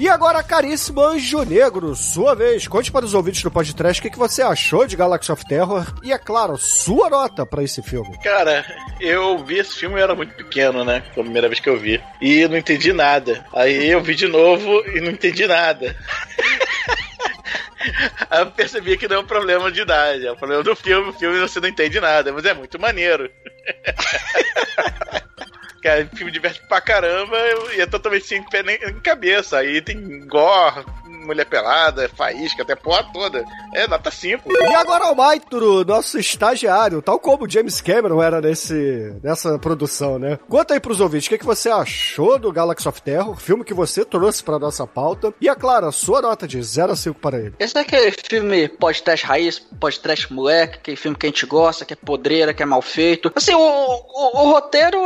E 0.00 0.08
agora, 0.08 0.42
caríssimo 0.42 1.04
Anjo 1.04 1.42
Negro, 1.42 1.94
sua 1.94 2.34
vez, 2.34 2.66
conte 2.66 2.90
para 2.90 3.04
os 3.04 3.12
ouvintes 3.12 3.42
do 3.42 3.50
podcast 3.50 4.00
o 4.00 4.10
que, 4.10 4.16
você 4.16 4.40
achou 4.40 4.86
de 4.86 4.96
Galaxy 4.96 5.30
of 5.30 5.46
Terror 5.46 5.84
e, 6.02 6.10
é 6.10 6.16
claro, 6.16 6.56
sua 6.56 7.10
nota 7.10 7.44
para 7.44 7.62
esse 7.62 7.82
filme. 7.82 8.16
Cara, 8.22 8.64
eu 8.98 9.44
vi 9.44 9.58
esse 9.58 9.76
filme 9.76 9.96
eu 9.96 10.02
era 10.02 10.14
muito 10.14 10.34
pequeno, 10.34 10.86
né? 10.86 11.02
Foi 11.12 11.20
a 11.20 11.24
primeira 11.24 11.48
vez 11.48 11.60
que 11.60 11.68
eu 11.68 11.78
vi. 11.78 12.02
E 12.18 12.48
não 12.48 12.56
entendi 12.56 12.94
nada. 12.94 13.44
Aí 13.52 13.90
eu 13.90 14.02
vi 14.02 14.14
de 14.14 14.26
novo 14.26 14.82
e 14.88 15.02
não 15.02 15.10
entendi 15.10 15.46
nada. 15.46 15.94
Eu 18.30 18.50
percebi 18.52 18.96
que 18.96 19.08
não 19.08 19.16
é 19.16 19.20
um 19.20 19.26
problema 19.26 19.72
de 19.72 19.80
idade, 19.80 20.26
é 20.26 20.32
um 20.32 20.36
problema 20.36 20.62
do 20.62 20.76
filme. 20.76 21.10
O 21.10 21.12
filme 21.12 21.40
você 21.40 21.60
não 21.60 21.68
entende 21.68 21.98
nada, 21.98 22.32
mas 22.32 22.44
é 22.44 22.54
muito 22.54 22.78
maneiro. 22.78 23.30
Cara, 25.82 26.06
filme 26.14 26.30
divertido 26.30 26.66
pra 26.68 26.80
caramba 26.80 27.36
e 27.74 27.80
é 27.80 27.86
totalmente 27.86 28.26
sem 28.26 28.42
pé 28.42 28.62
nem 28.62 28.76
em 28.76 29.00
cabeça. 29.00 29.58
Aí 29.58 29.80
tem 29.80 30.26
gore, 30.26 30.84
mulher 31.26 31.44
pelada, 31.46 32.08
faísca, 32.16 32.62
até 32.62 32.74
porra 32.74 33.04
toda. 33.12 33.44
É 33.74 33.86
nota 33.86 34.10
5. 34.10 34.50
E 34.52 34.74
agora 34.74 35.10
o 35.12 35.14
Maituro, 35.14 35.84
nosso 35.84 36.18
estagiário, 36.18 37.02
tal 37.02 37.18
como 37.18 37.44
o 37.44 37.50
James 37.50 37.80
Cameron 37.80 38.22
era 38.22 38.40
nesse, 38.40 39.14
nessa 39.22 39.58
produção, 39.58 40.18
né? 40.18 40.38
Conta 40.48 40.74
aí 40.74 40.80
pros 40.80 41.00
ouvintes, 41.00 41.26
o 41.26 41.30
que, 41.30 41.38
que 41.38 41.44
você 41.46 41.68
achou 41.70 42.38
do 42.38 42.50
Galaxy 42.52 42.88
of 42.88 43.00
Terror, 43.02 43.36
filme 43.36 43.64
que 43.64 43.74
você 43.74 44.04
trouxe 44.04 44.42
pra 44.42 44.58
nossa 44.58 44.86
pauta. 44.86 45.32
E, 45.40 45.48
é 45.48 45.54
claro, 45.54 45.86
a 45.86 45.92
sua 45.92 46.20
nota 46.22 46.46
de 46.48 46.62
0 46.62 46.92
a 46.92 46.96
5 46.96 47.18
para 47.20 47.38
ele. 47.38 47.54
Esse 47.58 47.76
é 47.76 47.80
aquele 47.82 48.12
filme 48.28 48.68
podcast 48.68 49.26
raiz, 49.26 49.58
podcast 49.58 50.32
moleque, 50.32 50.76
aquele 50.78 50.96
filme 50.96 51.16
que 51.16 51.26
a 51.26 51.28
gente 51.28 51.46
gosta, 51.46 51.84
que 51.84 51.92
é 51.92 51.96
podreira, 51.96 52.54
que 52.54 52.62
é 52.62 52.66
mal 52.66 52.82
feito. 52.82 53.30
Assim, 53.34 53.54
o, 53.54 53.58
o, 53.60 54.42
o 54.42 54.50
roteiro, 54.52 54.98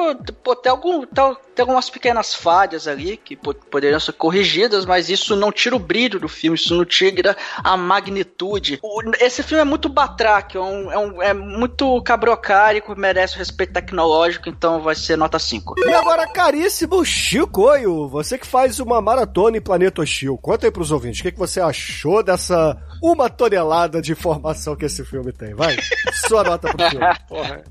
pô, 0.43 0.55
tem, 0.57 0.71
algum, 0.71 1.05
tem, 1.07 1.37
tem 1.55 1.63
algumas 1.63 1.91
pequenas 1.91 2.35
falhas 2.35 2.87
ali 2.89 3.17
que 3.17 3.37
po- 3.37 3.55
poderiam 3.55 4.01
ser 4.01 4.13
corrigidas, 4.13 4.85
mas 4.87 5.09
isso 5.09 5.35
não 5.37 5.51
tira 5.53 5.75
o 5.77 5.79
brilho 5.79 6.04
do 6.09 6.29
filme, 6.29 6.57
isso 6.57 6.75
não 6.75 6.85
tira 6.85 7.37
a 7.63 7.77
magnitude. 7.77 8.79
O- 8.83 9.03
esse 9.21 9.43
filme 9.43 9.63
é 9.63 9.65
muito 9.65 9.89
batraque, 9.89 10.57
é, 10.57 10.61
um, 10.61 10.93
é, 10.93 10.99
um- 10.99 11.23
é 11.23 11.35
muito 11.35 12.01
cabrocárico, 12.03 12.95
merece 12.99 13.35
o 13.37 13.39
respeito 13.39 13.73
tecnológico, 13.73 14.49
então 14.49 14.81
vai 14.83 14.95
ser 14.95 15.17
nota 15.17 15.39
5. 15.39 15.75
E 15.79 15.93
agora, 15.93 16.27
caríssimo 16.27 17.05
Chicoio, 17.05 18.09
você 18.09 18.39
que 18.39 18.47
faz 18.47 18.79
uma 18.81 19.01
maratona 19.01 19.57
em 19.57 19.61
Planeta 19.61 20.03
Hostil, 20.03 20.39
conta 20.39 20.67
aí 20.67 20.71
pros 20.71 20.91
ouvintes, 20.91 21.21
o 21.21 21.23
que, 21.25 21.33
que 21.33 21.39
você 21.39 21.61
achou 21.61 22.23
dessa 22.23 22.77
uma 23.03 23.29
tonelada 23.29 24.01
de 24.01 24.13
informação 24.13 24.77
que 24.77 24.85
esse 24.85 25.05
filme 25.05 25.33
tem? 25.33 25.55
Vai, 25.55 25.77
sua 26.29 26.43
nota 26.45 26.69
pro 26.73 26.91
filme. 26.91 27.07
Porra. 27.29 27.63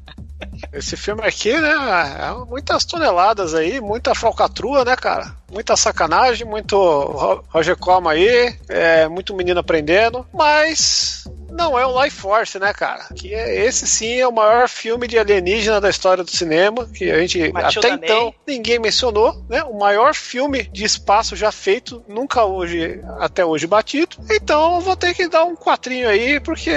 Esse 0.74 0.98
filme 0.98 1.22
aqui, 1.24 1.54
né? 1.60 1.70
É 1.72 2.46
muitas 2.46 2.84
toneladas 2.84 3.54
aí, 3.54 3.80
muita 3.80 4.14
falcatrua, 4.14 4.84
né, 4.84 4.96
cara? 4.96 5.34
Muita 5.54 5.76
sacanagem, 5.78 6.46
muito 6.48 6.76
Ro- 6.76 7.44
Roger 7.50 7.78
Corman 7.78 8.12
aí, 8.12 8.56
é, 8.68 9.08
muito 9.08 9.36
menino 9.36 9.60
aprendendo, 9.60 10.26
mas 10.34 11.24
não 11.52 11.78
é 11.78 11.86
um 11.86 12.04
Life 12.04 12.18
Force, 12.18 12.58
né, 12.58 12.74
cara? 12.74 13.06
Que 13.16 13.34
é, 13.36 13.64
esse 13.66 13.86
sim 13.86 14.16
é 14.20 14.28
o 14.28 14.32
maior 14.32 14.68
filme 14.68 15.08
de 15.08 15.20
alienígena 15.20 15.80
da 15.80 15.90
história 15.90 16.24
do 16.24 16.32
cinema, 16.32 16.88
que 16.88 17.12
a 17.12 17.20
gente 17.20 17.52
Matilda 17.52 17.94
até 17.94 18.06
então 18.08 18.24
Ney. 18.26 18.34
ninguém 18.48 18.80
mencionou, 18.80 19.40
né? 19.48 19.64
O 19.64 19.78
maior 19.78 20.16
filme 20.16 20.64
de 20.64 20.84
espaço 20.84 21.36
já 21.36 21.52
feito, 21.52 22.04
nunca 22.08 22.44
hoje, 22.44 23.00
até 23.20 23.46
hoje 23.46 23.68
batido. 23.68 24.18
Então 24.32 24.76
eu 24.76 24.82
vou 24.82 24.96
ter 24.96 25.14
que 25.14 25.28
dar 25.28 25.44
um 25.44 25.56
quatrinho 25.56 26.10
aí, 26.10 26.40
porque 26.40 26.72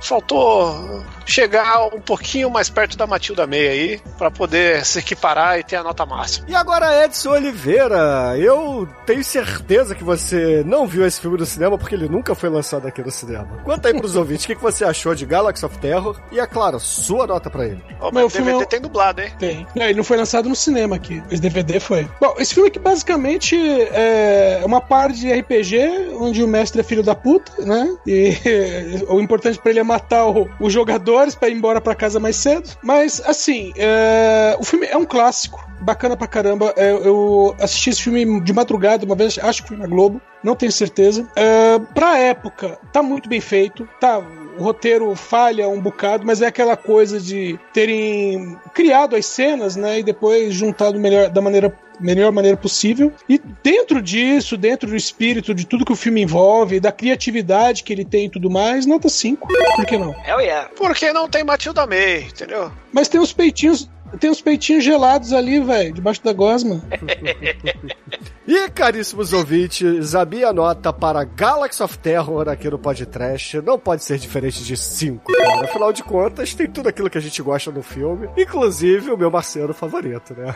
faltou 0.00 1.04
chegar 1.24 1.86
um 1.94 2.00
pouquinho 2.00 2.50
mais 2.50 2.68
perto 2.68 2.96
da 2.96 3.06
Matilda 3.06 3.46
May 3.46 3.68
aí, 3.68 4.00
pra 4.18 4.30
poder 4.30 4.84
se 4.84 4.98
equiparar 4.98 5.58
e 5.58 5.62
ter 5.62 5.76
a 5.76 5.82
nota 5.84 6.04
máxima. 6.04 6.46
E 6.48 6.54
agora, 6.56 7.04
Edson 7.04 7.30
Oliveira, 7.30 7.91
eu 8.38 8.88
tenho 9.06 9.22
certeza 9.24 9.94
que 9.94 10.04
você 10.04 10.62
não 10.66 10.86
viu 10.86 11.06
esse 11.06 11.20
filme 11.20 11.36
no 11.38 11.46
cinema 11.46 11.76
porque 11.78 11.94
ele 11.94 12.08
nunca 12.08 12.34
foi 12.34 12.48
lançado 12.48 12.86
aqui 12.86 13.02
no 13.02 13.10
cinema. 13.10 13.46
Conta 13.64 13.88
aí 13.88 13.94
pros 13.94 14.14
ouvintes 14.16 14.44
o 14.44 14.48
que, 14.48 14.54
que 14.56 14.62
você 14.62 14.84
achou 14.84 15.14
de 15.14 15.24
Galaxy 15.26 15.64
of 15.64 15.78
Terror 15.78 16.20
e, 16.30 16.38
é 16.40 16.46
claro, 16.46 16.78
sua 16.80 17.26
nota 17.26 17.50
pra 17.50 17.66
ele. 17.66 17.82
Ó, 18.00 18.10
Mas 18.12 18.24
o 18.24 18.26
o 18.26 18.30
filme 18.30 18.46
DVD 18.52 18.64
é 18.64 18.66
tem 18.66 18.80
dublado, 18.80 19.20
hein? 19.20 19.32
Tem. 19.38 19.66
Não, 19.74 19.84
ele 19.84 19.94
não 19.94 20.04
foi 20.04 20.16
lançado 20.16 20.48
no 20.48 20.56
cinema 20.56 20.96
aqui. 20.96 21.22
Esse 21.30 21.42
DVD 21.42 21.78
foi. 21.80 22.08
Bom, 22.20 22.34
esse 22.38 22.54
filme 22.54 22.68
aqui 22.68 22.78
basicamente 22.78 23.56
é 23.92 24.60
uma 24.64 24.80
parte 24.80 25.20
de 25.20 25.32
RPG 25.32 26.12
onde 26.18 26.42
o 26.42 26.48
mestre 26.48 26.80
é 26.80 26.84
filho 26.84 27.02
da 27.02 27.14
puta, 27.14 27.52
né? 27.64 27.94
E 28.06 28.36
o 29.08 29.20
importante 29.20 29.58
pra 29.58 29.70
ele 29.70 29.80
é 29.80 29.84
matar 29.84 30.26
o- 30.28 30.48
os 30.60 30.72
jogadores 30.72 31.34
pra 31.34 31.48
ir 31.48 31.54
embora 31.54 31.80
pra 31.80 31.94
casa 31.94 32.18
mais 32.20 32.36
cedo. 32.36 32.70
Mas, 32.82 33.20
assim, 33.26 33.72
é, 33.76 34.56
o 34.58 34.64
filme 34.64 34.86
é 34.86 34.96
um 34.96 35.04
clássico. 35.04 35.62
Bacana 35.82 36.16
pra 36.16 36.26
caramba. 36.26 36.72
É, 36.76 36.92
eu 36.92 37.54
assisti 37.60 37.90
esse 37.90 38.02
filme 38.02 38.40
de 38.40 38.52
madrugada 38.52 39.04
uma 39.04 39.14
vez, 39.14 39.38
acho 39.38 39.62
que 39.62 39.68
foi 39.68 39.76
na 39.76 39.86
Globo, 39.86 40.20
não 40.42 40.54
tenho 40.54 40.72
certeza. 40.72 41.28
É, 41.36 41.78
pra 41.92 42.18
época, 42.18 42.78
tá 42.92 43.02
muito 43.02 43.28
bem 43.28 43.40
feito. 43.40 43.88
Tá, 44.00 44.18
o 44.58 44.62
roteiro 44.62 45.14
falha 45.16 45.68
um 45.68 45.80
bocado, 45.80 46.24
mas 46.24 46.40
é 46.42 46.46
aquela 46.46 46.76
coisa 46.76 47.20
de 47.20 47.58
terem 47.72 48.56
criado 48.74 49.16
as 49.16 49.26
cenas, 49.26 49.76
né, 49.76 50.00
e 50.00 50.02
depois 50.02 50.54
juntado 50.54 50.98
melhor, 50.98 51.28
da 51.28 51.40
maneira 51.40 51.76
melhor 52.00 52.32
maneira 52.32 52.56
possível. 52.56 53.12
E 53.28 53.40
dentro 53.62 54.02
disso, 54.02 54.56
dentro 54.56 54.88
do 54.90 54.96
espírito 54.96 55.54
de 55.54 55.66
tudo 55.66 55.84
que 55.84 55.92
o 55.92 55.96
filme 55.96 56.22
envolve, 56.22 56.80
da 56.80 56.90
criatividade 56.90 57.84
que 57.84 57.92
ele 57.92 58.04
tem 58.04 58.26
e 58.26 58.30
tudo 58.30 58.50
mais, 58.50 58.86
nota 58.86 59.08
5. 59.08 59.48
Por 59.76 59.86
que 59.86 59.96
não? 59.96 60.14
Hell 60.26 60.40
yeah. 60.40 60.68
Porque 60.76 61.12
não 61.12 61.28
tem 61.28 61.44
Matilda 61.44 61.86
May, 61.86 62.22
entendeu? 62.22 62.72
Mas 62.92 63.08
tem 63.08 63.20
uns 63.20 63.32
peitinhos, 63.32 63.88
tem 64.18 64.30
uns 64.30 64.40
peitinhos 64.40 64.84
gelados 64.84 65.32
ali, 65.32 65.60
velho, 65.60 65.92
debaixo 65.92 66.22
da 66.22 66.32
gosma. 66.32 66.82
E, 68.44 68.68
caríssimos 68.70 69.32
ouvintes, 69.32 70.16
a 70.16 70.24
minha 70.24 70.52
nota 70.52 70.92
para 70.92 71.22
Galaxy 71.22 71.80
of 71.80 71.96
Terror 71.98 72.48
aqui 72.48 72.68
no 72.68 72.76
Podcast 72.76 73.62
não 73.62 73.78
pode 73.78 74.02
ser 74.02 74.18
diferente 74.18 74.64
de 74.64 74.76
5, 74.76 75.32
cara. 75.32 75.64
Afinal 75.64 75.92
de 75.92 76.02
contas, 76.02 76.52
tem 76.52 76.66
tudo 76.66 76.88
aquilo 76.88 77.08
que 77.08 77.16
a 77.16 77.20
gente 77.20 77.40
gosta 77.40 77.70
no 77.70 77.82
filme, 77.82 78.28
inclusive 78.36 79.12
o 79.12 79.16
meu 79.16 79.30
Marcelo 79.30 79.72
favorito, 79.72 80.34
né? 80.34 80.52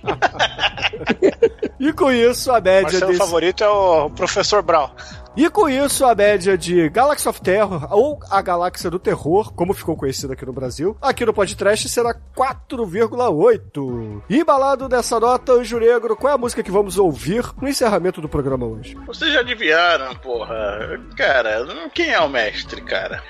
e 1.80 1.92
com 1.92 2.10
isso, 2.12 2.52
a 2.52 2.60
média 2.60 2.82
Marcelo 2.82 3.06
desse... 3.08 3.18
favorito 3.18 3.64
é 3.64 3.68
o 3.68 4.08
Professor 4.10 4.62
Brown. 4.62 4.88
E 5.36 5.50
com 5.50 5.68
isso, 5.68 6.04
a 6.06 6.14
média 6.14 6.56
de 6.56 6.88
Galaxy 6.88 7.28
of 7.28 7.42
Terror, 7.42 7.86
ou 7.92 8.18
a 8.30 8.40
Galáxia 8.40 8.90
do 8.90 8.98
Terror, 8.98 9.52
como 9.52 9.74
ficou 9.74 9.94
conhecido 9.94 10.32
aqui 10.32 10.46
no 10.46 10.52
Brasil, 10.52 10.96
aqui 11.00 11.26
no 11.26 11.34
podcast 11.34 11.86
será 11.90 12.14
4,8. 12.34 14.22
E 14.30 14.38
embalado 14.38 14.88
dessa 14.88 15.20
nota, 15.20 15.52
Anjo 15.52 15.78
Negro, 15.78 16.16
qual 16.16 16.30
é 16.32 16.34
a 16.34 16.38
música 16.38 16.62
que 16.62 16.70
vamos 16.70 16.96
ouvir 16.96 17.44
no 17.60 17.68
encerramento 17.68 18.22
do 18.22 18.28
programa 18.30 18.64
hoje? 18.64 18.94
Vocês 19.06 19.30
já 19.30 19.40
adivinharam, 19.40 20.14
porra. 20.16 20.98
Cara, 21.16 21.66
quem 21.92 22.10
é 22.10 22.20
o 22.20 22.30
mestre, 22.30 22.80
cara? 22.80 23.22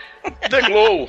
The 0.49 0.63
Glow. 0.63 1.09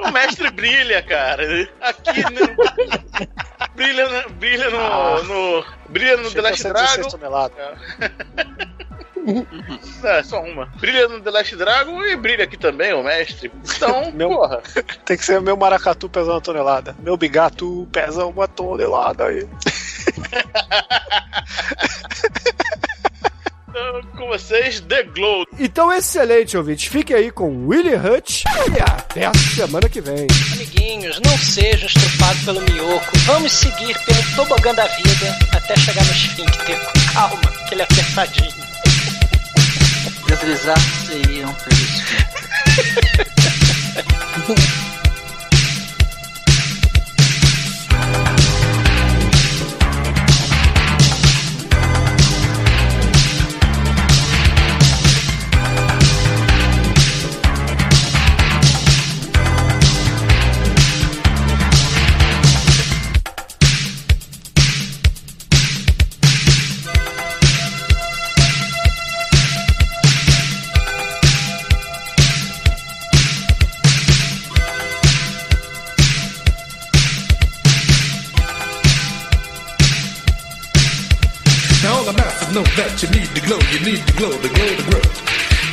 O 0.00 0.10
mestre 0.10 0.50
brilha, 0.50 1.02
cara. 1.02 1.68
Aqui 1.82 2.22
no... 2.22 3.26
brilha, 3.74 4.08
no- 4.08 4.30
brilha 4.34 4.70
no, 4.70 5.22
no 5.24 5.64
brilha 5.90 6.16
no 6.18 6.30
The 6.30 6.40
Last 6.40 6.62
ser 6.62 6.72
16 6.72 6.96
Dragon. 7.12 7.18
Não, 9.24 10.10
é 10.10 10.22
só 10.22 10.40
uma. 10.42 10.66
Brilha 10.80 11.08
no 11.08 11.20
The 11.20 11.30
Last 11.30 11.56
Dragon 11.56 12.02
e 12.04 12.16
brilha 12.16 12.44
aqui 12.44 12.56
também, 12.56 12.92
o 12.92 13.02
mestre. 13.02 13.50
Então, 13.76 14.10
Meu- 14.14 14.28
porra. 14.30 14.62
Tem 15.04 15.16
que 15.16 15.24
ser 15.24 15.40
meu 15.40 15.56
maracatu 15.56 16.08
pesa 16.08 16.30
uma 16.32 16.40
tonelada. 16.40 16.96
Meu 17.00 17.16
bigatu 17.16 17.88
pesa 17.92 18.24
uma 18.26 18.46
tonelada 18.48 19.24
aí. 19.26 19.46
Então, 23.68 24.02
com 24.16 24.26
vocês, 24.28 24.80
The 24.80 25.02
Glow. 25.04 25.44
Então, 25.58 25.92
excelente, 25.92 26.56
ouvintes. 26.56 26.86
Fiquem 26.88 27.14
aí 27.14 27.30
com 27.30 27.66
Willie 27.68 27.94
Hutch 27.96 28.42
e 28.44 28.80
até 28.82 29.26
a 29.26 29.32
semana 29.54 29.88
que 29.88 30.00
vem. 30.00 30.26
Amiguinhos, 30.54 31.20
não 31.24 31.36
sejam 31.38 31.86
estrupados 31.86 32.42
pelo 32.44 32.60
minhoco. 32.62 33.06
Vamos 33.26 33.52
seguir 33.52 33.96
pelo 34.04 34.34
tobogã 34.36 34.74
da 34.74 34.86
vida 34.86 35.38
até 35.54 35.76
chegar 35.76 36.04
no 36.04 36.10
esfíncter. 36.10 36.78
Calma, 37.12 37.40
que 37.68 37.74
ele 37.74 37.82
é 37.82 37.84
apertadinho. 37.84 38.67
Deslizar 40.28 40.78
seriam 41.06 41.54
felizes. 41.54 42.04
know 82.54 82.62
that 82.76 83.02
you 83.02 83.08
need 83.10 83.28
to 83.34 83.40
glow, 83.44 83.60
you 83.72 83.80
need 83.84 84.06
to 84.06 84.12
glow, 84.16 84.30
to 84.30 84.48
glow, 84.48 84.70
to 84.76 84.84
grow. 84.88 85.04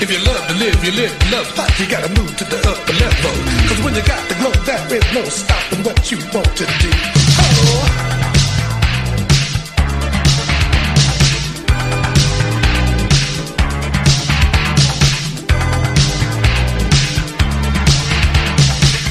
If 0.02 0.12
you 0.12 0.20
love 0.28 0.44
to 0.48 0.56
live, 0.56 0.84
you 0.84 0.92
live 0.92 1.14
to 1.20 1.28
love 1.32 1.48
hot, 1.56 1.72
you 1.80 1.88
gotta 1.88 2.10
move 2.20 2.36
to 2.36 2.44
the 2.44 2.60
upper 2.68 2.94
level. 3.00 3.36
Cause 3.70 3.80
when 3.84 3.96
you 3.96 4.04
got 4.04 4.28
the 4.28 4.36
glow, 4.36 4.52
there 4.68 4.98
is 4.98 5.08
no 5.14 5.24
stopping 5.24 5.84
what 5.84 6.12
you 6.12 6.18
want 6.34 6.52
to 6.58 6.66
do. 6.66 6.92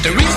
To 0.02 0.10
reach 0.12 0.34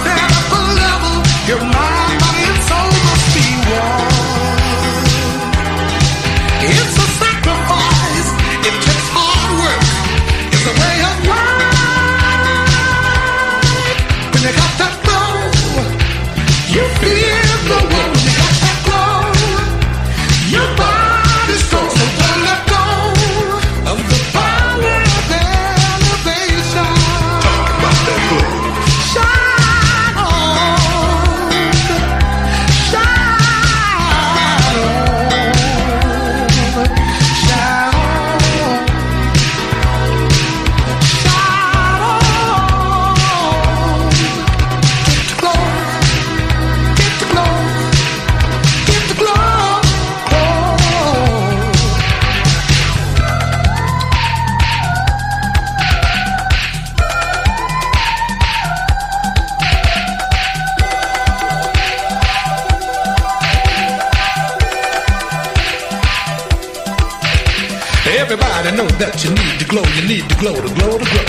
glow, 70.38 70.54
to 70.54 70.70
glow, 70.76 70.98
to 70.98 71.06
glow. 71.06 71.26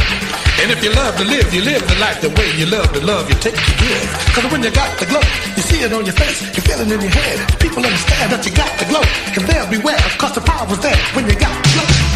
And 0.61 0.71
if 0.71 0.83
you 0.83 0.93
love 0.93 1.17
to 1.17 1.25
live, 1.25 1.53
you 1.55 1.63
live 1.63 1.83
the 1.87 1.97
life 1.97 2.21
the 2.21 2.31
way 2.31 2.51
you 2.57 2.67
love 2.67 2.93
to 2.93 3.01
love, 3.01 3.29
you 3.29 3.37
take 3.37 3.55
to 3.55 3.75
give. 3.79 4.09
Cause 4.35 4.51
when 4.53 4.63
you 4.63 4.71
got 4.71 4.99
the 4.99 5.07
glow, 5.07 5.23
you 5.57 5.63
see 5.63 5.81
it 5.83 5.93
on 5.93 6.05
your 6.05 6.15
face, 6.15 6.43
you 6.43 6.63
feel 6.63 6.81
it 6.81 6.91
in 6.93 7.01
your 7.01 7.11
head. 7.11 7.39
People 7.59 7.85
understand 7.85 8.33
that 8.33 8.45
you 8.45 8.53
got 8.55 8.71
the 8.79 8.85
glow, 8.87 9.05
and 9.37 9.43
they'll 9.49 9.71
beware, 9.71 9.99
cause 10.19 10.35
the 10.35 10.41
power's 10.41 10.79
there 10.81 10.97
when 11.15 11.27
you 11.27 11.35
got 11.39 11.55
the 11.63 11.71
glow. 11.75 12.08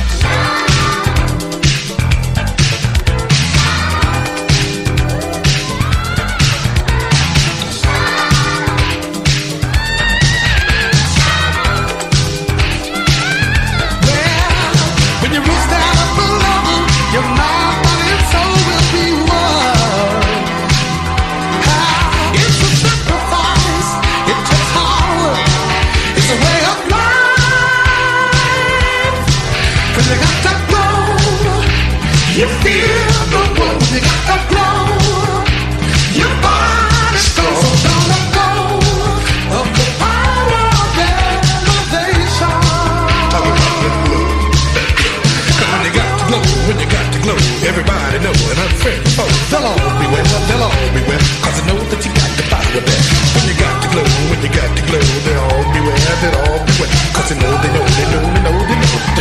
fellow. 49.53 49.77
Beware 50.01 50.25
the 50.25 50.41
fellow, 50.49 50.73
beware, 50.97 51.21
cause 51.45 51.61
I 51.61 51.63
know 51.69 51.77
that 51.77 52.01
you 52.01 52.13
got 52.17 52.31
the 52.41 52.45
body 52.49 52.69
with 52.73 52.89
that. 52.89 53.05
When 53.37 53.45
you 53.53 53.57
got 53.61 53.77
the 53.85 53.89
glow, 53.93 54.07
when 54.33 54.41
you 54.41 54.49
got 54.49 54.71
the 54.73 54.83
glow, 54.89 55.05
they 55.29 55.37
all 55.37 55.65
beware, 55.77 56.17
they 56.25 56.33
all 56.41 56.59
beware, 56.65 56.93
cause 57.13 57.29
they 57.29 57.37
know, 57.37 57.53
they 57.61 57.71
know, 57.77 57.85
they 57.85 58.07
know, 58.13 58.25
they 58.33 58.41
know, 58.49 58.57
they 58.65 58.77
know. 58.81 59.12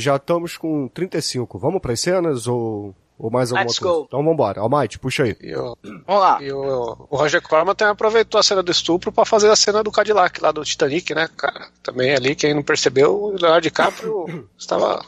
Gente, 0.00 0.04
já 0.04 0.16
estamos 0.16 0.56
com 0.56 0.88
35. 0.88 1.58
Vamos 1.58 1.80
para 1.80 1.92
as 1.92 2.00
cenas 2.00 2.46
ou, 2.46 2.94
ou 3.18 3.30
mais 3.30 3.50
alguma 3.50 3.66
Let's 3.66 3.78
coisa? 3.78 3.98
go. 3.98 4.04
Então 4.06 4.24
vambora. 4.24 4.60
Almighty, 4.60 4.98
puxa 4.98 5.24
aí. 5.24 5.36
E 5.40 5.54
o, 5.54 5.76
Vamos 6.06 6.22
lá. 6.22 6.42
e 6.42 6.50
o, 6.52 7.06
o 7.08 7.16
Roger 7.16 7.42
Corman 7.42 7.74
também 7.74 7.92
aproveitou 7.92 8.38
a 8.38 8.42
cena 8.42 8.62
do 8.62 8.70
estupro 8.72 9.12
pra 9.12 9.24
fazer 9.24 9.50
a 9.50 9.56
cena 9.56 9.82
do 9.82 9.92
Cadillac 9.92 10.40
lá 10.40 10.50
do 10.52 10.64
Titanic, 10.64 11.14
né, 11.14 11.28
cara? 11.36 11.68
Também 11.82 12.14
ali, 12.14 12.34
quem 12.34 12.54
não 12.54 12.62
percebeu, 12.62 13.14
o 13.14 13.30
Leonardo 13.30 13.62
DiCaprio 13.62 14.48
estava 14.58 15.04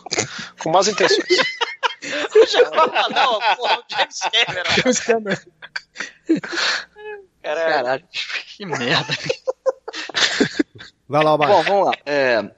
com 0.62 0.70
más 0.70 0.89
intenções. 0.89 1.27
não, 3.14 3.56
porra, 3.56 3.78
o 3.78 3.85
James 3.89 4.20
Cameron. 4.20 4.70
James 4.82 5.01
Cameron. 5.01 5.36
Caralho, 7.43 8.05
que 8.56 8.64
merda. 8.66 9.14
Vai 11.09 11.24
lá, 11.24 11.31
Almighty. 11.32 11.52
Bom, 11.52 11.62
vamos 11.64 11.86
lá. 11.86 11.93
É, 12.06 12.51